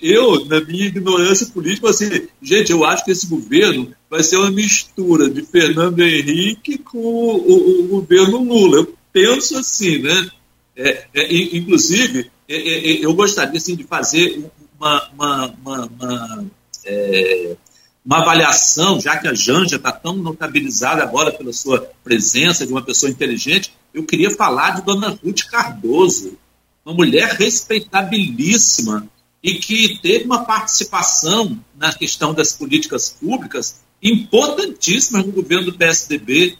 eu, 0.00 0.44
na 0.46 0.60
minha 0.60 0.86
ignorância 0.86 1.46
política, 1.46 1.90
assim, 1.90 2.28
gente, 2.40 2.70
eu 2.70 2.84
acho 2.84 3.04
que 3.04 3.10
esse 3.10 3.26
governo 3.26 3.92
vai 4.08 4.22
ser 4.22 4.36
uma 4.36 4.50
mistura 4.50 5.28
de 5.28 5.42
Fernando 5.42 6.00
Henrique 6.00 6.78
com 6.78 6.98
o, 6.98 7.36
o, 7.36 7.84
o 7.84 7.88
governo 7.88 8.44
Lula. 8.44 8.78
Eu 8.78 8.94
penso 9.12 9.58
assim, 9.58 9.98
né? 9.98 10.30
É, 10.76 11.04
é, 11.12 11.56
inclusive, 11.56 12.30
é, 12.48 12.56
é, 12.56 12.92
é, 12.92 13.04
eu 13.04 13.12
gostaria 13.12 13.56
assim, 13.56 13.74
de 13.74 13.84
fazer 13.84 14.44
uma, 14.78 15.10
uma, 15.12 15.54
uma, 15.64 15.86
uma 15.86 16.46
é, 16.84 17.56
uma 18.04 18.20
avaliação, 18.20 19.00
já 19.00 19.16
que 19.16 19.28
a 19.28 19.34
Janja 19.34 19.76
está 19.76 19.92
tão 19.92 20.16
notabilizada 20.16 21.02
agora 21.02 21.32
pela 21.32 21.52
sua 21.52 21.90
presença 22.02 22.66
de 22.66 22.72
uma 22.72 22.82
pessoa 22.82 23.10
inteligente, 23.10 23.72
eu 23.94 24.04
queria 24.04 24.30
falar 24.30 24.70
de 24.70 24.82
Dona 24.82 25.18
Ruth 25.22 25.44
Cardoso, 25.44 26.36
uma 26.84 26.94
mulher 26.94 27.36
respeitabilíssima 27.36 29.08
e 29.42 29.54
que 29.54 29.98
teve 29.98 30.24
uma 30.24 30.44
participação 30.44 31.58
na 31.76 31.92
questão 31.92 32.32
das 32.32 32.52
políticas 32.52 33.10
públicas 33.10 33.80
importantíssimas 34.02 35.26
no 35.26 35.32
governo 35.32 35.66
do 35.66 35.78
PSDB, 35.78 36.56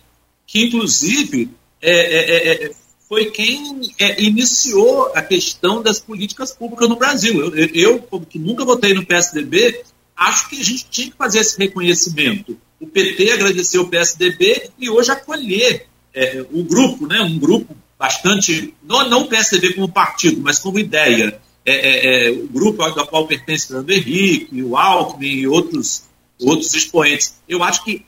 que 0.46 0.66
inclusive 0.66 1.50
é, 1.80 1.90
é, 1.90 2.64
é, 2.64 2.64
é 2.66 2.72
foi 3.08 3.26
quem 3.26 3.82
é, 3.98 4.22
iniciou 4.22 5.12
a 5.14 5.20
questão 5.20 5.82
das 5.82 6.00
políticas 6.00 6.50
públicas 6.50 6.88
no 6.88 6.96
Brasil. 6.96 7.40
Eu, 7.40 7.54
eu, 7.54 8.08
eu 8.10 8.20
que 8.22 8.38
nunca 8.38 8.64
votei 8.64 8.94
no 8.94 9.04
PSDB, 9.04 9.82
acho 10.16 10.48
que 10.48 10.58
a 10.58 10.64
gente 10.64 10.86
tinha 10.90 11.10
que 11.10 11.16
fazer 11.16 11.40
esse 11.40 11.58
reconhecimento. 11.58 12.58
O 12.80 12.86
PT 12.86 13.32
agradeceu 13.32 13.82
o 13.82 13.88
PSDB 13.88 14.70
e 14.78 14.88
hoje 14.88 15.10
acolher 15.10 15.86
é, 16.14 16.44
o 16.50 16.64
grupo, 16.64 17.06
né, 17.06 17.20
um 17.20 17.38
grupo 17.38 17.76
bastante, 17.98 18.74
não, 18.82 19.06
não 19.08 19.22
o 19.22 19.28
PSDB 19.28 19.74
como 19.74 19.92
partido, 19.92 20.40
mas 20.40 20.58
como 20.58 20.78
ideia. 20.78 21.38
É, 21.64 21.72
é, 21.72 22.26
é, 22.26 22.30
o 22.30 22.48
grupo 22.48 22.82
ao 22.82 23.06
qual 23.06 23.26
pertence 23.26 23.64
o 23.64 23.68
Fernando 23.68 23.90
Henrique, 23.90 24.62
o 24.62 24.76
Alckmin 24.76 25.28
e 25.28 25.46
outros, 25.46 26.04
outros 26.40 26.74
expoentes. 26.74 27.34
Eu 27.48 27.62
acho 27.62 27.84
que 27.84 28.04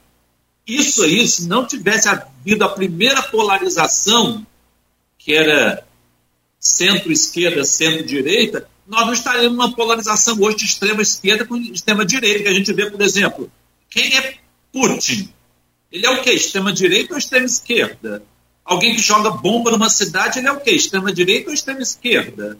isso 0.66 1.02
aí, 1.02 1.26
se 1.28 1.46
não 1.46 1.66
tivesse 1.66 2.08
havido 2.08 2.64
a 2.64 2.68
primeira 2.68 3.22
polarização, 3.22 4.44
que 5.18 5.34
era 5.34 5.86
centro-esquerda, 6.58 7.64
centro-direita, 7.64 8.66
nós 8.86 9.06
não 9.06 9.12
estaríamos 9.12 9.56
numa 9.56 9.72
polarização 9.72 10.40
hoje 10.40 10.58
de 10.58 10.64
extrema 10.64 11.02
esquerda 11.02 11.44
com 11.44 11.56
extrema 11.56 12.04
direita, 12.04 12.42
que 12.42 12.48
a 12.48 12.54
gente 12.54 12.72
vê, 12.72 12.90
por 12.90 13.00
exemplo, 13.00 13.50
quem 13.88 14.16
é 14.16 14.38
Putin? 14.72 15.28
Ele 15.92 16.06
é 16.06 16.10
o 16.10 16.22
quê? 16.22 16.32
Extrema 16.32 16.72
direita 16.72 17.12
ou 17.12 17.18
extrema 17.18 17.46
esquerda? 17.46 18.22
Alguém 18.64 18.94
que 18.94 19.00
joga 19.00 19.30
bomba 19.30 19.70
numa 19.70 19.88
cidade, 19.88 20.38
ele 20.38 20.48
é 20.48 20.52
o 20.52 20.60
quê? 20.60 20.72
Extrema 20.72 21.12
direita 21.12 21.48
ou 21.48 21.54
extrema 21.54 21.80
esquerda? 21.80 22.58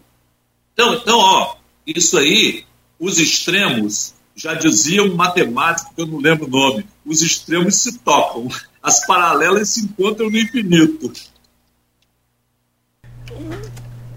Então, 0.74 0.94
então 0.94 1.18
ó, 1.18 1.56
isso 1.86 2.18
aí, 2.18 2.64
os 2.98 3.18
extremos, 3.18 4.12
já 4.34 4.55
diziam 4.55 5.06
um 5.06 5.14
matemático, 5.14 5.94
que 5.94 6.02
eu 6.02 6.06
não 6.06 6.18
lembro 6.18 6.46
o 6.46 6.51
nome, 6.51 6.84
os 7.06 7.22
extremos 7.22 7.76
se 7.76 7.98
tocam, 7.98 8.48
as 8.82 9.06
paralelas 9.06 9.70
se 9.70 9.84
encontram 9.84 10.28
no 10.28 10.36
infinito. 10.36 11.12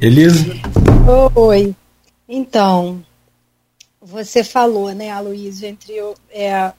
Elisa? 0.01 0.45
Oi. 1.35 1.75
Então, 2.27 3.05
você 4.01 4.43
falou, 4.43 4.91
né, 4.93 5.11
Aloysio, 5.11 5.67
entre 5.67 5.93
é, 6.31 6.73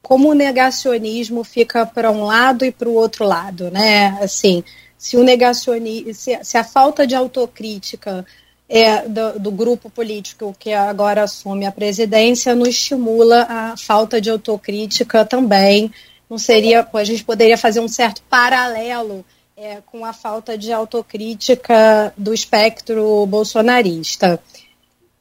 como 0.00 0.30
o 0.30 0.34
negacionismo 0.34 1.42
fica 1.44 1.84
para 1.84 2.10
um 2.10 2.24
lado 2.24 2.64
e 2.64 2.72
para 2.72 2.88
o 2.88 2.94
outro 2.94 3.24
lado, 3.24 3.70
né? 3.70 4.18
Assim, 4.22 4.64
se 4.96 5.16
o 5.16 5.22
negacionismo, 5.22 6.14
se, 6.14 6.38
se, 6.42 6.56
a 6.56 6.64
falta 6.64 7.06
de 7.06 7.14
autocrítica 7.14 8.24
é, 8.68 9.08
do, 9.08 9.38
do, 9.38 9.50
grupo 9.50 9.88
político 9.88 10.54
que 10.58 10.72
agora 10.72 11.22
assume 11.22 11.64
a 11.64 11.72
presidência 11.72 12.54
não 12.54 12.66
estimula 12.66 13.46
a 13.48 13.76
falta 13.76 14.20
de 14.20 14.28
autocrítica 14.28 15.24
também. 15.24 15.90
Não 16.28 16.36
seria, 16.36 16.86
a 16.92 17.04
gente 17.04 17.24
poderia 17.24 17.56
fazer 17.56 17.80
um 17.80 17.88
certo 17.88 18.20
paralelo 18.28 19.24
é, 19.56 19.78
com 19.86 20.04
a 20.04 20.12
falta 20.12 20.58
de 20.58 20.70
autocrítica 20.70 22.12
do 22.16 22.34
espectro 22.34 23.24
bolsonarista. 23.26 24.38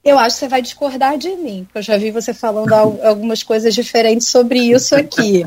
Eu 0.03 0.19
acho 0.19 0.35
que 0.35 0.39
você 0.39 0.47
vai 0.47 0.61
discordar 0.61 1.17
de 1.17 1.29
mim, 1.35 1.63
porque 1.63 1.79
eu 1.79 1.83
já 1.83 1.97
vi 1.97 2.11
você 2.11 2.33
falando 2.33 2.73
algumas 3.03 3.43
coisas 3.43 3.73
diferentes 3.73 4.27
sobre 4.27 4.59
isso 4.59 4.93
aqui. 4.93 5.45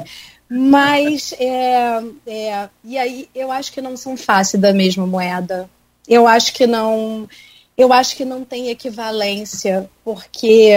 Mas, 0.49 1.33
é, 1.39 2.03
é, 2.27 2.69
e 2.83 2.99
aí, 2.99 3.29
eu 3.35 3.53
acho 3.53 3.73
que 3.73 3.81
não 3.81 3.97
são 3.97 4.17
fáceis 4.17 4.61
da 4.61 4.73
mesma 4.73 5.07
moeda. 5.07 5.71
Eu 6.09 6.27
acho 6.27 6.53
que 6.53 6.67
não 6.67 7.29
eu 7.81 7.93
acho 7.93 8.15
que 8.15 8.25
não 8.27 8.45
tem 8.45 8.69
equivalência, 8.69 9.89
porque 10.05 10.73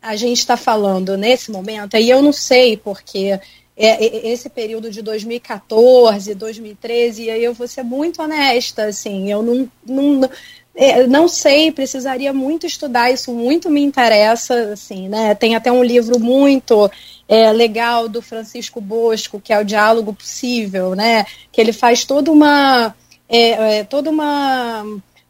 a 0.00 0.14
gente 0.14 0.38
está 0.38 0.56
falando 0.56 1.16
nesse 1.16 1.50
momento, 1.50 1.96
e 1.96 2.08
eu 2.08 2.22
não 2.22 2.32
sei 2.32 2.76
porque 2.76 3.40
é, 3.76 4.28
esse 4.28 4.48
período 4.48 4.88
de 4.88 5.02
2014, 5.02 6.34
2013, 6.34 7.24
e 7.24 7.30
aí 7.30 7.42
eu 7.42 7.52
vou 7.52 7.66
ser 7.66 7.82
muito 7.82 8.22
honesta, 8.22 8.84
assim, 8.84 9.28
eu 9.28 9.42
não, 9.42 9.68
não, 9.84 10.30
é, 10.76 11.04
não 11.08 11.26
sei, 11.26 11.72
precisaria 11.72 12.32
muito 12.32 12.64
estudar 12.64 13.10
isso, 13.10 13.32
muito 13.32 13.68
me 13.68 13.82
interessa, 13.82 14.72
assim, 14.72 15.08
né? 15.08 15.34
Tem 15.34 15.56
até 15.56 15.72
um 15.72 15.82
livro 15.82 16.20
muito 16.20 16.88
é, 17.28 17.52
legal 17.52 18.08
do 18.08 18.22
Francisco 18.22 18.80
Bosco, 18.80 19.40
que 19.40 19.52
é 19.52 19.58
o 19.58 19.64
Diálogo 19.64 20.14
Possível, 20.14 20.94
né? 20.94 21.26
Que 21.50 21.60
ele 21.60 21.72
faz 21.72 22.04
toda 22.04 22.30
uma, 22.30 22.94
é, 23.28 23.78
é 23.78 23.84
toda 23.84 24.10
uma 24.10 24.84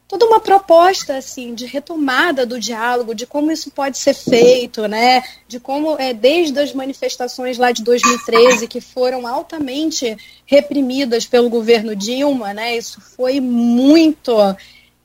toda 0.07 0.25
uma 0.25 0.39
proposta 0.39 1.17
assim 1.17 1.53
de 1.53 1.65
retomada 1.65 2.45
do 2.45 2.59
diálogo, 2.59 3.13
de 3.13 3.25
como 3.25 3.51
isso 3.51 3.69
pode 3.71 3.97
ser 3.97 4.13
feito, 4.13 4.87
né? 4.87 5.21
De 5.47 5.59
como 5.59 5.97
é 5.99 6.13
desde 6.13 6.59
as 6.59 6.73
manifestações 6.73 7.57
lá 7.57 7.71
de 7.71 7.83
2013 7.83 8.67
que 8.67 8.79
foram 8.79 9.27
altamente 9.27 10.15
reprimidas 10.45 11.25
pelo 11.25 11.49
governo 11.49 11.95
Dilma, 11.95 12.53
né? 12.53 12.77
Isso 12.77 13.01
foi 13.01 13.41
muito 13.41 14.31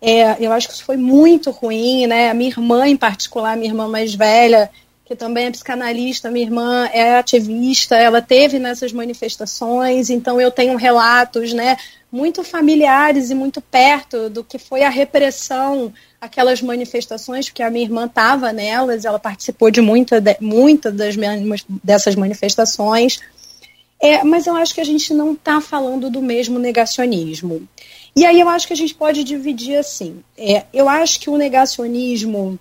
é, 0.05 0.45
eu 0.45 0.51
acho 0.51 0.67
que 0.67 0.75
isso 0.75 0.85
foi 0.85 0.97
muito 0.97 1.53
ruim, 1.53 2.09
né? 2.09 2.29
A 2.29 2.35
minha 2.35 2.51
irmã, 2.51 2.89
em 2.89 2.97
particular, 2.97 3.57
minha 3.57 3.71
irmã 3.71 3.87
mais 3.87 4.13
velha, 4.13 4.69
que 5.13 5.17
também 5.17 5.47
é 5.47 5.51
psicanalista, 5.51 6.31
minha 6.31 6.47
irmã 6.47 6.89
é 6.93 7.19
ativista, 7.19 7.97
ela 7.97 8.23
teve 8.23 8.59
nessas 8.59 8.93
manifestações, 8.93 10.09
então 10.09 10.41
eu 10.41 10.51
tenho 10.51 10.77
relatos, 10.77 11.53
né? 11.53 11.77
muito 12.11 12.45
familiares 12.45 13.31
e 13.31 13.35
muito 13.35 13.61
perto 13.63 14.29
do 14.29 14.45
que 14.45 14.59
foi 14.59 14.83
a 14.83 14.91
repressão 14.91 15.93
aquelas 16.21 16.61
manifestações, 16.61 17.49
porque 17.49 17.63
a 17.63 17.71
minha 17.71 17.85
irmã 17.85 18.05
estava 18.05 18.53
nelas, 18.53 19.07
ela 19.07 19.19
participou 19.19 19.71
de 19.71 19.81
muitas 19.81 20.23
de, 20.23 20.37
muita 20.39 20.93
das, 20.93 21.17
dessas 21.83 22.15
manifestações. 22.15 23.19
É, 24.01 24.23
mas 24.23 24.47
eu 24.47 24.55
acho 24.57 24.75
que 24.75 24.81
a 24.81 24.85
gente 24.85 25.15
não 25.15 25.33
está 25.33 25.61
falando 25.61 26.11
do 26.11 26.21
mesmo 26.21 26.59
negacionismo. 26.59 27.67
E 28.15 28.27
aí 28.27 28.41
eu 28.41 28.49
acho 28.49 28.67
que 28.67 28.73
a 28.73 28.77
gente 28.77 28.95
pode 28.95 29.25
dividir 29.25 29.77
assim. 29.77 30.23
É, 30.37 30.65
eu 30.73 30.89
acho 30.89 31.19
que 31.19 31.31
o 31.31 31.37
negacionismo 31.37 32.59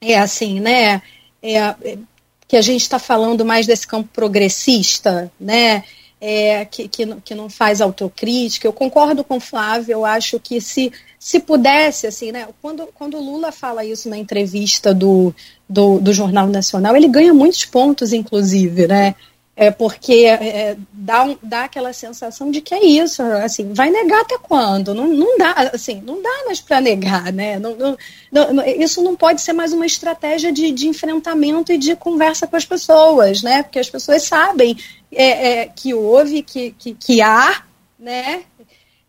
é 0.00 0.18
assim, 0.18 0.60
né? 0.60 1.02
É, 1.42 1.56
é 1.56 1.98
que 2.46 2.56
a 2.56 2.62
gente 2.62 2.80
está 2.80 2.98
falando 2.98 3.44
mais 3.44 3.66
desse 3.66 3.86
campo 3.86 4.08
progressista, 4.12 5.30
né? 5.38 5.84
é, 6.20 6.64
que, 6.64 6.88
que, 6.88 7.06
que, 7.24 7.34
não 7.34 7.48
faz 7.48 7.80
autocrítica. 7.80 8.66
Eu 8.66 8.72
concordo 8.72 9.22
com 9.22 9.36
o 9.36 9.40
Flávio, 9.40 9.92
eu 9.92 10.04
acho 10.04 10.38
que 10.40 10.60
se, 10.60 10.92
se 11.18 11.40
pudesse, 11.40 12.06
assim, 12.06 12.32
né? 12.32 12.48
Quando, 12.60 12.88
quando 12.94 13.16
o 13.16 13.24
Lula 13.24 13.52
fala 13.52 13.84
isso 13.84 14.08
na 14.08 14.18
entrevista 14.18 14.92
do, 14.92 15.34
do, 15.68 16.00
do 16.00 16.12
Jornal 16.12 16.48
Nacional, 16.48 16.96
ele 16.96 17.08
ganha 17.08 17.32
muitos 17.32 17.64
pontos, 17.64 18.12
inclusive, 18.12 18.86
né? 18.86 19.14
É 19.60 19.72
porque 19.72 20.24
é, 20.24 20.76
dá, 20.92 21.24
um, 21.24 21.36
dá 21.42 21.64
aquela 21.64 21.92
sensação 21.92 22.48
de 22.48 22.60
que 22.60 22.72
é 22.72 22.84
isso, 22.84 23.20
assim, 23.22 23.72
vai 23.72 23.90
negar 23.90 24.20
até 24.20 24.38
quando? 24.38 24.94
Não, 24.94 25.08
não 25.08 25.36
dá, 25.36 25.72
assim, 25.74 26.00
não 26.00 26.22
dá 26.22 26.44
mais 26.46 26.60
para 26.60 26.80
negar, 26.80 27.32
né? 27.32 27.58
Não, 27.58 27.76
não, 28.30 28.64
isso 28.64 29.02
não 29.02 29.16
pode 29.16 29.40
ser 29.40 29.52
mais 29.52 29.72
uma 29.72 29.84
estratégia 29.84 30.52
de, 30.52 30.70
de 30.70 30.86
enfrentamento 30.86 31.72
e 31.72 31.76
de 31.76 31.96
conversa 31.96 32.46
com 32.46 32.54
as 32.54 32.64
pessoas, 32.64 33.42
né? 33.42 33.64
Porque 33.64 33.80
as 33.80 33.90
pessoas 33.90 34.22
sabem 34.22 34.78
é, 35.10 35.48
é, 35.48 35.66
que 35.66 35.92
houve, 35.92 36.42
que, 36.42 36.70
que, 36.78 36.94
que 36.94 37.20
há, 37.20 37.64
né? 37.98 38.42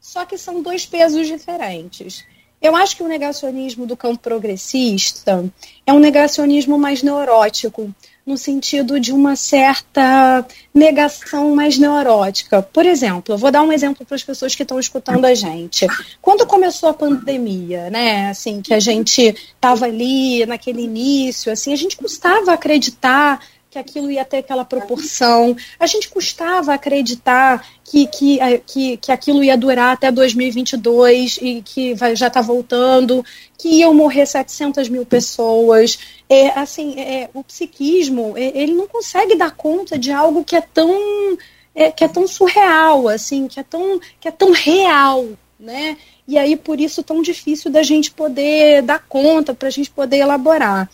Só 0.02 0.26
que 0.26 0.36
são 0.36 0.64
dois 0.64 0.84
pesos 0.84 1.28
diferentes. 1.28 2.26
Eu 2.60 2.76
acho 2.76 2.98
que 2.98 3.04
o 3.04 3.08
negacionismo 3.08 3.86
do 3.86 3.96
campo 3.96 4.18
progressista 4.18 5.48
é 5.86 5.94
um 5.94 6.00
negacionismo 6.00 6.76
mais 6.76 7.04
neurótico, 7.04 7.94
no 8.30 8.38
sentido 8.38 9.00
de 9.00 9.12
uma 9.12 9.36
certa 9.36 10.46
negação 10.72 11.56
mais 11.56 11.80
neurótica. 11.80 12.62
Por 12.62 12.86
exemplo, 12.86 13.34
eu 13.34 13.40
vou 13.40 13.50
dar 13.50 13.64
um 13.64 13.74
exemplo 13.74 14.06
para 14.06 14.14
as 14.14 14.22
pessoas 14.22 14.54
que 14.54 14.62
estão 14.62 14.80
escutando 14.80 15.26
a 15.26 15.34
gente. 15.34 15.88
Quando 16.22 16.46
começou 16.46 16.90
a 16.90 16.94
pandemia, 16.94 17.90
né, 17.90 18.30
assim, 18.30 18.62
que 18.62 18.72
a 18.72 18.80
gente 18.80 19.36
estava 19.56 19.86
ali 19.86 20.46
naquele 20.46 20.84
início, 20.84 21.52
assim, 21.52 21.74
a 21.74 21.76
gente 21.76 21.98
custava 21.98 22.54
acreditar 22.54 23.42
que 23.70 23.78
aquilo 23.78 24.10
ia 24.10 24.26
ter 24.26 24.38
aquela 24.38 24.66
proporção. 24.66 25.56
A 25.80 25.86
gente 25.86 26.10
custava 26.10 26.74
acreditar 26.74 27.64
que, 27.84 28.08
que, 28.08 28.40
eh, 28.40 28.62
que, 28.66 28.98
que 28.98 29.12
aquilo 29.12 29.44
ia 29.44 29.56
durar 29.56 29.94
até 29.94 30.12
2022 30.12 31.38
e 31.42 31.62
que 31.62 31.94
vai, 31.94 32.16
já 32.16 32.28
está 32.28 32.42
voltando, 32.42 33.24
que 33.58 33.70
iam 33.70 33.94
morrer 33.94 34.26
700 34.26 34.90
mil 34.90 35.06
pessoas. 35.06 36.00
É, 36.28 36.50
assim, 36.60 37.00
é, 37.00 37.30
o 37.32 37.44
psiquismo, 37.44 38.36
é, 38.36 38.52
ele 38.56 38.74
não 38.74 38.88
consegue 38.88 39.36
dar 39.36 39.52
conta 39.52 40.00
de 40.00 40.12
algo 40.12 40.44
que 40.44 40.56
é 40.56 40.62
tão, 40.62 41.38
é, 41.76 41.92
que 41.92 42.04
é 42.04 42.08
tão 42.08 42.28
surreal, 42.28 43.08
assim, 43.08 43.48
que 43.48 43.60
é 43.60 43.64
tão, 43.64 44.00
que 44.20 44.28
é 44.28 44.32
tão 44.32 44.52
real, 44.52 45.28
né? 45.60 45.96
E 46.28 46.38
aí, 46.38 46.56
por 46.56 46.80
isso, 46.80 47.04
tão 47.04 47.22
difícil 47.22 47.72
da 47.72 47.84
gente 47.84 48.12
poder 48.12 48.82
dar 48.82 49.04
conta, 49.08 49.54
para 49.54 49.68
a 49.68 49.72
gente 49.72 49.90
poder 49.90 50.18
elaborar. 50.18 50.90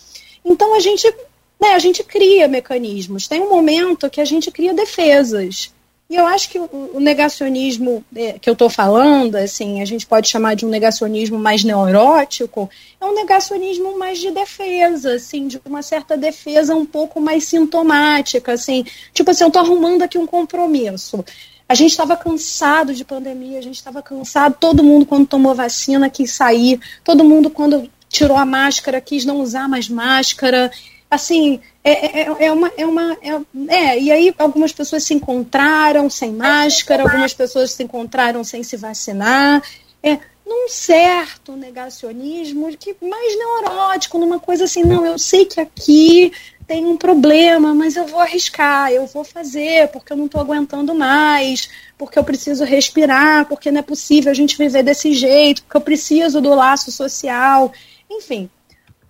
Então, 0.46 0.76
a 0.76 0.80
gente 0.80 1.14
né, 1.60 1.70
a 1.70 1.80
gente 1.80 2.04
cria 2.04 2.48
mecanismos. 2.48 3.28
Tem 3.28 3.42
um 3.42 3.50
momento 3.50 4.10
que 4.10 4.22
a 4.22 4.26
gente 4.26 4.52
cria 4.52 4.74
defesas. 4.74 5.74
E 6.08 6.16
eu 6.16 6.28
acho 6.28 6.50
que 6.50 6.60
o 6.60 7.00
negacionismo 7.00 8.06
é, 8.16 8.34
que 8.34 8.48
eu 8.48 8.54
estou 8.54 8.70
falando, 8.70 9.36
assim, 9.38 9.82
a 9.82 9.86
gente 9.86 10.06
pode 10.06 10.30
chamar 10.30 10.56
de 10.56 10.64
um 10.64 10.70
negacionismo 10.70 11.40
mais 11.40 11.64
neurótico, 11.64 12.70
é 13.02 13.06
um 13.06 13.16
negacionismo 13.16 13.98
mais 13.98 14.20
de 14.20 14.30
defesa, 14.30 15.16
assim, 15.16 15.48
de 15.48 15.60
uma 15.66 15.82
certa 15.82 16.16
defesa 16.16 16.76
um 16.76 16.86
pouco 16.86 17.20
mais 17.20 17.46
sintomática, 17.46 18.54
assim, 18.54 18.86
tipo 19.16 19.32
assim, 19.32 19.46
eu 19.46 19.48
estou 19.48 19.64
arrumando 19.64 20.04
aqui 20.04 20.20
um 20.20 20.28
compromisso. 20.28 21.26
A 21.68 21.74
gente 21.74 21.90
estava 21.90 22.16
cansado 22.16 22.94
de 22.94 23.04
pandemia, 23.04 23.58
a 23.58 23.64
gente 23.64 23.78
estava 23.78 24.04
cansado, 24.04 24.58
todo 24.60 24.84
mundo 24.84 25.08
quando 25.08 25.26
tomou 25.26 25.56
vacina 25.56 26.08
quis 26.08 26.32
sair, 26.32 26.80
todo 27.04 27.24
mundo 27.24 27.50
quando 27.50 27.90
tirou 28.08 28.38
a 28.38 28.46
máscara 28.46 29.02
quis 29.02 29.26
não 29.26 29.42
usar 29.42 29.68
mais 29.68 29.90
máscara 29.90 30.72
assim, 31.10 31.60
é, 31.84 32.22
é, 32.22 32.46
é, 32.46 32.52
uma. 32.52 32.72
É, 32.78 32.86
uma 32.86 33.14
é, 33.22 33.42
é, 33.68 34.00
e 34.00 34.12
aí 34.12 34.34
algumas 34.38 34.74
pessoas 34.74 35.04
se 35.04 35.14
encontraram 35.14 36.10
sem 36.10 36.32
máscara, 36.32 37.04
algumas 37.04 37.34
pessoas 37.34 37.72
se 37.72 37.84
encontraram 37.84 38.44
sem 38.44 38.64
se 38.64 38.76
vacinar. 38.76 39.62
É, 40.02 40.20
num 40.46 40.70
certo 40.70 41.54
negacionismo 41.54 42.70
que 42.78 42.96
mais 43.02 43.38
neurótico, 43.38 44.20
numa 44.20 44.40
coisa 44.40 44.66
assim, 44.66 44.84
não, 44.84 45.04
eu 45.04 45.18
sei 45.18 45.46
que 45.46 45.60
aqui 45.60 46.32
tem 46.68 46.86
um 46.86 46.98
problema, 46.98 47.74
mas 47.74 47.96
eu 47.96 48.06
vou 48.06 48.20
arriscar, 48.20 48.92
eu 48.92 49.06
vou 49.08 49.24
fazer, 49.24 49.88
porque 49.90 50.14
eu 50.14 50.18
não 50.18 50.26
estou 50.26 50.42
aguentando 50.42 50.94
mais, 50.94 51.70
porque 51.98 52.18
eu 52.18 52.24
preciso 52.24 52.64
respirar, 52.64 53.48
porque 53.48 53.72
não 53.72 53.80
é 53.80 53.84
possível 53.84 54.32
a 54.32 54.36
gente 54.36 54.58
viver 54.58 54.84
desse 54.84 55.14
jeito, 55.14 55.64
porque 55.64 55.78
eu 55.78 55.82
preciso 55.82 56.42
do 56.42 56.54
laço 56.54 56.92
social. 56.92 57.72
Enfim, 58.10 58.50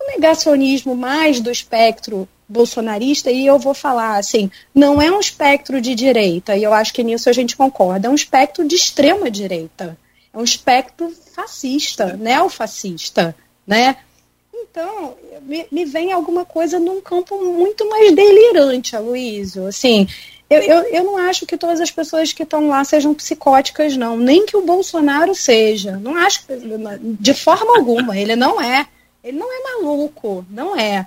o 0.00 0.06
negacionismo 0.10 0.94
mais 0.94 1.40
do 1.40 1.50
espectro 1.50 2.28
bolsonarista, 2.48 3.30
e 3.30 3.46
eu 3.46 3.58
vou 3.58 3.74
falar 3.74 4.18
assim, 4.18 4.50
não 4.74 5.02
é 5.02 5.10
um 5.10 5.18
espectro 5.18 5.80
de 5.80 5.94
direita, 5.94 6.56
e 6.56 6.62
eu 6.62 6.72
acho 6.72 6.94
que 6.94 7.02
nisso 7.02 7.28
a 7.28 7.32
gente 7.32 7.56
concorda, 7.56 8.06
é 8.06 8.10
um 8.10 8.14
espectro 8.14 8.66
de 8.66 8.76
extrema 8.76 9.30
direita. 9.30 9.98
É 10.32 10.38
um 10.38 10.44
espectro 10.44 11.12
fascista, 11.34 12.14
neofascista, 12.16 13.34
né? 13.66 13.96
Então, 14.54 15.14
me, 15.42 15.66
me 15.72 15.84
vem 15.86 16.12
alguma 16.12 16.44
coisa 16.44 16.78
num 16.78 17.00
campo 17.00 17.42
muito 17.42 17.88
mais 17.88 18.14
delirante, 18.14 18.94
Aloysio. 18.94 19.66
Assim, 19.66 20.06
eu, 20.50 20.60
eu, 20.60 20.82
eu 20.82 21.04
não 21.04 21.16
acho 21.16 21.46
que 21.46 21.56
todas 21.56 21.80
as 21.80 21.90
pessoas 21.90 22.32
que 22.32 22.42
estão 22.42 22.68
lá 22.68 22.84
sejam 22.84 23.14
psicóticas, 23.14 23.96
não. 23.96 24.16
Nem 24.18 24.44
que 24.44 24.56
o 24.56 24.62
Bolsonaro 24.66 25.34
seja. 25.34 25.92
Não 25.96 26.14
acho, 26.14 26.44
de 27.02 27.32
forma 27.32 27.78
alguma, 27.78 28.18
ele 28.18 28.36
não 28.36 28.60
é. 28.60 28.86
Ele 29.26 29.38
não 29.38 29.52
é 29.52 29.72
maluco, 29.72 30.46
não 30.48 30.78
é. 30.78 31.06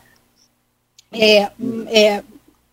É, 1.12 1.50
é 1.88 2.24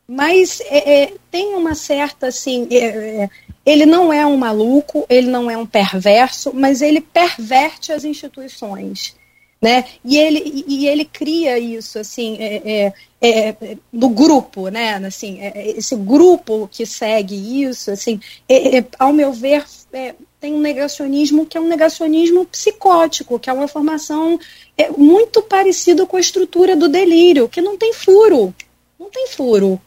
mas 0.08 0.60
é, 0.60 1.02
é, 1.02 1.12
tem 1.30 1.54
uma 1.54 1.74
certa 1.74 2.28
assim. 2.28 2.68
É, 2.70 3.22
é, 3.24 3.30
ele 3.64 3.84
não 3.84 4.12
é 4.12 4.24
um 4.24 4.36
maluco, 4.36 5.04
ele 5.08 5.28
não 5.28 5.50
é 5.50 5.56
um 5.56 5.66
perverso, 5.66 6.52
mas 6.54 6.80
ele 6.80 7.00
perverte 7.00 7.92
as 7.92 8.04
instituições. 8.04 9.16
né? 9.60 9.84
E 10.04 10.16
ele, 10.16 10.64
e 10.68 10.86
ele 10.86 11.04
cria 11.04 11.58
isso, 11.58 11.98
assim, 11.98 12.36
é, 12.38 12.92
é, 13.20 13.48
é, 13.50 13.76
no 13.92 14.08
grupo, 14.08 14.68
né? 14.68 14.94
Assim, 15.04 15.40
é, 15.40 15.70
esse 15.70 15.96
grupo 15.96 16.68
que 16.70 16.86
segue 16.86 17.62
isso, 17.64 17.90
assim, 17.90 18.20
ao 18.98 19.12
meu 19.12 19.32
ver, 19.32 19.64
tem 20.40 20.54
um 20.54 20.60
negacionismo 20.60 21.46
que 21.46 21.58
é 21.58 21.60
um 21.60 21.66
negacionismo 21.66 22.44
psicótico, 22.44 23.38
que 23.38 23.50
é 23.50 23.52
uma 23.52 23.66
formação 23.66 24.38
muito 24.96 25.42
parecida 25.42 26.04
com 26.06 26.16
a 26.16 26.20
estrutura 26.20 26.76
do 26.76 26.88
delírio, 26.88 27.48
que 27.48 27.60
não 27.60 27.76
tem 27.76 27.92
furo, 27.92 28.54
não 28.98 29.10
tem 29.10 29.26
furo. 29.28 29.80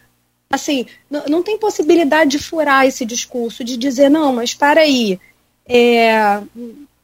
Assim, 0.50 0.88
não, 1.10 1.26
não 1.26 1.44
tem 1.44 1.60
possibilidade 1.60 2.32
de 2.32 2.40
furar 2.40 2.86
esse 2.86 3.06
discurso, 3.06 3.64
de 3.64 3.78
dizer, 3.78 4.10
não, 4.10 4.34
mas 4.34 4.54
para 4.54 4.82
aí, 4.82 5.20
é, 5.68 6.42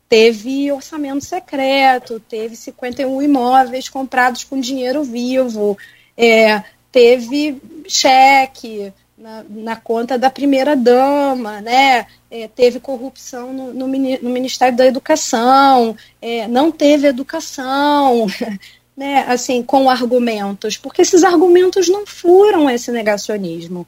teve 0.10 0.72
orçamento 0.72 1.24
secreto, 1.24 2.20
teve 2.20 2.56
51 2.56 3.22
imóveis 3.22 3.88
comprados 3.88 4.44
com 4.44 4.60
dinheiro 4.60 5.04
vivo, 5.04 5.78
é, 6.18 6.64
teve 6.92 7.62
cheque 7.88 8.92
na, 9.26 9.44
na, 9.50 9.76
conta 9.76 10.20
da 10.20 10.30
primeira 10.30 10.76
dama, 10.76 11.60
né? 11.60 12.06
É, 12.30 12.48
teve 12.48 12.80
corrupção 12.80 13.52
no, 13.52 13.74
no, 13.74 13.88
no, 13.88 14.30
Ministério 14.30 14.78
da 14.78 14.86
Educação, 14.86 15.98
é, 16.22 16.48
não 16.48 16.72
teve 16.72 17.08
educação, 17.08 18.28
né? 18.96 19.26
Assim, 19.28 19.64
com 19.64 19.90
argumentos, 19.90 20.78
porque 20.78 21.02
esses 21.02 21.24
argumentos 21.24 21.90
não 21.90 22.06
furam 22.06 22.70
esse 22.70 22.92
negacionismo. 22.92 23.88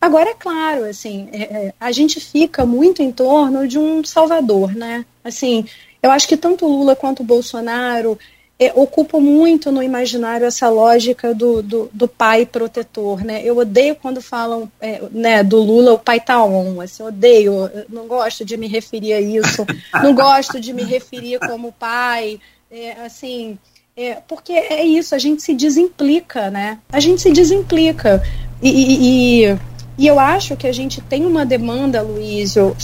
Agora, 0.00 0.30
é 0.30 0.34
claro, 0.34 0.84
assim, 0.84 1.28
é, 1.32 1.42
é, 1.42 1.74
a 1.80 1.90
gente 1.90 2.20
fica 2.20 2.64
muito 2.64 3.02
em 3.02 3.10
torno 3.10 3.66
de 3.66 3.80
um 3.80 4.04
salvador, 4.04 4.72
né? 4.72 5.04
Assim, 5.24 5.66
eu 6.00 6.12
acho 6.12 6.28
que 6.28 6.36
tanto 6.36 6.64
Lula 6.64 6.94
quanto 6.94 7.24
Bolsonaro 7.24 8.16
é, 8.58 8.72
ocupam 8.74 9.20
muito 9.20 9.70
no 9.70 9.82
imaginário 9.82 10.46
essa 10.46 10.68
lógica 10.68 11.34
do, 11.34 11.62
do, 11.62 11.90
do, 11.92 12.08
pai 12.08 12.46
protetor, 12.46 13.22
né? 13.22 13.42
Eu 13.44 13.58
odeio 13.58 13.94
quando 13.96 14.22
falam 14.22 14.70
é, 14.80 15.02
né, 15.10 15.42
do 15.42 15.58
Lula, 15.58 15.92
o 15.92 15.98
pai 15.98 16.20
tá 16.20 16.42
on, 16.42 16.80
assim, 16.80 17.02
odeio, 17.02 17.70
não 17.88 18.06
gosto 18.06 18.44
de 18.44 18.56
me 18.56 18.66
referir 18.66 19.12
a 19.12 19.20
isso, 19.20 19.66
não 20.02 20.14
gosto 20.14 20.58
de 20.58 20.72
me 20.72 20.82
referir 20.84 21.38
como 21.40 21.72
pai, 21.72 22.40
é, 22.70 22.92
assim, 23.04 23.58
é, 23.94 24.14
porque 24.26 24.52
é 24.52 24.84
isso, 24.84 25.14
a 25.14 25.18
gente 25.18 25.42
se 25.42 25.54
desimplica, 25.54 26.50
né? 26.50 26.78
A 26.90 26.98
gente 27.00 27.20
se 27.20 27.32
desimplica. 27.32 28.22
e, 28.62 28.70
e, 28.70 29.44
e 29.44 29.58
e 29.98 30.06
eu 30.06 30.20
acho 30.20 30.56
que 30.56 30.66
a 30.66 30.72
gente 30.72 31.00
tem 31.00 31.24
uma 31.24 31.46
demanda, 31.46 32.02
Luísio, 32.02 32.76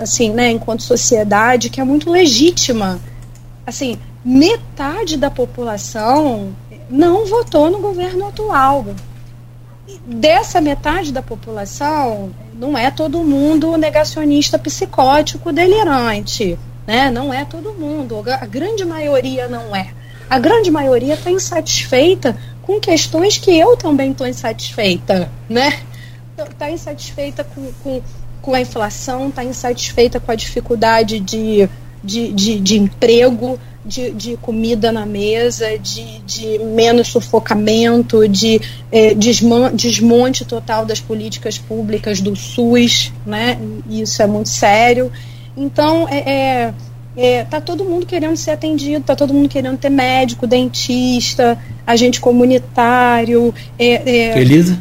assim, 0.00 0.30
né, 0.30 0.52
enquanto 0.52 0.82
sociedade, 0.84 1.68
que 1.68 1.80
é 1.80 1.84
muito 1.84 2.08
legítima. 2.10 3.00
Assim, 3.66 3.98
metade 4.24 5.16
da 5.16 5.30
população 5.30 6.54
não 6.90 7.26
votou 7.26 7.70
no 7.70 7.78
governo 7.78 8.28
atual. 8.28 8.86
Dessa 10.06 10.60
metade 10.60 11.12
da 11.12 11.22
população, 11.22 12.30
não 12.54 12.76
é 12.76 12.90
todo 12.90 13.22
mundo 13.24 13.76
negacionista 13.76 14.58
psicótico 14.58 15.52
delirante. 15.52 16.58
Né? 16.86 17.10
Não 17.10 17.32
é 17.32 17.44
todo 17.44 17.72
mundo. 17.72 18.22
A 18.26 18.46
grande 18.46 18.84
maioria 18.84 19.48
não 19.48 19.74
é. 19.74 19.90
A 20.28 20.38
grande 20.38 20.70
maioria 20.70 21.14
está 21.14 21.30
insatisfeita 21.30 22.36
com 22.62 22.78
questões 22.78 23.38
que 23.38 23.56
eu 23.56 23.76
também 23.76 24.10
estou 24.10 24.26
insatisfeita. 24.26 25.30
Né? 25.48 25.80
está 26.44 26.70
insatisfeita 26.70 27.42
com, 27.44 27.72
com, 27.82 28.02
com 28.42 28.54
a 28.54 28.60
inflação, 28.60 29.28
está 29.28 29.42
insatisfeita 29.42 30.20
com 30.20 30.30
a 30.30 30.34
dificuldade 30.34 31.18
de, 31.18 31.68
de, 32.02 32.32
de, 32.32 32.60
de 32.60 32.78
emprego, 32.78 33.58
de, 33.84 34.10
de, 34.10 34.36
comida 34.36 34.92
na 34.92 35.06
mesa, 35.06 35.78
de, 35.78 36.20
de 36.20 36.58
menos 36.58 37.08
sufocamento, 37.08 38.28
de 38.28 38.60
é, 38.90 39.14
desmonte 39.14 40.44
total 40.44 40.84
das 40.84 41.00
políticas 41.00 41.58
públicas 41.58 42.20
do 42.20 42.34
SUS, 42.36 43.12
né? 43.24 43.58
Isso 43.88 44.22
é 44.22 44.26
muito 44.26 44.48
sério. 44.48 45.10
Então, 45.56 46.06
é, 46.08 46.18
é, 46.18 46.74
é, 47.16 47.44
tá 47.44 47.60
todo 47.60 47.84
mundo 47.84 48.06
querendo 48.06 48.36
ser 48.36 48.52
atendido, 48.52 49.04
tá 49.04 49.16
todo 49.16 49.34
mundo 49.34 49.48
querendo 49.48 49.76
ter 49.76 49.90
médico, 49.90 50.46
dentista, 50.46 51.58
agente 51.86 52.20
comunitário. 52.20 53.52
É, 53.78 54.10
é, 54.10 54.40
Elisa? 54.40 54.80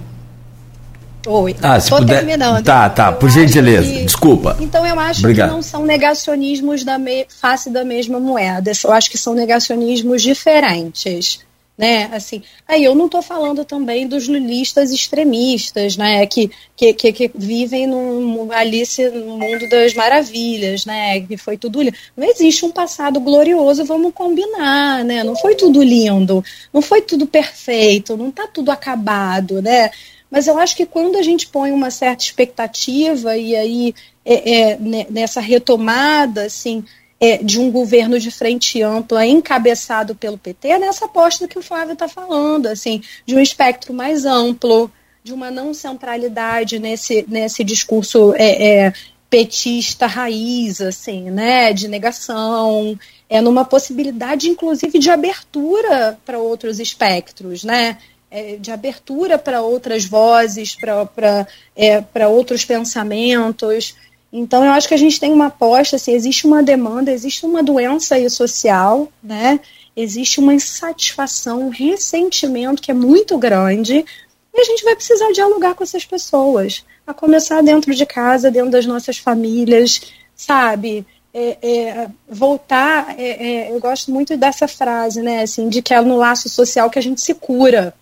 Oi. 1.28 1.56
Ah, 1.62 1.80
se 1.80 1.90
puder... 1.90 2.20
terminando. 2.20 2.64
Tá, 2.64 2.90
tá, 2.90 3.12
por 3.12 3.30
gentileza. 3.30 3.92
Que... 3.92 4.06
Desculpa. 4.06 4.58
Então 4.60 4.86
eu 4.86 4.98
acho 4.98 5.20
Obrigado. 5.20 5.50
que 5.50 5.56
não 5.56 5.62
são 5.62 5.86
negacionismos 5.86 6.84
da 6.86 6.98
me... 6.98 7.26
face 7.30 7.70
da 7.70 7.84
mesma 7.84 8.20
moeda. 8.20 8.72
Eu 8.84 8.92
acho 8.94 9.12
que 9.12 9.18
são 9.18 9.34
negacionismos 9.34 10.22
diferentes. 10.22 11.46
Né, 11.78 12.10
assim, 12.12 12.42
aí 12.68 12.84
eu 12.84 12.96
não 12.96 13.06
estou 13.06 13.22
falando 13.22 13.64
também 13.64 14.08
dos 14.08 14.28
lulistas 14.28 14.92
extremistas, 14.92 15.96
né, 15.96 16.26
que, 16.26 16.50
que, 16.76 16.92
que, 16.92 17.14
que 17.14 17.32
vivem 17.36 17.86
no 17.86 18.52
Alice 18.52 19.08
no 19.12 19.38
mundo 19.38 19.70
das 19.70 19.94
maravilhas, 19.94 20.88
né, 20.88 21.20
que 21.20 21.38
foi 21.38 21.56
tudo 21.56 21.80
lindo. 21.84 21.96
Não 22.18 22.28
existe 22.28 22.66
um 22.66 22.72
passado 22.72 23.20
glorioso, 23.20 23.86
vamos 23.86 24.12
combinar, 24.12 25.06
né, 25.06 25.24
não 25.24 25.36
foi 25.36 25.54
tudo 25.54 25.84
lindo, 25.84 26.44
não 26.74 26.82
foi 26.82 27.04
tudo 27.04 27.28
perfeito, 27.28 28.18
não 28.18 28.30
está 28.30 28.48
tudo 28.48 28.72
acabado, 28.72 29.62
né, 29.62 29.92
mas 30.30 30.48
eu 30.48 30.58
acho 30.58 30.76
que 30.76 30.86
quando 30.86 31.18
a 31.18 31.22
gente 31.22 31.48
põe 31.48 31.72
uma 31.72 31.90
certa 31.90 32.24
expectativa 32.24 33.36
e 33.38 33.56
aí 33.56 33.96
é, 34.26 34.72
é, 34.72 34.78
né, 34.78 35.06
nessa 35.10 35.40
retomada 35.40 36.44
assim, 36.44 36.84
é, 37.20 37.38
de 37.38 37.60
um 37.60 37.72
governo 37.72 38.20
de 38.20 38.30
frente 38.30 38.82
ampla 38.82 39.26
encabeçado 39.26 40.16
pelo 40.16 40.38
PT, 40.38 40.68
é 40.70 40.80
nessa 40.80 41.06
aposta 41.06 41.48
que 41.48 41.58
o 41.58 41.64
Flávio 41.64 41.94
está 41.94 42.08
falando, 42.08 42.68
assim, 42.68 43.02
de 43.26 43.36
um 43.36 43.40
espectro 43.40 43.94
mais 43.94 44.26
amplo, 44.26 44.92
de 45.24 45.34
uma 45.34 45.50
não 45.50 45.74
centralidade 45.74 46.80
nesse, 46.80 47.26
nesse 47.28 47.64
discurso 47.64 48.34
é, 48.36 48.86
é, 48.86 48.94
petista 49.30 50.08
raiz, 50.08 50.80
assim, 50.80 51.32
né, 51.32 51.74
de 51.74 51.88
negação, 51.88 52.98
é 53.30 53.42
numa 53.42 53.66
possibilidade, 53.66 54.50
inclusive, 54.50 55.00
de 55.00 55.10
abertura 55.10 56.18
para 56.26 56.40
outros 56.40 56.80
espectros, 56.80 57.64
né, 57.64 57.98
é, 58.30 58.58
de 58.58 58.72
abertura 58.72 59.38
para 59.38 59.62
outras 59.62 60.06
vozes, 60.06 60.76
para 60.76 61.48
é, 61.76 62.28
outros 62.28 62.66
pensamentos. 62.66 63.96
Então, 64.32 64.64
eu 64.64 64.72
acho 64.72 64.88
que 64.88 64.94
a 64.94 64.98
gente 64.98 65.20
tem 65.20 65.32
uma 65.32 65.48
aposta, 65.48 65.96
assim, 65.96 66.14
existe 66.14 66.46
uma 66.46 66.62
demanda, 66.62 67.12
existe 67.12 67.46
uma 67.46 67.64
doença 67.64 68.16
aí 68.16 68.30
social, 68.30 69.10
né? 69.24 69.60
existe 69.98 70.40
uma 70.40 70.54
insatisfação, 70.54 71.64
um 71.64 71.70
ressentimento 71.70 72.84
que 72.84 72.92
é 72.92 72.94
muito 72.94 73.36
grande, 73.36 74.06
e 74.54 74.62
a 74.62 74.64
gente 74.64 74.84
vai 74.84 74.96
precisar 74.96 75.32
dialogar 75.32 75.74
com 75.74 75.84
essas 75.84 76.06
pessoas, 76.06 76.86
a 77.06 77.14
começar 77.16 77.64
dentro 77.64 77.94
de 77.96 78.06
casa, 78.06 78.52
dentro 78.52 78.70
das 78.70 78.86
nossas 78.86 79.18
famílias, 79.18 80.02
sabe? 80.36 81.04
É, 81.34 81.58
é, 81.62 82.10
voltar, 82.30 83.16
é, 83.18 83.68
é 83.68 83.72
eu 83.72 83.80
gosto 83.80 84.12
muito 84.12 84.38
dessa 84.38 84.68
frase, 84.68 85.22
né, 85.22 85.42
assim, 85.42 85.68
de 85.68 85.82
que 85.82 85.94
é 85.94 86.02
no 86.02 86.18
laço 86.18 86.48
social 86.48 86.92
que 86.92 87.00
a 87.00 87.02
gente 87.02 87.20
se 87.20 87.34
cura, 87.34 87.94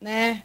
né? 0.00 0.42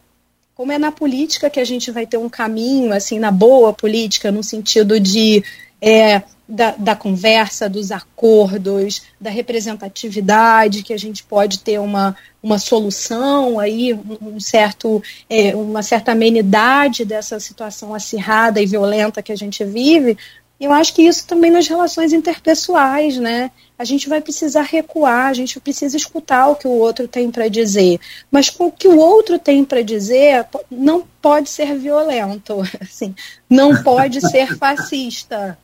Como 0.55 0.71
é 0.71 0.77
na 0.77 0.91
política 0.91 1.49
que 1.49 1.59
a 1.59 1.65
gente 1.65 1.89
vai 1.91 2.05
ter 2.05 2.17
um 2.17 2.30
caminho, 2.30 2.93
assim, 2.93 3.17
na 3.17 3.31
boa 3.31 3.73
política, 3.73 4.31
no 4.31 4.43
sentido 4.43 4.99
de 4.99 5.43
é, 5.81 6.21
da, 6.47 6.71
da, 6.71 6.95
conversa, 6.95 7.67
dos 7.67 7.91
acordos, 7.91 9.01
da 9.19 9.30
representatividade, 9.30 10.84
que 10.84 10.93
a 10.93 10.97
gente 10.97 11.23
pode 11.23 11.59
ter 11.59 11.80
uma, 11.80 12.15
uma 12.41 12.59
solução 12.59 13.59
aí, 13.59 13.93
um 14.21 14.39
certo, 14.39 15.01
é, 15.30 15.55
uma 15.55 15.81
certa 15.81 16.11
amenidade 16.11 17.03
dessa 17.03 17.39
situação 17.39 17.93
acirrada 17.93 18.61
e 18.61 18.65
violenta 18.65 19.23
que 19.23 19.31
a 19.31 19.35
gente 19.35 19.65
vive, 19.65 20.17
eu 20.64 20.72
acho 20.72 20.94
que 20.94 21.02
isso 21.02 21.27
também 21.27 21.52
nas 21.52 21.68
relações 21.68 22.14
interpessoais, 22.14 23.18
né? 23.18 23.52
A 23.77 23.84
gente 23.84 24.07
vai 24.07 24.22
precisar 24.22 24.61
recuar, 24.61 25.27
a 25.27 25.34
gente 25.34 25.60
precisa 25.60 25.98
escutar 25.98 26.48
o 26.48 26.56
que 26.56 26.68
o 26.68 26.72
outro 26.72 27.06
tem 27.06 27.30
para 27.30 27.49
dizer. 27.49 27.99
Mas 28.31 28.53
o 28.57 28.72
que 28.72 28.88
o 28.88 28.98
outro 28.98 29.38
tem 29.38 29.65
para 29.65 29.81
dizer 29.81 30.45
não 30.72 31.06
pode 31.22 31.49
ser 31.49 31.77
violento, 31.77 32.61
assim, 32.80 33.14
não 33.49 33.84
pode 33.84 34.22
ser 34.22 34.56
fascista, 34.57 35.57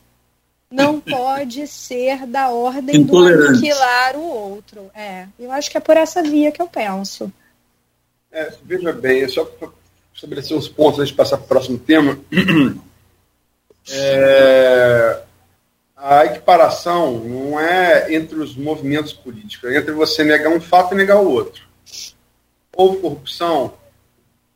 não 0.70 1.00
pode 1.00 1.66
ser 1.66 2.26
da 2.26 2.50
ordem 2.50 3.02
do 3.02 3.18
aniquilar 3.18 4.16
o 4.16 4.22
outro. 4.22 4.90
É, 4.94 5.26
eu 5.38 5.50
acho 5.50 5.70
que 5.70 5.78
é 5.78 5.80
por 5.80 5.96
essa 5.96 6.22
via 6.22 6.52
que 6.52 6.60
eu 6.60 6.66
penso. 6.66 7.32
É, 8.30 8.52
veja 8.64 8.92
bem, 8.92 9.26
só 9.28 9.46
para 9.46 9.68
estabelecer 10.14 10.56
os 10.56 10.68
pontos 10.68 11.00
antes 11.00 11.10
de 11.10 11.16
passar 11.16 11.38
para 11.38 11.44
o 11.46 11.48
próximo 11.48 11.78
tema. 11.78 12.20
É, 13.92 15.22
a 15.96 16.24
equiparação 16.26 17.18
não 17.18 17.58
é 17.60 18.14
entre 18.14 18.38
os 18.38 18.56
movimentos 18.56 19.12
políticos, 19.12 19.70
é 19.70 19.78
entre 19.78 19.92
você 19.92 20.24
negar 20.24 20.50
um 20.50 20.60
fato 20.60 20.94
e 20.94 20.96
negar 20.96 21.20
o 21.20 21.28
outro. 21.28 21.62
Houve 22.74 23.00
corrupção? 23.00 23.74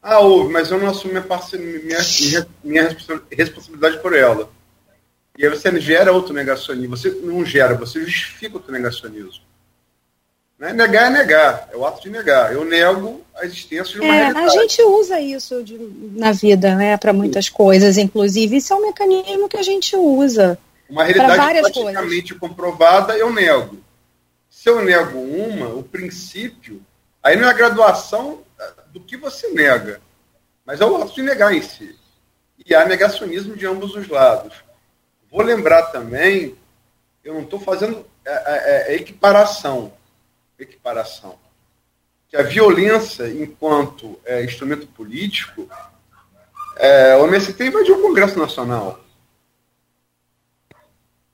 Ah, 0.02 0.20
houve, 0.20 0.52
mas 0.52 0.70
eu 0.70 0.78
não 0.78 0.88
assumi 0.88 1.14
minha, 1.14 1.98
minha, 2.20 2.46
minha 2.62 2.96
responsabilidade 3.30 3.98
por 4.00 4.14
ela. 4.14 4.50
E 5.36 5.44
aí 5.44 5.50
você 5.50 5.80
gera 5.80 6.12
outro 6.12 6.32
negacionismo. 6.32 6.96
Você 6.96 7.10
não 7.10 7.44
gera, 7.44 7.74
você 7.74 8.00
justifica 8.00 8.56
outro 8.56 8.72
negacionismo. 8.72 9.43
Né? 10.58 10.72
Negar 10.72 11.06
é 11.06 11.10
negar, 11.10 11.68
é 11.72 11.76
o 11.76 11.84
ato 11.84 12.02
de 12.02 12.10
negar. 12.10 12.52
Eu 12.52 12.64
nego 12.64 13.22
a 13.34 13.44
existência 13.44 13.94
de 13.94 14.00
uma 14.00 14.14
é, 14.14 14.18
realidade. 14.18 14.46
A 14.46 14.60
gente 14.62 14.82
usa 14.82 15.20
isso 15.20 15.62
de, 15.62 15.78
na 16.14 16.32
vida, 16.32 16.74
né, 16.74 16.96
para 16.96 17.12
muitas 17.12 17.48
coisas, 17.48 17.98
inclusive. 17.98 18.56
Isso 18.56 18.72
é 18.72 18.76
um 18.76 18.86
mecanismo 18.86 19.48
que 19.48 19.56
a 19.56 19.62
gente 19.62 19.96
usa. 19.96 20.58
Uma 20.88 21.04
realidade 21.04 21.60
praticamente 21.60 22.34
comprovada, 22.34 23.16
eu 23.16 23.32
nego. 23.32 23.78
Se 24.48 24.68
eu 24.68 24.82
nego 24.84 25.18
uma, 25.18 25.68
o 25.68 25.82
princípio, 25.82 26.80
aí 27.22 27.36
não 27.36 27.48
é 27.48 27.50
a 27.50 27.54
graduação 27.54 28.40
do 28.92 29.00
que 29.00 29.16
você 29.16 29.48
nega, 29.48 30.00
mas 30.64 30.80
é 30.80 30.84
o 30.86 30.96
ato 30.96 31.14
de 31.14 31.22
negar 31.22 31.52
em 31.52 31.60
si. 31.60 31.96
E 32.64 32.74
há 32.74 32.86
negacionismo 32.86 33.56
de 33.56 33.66
ambos 33.66 33.94
os 33.94 34.08
lados. 34.08 34.54
Vou 35.30 35.42
lembrar 35.42 35.82
também, 35.86 36.54
eu 37.24 37.34
não 37.34 37.42
estou 37.42 37.58
fazendo 37.58 38.06
é, 38.24 38.32
é, 38.32 38.92
é, 38.92 38.96
equiparação, 38.96 39.92
equiparação, 40.64 41.38
que 42.28 42.36
a 42.36 42.42
violência 42.42 43.28
enquanto 43.28 44.18
é, 44.24 44.44
instrumento 44.44 44.86
político, 44.88 45.68
é, 46.76 47.16
o 47.16 47.26
MST 47.26 47.64
invadiu 47.64 47.98
o 47.98 48.02
Congresso 48.02 48.38
Nacional. 48.38 49.02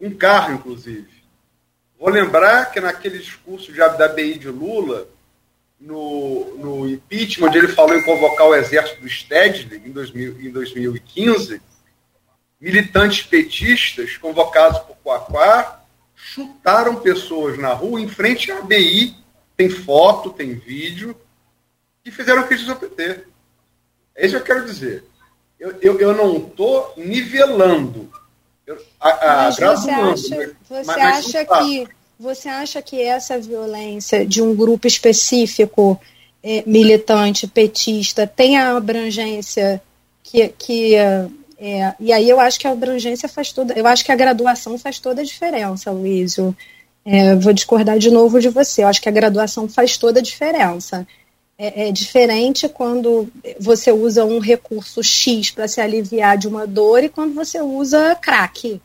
Um 0.01 0.15
carro, 0.15 0.55
inclusive. 0.55 1.09
Vou 1.99 2.09
lembrar 2.09 2.71
que 2.71 2.81
naquele 2.81 3.19
discurso 3.19 3.73
de, 3.73 3.79
da 3.79 4.09
BI 4.09 4.39
de 4.39 4.49
Lula, 4.49 5.07
no, 5.79 6.57
no 6.57 6.89
impeachment, 6.89 7.49
onde 7.49 7.59
ele 7.59 7.69
falou 7.69 7.97
em 7.97 8.03
convocar 8.03 8.47
o 8.47 8.55
exército 8.55 9.01
do 9.01 9.09
Stedley 9.09 9.83
em, 9.85 9.91
2000, 9.91 10.41
em 10.41 10.51
2015, 10.51 11.61
militantes 12.61 13.23
petistas 13.23 14.17
convocados 14.19 14.79
por 14.81 14.97
Coaquá 14.97 15.83
chutaram 16.15 16.97
pessoas 16.97 17.59
na 17.59 17.73
rua 17.73 18.01
em 18.01 18.09
frente 18.09 18.53
à 18.53 18.59
ABI, 18.59 19.17
tem 19.61 19.69
foto, 19.69 20.31
tem 20.31 20.55
vídeo, 20.55 21.15
e 22.03 22.11
fizeram 22.11 22.47
críticas 22.47 22.71
ao 22.71 22.81
PT. 22.81 23.25
É 24.17 24.25
isso 24.25 24.37
que 24.37 24.41
eu 24.41 24.57
quero 24.57 24.65
dizer. 24.65 25.05
Eu, 25.59 25.77
eu, 25.83 26.01
eu 26.01 26.15
não 26.15 26.39
estou 26.39 26.95
nivelando, 26.97 28.11
eu, 28.67 28.83
a, 28.99 29.11
a, 29.11 29.45
mas 29.45 29.57
você 29.57 29.91
acha, 29.91 30.57
você 30.67 30.85
mas, 30.87 30.89
acha 30.89 31.45
que 31.45 31.89
você 32.19 32.49
acha 32.49 32.81
que 32.81 33.03
essa 33.03 33.39
violência 33.39 34.25
de 34.25 34.41
um 34.41 34.55
grupo 34.55 34.87
específico 34.87 36.01
é, 36.43 36.63
militante 36.67 37.47
petista 37.47 38.27
tem 38.27 38.57
a 38.57 38.75
abrangência 38.75 39.83
que, 40.23 40.49
que 40.49 40.95
é, 40.95 41.95
e 42.01 42.11
aí 42.11 42.31
eu 42.31 42.41
acho 42.41 42.59
que 42.59 42.67
a 42.67 42.71
abrangência 42.71 43.29
faz 43.29 43.53
toda, 43.53 43.75
eu 43.75 43.87
acho 43.87 44.03
que 44.03 44.13
a 44.13 44.17
graduação 44.17 44.79
faz 44.79 44.99
toda 44.99 45.21
a 45.21 45.25
diferença, 45.25 45.91
Luísio. 45.91 46.57
É, 47.05 47.35
vou 47.35 47.53
discordar 47.53 47.99
de 47.99 48.11
novo 48.11 48.41
de 48.41 48.49
você. 48.49 48.83
Eu 48.83 48.89
acho 48.89 49.01
que 49.01 49.09
a 49.09 49.13
graduação 49.13 49.69
faz 49.69 49.97
toda 49.97 50.21
a 50.21 50.23
diferença. 50.23 51.07
É, 51.59 51.89
é 51.89 51.93
diferente 51.93 52.69
quando 52.69 53.29
você 53.59 53.93
usa 53.93 54.25
um 54.25 54.39
recurso 54.39 55.03
X 55.03 55.51
para 55.51 55.69
se 55.69 55.81
aliviar 55.81 56.39
de 56.39 56.49
uma 56.49 56.67
dor 56.67 57.05
e 57.05 57.09
quando 57.09 57.35
você 57.35 57.61
usa 57.61 58.15
crack. 58.15 58.81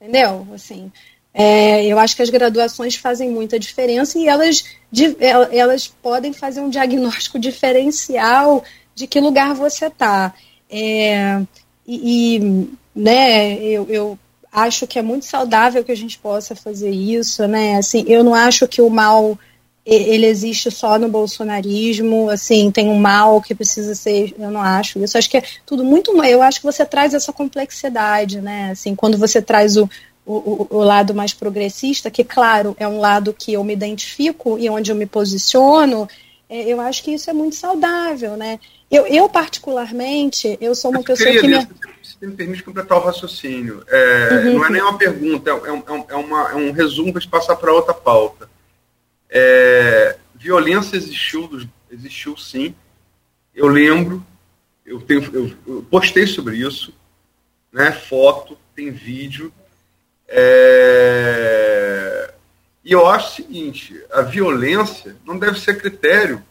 Entendeu? 0.00 0.46
Assim, 0.52 0.90
é, 1.32 1.84
eu 1.84 1.98
acho 1.98 2.16
que 2.16 2.22
as 2.22 2.30
graduações 2.30 2.96
fazem 2.96 3.30
muita 3.30 3.58
diferença 3.58 4.18
e 4.18 4.26
elas, 4.26 4.64
de, 4.90 5.16
elas 5.20 5.86
podem 5.86 6.32
fazer 6.32 6.60
um 6.60 6.70
diagnóstico 6.70 7.38
diferencial 7.38 8.64
de 8.94 9.06
que 9.06 9.20
lugar 9.20 9.54
você 9.54 9.86
está. 9.86 10.34
É, 10.70 11.42
e, 11.86 12.36
e 12.36 12.68
né, 12.94 13.54
eu, 13.60 13.86
eu 13.88 14.18
acho 14.56 14.86
que 14.86 14.98
é 14.98 15.02
muito 15.02 15.26
saudável 15.26 15.84
que 15.84 15.92
a 15.92 15.96
gente 15.96 16.18
possa 16.18 16.56
fazer 16.56 16.90
isso, 16.90 17.46
né? 17.46 17.76
Assim, 17.76 18.06
eu 18.08 18.24
não 18.24 18.34
acho 18.34 18.66
que 18.66 18.80
o 18.80 18.88
mal 18.88 19.38
ele 19.84 20.26
existe 20.26 20.68
só 20.68 20.98
no 20.98 21.08
bolsonarismo, 21.08 22.28
assim, 22.28 22.72
tem 22.72 22.88
um 22.88 22.98
mal 22.98 23.40
que 23.40 23.54
precisa 23.54 23.94
ser, 23.94 24.34
eu 24.36 24.50
não 24.50 24.60
acho 24.60 24.98
isso, 24.98 25.16
acho 25.16 25.30
que 25.30 25.36
é 25.36 25.44
tudo 25.64 25.84
muito, 25.84 26.10
eu 26.24 26.42
acho 26.42 26.58
que 26.58 26.66
você 26.66 26.84
traz 26.84 27.14
essa 27.14 27.32
complexidade, 27.32 28.40
né, 28.40 28.70
assim, 28.72 28.96
quando 28.96 29.16
você 29.16 29.40
traz 29.40 29.76
o, 29.76 29.88
o, 30.26 30.66
o, 30.68 30.78
lado 30.78 31.14
mais 31.14 31.32
progressista, 31.32 32.10
que, 32.10 32.24
claro, 32.24 32.74
é 32.80 32.88
um 32.88 32.98
lado 32.98 33.32
que 33.32 33.52
eu 33.52 33.62
me 33.62 33.74
identifico 33.74 34.58
e 34.58 34.68
onde 34.68 34.90
eu 34.90 34.96
me 34.96 35.06
posiciono, 35.06 36.08
é, 36.48 36.62
eu 36.62 36.80
acho 36.80 37.04
que 37.04 37.12
isso 37.12 37.30
é 37.30 37.32
muito 37.32 37.54
saudável, 37.54 38.36
né? 38.36 38.58
Eu, 38.90 39.06
eu 39.06 39.28
particularmente, 39.28 40.56
eu 40.60 40.74
sou 40.74 40.90
uma 40.90 41.00
eu 41.00 41.04
pessoa 41.04 41.30
que... 41.30 41.46
Me... 41.46 41.68
Se 42.02 42.26
me 42.26 42.34
permite 42.34 42.62
completar 42.62 42.98
o 42.98 43.02
raciocínio. 43.02 43.84
É, 43.88 44.44
uhum. 44.46 44.54
Não 44.54 44.64
é 44.64 44.70
nem 44.70 44.80
uma 44.80 44.96
pergunta, 44.96 45.50
é, 45.50 45.52
é, 45.52 46.04
é, 46.08 46.14
uma, 46.14 46.50
é 46.52 46.54
um 46.54 46.70
resumo 46.70 47.12
para 47.12 47.26
passar 47.28 47.56
para 47.56 47.72
outra 47.72 47.92
pauta. 47.92 48.48
É, 49.28 50.16
violência 50.34 50.96
existiu, 50.96 51.68
existiu 51.90 52.36
sim. 52.36 52.74
Eu 53.54 53.66
lembro, 53.66 54.24
eu, 54.84 55.00
tenho, 55.00 55.24
eu, 55.34 55.50
eu 55.66 55.86
postei 55.90 56.26
sobre 56.26 56.56
isso, 56.56 56.94
né, 57.72 57.92
foto, 57.92 58.56
tem 58.74 58.90
vídeo. 58.90 59.52
É, 60.28 61.26
e 62.84 62.92
eu 62.92 63.06
acho 63.06 63.28
o 63.28 63.34
seguinte: 63.34 64.00
a 64.12 64.22
violência 64.22 65.16
não 65.24 65.38
deve 65.38 65.58
ser 65.60 65.76
critério 65.76 66.42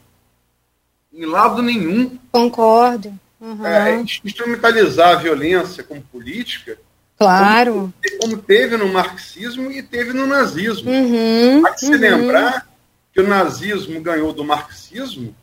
em 1.16 1.26
lado 1.26 1.62
nenhum. 1.62 2.18
Concordo. 2.32 3.18
Uhum. 3.40 3.66
É, 3.66 3.96
instrumentalizar 4.24 5.10
a 5.10 5.16
violência 5.16 5.84
como 5.84 6.02
política. 6.02 6.78
Claro. 7.18 7.94
Como, 8.20 8.20
como, 8.22 8.38
teve 8.42 8.76
no 8.76 8.92
marxismo 8.92 9.72
e 9.72 9.82
teve 9.82 10.12
no 10.12 10.28
nazismo. 10.28 10.92
Uhum. 10.92 11.66
Há 11.66 11.72
que 11.72 11.80
se 11.82 11.92
uhum. 11.92 12.00
lembrar 12.00 12.68
que 13.14 13.22
o 13.22 13.28
nazismo 13.28 14.02
ganhou 14.02 14.34
do 14.34 14.44
marxismo 14.44 15.34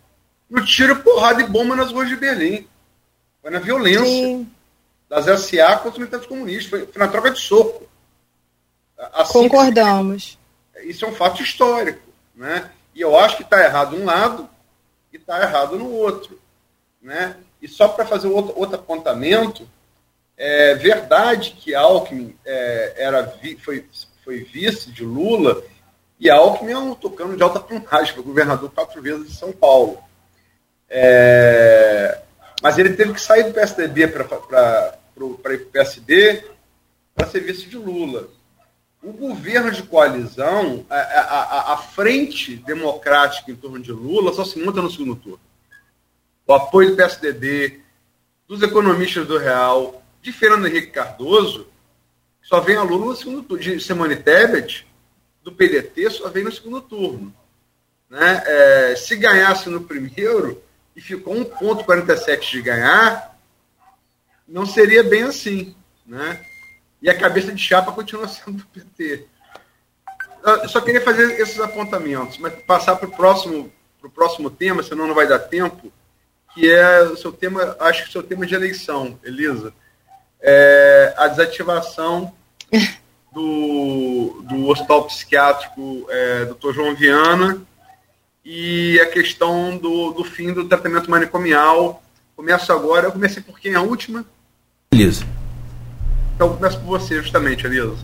no 0.50 0.62
tiro, 0.64 0.96
porrada 0.96 1.40
e 1.40 1.46
bomba 1.46 1.74
nas 1.74 1.90
ruas 1.90 2.08
de 2.08 2.16
Berlim. 2.16 2.66
Foi 3.40 3.50
na 3.50 3.58
violência 3.58 4.04
Sim. 4.04 4.50
das 5.08 5.24
SA 5.40 5.76
contra 5.76 5.90
os 5.90 5.98
militantes 5.98 6.28
comunistas. 6.28 6.68
Foi, 6.68 6.86
foi 6.86 7.00
na 7.00 7.08
troca 7.08 7.30
de 7.30 7.40
soco. 7.40 7.88
Assim 9.14 9.32
Concordamos. 9.32 10.38
Isso 10.84 11.04
é 11.04 11.08
um 11.08 11.14
fato 11.14 11.42
histórico. 11.42 12.02
Né? 12.34 12.70
E 12.94 13.00
eu 13.00 13.18
acho 13.18 13.36
que 13.36 13.42
está 13.42 13.64
errado 13.64 13.96
um 13.96 14.04
lado 14.04 14.48
e 15.12 15.16
está 15.16 15.40
errado 15.42 15.78
no 15.78 15.90
outro. 15.90 16.38
Né? 17.00 17.36
E 17.60 17.68
só 17.68 17.88
para 17.88 18.06
fazer 18.06 18.28
outro, 18.28 18.58
outro 18.58 18.76
apontamento, 18.76 19.68
é 20.36 20.74
verdade 20.74 21.56
que 21.58 21.74
Alckmin 21.74 22.36
é, 22.44 22.94
era 22.96 23.32
foi, 23.62 23.84
foi 24.24 24.44
vice 24.44 24.90
de 24.90 25.04
Lula, 25.04 25.62
e 26.18 26.30
Alckmin 26.30 26.72
é 26.72 26.78
um 26.78 26.94
tocando 26.94 27.36
de 27.36 27.42
alta 27.42 27.60
plumagem, 27.60 28.14
foi 28.14 28.22
governador 28.22 28.70
quatro 28.70 29.02
vezes 29.02 29.26
de 29.26 29.34
São 29.34 29.52
Paulo. 29.52 29.98
É, 30.88 32.20
mas 32.62 32.78
ele 32.78 32.94
teve 32.94 33.12
que 33.12 33.20
sair 33.20 33.44
do 33.44 33.52
PSDB 33.52 34.08
para 34.08 34.98
o 35.16 35.38
PSD 35.72 36.44
para 37.14 37.26
ser 37.28 37.40
vice 37.40 37.66
de 37.66 37.76
Lula 37.76 38.28
o 39.02 39.12
governo 39.12 39.70
de 39.72 39.82
coalizão, 39.82 40.86
a, 40.88 40.96
a, 40.96 41.72
a, 41.72 41.76
frente 41.76 42.56
democrática 42.56 43.50
em 43.50 43.56
torno 43.56 43.80
de 43.80 43.90
Lula 43.90 44.32
só 44.32 44.44
se 44.44 44.58
monta 44.60 44.80
no 44.80 44.90
segundo 44.90 45.16
turno. 45.16 45.40
O 46.46 46.54
apoio 46.54 46.90
do 46.90 46.96
PSDB, 46.96 47.80
dos 48.46 48.62
economistas 48.62 49.26
do 49.26 49.38
Real, 49.38 50.02
de 50.20 50.32
Fernando 50.32 50.68
Henrique 50.68 50.92
Cardoso, 50.92 51.66
só 52.42 52.60
vem 52.60 52.76
a 52.76 52.82
Lula 52.82 53.06
no 53.06 53.16
segundo 53.16 53.42
turno. 53.42 53.62
De 53.62 53.80
Simone 53.80 54.14
Tebet, 54.14 54.86
do 55.42 55.50
PDT, 55.50 56.10
só 56.10 56.28
vem 56.28 56.44
no 56.44 56.52
segundo 56.52 56.80
turno. 56.80 57.34
Né? 58.08 58.42
É, 58.46 58.96
se 58.96 59.16
ganhasse 59.16 59.68
no 59.68 59.82
primeiro 59.82 60.62
e 60.94 61.00
ficou 61.00 61.34
1,47 61.34 62.50
de 62.52 62.62
ganhar, 62.62 63.36
não 64.46 64.64
seria 64.64 65.02
bem 65.02 65.24
assim. 65.24 65.74
Né? 66.06 66.40
E 67.02 67.10
a 67.10 67.18
cabeça 67.18 67.52
de 67.52 67.60
chapa 67.60 67.90
continua 67.90 68.28
sendo 68.28 68.58
do 68.58 68.66
PT. 68.66 69.26
Eu 70.44 70.68
só 70.68 70.80
queria 70.80 71.00
fazer 71.00 71.40
esses 71.40 71.58
apontamentos, 71.60 72.38
mas 72.38 72.54
passar 72.64 72.96
para 72.96 73.08
o 73.08 73.12
próximo, 73.12 73.72
pro 74.00 74.10
próximo 74.10 74.48
tema, 74.48 74.82
senão 74.82 75.06
não 75.06 75.14
vai 75.14 75.26
dar 75.26 75.40
tempo, 75.40 75.92
que 76.54 76.70
é 76.70 77.02
o 77.02 77.16
seu 77.16 77.32
tema, 77.32 77.76
acho 77.80 78.04
que 78.04 78.08
o 78.08 78.12
seu 78.12 78.22
tema 78.22 78.46
de 78.46 78.54
eleição, 78.54 79.18
Elisa. 79.24 79.72
É 80.40 81.14
a 81.16 81.28
desativação 81.28 82.32
do, 83.32 84.42
do 84.48 84.68
hospital 84.68 85.04
psiquiátrico 85.04 86.06
é, 86.08 86.44
Dr. 86.46 86.72
João 86.72 86.94
Viana 86.94 87.62
e 88.44 89.00
a 89.00 89.06
questão 89.06 89.76
do, 89.76 90.12
do 90.12 90.24
fim 90.24 90.52
do 90.52 90.68
tratamento 90.68 91.10
manicomial. 91.10 92.02
Começo 92.34 92.72
agora, 92.72 93.06
eu 93.06 93.12
comecei 93.12 93.40
por 93.40 93.58
quem? 93.60 93.76
A 93.76 93.82
última? 93.82 94.24
Elisa. 94.92 95.24
Então 96.34 96.54
começo 96.56 96.78
por 96.80 96.98
você, 96.98 97.20
justamente, 97.22 97.66
Elisa. 97.66 97.96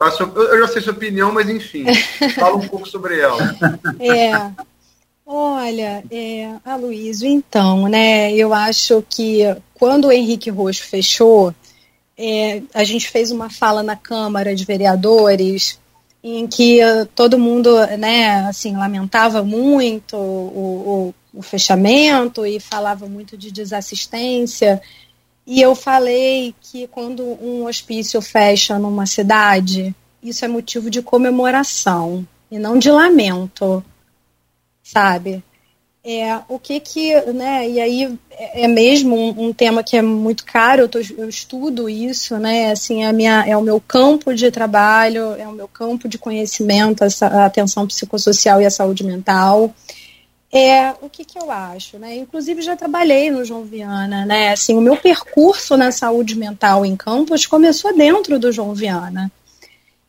Eu 0.00 0.60
já 0.60 0.68
sei 0.68 0.82
sua 0.82 0.92
opinião, 0.92 1.32
mas 1.32 1.48
enfim, 1.48 1.84
fala 2.38 2.56
um 2.56 2.68
pouco 2.68 2.86
sobre 2.86 3.18
ela. 3.18 3.38
É. 3.98 4.66
Olha, 5.28 6.04
é, 6.08 6.52
Aloysio, 6.64 7.28
então, 7.28 7.88
né, 7.88 8.32
eu 8.32 8.54
acho 8.54 9.02
que 9.10 9.42
quando 9.74 10.04
o 10.04 10.12
Henrique 10.12 10.50
Roxo 10.50 10.84
fechou, 10.84 11.52
é, 12.16 12.62
a 12.72 12.84
gente 12.84 13.08
fez 13.08 13.32
uma 13.32 13.50
fala 13.50 13.82
na 13.82 13.96
Câmara 13.96 14.54
de 14.54 14.64
Vereadores 14.64 15.80
em 16.22 16.46
que 16.46 16.80
todo 17.14 17.38
mundo, 17.38 17.76
né, 17.98 18.46
assim, 18.48 18.76
lamentava 18.76 19.42
muito 19.42 20.16
o, 20.16 21.12
o, 21.32 21.38
o 21.38 21.42
fechamento 21.42 22.46
e 22.46 22.60
falava 22.60 23.06
muito 23.06 23.36
de 23.36 23.50
desassistência. 23.50 24.80
E 25.46 25.60
eu 25.60 25.74
falei 25.74 26.54
que 26.60 26.88
quando 26.88 27.22
um 27.22 27.66
hospício 27.66 28.20
fecha 28.20 28.78
numa 28.78 29.06
cidade, 29.06 29.94
isso 30.22 30.44
é 30.44 30.48
motivo 30.48 30.90
de 30.90 31.00
comemoração 31.00 32.26
e 32.50 32.58
não 32.58 32.78
de 32.78 32.90
lamento, 32.90 33.84
sabe? 34.82 35.42
É, 36.08 36.40
o 36.48 36.56
que 36.56 36.78
que, 36.78 37.20
né, 37.32 37.68
e 37.68 37.80
aí 37.80 38.18
é, 38.30 38.62
é 38.62 38.68
mesmo 38.68 39.16
um, 39.16 39.48
um 39.48 39.52
tema 39.52 39.82
que 39.82 39.96
é 39.96 40.02
muito 40.02 40.44
caro, 40.44 40.82
eu, 40.82 40.88
tô, 40.88 41.00
eu, 41.00 41.28
estudo 41.28 41.88
isso, 41.88 42.38
né, 42.38 42.70
assim, 42.70 43.02
a 43.02 43.12
minha, 43.12 43.44
é 43.44 43.56
o 43.56 43.62
meu 43.62 43.80
campo 43.80 44.32
de 44.32 44.48
trabalho, 44.52 45.34
é 45.34 45.48
o 45.48 45.52
meu 45.52 45.66
campo 45.66 46.08
de 46.08 46.16
conhecimento, 46.16 47.02
essa, 47.02 47.26
a 47.26 47.46
atenção 47.46 47.88
psicossocial 47.88 48.62
e 48.62 48.66
a 48.66 48.70
saúde 48.70 49.02
mental. 49.02 49.74
É, 50.56 50.94
o 51.02 51.10
que 51.10 51.24
que 51.24 51.38
eu 51.38 51.50
acho, 51.50 51.98
né, 51.98 52.16
inclusive 52.16 52.62
já 52.62 52.74
trabalhei 52.76 53.30
no 53.30 53.44
João 53.44 53.64
Viana, 53.64 54.24
né, 54.24 54.52
assim, 54.52 54.74
o 54.74 54.80
meu 54.80 54.96
percurso 54.96 55.76
na 55.76 55.92
saúde 55.92 56.34
mental 56.34 56.86
em 56.86 56.96
campos 56.96 57.46
começou 57.46 57.94
dentro 57.94 58.38
do 58.38 58.50
João 58.50 58.74
Viana, 58.74 59.30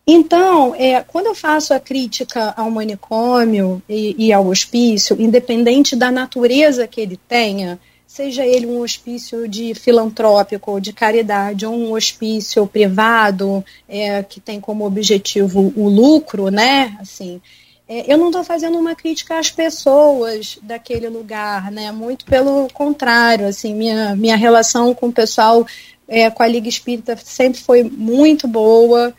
então, 0.09 0.73
é, 0.73 1.01
quando 1.01 1.25
eu 1.25 1.35
faço 1.35 1.73
a 1.73 1.81
crítica 1.81 2.53
ao 2.55 2.71
manicômio 2.71 3.83
e, 3.89 4.15
e, 4.17 4.31
ao 4.31 4.47
hospício, 4.47 5.21
independente 5.21 5.97
da 5.97 6.09
natureza 6.09 6.87
que 6.87 7.01
ele 7.01 7.19
tenha, 7.27 7.77
seja 8.07 8.45
ele 8.45 8.65
um 8.65 8.79
hospício 8.79 9.49
de 9.49 9.75
filantrópico, 9.75 10.79
de 10.79 10.93
caridade, 10.93 11.65
ou 11.65 11.75
um 11.75 11.91
hospício 11.91 12.65
privado 12.65 13.63
é, 13.85 14.23
que 14.23 14.39
tem 14.39 14.61
como 14.61 14.85
objetivo 14.85 15.73
o 15.75 15.89
lucro, 15.89 16.47
né? 16.47 16.95
Assim, 17.01 17.41
é, 17.87 18.11
eu 18.11 18.17
não 18.17 18.27
estou 18.27 18.43
fazendo 18.43 18.77
uma 18.77 18.95
crítica 18.95 19.39
às 19.39 19.49
pessoas 19.49 20.59
daquele 20.61 21.07
lugar, 21.07 21.71
né? 21.71 21.91
Muito 21.91 22.25
pelo 22.25 22.67
contrário, 22.73 23.47
assim, 23.47 23.73
minha, 23.73 24.15
minha 24.15 24.35
relação 24.35 24.93
com 24.93 25.07
o 25.07 25.13
pessoal, 25.13 25.65
é, 26.07 26.29
com 26.29 26.43
a 26.43 26.47
Liga 26.47 26.67
Espírita 26.67 27.17
sempre 27.17 27.61
foi 27.61 27.83
muito 27.83 28.47
boa 28.47 29.13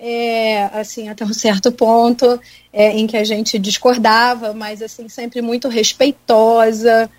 é, 0.00 0.64
assim, 0.72 1.08
até 1.10 1.24
um 1.24 1.32
certo 1.34 1.70
ponto 1.70 2.40
é, 2.72 2.90
em 2.92 3.06
que 3.06 3.16
a 3.16 3.24
gente 3.24 3.58
discordava, 3.58 4.54
mas 4.54 4.80
assim, 4.80 5.08
sempre 5.08 5.42
muito 5.42 5.68
respeitosa. 5.68 7.10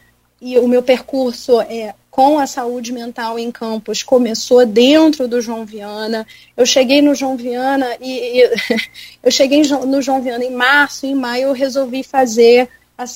E 0.42 0.58
o 0.58 0.68
meu 0.68 0.82
percurso 0.82 1.62
é, 1.62 1.94
com 2.10 2.40
a 2.40 2.48
saúde 2.48 2.92
mental 2.92 3.38
em 3.38 3.52
campos 3.52 4.02
começou 4.02 4.66
dentro 4.66 5.28
do 5.28 5.40
João 5.40 5.66
Viana. 5.66 6.26
Eu 6.58 6.66
cheguei 6.66 7.02
no 7.02 7.14
João 7.14 7.38
Viana 7.38 7.88
e, 8.02 8.40
e 8.40 8.52
eu 9.22 9.32
cheguei 9.32 9.62
no 9.86 10.02
João 10.02 10.22
Viana 10.22 10.44
em 10.44 10.52
março, 10.52 11.06
em 11.06 11.14
maio 11.14 11.50
eu 11.50 11.54
resolvi 11.54 12.04
fazer 12.04 12.68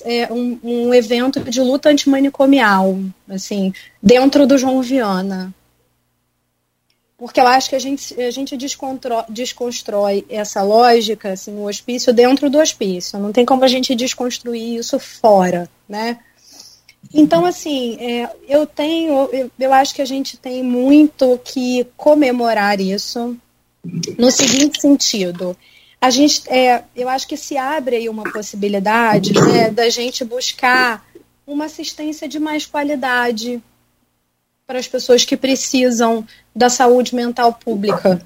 é, 0.04 0.32
um, 0.32 0.60
um 0.64 0.94
evento 0.94 1.40
de 1.40 1.62
luta 1.62 1.90
antimanicomial, 1.90 2.98
assim, 3.30 3.74
dentro 4.02 4.46
do 4.48 4.58
João 4.58 4.82
Viana 4.82 5.54
porque 7.18 7.40
eu 7.40 7.48
acho 7.48 7.70
que 7.70 7.76
a 7.76 7.80
gente, 7.80 8.22
a 8.22 8.30
gente 8.30 8.58
desconstrói 9.30 10.26
essa 10.30 10.62
lógica, 10.62 11.32
assim, 11.32 11.56
o 11.56 11.64
hospício 11.64 12.14
dentro 12.14 12.50
do 12.50 12.60
hospício. 12.60 13.18
Não 13.18 13.32
tem 13.32 13.46
como 13.46 13.64
a 13.64 13.68
gente 13.68 13.96
desconstruir 13.96 14.76
isso 14.78 15.00
fora, 15.00 15.70
né? 15.88 16.20
Então, 17.14 17.46
assim, 17.46 17.98
é, 18.00 18.30
eu 18.48 18.66
tenho, 18.66 19.30
eu, 19.32 19.52
eu 19.60 19.74
acho 19.74 19.94
que 19.94 20.02
a 20.02 20.06
gente 20.06 20.38
tem 20.38 20.64
muito 20.64 21.40
que 21.44 21.86
comemorar 21.96 22.80
isso 22.80 23.38
no 24.18 24.32
seguinte 24.32 24.82
sentido. 24.82 25.56
A 26.02 26.10
gente, 26.10 26.42
é, 26.50 26.84
eu 26.96 27.10
acho 27.10 27.28
que 27.28 27.38
se 27.38 27.58
abre 27.58 27.96
aí 27.96 28.10
uma 28.10 28.24
possibilidade 28.24 29.34
né, 29.34 29.70
da 29.70 29.90
gente 29.90 30.24
buscar 30.24 31.06
uma 31.48 31.66
assistência 31.66 32.28
de 32.28 32.40
mais 32.40 32.66
qualidade 32.66 33.62
para 34.68 34.80
as 34.80 34.88
pessoas 34.88 35.24
que 35.24 35.38
precisam 35.38 36.26
da 36.56 36.70
saúde 36.70 37.14
mental 37.14 37.54
pública. 37.54 38.22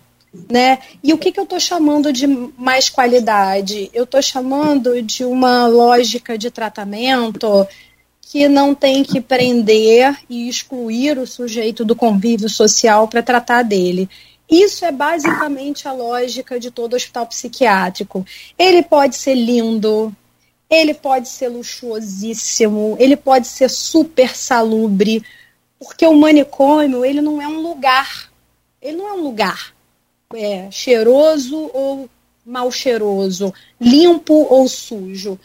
Né? 0.50 0.80
E 1.04 1.12
o 1.14 1.18
que, 1.18 1.32
que 1.32 1.40
eu 1.40 1.44
estou 1.44 1.60
chamando 1.60 2.14
de 2.14 2.28
mais 2.28 2.88
qualidade? 2.88 3.90
Eu 3.94 4.04
estou 4.04 4.22
chamando 4.22 5.02
de 5.02 5.26
uma 5.26 5.68
lógica 5.68 6.38
de 6.38 6.52
tratamento 6.52 7.68
que 8.30 8.48
não 8.48 8.76
tem 8.76 9.04
que 9.04 9.20
prender 9.20 10.16
e 10.30 10.48
excluir 10.48 11.18
o 11.18 11.26
sujeito 11.26 11.84
do 11.84 11.96
convívio 11.96 12.48
social 12.48 13.08
para 13.08 13.24
tratar 13.24 13.64
dele. 13.64 14.08
Isso 14.48 14.86
é 14.86 14.92
basicamente 14.92 15.88
a 15.88 15.94
lógica 15.94 16.60
de 16.60 16.70
todo 16.70 16.96
hospital 16.96 17.26
psiquiátrico. 17.26 18.24
Ele 18.56 18.84
pode 18.84 19.16
ser 19.16 19.34
lindo, 19.34 20.16
ele 20.70 20.94
pode 20.94 21.28
ser 21.28 21.48
luxuosíssimo, 21.48 22.96
ele 23.00 23.16
pode 23.16 23.48
ser 23.48 23.68
super 23.68 24.36
salubre, 24.36 25.24
porque 25.80 26.06
o 26.06 26.14
manicômio, 26.16 27.04
ele 27.04 27.22
não 27.22 27.42
é 27.42 27.48
um 27.48 27.60
lugar. 27.60 28.30
Ele 28.80 28.98
não 28.98 29.08
é 29.08 29.14
um 29.14 29.24
lugar 29.24 29.74
é, 30.36 30.70
cheiroso 30.70 31.72
ou 31.74 32.08
mal 32.46 32.72
cheiroso, 32.72 33.52
limpo 33.82 34.46
ou 34.52 34.68
sujo. 34.68 35.40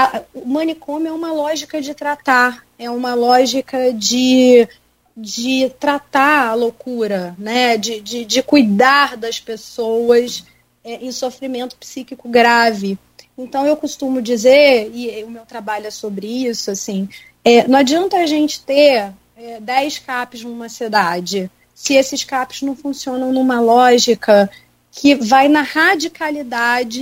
A, 0.00 0.22
o 0.32 0.46
manicômio 0.46 1.08
é 1.08 1.12
uma 1.12 1.30
lógica 1.30 1.80
de 1.82 1.92
tratar, 1.92 2.64
é 2.78 2.88
uma 2.90 3.12
lógica 3.12 3.92
de, 3.92 4.66
de 5.14 5.70
tratar 5.78 6.48
a 6.48 6.54
loucura, 6.54 7.34
né? 7.38 7.76
de, 7.76 8.00
de, 8.00 8.24
de 8.24 8.42
cuidar 8.42 9.18
das 9.18 9.38
pessoas 9.38 10.42
é, 10.82 11.04
em 11.04 11.12
sofrimento 11.12 11.76
psíquico 11.76 12.30
grave. 12.30 12.98
Então 13.36 13.66
eu 13.66 13.76
costumo 13.76 14.22
dizer, 14.22 14.90
e 14.94 15.22
o 15.22 15.30
meu 15.30 15.44
trabalho 15.44 15.86
é 15.86 15.90
sobre 15.90 16.26
isso, 16.26 16.70
assim, 16.70 17.06
é, 17.44 17.68
não 17.68 17.78
adianta 17.78 18.16
a 18.16 18.26
gente 18.26 18.62
ter 18.62 19.12
é, 19.36 19.60
10 19.60 19.98
CAPs 19.98 20.42
numa 20.42 20.70
cidade, 20.70 21.50
se 21.74 21.94
esses 21.94 22.24
CAPs 22.24 22.62
não 22.62 22.74
funcionam 22.74 23.32
numa 23.32 23.60
lógica 23.60 24.50
que 24.90 25.14
vai 25.14 25.48
na 25.48 25.60
radicalidade 25.60 27.00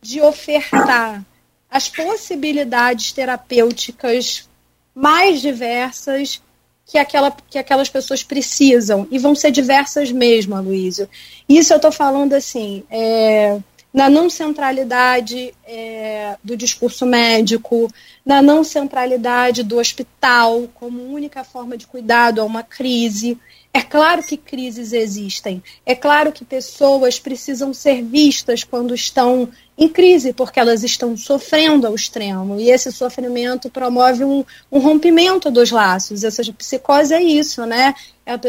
de 0.00 0.20
ofertar 0.20 1.24
as 1.70 1.88
possibilidades 1.88 3.12
terapêuticas 3.12 4.48
mais 4.94 5.40
diversas 5.40 6.40
que, 6.86 6.96
aquela, 6.96 7.30
que 7.30 7.58
aquelas 7.58 7.88
pessoas 7.88 8.22
precisam. 8.22 9.06
E 9.10 9.18
vão 9.18 9.34
ser 9.34 9.50
diversas 9.50 10.10
mesmo, 10.10 10.56
Aloysio. 10.56 11.08
Isso 11.48 11.72
eu 11.72 11.76
estou 11.76 11.92
falando 11.92 12.32
assim, 12.32 12.82
é, 12.90 13.60
na 13.92 14.08
não 14.08 14.30
centralidade 14.30 15.54
é, 15.66 16.36
do 16.42 16.56
discurso 16.56 17.04
médico, 17.04 17.92
na 18.24 18.40
não 18.40 18.64
centralidade 18.64 19.62
do 19.62 19.78
hospital 19.78 20.68
como 20.74 21.12
única 21.12 21.44
forma 21.44 21.76
de 21.76 21.86
cuidado 21.86 22.40
a 22.40 22.44
uma 22.44 22.62
crise. 22.62 23.38
É 23.72 23.82
claro 23.82 24.22
que 24.22 24.36
crises 24.36 24.92
existem, 24.92 25.62
é 25.84 25.94
claro 25.94 26.32
que 26.32 26.44
pessoas 26.44 27.20
precisam 27.20 27.72
ser 27.74 28.02
vistas 28.02 28.64
quando 28.64 28.94
estão 28.94 29.48
em 29.76 29.88
crise, 29.88 30.32
porque 30.32 30.58
elas 30.58 30.82
estão 30.82 31.16
sofrendo 31.16 31.86
ao 31.86 31.94
extremo, 31.94 32.58
e 32.58 32.70
esse 32.70 32.90
sofrimento 32.90 33.70
promove 33.70 34.24
um, 34.24 34.44
um 34.72 34.78
rompimento 34.78 35.50
dos 35.50 35.70
laços. 35.70 36.24
Essa 36.24 36.42
psicose 36.52 37.14
é 37.14 37.22
isso, 37.22 37.64
né? 37.66 37.94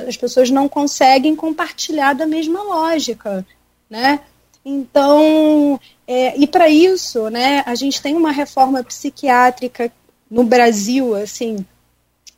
As 0.08 0.18
pessoas 0.18 0.50
não 0.50 0.68
conseguem 0.68 1.36
compartilhar 1.36 2.14
da 2.14 2.26
mesma 2.26 2.64
lógica, 2.64 3.46
né? 3.90 4.22
Então, 4.66 5.80
é, 6.08 6.38
e 6.38 6.48
para 6.48 6.70
isso, 6.70 7.30
né, 7.30 7.64
a 7.66 7.76
gente 7.76 8.02
tem 8.02 8.16
uma 8.16 8.32
reforma 8.32 8.84
psiquiátrica 8.84 9.92
no 10.30 10.44
Brasil, 10.44 11.16
assim, 11.16 11.66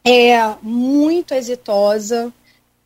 é 0.04 0.38
muito 0.62 1.34
exitosa, 1.34 2.32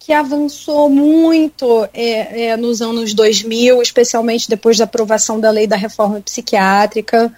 que 0.06 0.14
avançou 0.14 0.88
muito 0.88 1.88
é, 1.92 2.50
é, 2.50 2.58
nos 2.58 2.82
anos 2.82 3.14
2000, 3.14 3.82
especialmente 3.82 4.48
depois 4.48 4.78
da 4.78 4.84
aprovação 4.84 5.40
da 5.40 5.50
lei 5.50 5.66
da 5.66 5.76
reforma 5.76 6.22
psiquiátrica 6.22 7.34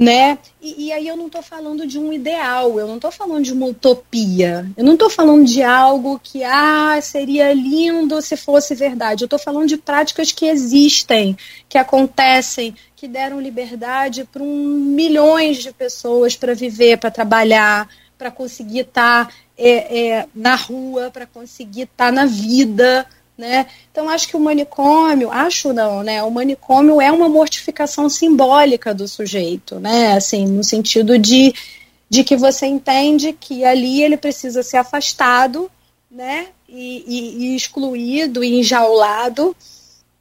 né? 0.00 0.38
E, 0.62 0.86
e, 0.86 0.92
aí 0.92 1.06
eu 1.06 1.14
não 1.14 1.26
estou 1.26 1.42
falando 1.42 1.86
de 1.86 1.98
um 1.98 2.10
ideal, 2.10 2.80
eu 2.80 2.86
não 2.86 2.96
estou 2.96 3.10
falando 3.10 3.44
de 3.44 3.52
uma 3.52 3.66
utopia, 3.66 4.66
eu 4.74 4.82
não 4.82 4.94
estou 4.94 5.10
falando 5.10 5.44
de 5.44 5.62
algo 5.62 6.18
que 6.18 6.42
ah, 6.42 6.98
seria 7.02 7.52
lindo 7.52 8.22
se 8.22 8.34
fosse 8.34 8.74
verdade. 8.74 9.22
Eu 9.22 9.26
estou 9.26 9.38
falando 9.38 9.68
de 9.68 9.76
práticas 9.76 10.32
que 10.32 10.46
existem, 10.46 11.36
que 11.68 11.76
acontecem, 11.76 12.74
que 12.96 13.06
deram 13.06 13.38
liberdade 13.38 14.24
para 14.24 14.42
um, 14.42 14.46
milhões 14.46 15.58
de 15.58 15.70
pessoas 15.70 16.34
para 16.34 16.54
viver, 16.54 16.96
para 16.96 17.10
trabalhar, 17.10 17.86
para 18.16 18.30
conseguir 18.30 18.80
estar 18.80 19.26
tá, 19.26 19.32
é, 19.60 20.08
é, 20.08 20.26
na 20.34 20.54
rua, 20.54 21.10
para 21.10 21.26
conseguir 21.26 21.82
estar 21.82 22.06
tá 22.06 22.12
na 22.12 22.24
vida. 22.24 23.06
Né? 23.36 23.66
Então 23.90 24.08
acho 24.08 24.28
que 24.28 24.36
o 24.36 24.40
manicômio, 24.40 25.30
acho 25.30 25.72
não, 25.72 26.02
né? 26.02 26.22
O 26.22 26.30
manicômio 26.30 27.00
é 27.00 27.10
uma 27.10 27.28
mortificação 27.28 28.08
simbólica 28.08 28.92
do 28.92 29.08
sujeito, 29.08 29.80
né? 29.80 30.12
Assim, 30.12 30.46
no 30.46 30.62
sentido 30.62 31.18
de, 31.18 31.54
de 32.08 32.22
que 32.22 32.36
você 32.36 32.66
entende 32.66 33.32
que 33.32 33.64
ali 33.64 34.02
ele 34.02 34.18
precisa 34.18 34.62
ser 34.62 34.76
afastado, 34.76 35.70
né? 36.10 36.48
E, 36.68 37.04
e, 37.06 37.44
e 37.44 37.56
excluído 37.56 38.44
e 38.44 38.60
enjaulado 38.60 39.56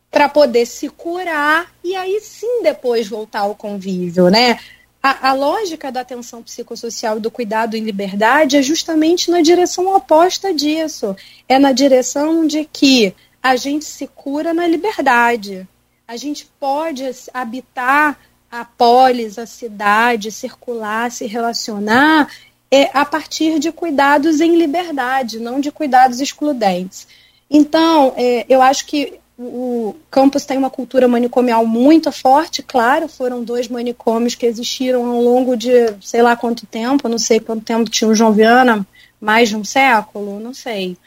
para 0.09 0.29
poder 0.29 0.65
se 0.65 0.89
curar 0.89 1.71
e 1.83 1.95
aí 1.95 2.19
sim 2.21 2.63
depois 2.63 3.07
voltar 3.07 3.41
ao 3.41 3.53
convívio, 3.53 4.29
né? 4.29 4.57
A, 5.01 5.29
a, 5.29 5.33
lógica 5.33 5.91
da 5.91 6.01
atenção 6.01 6.43
psicossocial 6.43 7.19
do 7.19 7.31
cuidado 7.31 7.75
em 7.75 7.83
liberdade 7.83 8.57
é 8.57 8.61
justamente 8.61 9.31
na 9.31 9.41
direção 9.41 9.95
oposta 9.95 10.53
disso. 10.53 11.15
É 11.47 11.57
na 11.57 11.71
direção 11.71 12.45
de 12.45 12.65
que 12.65 13.15
a 13.41 13.55
gente 13.55 13.85
se 13.85 14.07
cura 14.07 14.53
na 14.53 14.67
liberdade. 14.67 15.67
A 16.05 16.17
gente 16.17 16.45
pode 16.59 17.09
habitar 17.33 18.19
a 18.51 18.65
polis, 18.65 19.39
a 19.39 19.45
cidade, 19.45 20.31
circular, 20.31 21.11
se 21.11 21.25
relacionar 21.25 22.29
é, 22.71 22.89
a 22.93 23.05
partir 23.05 23.59
de 23.59 23.71
cuidados 23.71 24.41
em 24.41 24.57
liberdade, 24.57 25.39
não 25.39 25.59
de 25.59 25.71
cuidados 25.71 26.19
excludentes. 26.19 27.07
Então, 27.49 28.13
é, 28.15 28.45
eu 28.49 28.61
acho 28.61 28.85
que 28.85 29.19
o 29.41 29.95
campus 30.11 30.43
tem 30.43 30.57
uma 30.57 30.69
cultura 30.69 31.07
manicomial 31.07 31.65
muito 31.65 32.11
forte, 32.11 32.61
claro, 32.61 33.07
foram 33.07 33.41
dois 33.41 33.69
manicômios 33.69 34.35
que 34.35 34.45
existiram 34.45 35.05
ao 35.05 35.21
longo 35.21 35.55
de 35.55 35.71
sei 36.01 36.21
lá 36.21 36.35
quanto 36.35 36.67
tempo, 36.67 37.07
não 37.07 37.17
sei 37.17 37.39
quanto 37.39 37.63
tempo 37.63 37.89
tinha 37.89 38.09
o 38.09 38.15
João 38.15 38.33
Viana, 38.33 38.85
mais 39.19 39.47
de 39.47 39.55
um 39.55 39.63
século, 39.63 40.41
não 40.41 40.53
sei, 40.53 40.97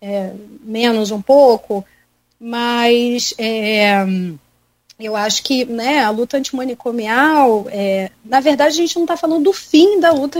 é, 0.00 0.32
menos 0.62 1.10
um 1.10 1.20
pouco, 1.20 1.84
mas 2.38 3.34
é, 3.36 4.06
eu 4.96 5.16
acho 5.16 5.42
que 5.42 5.64
né, 5.64 6.04
a 6.04 6.10
luta 6.10 6.36
antimanicomial, 6.36 7.66
é, 7.70 8.08
na 8.24 8.38
verdade, 8.38 8.74
a 8.74 8.76
gente 8.76 8.94
não 8.94 9.02
está 9.02 9.16
falando 9.16 9.42
do 9.42 9.52
fim 9.52 9.98
da 9.98 10.12
luta 10.12 10.38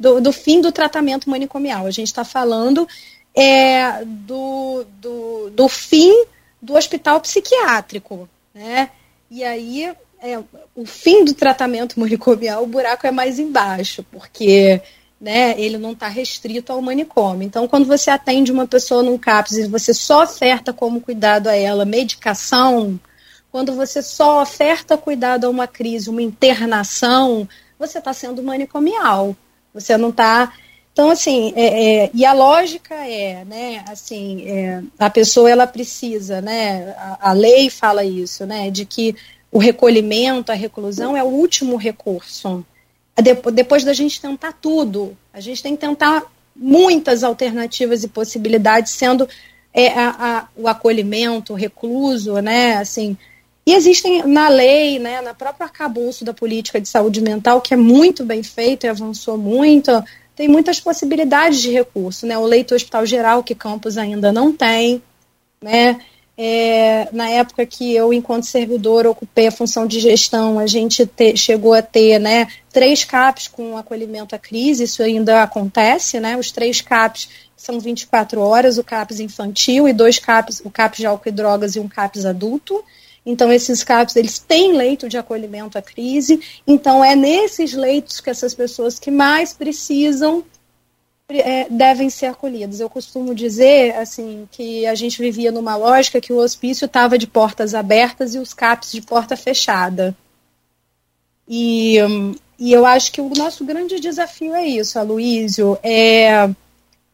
do, 0.00 0.20
do 0.20 0.32
fim 0.32 0.60
do 0.60 0.72
tratamento 0.72 1.30
manicomial, 1.30 1.86
a 1.86 1.92
gente 1.92 2.08
está 2.08 2.24
falando 2.24 2.88
é, 3.36 4.04
do, 4.04 4.84
do, 5.00 5.50
do 5.50 5.68
fim 5.68 6.12
do 6.62 6.76
hospital 6.76 7.20
psiquiátrico, 7.20 8.28
né? 8.54 8.90
E 9.28 9.42
aí, 9.42 9.92
é, 10.22 10.38
o 10.76 10.86
fim 10.86 11.24
do 11.24 11.34
tratamento 11.34 11.98
manicomial, 11.98 12.62
o 12.62 12.66
buraco 12.66 13.06
é 13.06 13.10
mais 13.10 13.40
embaixo, 13.40 14.04
porque 14.12 14.80
né, 15.20 15.54
ele 15.60 15.78
não 15.78 15.92
está 15.92 16.06
restrito 16.06 16.72
ao 16.72 16.80
manicômio. 16.80 17.44
Então, 17.44 17.66
quando 17.66 17.86
você 17.86 18.10
atende 18.10 18.52
uma 18.52 18.66
pessoa 18.66 19.02
num 19.02 19.18
CAPS 19.18 19.52
e 19.52 19.68
você 19.68 19.92
só 19.92 20.22
oferta 20.22 20.72
como 20.72 21.00
cuidado 21.00 21.48
a 21.48 21.56
ela 21.56 21.84
medicação, 21.84 22.98
quando 23.50 23.74
você 23.74 24.02
só 24.02 24.42
oferta 24.42 24.96
cuidado 24.96 25.44
a 25.44 25.50
uma 25.50 25.66
crise, 25.66 26.08
uma 26.10 26.22
internação, 26.22 27.48
você 27.78 27.98
está 27.98 28.12
sendo 28.12 28.42
manicomial. 28.42 29.36
Você 29.74 29.96
não 29.96 30.10
está 30.10 30.52
então, 30.92 31.10
assim, 31.10 31.54
é, 31.56 32.04
é, 32.04 32.10
e 32.12 32.24
a 32.24 32.34
lógica 32.34 32.94
é, 32.94 33.44
né, 33.46 33.82
assim, 33.88 34.46
é, 34.46 34.82
a 34.98 35.08
pessoa 35.08 35.50
ela 35.50 35.66
precisa, 35.66 36.42
né, 36.42 36.94
a, 36.98 37.30
a, 37.30 37.32
lei 37.32 37.70
fala 37.70 38.04
isso, 38.04 38.44
né, 38.44 38.70
de 38.70 38.84
que 38.84 39.16
o 39.50 39.58
recolhimento, 39.58 40.52
a 40.52 40.54
reclusão 40.54 41.16
é 41.16 41.22
o 41.22 41.28
último 41.28 41.76
recurso. 41.76 42.64
Depois 43.52 43.84
da 43.84 43.94
gente 43.94 44.20
tentar 44.20 44.52
tudo, 44.52 45.16
a 45.32 45.40
gente 45.40 45.62
tem 45.62 45.74
que 45.74 45.80
tentar 45.80 46.24
muitas 46.54 47.24
alternativas 47.24 48.04
e 48.04 48.08
possibilidades, 48.08 48.92
sendo 48.92 49.26
é, 49.72 49.88
a, 49.88 50.08
a, 50.18 50.48
o 50.54 50.68
acolhimento, 50.68 51.54
o 51.54 51.56
recluso, 51.56 52.34
né, 52.40 52.76
assim, 52.76 53.16
e 53.64 53.72
existem 53.74 54.26
na 54.26 54.48
lei, 54.48 54.98
né, 54.98 55.22
na 55.22 55.32
própria 55.32 55.64
arcabouço 55.64 56.24
da 56.24 56.34
política 56.34 56.80
de 56.80 56.88
saúde 56.88 57.22
mental, 57.22 57.62
que 57.62 57.72
é 57.72 57.76
muito 57.76 58.24
bem 58.24 58.42
feito 58.42 58.84
e 58.84 58.88
avançou 58.88 59.38
muito, 59.38 59.90
tem 60.34 60.48
muitas 60.48 60.80
possibilidades 60.80 61.60
de 61.60 61.70
recurso, 61.70 62.26
né? 62.26 62.38
O 62.38 62.44
leito 62.44 62.74
hospital 62.74 63.04
geral, 63.04 63.42
que 63.42 63.54
Campos 63.54 63.98
ainda 63.98 64.32
não 64.32 64.52
tem, 64.52 65.02
né? 65.60 66.00
É, 66.36 67.08
na 67.12 67.28
época 67.28 67.66
que 67.66 67.94
eu, 67.94 68.12
enquanto 68.12 68.46
servidor, 68.46 69.06
ocupei 69.06 69.46
a 69.46 69.52
função 69.52 69.86
de 69.86 70.00
gestão, 70.00 70.58
a 70.58 70.66
gente 70.66 71.04
te, 71.04 71.36
chegou 71.36 71.74
a 71.74 71.82
ter 71.82 72.18
né, 72.18 72.48
três 72.72 73.04
CAPs 73.04 73.48
com 73.48 73.76
acolhimento 73.76 74.34
à 74.34 74.38
crise, 74.38 74.84
isso 74.84 75.02
ainda 75.02 75.42
acontece, 75.42 76.18
né? 76.18 76.36
Os 76.36 76.50
três 76.50 76.80
CAPs 76.80 77.28
são 77.54 77.78
24 77.78 78.40
horas, 78.40 78.78
o 78.78 78.82
CAPS 78.82 79.20
infantil 79.20 79.86
e 79.86 79.92
dois 79.92 80.18
CAPs, 80.18 80.62
o 80.64 80.70
CAPS 80.70 80.98
de 80.98 81.06
álcool 81.06 81.28
e 81.28 81.32
drogas 81.32 81.76
e 81.76 81.80
um 81.80 81.86
CAPS 81.86 82.24
adulto. 82.24 82.82
Então, 83.24 83.52
esses 83.52 83.84
CAPs, 83.84 84.16
eles 84.16 84.38
têm 84.38 84.72
leito 84.72 85.08
de 85.08 85.16
acolhimento 85.16 85.78
à 85.78 85.82
crise. 85.82 86.40
Então, 86.66 87.04
é 87.04 87.14
nesses 87.14 87.72
leitos 87.72 88.20
que 88.20 88.30
essas 88.30 88.52
pessoas 88.54 88.98
que 88.98 89.10
mais 89.10 89.52
precisam 89.52 90.44
é, 91.28 91.68
devem 91.70 92.10
ser 92.10 92.26
acolhidas. 92.26 92.80
Eu 92.80 92.90
costumo 92.90 93.34
dizer, 93.34 93.94
assim, 93.96 94.48
que 94.50 94.84
a 94.86 94.94
gente 94.94 95.20
vivia 95.20 95.52
numa 95.52 95.76
lógica 95.76 96.20
que 96.20 96.32
o 96.32 96.38
hospício 96.38 96.86
estava 96.86 97.16
de 97.16 97.26
portas 97.26 97.74
abertas 97.74 98.34
e 98.34 98.38
os 98.38 98.52
CAPs 98.52 98.90
de 98.92 99.00
porta 99.00 99.36
fechada. 99.36 100.16
E, 101.48 101.96
e 102.58 102.72
eu 102.72 102.84
acho 102.84 103.12
que 103.12 103.20
o 103.20 103.30
nosso 103.30 103.64
grande 103.64 104.00
desafio 104.00 104.54
é 104.54 104.66
isso, 104.66 104.98
Aloísio, 104.98 105.78
é, 105.82 106.48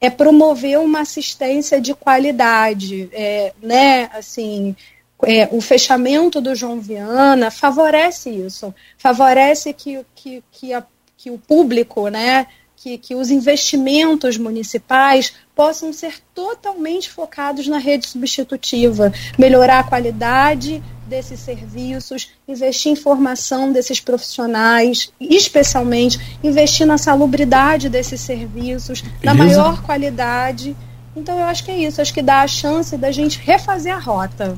é 0.00 0.10
promover 0.10 0.78
uma 0.78 1.00
assistência 1.00 1.80
de 1.80 1.94
qualidade, 1.94 3.08
é, 3.12 3.52
né, 3.60 4.10
assim, 4.12 4.76
é, 5.24 5.48
o 5.50 5.60
fechamento 5.60 6.40
do 6.40 6.54
João 6.54 6.80
Viana 6.80 7.50
favorece 7.50 8.30
isso, 8.30 8.74
favorece 8.96 9.72
que, 9.72 10.04
que, 10.14 10.42
que, 10.52 10.72
a, 10.72 10.84
que 11.16 11.30
o 11.30 11.38
público, 11.38 12.08
né, 12.08 12.46
que, 12.76 12.96
que 12.96 13.14
os 13.14 13.30
investimentos 13.30 14.38
municipais 14.38 15.32
possam 15.54 15.92
ser 15.92 16.14
totalmente 16.32 17.10
focados 17.10 17.66
na 17.66 17.78
rede 17.78 18.06
substitutiva, 18.06 19.12
melhorar 19.36 19.80
a 19.80 19.84
qualidade 19.84 20.80
desses 21.08 21.40
serviços, 21.40 22.30
investir 22.46 22.92
em 22.92 22.96
formação 22.96 23.72
desses 23.72 23.98
profissionais, 23.98 25.12
especialmente 25.20 26.38
investir 26.44 26.86
na 26.86 26.98
salubridade 26.98 27.88
desses 27.88 28.20
serviços, 28.20 29.02
na 29.24 29.34
maior 29.34 29.82
qualidade. 29.82 30.76
Então 31.16 31.36
eu 31.36 31.46
acho 31.46 31.64
que 31.64 31.72
é 31.72 31.78
isso, 31.78 32.00
acho 32.00 32.14
que 32.14 32.22
dá 32.22 32.42
a 32.42 32.46
chance 32.46 32.96
da 32.96 33.10
gente 33.10 33.40
refazer 33.40 33.92
a 33.92 33.98
rota. 33.98 34.56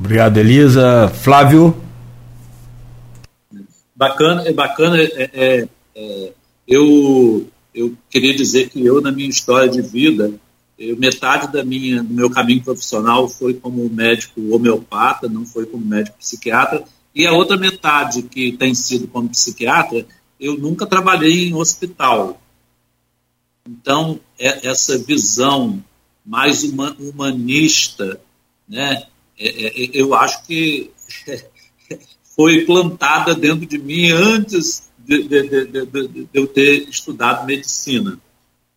Obrigado, 0.00 0.38
Elisa. 0.38 1.08
Flávio? 1.08 1.76
Bacana, 3.94 4.48
é 4.48 4.52
bacana. 4.52 4.98
É, 4.98 5.30
é, 5.34 5.68
é, 5.94 6.32
eu, 6.66 7.46
eu 7.74 7.94
queria 8.08 8.34
dizer 8.34 8.70
que 8.70 8.84
eu, 8.84 9.02
na 9.02 9.12
minha 9.12 9.28
história 9.28 9.68
de 9.68 9.82
vida, 9.82 10.32
eu, 10.78 10.96
metade 10.96 11.52
da 11.52 11.62
minha, 11.62 12.02
do 12.02 12.14
meu 12.14 12.30
caminho 12.30 12.62
profissional 12.62 13.28
foi 13.28 13.52
como 13.52 13.86
médico 13.90 14.40
homeopata, 14.54 15.28
não 15.28 15.44
foi 15.44 15.66
como 15.66 15.84
médico 15.84 16.16
psiquiatra, 16.16 16.82
e 17.14 17.26
a 17.26 17.32
outra 17.32 17.58
metade 17.58 18.22
que 18.22 18.52
tem 18.52 18.74
sido 18.74 19.06
como 19.06 19.28
psiquiatra, 19.28 20.06
eu 20.40 20.56
nunca 20.56 20.86
trabalhei 20.86 21.50
em 21.50 21.54
hospital. 21.54 22.40
Então, 23.68 24.18
é, 24.38 24.66
essa 24.66 24.96
visão 24.96 25.84
mais 26.24 26.64
humanista, 26.64 28.18
né, 28.66 28.94
é, 28.94 28.94
é, 28.94 29.02
é, 29.02 29.09
eu 29.94 30.14
acho 30.14 30.42
que 30.44 30.90
foi 32.36 32.64
plantada 32.64 33.34
dentro 33.34 33.66
de 33.66 33.78
mim 33.78 34.10
antes 34.10 34.90
de, 34.98 35.22
de, 35.22 35.64
de, 35.66 35.86
de, 35.86 36.28
eu 36.32 36.46
ter 36.46 36.88
estudado 36.88 37.46
medicina. 37.46 38.18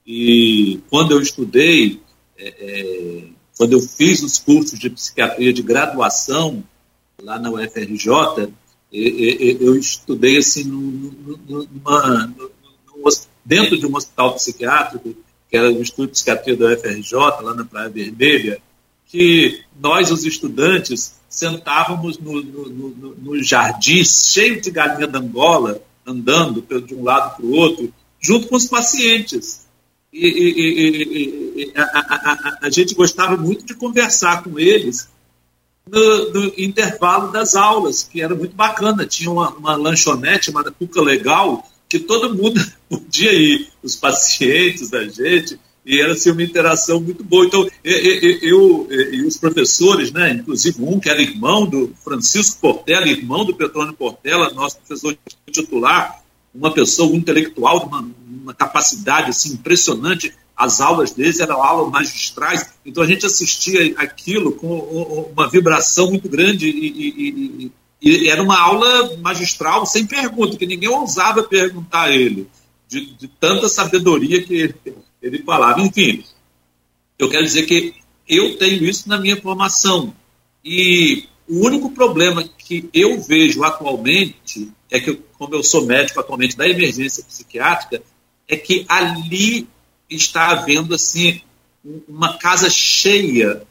E 0.06 0.80
quando 0.90 1.11
eu 1.11 1.22
estudei, 1.22 2.02
é, 2.38 2.48
é, 2.48 3.23
quando 3.57 3.73
eu 3.73 3.80
fiz 3.80 4.23
os 4.23 4.40
cursos 4.40 4.80
de 4.80 4.90
psiquiatria 4.90 5.53
de 5.53 5.61
graduação 5.61 6.64
lá 7.22 7.38
na 7.38 7.52
UFRJ, 7.52 8.52
eu 8.91 9.76
estudei 9.76 10.38
assim 10.38 10.65
numa, 10.65 11.38
numa, 12.27 13.10
dentro 13.44 13.77
de 13.77 13.85
um 13.85 13.95
hospital 13.95 14.35
psiquiátrico, 14.35 15.15
que 15.49 15.57
era 15.57 15.69
o 15.69 15.81
Instituto 15.81 16.07
de 16.07 16.14
Psiquiatria 16.14 16.57
da 16.57 16.73
UFRJ, 16.73 17.14
lá 17.41 17.53
na 17.53 17.65
Praia 17.65 17.90
Vermelha, 17.90 18.61
que 19.06 19.64
nós, 19.84 20.10
os 20.10 20.24
estudantes, 20.24 21.16
sentávamos 21.28 22.18
no, 22.18 22.42
no, 22.42 23.16
no, 23.16 23.44
jardim 23.44 24.02
cheio 24.06 24.62
de 24.62 24.72
galinha 24.72 25.06
da 25.06 25.20
Angola, 25.20 25.84
andando 26.08 26.62
de 26.62 26.96
um 26.96 27.04
lado 27.04 27.36
para 27.36 27.46
o 27.46 27.52
outro, 27.52 27.94
junto 28.18 28.48
com 28.48 28.56
os 28.56 28.66
pacientes. 28.66 29.68
E, 30.14 30.26
e, 30.26 31.64
e 31.64 31.74
a, 31.76 31.82
a, 31.82 32.00
a, 32.62 32.68
a, 32.68 32.70
gente 32.70 32.96
gostava 32.96 33.36
muito 33.36 33.66
de 33.66 33.74
conversar 33.74 34.44
com 34.44 34.58
eles 34.58 35.10
no, 35.86 36.32
no, 36.32 36.54
intervalo 36.58 37.32
das 37.32 37.56
aulas, 37.56 38.04
que 38.04 38.22
era 38.22 38.34
muito 38.34 38.56
bacana. 38.56 39.06
Tinha 39.06 39.32
uma, 39.32 39.50
uma 39.50 39.76
lanchonete 39.76 40.46
chamada 40.46 40.72
Cuca 40.72 41.02
Legal, 41.02 41.68
que 41.90 42.00
todo 42.00 42.34
mundo 42.34 42.64
podia 42.88 43.34
ir, 43.34 43.68
os 43.82 43.98
pacientes 43.98 44.90
da 44.90 45.04
gente, 45.06 45.60
e 45.86 46.00
era 46.00 46.14
assim, 46.14 46.32
uma 46.32 46.44
interação 46.44 47.00
muito 47.00 47.24
boa. 47.24 47.46
Então, 47.46 47.68
eu, 47.84 48.88
e 48.90 49.26
os 49.26 49.38
professores, 49.38 50.12
né, 50.12 50.32
inclusive 50.32 50.82
um 50.82 51.00
que 51.00 51.10
era 51.10 51.22
irmão 51.22 51.66
do 51.66 51.94
Francisco 52.04 52.60
Portela, 52.62 53.08
irmão 53.08 53.46
do 53.46 53.56
Petrônio 53.56 53.94
Portela, 53.94 54.52
nosso 54.52 54.78
professor 54.78 55.18
titular, 55.52 56.24
uma 56.54 56.72
pessoa 56.72 57.12
um 57.12 57.16
intelectual 57.16 57.80
de 57.82 57.86
uma, 57.88 58.10
uma, 58.44 58.54
capacidade 58.54 59.32
assim, 59.32 59.54
impressionante, 59.54 60.34
as 60.56 60.80
aulas 60.80 61.12
deles 61.12 61.40
eram 61.40 61.62
aulas 61.62 61.92
magistrais, 61.92 62.70
então 62.86 63.04
a 63.04 63.08
gente 63.08 63.26
assistia 63.26 63.94
aquilo 63.98 64.52
com 64.54 64.68
uma 65.34 65.50
vibração 65.50 66.12
muito 66.12 66.30
grande 66.30 66.70
e, 66.70 66.88
e, 66.88 67.72
e, 68.02 68.20
e 68.24 68.30
era 68.30 68.42
uma 68.42 68.60
aula 68.60 69.18
magistral 69.18 69.86
sem 69.86 70.06
pergunta, 70.06 70.56
que 70.56 70.68
ninguém 70.68 70.90
ousava 70.90 71.44
perguntar 71.44 72.04
a 72.04 72.12
ele, 72.16 72.48
de, 72.88 73.16
de 73.16 73.28
tanta 73.28 73.68
sabedoria 73.68 74.44
que 74.44 74.54
ele, 74.54 74.76
ele 75.24 75.41
falava. 75.41 75.82
Enfim, 75.82 76.24
eu 77.18 77.30
quero 77.30 77.45
dizer 77.45 77.66
que 77.66 77.95
eu 78.28 78.58
tenho 78.58 78.84
isso 78.84 79.08
na 79.08 79.18
minha 79.18 79.41
formação. 79.41 80.14
E 80.64 81.26
o 81.48 81.66
único 81.66 81.90
problema 81.91 82.44
que 82.44 82.90
eu 82.94 83.20
vejo 83.22 83.64
atualmente 83.64 84.70
é 84.91 85.00
que, 85.00 85.14
como 85.38 85.56
eu 85.56 85.64
sou 85.64 85.86
médico 85.86 86.20
atualmente 86.20 86.58
da 86.58 86.68
emergência 86.68 87.24
psiquiátrica, 87.24 88.04
é 88.48 88.58
que 88.58 88.86
ali 88.88 89.68
está 90.10 90.52
havendo 90.52 90.94
assim 90.94 91.41
uma 92.08 92.38
casa 92.38 92.70
cheia 92.70 93.64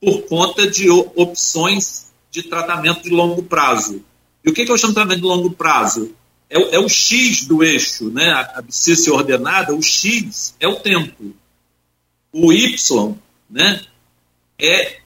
por 0.00 0.22
conta 0.22 0.70
de 0.70 0.88
opções 0.90 2.12
de 2.30 2.42
tratamento 2.42 3.02
de 3.02 3.10
longo 3.10 3.42
prazo. 3.42 4.04
E 4.44 4.50
o 4.50 4.52
que, 4.52 4.64
que 4.64 4.70
eu 4.70 4.78
chamo 4.78 4.92
de 4.92 4.94
tratamento 4.94 5.22
de 5.22 5.26
longo 5.26 5.50
prazo? 5.50 6.14
É, 6.50 6.58
o, 6.58 6.68
é 6.70 6.78
o 6.78 6.88
X 6.88 7.46
do 7.46 7.62
eixo, 7.62 8.10
né? 8.10 8.30
a 8.30 8.58
abscissa 8.58 9.12
ordenada, 9.12 9.74
o 9.74 9.82
X 9.82 10.54
é 10.58 10.66
o 10.66 10.76
tempo. 10.76 11.34
O 12.32 12.52
Y 12.52 13.16
né, 13.50 13.82
é 14.58 14.98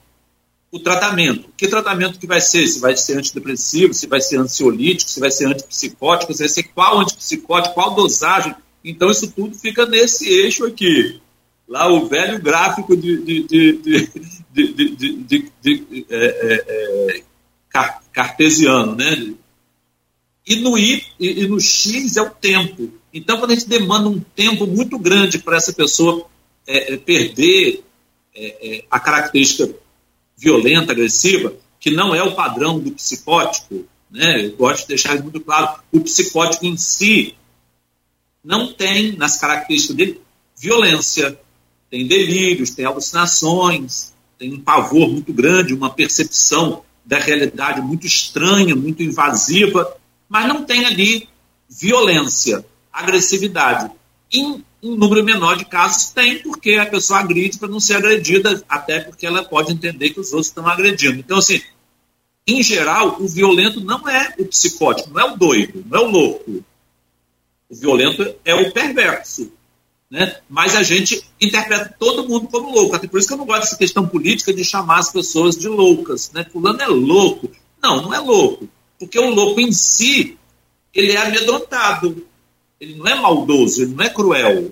o 0.71 0.79
tratamento. 0.79 1.49
Que 1.55 1.67
tratamento 1.67 2.19
que 2.19 2.25
vai 2.25 2.41
ser? 2.41 2.65
Se 2.67 2.79
vai 2.79 2.97
ser 2.97 3.17
antidepressivo, 3.17 3.93
se 3.93 4.07
vai 4.07 4.21
ser 4.21 4.37
ansiolítico, 4.37 5.11
se 5.11 5.19
vai 5.19 5.29
ser 5.29 5.45
antipsicótico, 5.45 6.33
se 6.33 6.39
vai 6.39 6.49
ser 6.49 6.63
qual 6.63 6.99
antipsicótico, 6.99 7.75
qual 7.75 7.93
dosagem. 7.93 8.55
Então, 8.83 9.11
isso 9.11 9.31
tudo 9.31 9.55
fica 9.55 9.85
nesse 9.85 10.27
eixo 10.27 10.65
aqui. 10.65 11.21
Lá 11.67 11.87
o 11.87 12.07
velho 12.07 12.41
gráfico 12.41 12.97
de, 12.97 13.21
de, 13.21 13.43
de, 13.43 14.09
de, 14.51 15.51
de 15.61 16.05
é, 16.09 16.25
é, 16.25 16.63
é, 16.67 17.23
cartesiano, 18.11 18.95
né? 18.95 19.33
E 20.45 20.57
no 20.57 20.77
I 20.77 21.03
e 21.19 21.47
no 21.47 21.59
X 21.59 22.17
é 22.17 22.21
o 22.21 22.29
tempo. 22.29 22.91
Então, 23.13 23.37
quando 23.37 23.51
a 23.51 23.55
gente 23.55 23.67
demanda 23.67 24.09
um 24.09 24.19
tempo 24.19 24.67
muito 24.67 24.97
grande 24.99 25.39
para 25.39 25.57
essa 25.57 25.71
pessoa 25.71 26.25
é, 26.67 26.93
é, 26.93 26.97
perder 26.97 27.83
é, 28.35 28.83
a 28.89 28.99
característica 28.99 29.73
violenta, 30.37 30.91
agressiva, 30.91 31.53
que 31.79 31.91
não 31.91 32.13
é 32.13 32.21
o 32.23 32.35
padrão 32.35 32.79
do 32.79 32.91
psicótico, 32.91 33.85
né? 34.09 34.45
Eu 34.45 34.55
gosto 34.55 34.81
de 34.81 34.89
deixar 34.89 35.15
isso 35.15 35.23
muito 35.23 35.39
claro. 35.39 35.81
O 35.91 36.01
psicótico 36.01 36.65
em 36.65 36.77
si 36.77 37.35
não 38.43 38.73
tem 38.73 39.13
nas 39.13 39.37
características 39.37 39.95
dele 39.95 40.21
violência, 40.57 41.39
tem 41.89 42.07
delírios, 42.07 42.71
tem 42.71 42.85
alucinações, 42.85 44.13
tem 44.37 44.53
um 44.53 44.59
pavor 44.59 45.09
muito 45.09 45.33
grande, 45.33 45.73
uma 45.73 45.89
percepção 45.89 46.83
da 47.05 47.19
realidade 47.19 47.81
muito 47.81 48.07
estranha, 48.07 48.75
muito 48.75 49.03
invasiva, 49.03 49.95
mas 50.33 50.47
não 50.47 50.63
tem 50.63 50.83
ali 50.83 51.29
violência, 51.69 52.65
agressividade. 52.91 53.91
Em 54.31 54.63
um 54.81 54.95
número 54.95 55.23
menor 55.23 55.55
de 55.55 55.63
casos 55.63 56.09
tem, 56.09 56.39
porque 56.39 56.73
a 56.73 56.87
pessoa 56.87 57.19
agride 57.19 57.59
para 57.59 57.69
não 57.69 57.79
ser 57.79 57.97
agredida, 57.97 58.63
até 58.67 58.99
porque 58.99 59.27
ela 59.27 59.43
pode 59.43 59.71
entender 59.71 60.09
que 60.09 60.19
os 60.19 60.33
outros 60.33 60.47
estão 60.47 60.67
agredindo. 60.67 61.19
Então, 61.19 61.37
assim, 61.37 61.61
em 62.47 62.63
geral, 62.63 63.21
o 63.21 63.27
violento 63.27 63.79
não 63.79 64.09
é 64.09 64.33
o 64.39 64.45
psicótico, 64.45 65.11
não 65.11 65.21
é 65.21 65.31
o 65.31 65.37
doido, 65.37 65.85
não 65.87 65.99
é 65.99 66.01
o 66.01 66.09
louco. 66.09 66.65
O 67.69 67.75
violento 67.75 68.35
é 68.43 68.55
o 68.55 68.71
perverso. 68.71 69.51
Né? 70.09 70.35
Mas 70.49 70.75
a 70.75 70.81
gente 70.81 71.23
interpreta 71.39 71.95
todo 71.99 72.27
mundo 72.27 72.47
como 72.47 72.73
louco. 72.73 72.95
Até 72.95 73.07
por 73.07 73.19
isso 73.19 73.27
que 73.27 73.35
eu 73.35 73.37
não 73.37 73.45
gosto 73.45 73.61
dessa 73.61 73.77
questão 73.77 74.07
política 74.07 74.51
de 74.51 74.65
chamar 74.65 74.97
as 74.97 75.11
pessoas 75.11 75.55
de 75.55 75.67
loucas. 75.67 76.31
Né? 76.31 76.43
Fulano 76.51 76.81
é 76.81 76.87
louco. 76.87 77.51
Não, 77.81 78.01
não 78.01 78.13
é 78.13 78.19
louco. 78.19 78.67
Porque 79.05 79.19
o 79.19 79.29
louco 79.29 79.59
em 79.59 79.71
si, 79.71 80.37
ele 80.93 81.11
é 81.11 81.17
amedrontado 81.17 82.25
ele 82.83 82.95
não 82.95 83.07
é 83.07 83.15
maldoso, 83.15 83.81
ele 83.81 83.93
não 83.95 84.03
é 84.03 84.09
cruel, 84.09 84.71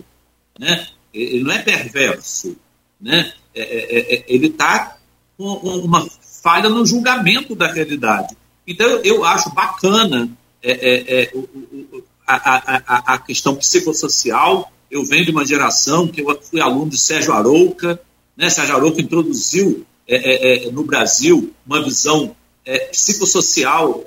né? 0.59 0.87
ele 1.13 1.43
não 1.43 1.51
é 1.51 1.59
perverso. 1.59 2.57
Né? 2.99 3.33
É, 3.55 3.61
é, 3.61 3.99
é, 3.99 4.15
é 4.15 4.25
ele 4.27 4.47
está 4.47 4.97
com 5.37 5.53
uma 5.53 6.05
falha 6.43 6.69
no 6.69 6.85
julgamento 6.85 7.55
da 7.55 7.71
realidade. 7.71 8.35
Então, 8.67 8.87
eu 9.03 9.23
acho 9.23 9.49
bacana 9.51 10.29
é, 10.61 11.21
é, 11.21 11.33
a, 12.27 12.35
a, 12.35 13.13
a, 13.13 13.17
questão 13.17 13.55
psicossocial. 13.55 14.71
Eu 14.89 15.05
venho 15.05 15.25
de 15.25 15.31
uma 15.31 15.45
geração 15.45 16.07
que 16.07 16.21
eu 16.21 16.41
fui 16.41 16.59
aluno 16.59 16.91
de 16.91 16.97
Sérgio 16.97 17.33
Arouca. 17.33 17.99
Né? 18.35 18.49
Sérgio 18.49 18.75
Arouca 18.75 19.01
introduziu 19.01 19.85
no 20.73 20.83
Brasil 20.83 21.53
uma 21.65 21.81
visão 21.81 22.35
psicossocial, 22.91 24.03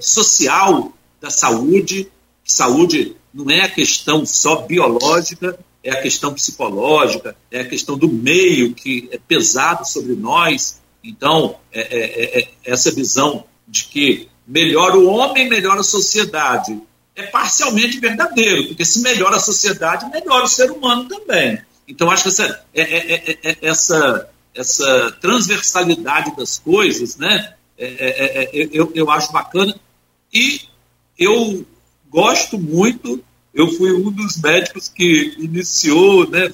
social 0.00 0.92
da 1.20 1.30
saúde. 1.30 2.08
Saúde 2.44 3.16
não 3.32 3.50
é 3.50 3.62
a 3.62 3.68
questão 3.68 4.26
só 4.26 4.62
biológica, 4.62 5.58
é 5.82 5.90
a 5.90 6.02
questão 6.02 6.32
psicológica, 6.34 7.36
é 7.50 7.60
a 7.60 7.68
questão 7.68 7.96
do 7.96 8.08
meio 8.08 8.74
que 8.74 9.08
é 9.10 9.18
pesado 9.18 9.86
sobre 9.86 10.14
nós. 10.14 10.80
Então, 11.02 11.56
é, 11.72 11.80
é, 11.80 12.40
é, 12.40 12.40
é 12.40 12.48
essa 12.64 12.90
visão 12.90 13.44
de 13.66 13.84
que 13.84 14.28
melhora 14.46 14.96
o 14.96 15.06
homem, 15.06 15.48
melhora 15.48 15.80
a 15.80 15.84
sociedade, 15.84 16.78
é 17.14 17.24
parcialmente 17.24 17.98
verdadeiro, 17.98 18.68
porque 18.68 18.84
se 18.84 19.00
melhora 19.00 19.36
a 19.36 19.40
sociedade, 19.40 20.08
melhora 20.10 20.44
o 20.44 20.48
ser 20.48 20.70
humano 20.70 21.04
também. 21.08 21.60
Então, 21.86 22.10
acho 22.10 22.22
que 22.22 22.28
essa, 22.28 22.64
é, 22.74 22.82
é, 22.82 23.56
essa, 23.60 24.30
essa 24.54 25.16
transversalidade 25.20 26.36
das 26.36 26.58
coisas, 26.58 27.16
né, 27.16 27.54
eu, 27.78 28.92
eu 28.94 29.10
acho 29.10 29.32
bacana. 29.32 29.78
E 30.32 30.60
eu 31.18 31.64
gosto 32.08 32.58
muito. 32.58 33.22
Eu 33.52 33.68
fui 33.72 33.92
um 33.92 34.10
dos 34.10 34.40
médicos 34.40 34.88
que 34.88 35.34
iniciou, 35.38 36.28
né, 36.28 36.52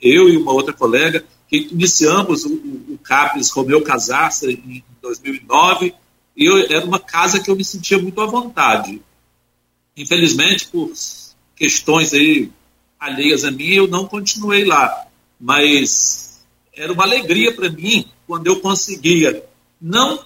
eu 0.00 0.28
e 0.28 0.36
uma 0.36 0.52
outra 0.52 0.74
colega, 0.74 1.24
que 1.48 1.68
iniciamos 1.70 2.44
o, 2.44 2.52
o 2.54 2.98
CAPES 3.02 3.50
Romeu 3.50 3.82
Casarça 3.82 4.50
em 4.50 4.84
2009, 5.00 5.94
e 6.36 6.44
eu, 6.44 6.58
era 6.70 6.84
uma 6.84 6.98
casa 6.98 7.40
que 7.40 7.50
eu 7.50 7.56
me 7.56 7.64
sentia 7.64 7.98
muito 7.98 8.20
à 8.20 8.26
vontade. 8.26 9.00
Infelizmente, 9.96 10.66
por 10.68 10.92
questões 11.56 12.12
aí 12.12 12.50
alheias 12.98 13.44
a 13.44 13.50
mim, 13.50 13.68
eu 13.68 13.88
não 13.88 14.06
continuei 14.06 14.64
lá. 14.64 15.06
Mas 15.38 16.42
era 16.74 16.92
uma 16.92 17.04
alegria 17.04 17.54
para 17.54 17.70
mim 17.70 18.06
quando 18.26 18.46
eu 18.46 18.60
conseguia 18.60 19.44
não 19.82 20.20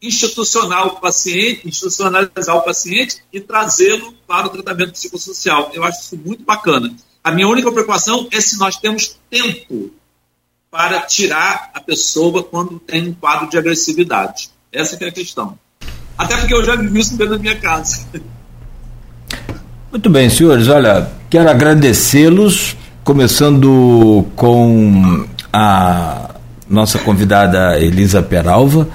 institucional 0.00 0.88
o 0.88 1.00
paciente, 1.00 1.66
institucionalizar 1.66 2.56
o 2.56 2.62
paciente 2.62 3.16
e 3.32 3.40
trazê-lo 3.40 4.14
para 4.26 4.46
o 4.46 4.50
tratamento 4.50 4.92
psicossocial. 4.92 5.70
Eu 5.72 5.82
acho 5.82 6.02
isso 6.02 6.16
muito 6.16 6.44
bacana. 6.44 6.94
A 7.24 7.32
minha 7.32 7.48
única 7.48 7.72
preocupação 7.72 8.28
é 8.30 8.40
se 8.40 8.58
nós 8.58 8.76
temos 8.76 9.18
tempo 9.30 9.90
para 10.70 11.00
tirar 11.00 11.70
a 11.74 11.80
pessoa 11.80 12.42
quando 12.44 12.78
tem 12.78 13.08
um 13.08 13.14
quadro 13.14 13.48
de 13.48 13.58
agressividade. 13.58 14.50
Essa 14.70 15.02
é 15.02 15.08
a 15.08 15.12
questão. 15.12 15.58
Até 16.16 16.36
porque 16.36 16.54
eu 16.54 16.64
já 16.64 16.76
vivi 16.76 17.00
isso 17.00 17.16
dentro 17.16 17.36
da 17.36 17.38
minha 17.38 17.56
casa. 17.56 18.06
Muito 19.90 20.10
bem, 20.10 20.28
senhores. 20.28 20.68
Olha, 20.68 21.10
quero 21.30 21.48
agradecê-los, 21.48 22.76
começando 23.02 24.26
com 24.36 25.26
a 25.52 26.27
nossa 26.68 26.98
convidada 26.98 27.78
Elisa 27.78 28.22
Peralva 28.22 28.88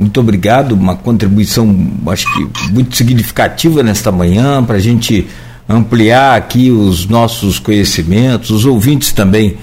muito 0.00 0.18
obrigado, 0.18 0.72
uma 0.72 0.96
contribuição, 0.96 1.76
acho 2.06 2.26
que 2.32 2.70
muito 2.72 2.96
significativa 2.96 3.82
nesta 3.82 4.10
manhã, 4.10 4.64
para 4.64 4.76
a 4.76 4.80
gente 4.80 5.26
ampliar 5.68 6.36
aqui 6.36 6.70
os 6.70 7.06
nossos 7.06 7.58
conhecimentos, 7.58 8.50
os 8.50 8.64
ouvintes 8.64 9.12
também 9.12 9.58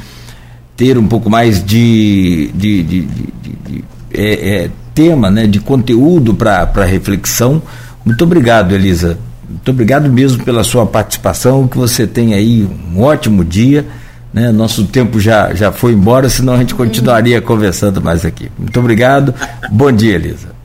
ter 0.76 0.96
um 0.96 1.08
pouco 1.08 1.28
mais 1.28 1.64
de, 1.66 2.52
de, 2.54 2.84
de, 2.84 3.02
de 3.02 3.84
é, 4.14 4.50
é, 4.50 4.70
tema, 4.94 5.32
né, 5.32 5.48
de 5.48 5.60
conteúdo 5.60 6.36
para 6.36 6.86
reflexão. 6.86 7.60
Muito 8.06 8.24
obrigado, 8.24 8.76
Elisa. 8.76 9.18
Muito 9.50 9.72
obrigado 9.72 10.08
mesmo 10.08 10.44
pela 10.44 10.64
sua 10.64 10.86
participação, 10.86 11.68
que 11.68 11.78
você 11.78 12.06
tenha 12.06 12.38
aí 12.38 12.68
um 12.94 13.02
ótimo 13.02 13.44
dia 13.44 13.88
né? 14.34 14.52
Nosso 14.52 14.86
tempo 14.86 15.20
já, 15.20 15.54
já 15.54 15.72
foi 15.72 15.94
embora, 15.94 16.30
senão 16.30 16.54
a 16.54 16.58
gente 16.58 16.76
continuaria 16.76 17.42
conversando 17.42 18.02
mais 18.02 18.26
aqui. 18.26 18.52
Muito 18.58 18.80
obrigado. 18.80 19.34
Bom 19.72 19.92
dia, 19.92 20.16
Elisa. 20.16 20.58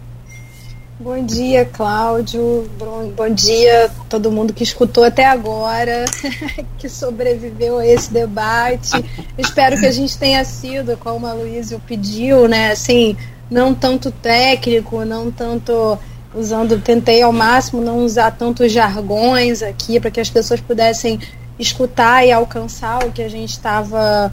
Bom 1.02 1.24
dia, 1.24 1.64
Cláudio. 1.64 2.70
Bom, 2.78 3.12
bom 3.16 3.28
dia 3.28 3.90
todo 4.08 4.30
mundo 4.30 4.52
que 4.52 4.62
escutou 4.62 5.02
até 5.02 5.24
agora, 5.26 6.04
que 6.78 6.88
sobreviveu 6.88 7.78
a 7.78 7.86
esse 7.86 8.12
debate. 8.12 9.04
Espero 9.36 9.76
que 9.80 9.86
a 9.86 9.90
gente 9.90 10.16
tenha 10.16 10.44
sido, 10.44 10.96
como 10.98 11.26
a 11.26 11.32
Luísa 11.32 11.80
pediu, 11.88 12.46
né? 12.46 12.70
Assim, 12.70 13.16
não 13.50 13.74
tanto 13.74 14.12
técnico, 14.12 15.04
não 15.04 15.28
tanto 15.28 15.98
usando, 16.34 16.78
tentei 16.78 17.20
ao 17.20 17.32
máximo 17.32 17.82
não 17.82 18.04
usar 18.04 18.30
tantos 18.30 18.70
jargões 18.70 19.62
aqui 19.62 19.98
para 19.98 20.10
que 20.10 20.20
as 20.20 20.30
pessoas 20.30 20.60
pudessem 20.60 21.18
escutar 21.62 22.26
e 22.26 22.32
alcançar 22.32 23.04
o 23.04 23.12
que 23.12 23.22
a 23.22 23.28
gente 23.28 23.50
estava 23.50 24.32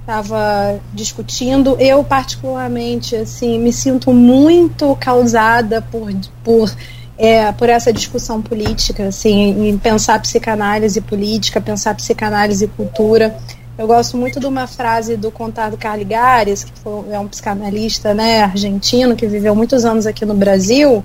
estava 0.00 0.80
discutindo. 0.92 1.76
Eu 1.78 2.02
particularmente 2.02 3.14
assim 3.14 3.58
me 3.58 3.72
sinto 3.72 4.12
muito 4.12 4.96
causada 4.96 5.82
por, 5.82 6.10
por 6.42 6.74
é, 7.20 7.52
por 7.52 7.68
essa 7.68 7.92
discussão 7.92 8.40
política, 8.40 9.08
assim, 9.08 9.68
em 9.68 9.76
pensar 9.76 10.18
psicanálise 10.22 11.02
política, 11.02 11.60
pensar 11.60 11.94
psicanálise 11.94 12.66
cultura. 12.66 13.36
Eu 13.76 13.86
gosto 13.86 14.16
muito 14.16 14.40
de 14.40 14.46
uma 14.46 14.66
frase 14.66 15.18
do 15.18 15.30
Contado 15.30 15.76
Carligares, 15.76 16.64
que 16.64 16.72
foi, 16.80 17.12
é 17.12 17.20
um 17.20 17.28
psicanalista 17.28 18.14
né, 18.14 18.40
argentino 18.42 19.14
que 19.14 19.26
viveu 19.26 19.54
muitos 19.54 19.84
anos 19.84 20.06
aqui 20.06 20.24
no 20.24 20.32
Brasil, 20.32 21.04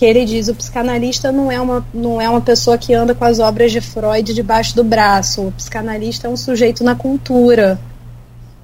que 0.00 0.06
ele 0.06 0.24
diz 0.24 0.48
o 0.48 0.54
psicanalista 0.54 1.30
não 1.30 1.52
é 1.52 1.60
uma, 1.60 1.86
não 1.92 2.18
é 2.18 2.26
uma 2.26 2.40
pessoa 2.40 2.78
que 2.78 2.94
anda 2.94 3.14
com 3.14 3.22
as 3.22 3.38
obras 3.38 3.70
de 3.70 3.82
Freud 3.82 4.32
debaixo 4.32 4.74
do 4.74 4.82
braço. 4.82 5.48
O 5.48 5.52
psicanalista 5.52 6.26
é 6.26 6.30
um 6.30 6.38
sujeito 6.38 6.82
na 6.82 6.94
cultura. 6.94 7.78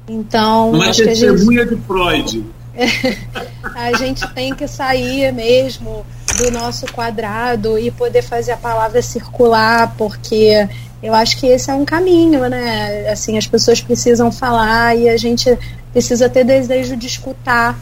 Então, 0.09 0.83
é 0.83 0.93
testemunha 0.93 1.65
gente... 1.65 1.75
de 1.75 1.83
Freud. 1.83 2.45
a 3.75 3.93
gente 3.99 4.27
tem 4.33 4.55
que 4.55 4.67
sair 4.67 5.31
mesmo 5.31 6.07
do 6.39 6.51
nosso 6.51 6.91
quadrado 6.91 7.79
e 7.79 7.91
poder 7.91 8.23
fazer 8.23 8.53
a 8.53 8.57
palavra 8.57 9.03
circular, 9.03 9.95
porque 9.99 10.67
eu 11.03 11.13
acho 11.13 11.37
que 11.37 11.49
esse 11.49 11.71
é 11.71 11.75
um 11.75 11.85
caminho, 11.85 12.49
né? 12.49 13.11
Assim, 13.11 13.37
as 13.37 13.47
pessoas 13.47 13.79
precisam 13.83 14.33
falar 14.33 14.97
e 14.97 15.07
a 15.07 15.19
gente 15.19 15.55
precisa 15.93 16.31
ter 16.31 16.45
desejo 16.45 16.97
de 16.97 17.07
escutar, 17.07 17.79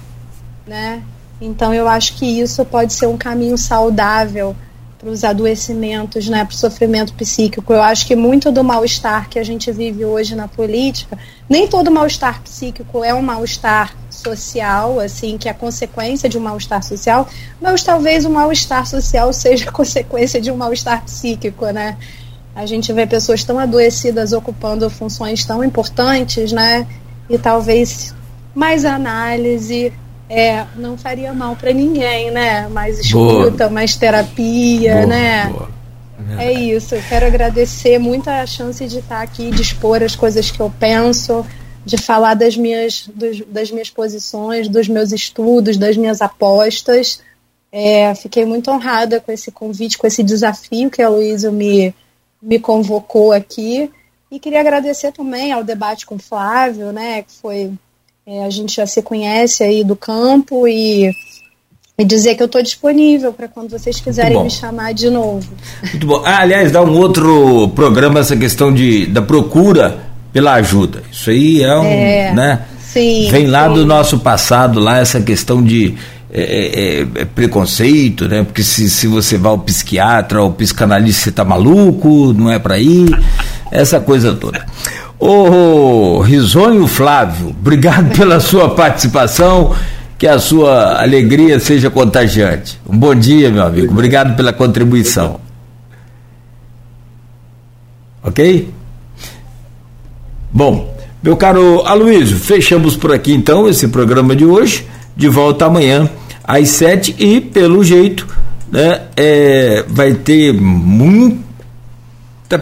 né? 0.67 1.05
Então 1.45 1.75
eu 1.75 1.87
acho 1.87 2.15
que 2.17 2.27
isso 2.27 2.65
pode 2.65 2.93
ser 2.93 3.07
um 3.07 3.17
caminho 3.17 3.59
saudável 3.59 4.57
para 4.99 5.11
os 5.11 5.23
adoecimentos, 5.23 6.29
né, 6.29 6.47
para 6.47 6.55
o 6.55 6.57
sofrimento 6.57 7.13
psíquico. 7.13 7.75
Eu 7.75 7.83
acho 7.83 8.07
que 8.07 8.17
muito 8.17 8.51
do 8.51 8.65
mal-estar 8.65 9.29
que 9.29 9.39
a 9.39 9.45
gente 9.45 9.71
vive 9.71 10.03
hoje 10.03 10.35
na 10.35 10.49
política, 10.49 11.19
nem 11.47 11.69
todo 11.69 11.91
mal-estar 11.91 12.43
psíquico 12.43 13.05
é 13.05 13.13
um 13.13 13.21
mal-estar 13.21 13.95
social, 14.09 14.99
assim, 14.99 15.37
que 15.37 15.47
é 15.47 15.53
consequência 15.53 16.27
de 16.27 16.39
um 16.39 16.41
mal-estar 16.41 16.83
social, 16.83 17.29
mas 17.61 17.83
talvez 17.83 18.25
o 18.25 18.31
mal-estar 18.31 18.87
social 18.87 19.31
seja 19.35 19.71
consequência 19.71 20.41
de 20.41 20.51
um 20.51 20.57
mal-estar 20.57 21.05
psíquico, 21.05 21.67
né? 21.67 21.99
A 22.57 22.65
gente 22.65 22.91
vê 22.93 23.07
pessoas 23.07 23.45
tão 23.45 23.59
adoecidas 23.59 24.33
ocupando 24.33 24.89
funções 24.89 25.45
tão 25.45 25.63
importantes, 25.63 26.51
né? 26.53 26.87
E 27.29 27.37
talvez 27.37 28.15
mais 28.55 28.85
análise 28.85 29.93
é, 30.29 30.65
não 30.77 30.97
faria 30.97 31.33
mal 31.33 31.55
para 31.57 31.73
ninguém, 31.73 32.31
né? 32.31 32.69
Mais 32.69 32.99
escuta, 32.99 33.65
boa. 33.65 33.71
mais 33.71 33.97
terapia, 33.97 34.95
boa, 34.95 35.07
né? 35.07 35.47
Boa. 35.47 35.75
É 36.39 36.53
isso. 36.53 36.95
Eu 36.95 37.03
quero 37.09 37.27
agradecer 37.27 37.99
muito 37.99 38.29
a 38.29 38.47
chance 38.47 38.87
de 38.87 38.99
estar 38.99 39.21
aqui, 39.21 39.51
de 39.51 39.63
expor 39.63 40.03
as 40.03 40.17
coisas 40.17 40.51
que 40.51 40.61
eu 40.61 40.73
penso, 40.79 41.45
de 41.85 41.99
falar 41.99 42.35
das 42.35 42.57
minhas, 42.57 43.07
dos, 43.15 43.43
das 43.47 43.71
minhas 43.71 43.91
posições, 43.91 44.69
dos 44.69 44.89
meus 44.89 45.13
estudos, 45.13 45.77
das 45.77 45.97
minhas 45.97 46.23
apostas. 46.23 47.21
É, 47.71 48.15
fiquei 48.15 48.45
muito 48.45 48.71
honrada 48.71 49.21
com 49.21 49.31
esse 49.33 49.51
convite, 49.51 49.99
com 49.99 50.07
esse 50.07 50.23
desafio 50.23 50.91
que 50.91 51.03
a 51.03 51.09
Luísa 51.09 51.51
me, 51.51 51.95
me 52.41 52.59
convocou 52.59 53.33
aqui. 53.33 53.91
E 54.31 54.41
queria 54.41 54.61
agradecer 54.61 55.13
também 55.13 55.53
ao 55.53 55.63
debate 55.63 56.07
com 56.07 56.15
o 56.15 56.21
Flávio, 56.21 56.93
né, 56.93 57.23
que 57.23 57.33
foi 57.33 57.73
é, 58.27 58.45
a 58.45 58.51
gente 58.51 58.77
já 58.77 58.87
se 58.87 59.03
conhece 59.03 59.63
aí 59.63 59.85
do 59.85 59.95
campo 59.95 60.67
e, 60.67 61.11
e 61.99 62.05
dizer 62.05 62.35
que 62.35 62.43
eu 62.43 62.47
estou 62.47 62.63
disponível 62.63 63.33
para 63.33 63.49
quando 63.49 63.71
vocês 63.71 64.01
quiserem 64.01 64.43
me 64.43 64.51
chamar 64.51 64.95
de 64.95 65.11
novo. 65.11 65.47
Muito 65.91 66.07
bom. 66.07 66.23
Ah, 66.25 66.41
aliás, 66.41 66.73
dá 66.73 66.83
um 66.83 66.97
outro 66.97 67.69
programa 67.75 68.21
essa 68.21 68.35
questão 68.35 68.73
de, 68.73 69.05
da 69.07 69.21
procura 69.21 69.99
pela 70.33 70.55
ajuda. 70.55 71.03
Isso 71.13 71.29
aí 71.29 71.63
é 71.63 71.79
um, 71.79 71.85
é, 71.85 72.33
né? 72.33 72.63
Sim, 72.81 73.29
Vem 73.31 73.47
lá 73.47 73.69
sim. 73.69 73.75
do 73.75 73.85
nosso 73.85 74.19
passado, 74.21 74.81
lá 74.81 74.99
essa 74.99 75.21
questão 75.21 75.63
de 75.63 75.95
é, 76.33 76.41
é, 76.41 77.01
é, 77.01 77.01
é, 77.01 77.25
preconceito, 77.25 78.27
né? 78.27 78.43
Porque 78.43 78.63
se, 78.63 78.89
se 78.89 79.07
você 79.07 79.37
vai 79.37 79.53
ao 79.53 79.59
psiquiatra 79.59 80.43
ou 80.43 80.51
psicanalista, 80.51 81.25
você 81.25 81.33
tá 81.33 81.45
maluco, 81.45 82.33
não 82.33 82.51
é 82.51 82.59
para 82.59 82.79
ir, 82.79 83.07
essa 83.71 84.01
coisa 84.01 84.35
toda. 84.35 84.65
Ô 85.27 86.21
Risonho 86.21 86.87
Flávio, 86.87 87.49
obrigado 87.49 88.13
pela 88.15 88.39
sua 88.41 88.75
participação, 88.75 89.75
que 90.19 90.27
a 90.29 90.39
sua 90.39 91.01
alegria 91.01 91.59
seja 91.59 91.89
contagiante. 91.89 92.79
Um 92.87 92.99
bom 92.99 93.15
dia, 93.15 93.51
meu 93.51 93.63
amigo, 93.63 93.91
obrigado 93.91 94.37
pela 94.37 94.53
contribuição. 94.53 95.41
Ok? 98.23 98.69
Bom, 100.53 100.95
meu 101.23 101.39
caro 101.39 101.81
Aloysio, 101.87 102.37
fechamos 102.37 102.95
por 102.95 103.11
aqui 103.11 103.33
então 103.33 103.67
esse 103.67 103.89
programa 103.89 104.37
de 104.37 104.45
hoje. 104.45 104.87
De 105.17 105.29
volta 105.31 105.65
amanhã 105.65 106.07
às 106.47 106.69
sete 106.69 107.17
e, 107.19 107.41
pelo 107.41 107.83
jeito, 107.83 108.29
né, 108.71 109.01
é, 109.17 109.87
vai 109.89 110.13
ter 110.13 110.53
muita 110.53 111.39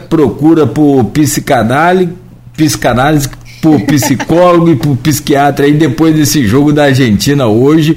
procura 0.09 0.65
por 0.65 1.07
psicanálise, 1.07 2.22
psicanálise 2.57 3.29
por 3.61 3.81
psicólogo 3.83 4.71
e 4.71 4.77
por 4.77 4.97
psiquiatra 4.97 5.67
aí 5.67 5.73
depois 5.73 6.15
desse 6.15 6.45
jogo 6.47 6.73
da 6.73 6.85
Argentina 6.85 7.47
hoje, 7.47 7.97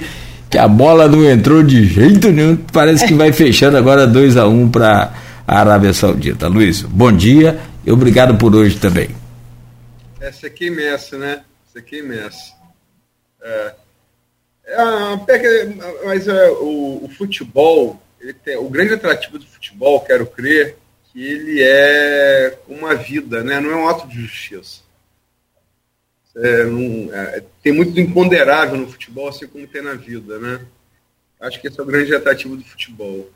que 0.49 0.57
a 0.57 0.67
bola 0.67 1.07
não 1.07 1.27
entrou 1.29 1.63
de 1.63 1.85
jeito 1.85 2.31
nenhum, 2.31 2.55
parece 2.55 3.05
que 3.07 3.13
vai 3.13 3.31
fechando 3.33 3.75
agora 3.77 4.05
2 4.05 4.37
a 4.37 4.47
1 4.47 4.61
um 4.61 4.69
para 4.69 5.11
a 5.47 5.59
Arábia 5.59 5.93
Saudita. 5.93 6.47
Luiz, 6.47 6.81
bom 6.81 7.11
dia 7.11 7.59
e 7.85 7.91
obrigado 7.91 8.37
por 8.37 8.55
hoje 8.55 8.77
também. 8.77 9.09
Essa 10.19 10.47
aqui 10.47 10.67
é 10.67 10.71
Messi, 10.71 11.15
né? 11.15 11.41
Essa 11.67 11.79
aqui 11.79 11.99
é 11.99 12.01
Messi. 12.01 12.53
É, 13.43 13.73
é, 14.67 16.05
mas 16.05 16.27
é, 16.27 16.49
o, 16.49 17.01
o, 17.03 17.09
futebol, 17.15 18.01
tem, 18.43 18.57
o 18.57 18.69
grande 18.69 18.95
atrativo 18.95 19.37
do 19.37 19.45
futebol, 19.45 19.99
quero 20.01 20.25
crer, 20.25 20.77
que 21.15 21.25
ele 21.25 21.63
é 21.63 22.59
uma 22.67 22.93
vida, 22.93 23.41
né? 23.41 23.61
não 23.61 23.71
é 23.71 23.75
um 23.77 23.87
ato 23.87 24.05
de 24.05 24.19
justiça. 24.19 24.81
É, 26.35 26.65
não, 26.65 27.13
é, 27.13 27.41
tem 27.63 27.71
muito 27.71 27.93
do 27.93 28.01
imponderável 28.01 28.77
no 28.77 28.91
futebol, 28.91 29.29
assim 29.29 29.47
como 29.47 29.65
tem 29.65 29.81
na 29.81 29.93
vida. 29.93 30.37
Né? 30.37 30.65
Acho 31.39 31.61
que 31.61 31.69
esse 31.69 31.79
é 31.79 31.83
o 31.83 31.85
grande 31.85 32.13
atrativo 32.13 32.57
do 32.57 32.65
futebol. 32.65 33.31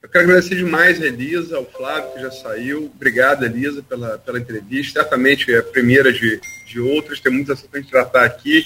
Eu 0.00 0.08
quero 0.08 0.22
agradecer 0.22 0.54
demais 0.54 1.02
a 1.02 1.06
Elisa, 1.06 1.56
ao 1.56 1.66
Flávio, 1.66 2.12
que 2.12 2.20
já 2.20 2.30
saiu. 2.30 2.92
Obrigado, 2.94 3.44
Elisa, 3.44 3.82
pela, 3.82 4.18
pela 4.18 4.38
entrevista. 4.38 5.00
Certamente 5.00 5.52
é 5.52 5.58
a 5.58 5.64
primeira 5.64 6.12
de, 6.12 6.40
de 6.68 6.78
outras, 6.78 7.18
tem 7.18 7.32
muitas 7.32 7.58
assuntos 7.58 7.70
para 7.72 7.80
gente 7.80 7.90
tratar 7.90 8.24
aqui. 8.24 8.64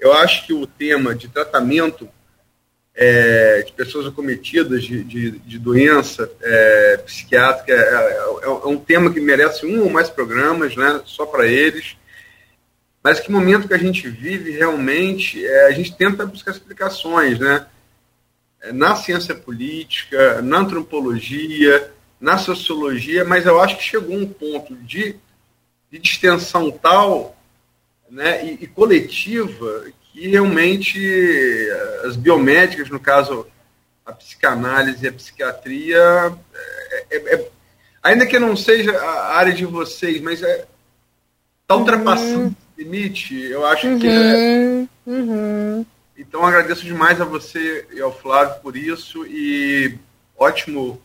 Eu 0.00 0.12
acho 0.14 0.44
que 0.48 0.52
o 0.52 0.66
tema 0.66 1.14
de 1.14 1.28
tratamento 1.28 2.08
é, 2.94 3.62
de 3.62 3.72
pessoas 3.72 4.06
acometidas 4.06 4.84
de, 4.84 5.02
de, 5.02 5.30
de 5.32 5.58
doença 5.58 6.30
é, 6.40 6.96
psiquiátrica 6.98 7.72
é, 7.72 7.76
é, 7.76 8.46
é, 8.46 8.48
um 8.68 8.78
tema 8.78 9.12
que 9.12 9.20
merece 9.20 9.66
um 9.66 9.82
ou 9.82 9.90
mais 9.90 10.08
programas, 10.08 10.76
né, 10.76 11.02
só 11.04 11.26
para 11.26 11.46
eles. 11.46 11.96
Mas 13.02 13.20
que 13.20 13.30
momento 13.30 13.68
que 13.68 13.74
a 13.74 13.78
gente 13.78 14.08
vive 14.08 14.52
realmente, 14.52 15.44
é, 15.44 15.66
a 15.66 15.72
gente 15.72 15.94
tenta 15.96 16.24
buscar 16.24 16.52
explicações, 16.52 17.38
né? 17.38 17.66
na 18.72 18.96
ciência 18.96 19.34
política, 19.34 20.40
na 20.40 20.60
antropologia, 20.60 21.92
na 22.18 22.38
sociologia, 22.38 23.24
mas 23.24 23.44
eu 23.44 23.60
acho 23.60 23.76
que 23.76 23.82
chegou 23.82 24.16
um 24.16 24.26
ponto 24.26 24.74
de, 24.76 25.16
de 25.90 25.98
distensão 25.98 26.70
tal 26.70 27.36
né, 28.08 28.42
e, 28.46 28.64
e 28.64 28.66
coletiva 28.66 29.84
que 30.14 30.28
realmente 30.28 31.68
as 32.04 32.14
biomédicas, 32.14 32.88
no 32.88 33.00
caso 33.00 33.46
a 34.06 34.12
psicanálise 34.12 35.04
e 35.04 35.08
a 35.08 35.12
psiquiatria, 35.12 36.32
é, 36.54 37.06
é, 37.10 37.34
é, 37.34 37.48
ainda 38.00 38.24
que 38.24 38.38
não 38.38 38.56
seja 38.56 38.96
a 38.96 39.34
área 39.36 39.52
de 39.52 39.66
vocês, 39.66 40.20
mas 40.20 40.40
está 40.40 41.74
é, 41.74 41.74
ultrapassando 41.74 42.44
uhum. 42.44 42.54
o 42.78 42.80
limite, 42.80 43.42
eu 43.42 43.66
acho 43.66 43.88
uhum. 43.88 43.98
que 43.98 44.06
é, 44.06 44.86
uhum. 45.04 45.84
Então 46.16 46.46
agradeço 46.46 46.84
demais 46.84 47.20
a 47.20 47.24
você 47.24 47.84
e 47.92 48.00
ao 48.00 48.16
Flávio 48.16 48.60
por 48.60 48.76
isso 48.76 49.26
e 49.26 49.98
ótimo 50.38 51.02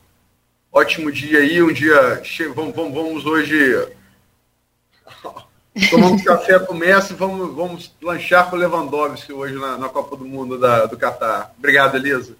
ótimo 0.71 1.11
dia 1.11 1.39
aí, 1.39 1.63
um 1.63 1.73
dia 1.73 2.21
vamos, 2.53 2.75
vamos, 2.75 2.93
vamos 2.93 3.25
hoje 3.25 3.75
tomamos 5.87 6.21
café 6.23 6.59
com 6.59 6.73
o 6.73 6.77
Messi, 6.77 7.13
vamos, 7.13 7.55
vamos 7.55 7.91
lanchar 8.01 8.49
com 8.49 8.55
o 8.55 8.59
Lewandowski 8.59 9.31
hoje 9.33 9.55
na, 9.55 9.77
na 9.77 9.89
Copa 9.89 10.15
do 10.15 10.25
Mundo 10.25 10.57
da, 10.57 10.85
do 10.85 10.97
Catar. 10.97 11.51
Obrigado, 11.57 11.95
Elisa. 11.95 12.33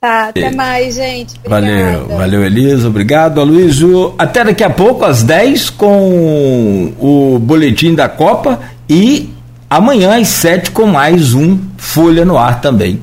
Tá, 0.00 0.28
até 0.28 0.50
mais, 0.50 0.94
gente. 0.94 1.34
Obrigada. 1.44 1.98
Valeu, 1.98 2.08
valeu, 2.08 2.44
Elisa. 2.44 2.88
Obrigado, 2.88 3.40
Aloysio. 3.40 4.14
Até 4.18 4.44
daqui 4.44 4.62
a 4.62 4.70
pouco, 4.70 5.04
às 5.04 5.22
10, 5.22 5.70
com 5.70 6.94
o 7.00 7.38
boletim 7.38 7.94
da 7.94 8.08
Copa 8.08 8.60
e 8.88 9.34
Amanhã 9.68 10.20
às 10.20 10.28
sete 10.28 10.70
com 10.70 10.86
mais 10.86 11.34
um 11.34 11.58
Folha 11.76 12.24
no 12.24 12.38
Ar 12.38 12.60
também. 12.60 13.02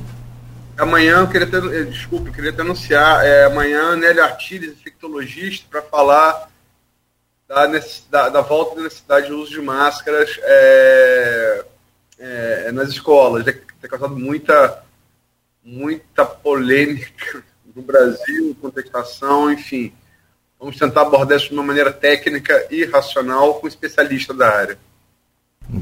Amanhã 0.77 1.17
eu 1.17 1.27
queria 1.27 1.45
ter, 1.45 1.61
eh, 1.61 1.83
desculpe, 1.83 2.29
eu 2.29 2.33
queria 2.33 2.53
te 2.53 2.61
anunciar, 2.61 3.23
é, 3.25 3.45
amanhã 3.45 3.97
Nélia 3.97 4.23
Artires, 4.23 4.71
infectologista, 4.71 5.65
para 5.69 5.81
falar 5.81 6.47
da, 7.53 7.67
da, 8.09 8.29
da 8.29 8.41
volta 8.41 8.75
da 8.75 8.83
necessidade 8.83 9.27
de 9.27 9.33
uso 9.33 9.51
de 9.51 9.61
máscaras 9.61 10.39
é, 10.41 11.65
é, 12.19 12.71
nas 12.71 12.89
escolas. 12.89 13.45
Tem 13.45 13.89
causado 13.89 14.17
muita, 14.17 14.83
muita 15.63 16.25
polêmica 16.25 17.43
no 17.75 17.81
Brasil, 17.81 18.55
contestação, 18.59 19.51
enfim. 19.51 19.91
Vamos 20.59 20.77
tentar 20.77 21.01
abordar 21.01 21.37
isso 21.37 21.49
de 21.49 21.53
uma 21.53 21.63
maneira 21.63 21.91
técnica 21.91 22.67
e 22.71 22.85
racional 22.85 23.55
com 23.55 23.65
um 23.65 23.69
especialista 23.69 24.33
da 24.33 24.49
área. 24.49 24.77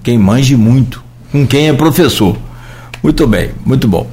Quem 0.04 0.18
manje 0.18 0.56
muito, 0.56 1.04
com 1.32 1.46
quem 1.46 1.70
é 1.70 1.74
professor. 1.74 2.38
Muito 3.04 3.28
bem, 3.28 3.54
muito 3.66 3.88
bom. 3.88 4.10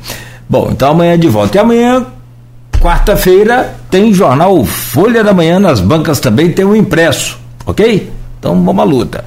Bom, 0.48 0.70
então 0.70 0.90
amanhã 0.90 1.18
de 1.18 1.28
volta. 1.28 1.56
E 1.56 1.60
amanhã, 1.60 2.06
quarta-feira, 2.80 3.76
tem 3.90 4.12
jornal 4.12 4.64
Folha 4.64 5.22
da 5.22 5.32
Manhã 5.32 5.58
nas 5.58 5.80
bancas 5.80 6.20
também, 6.20 6.52
tem 6.52 6.64
o 6.64 6.70
um 6.70 6.76
impresso, 6.76 7.38
ok? 7.68 8.10
Então 8.38 8.64
vamos 8.64 8.82
à 8.82 8.84
luta. 8.84 9.24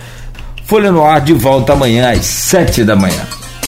Folha 0.65 0.91
no 0.91 1.05
ar 1.05 1.21
de 1.21 1.33
volta 1.33 1.73
amanhã 1.73 2.11
às 2.11 2.25
sete 2.25 2.83
da 2.83 2.95
manhã. 2.95 3.40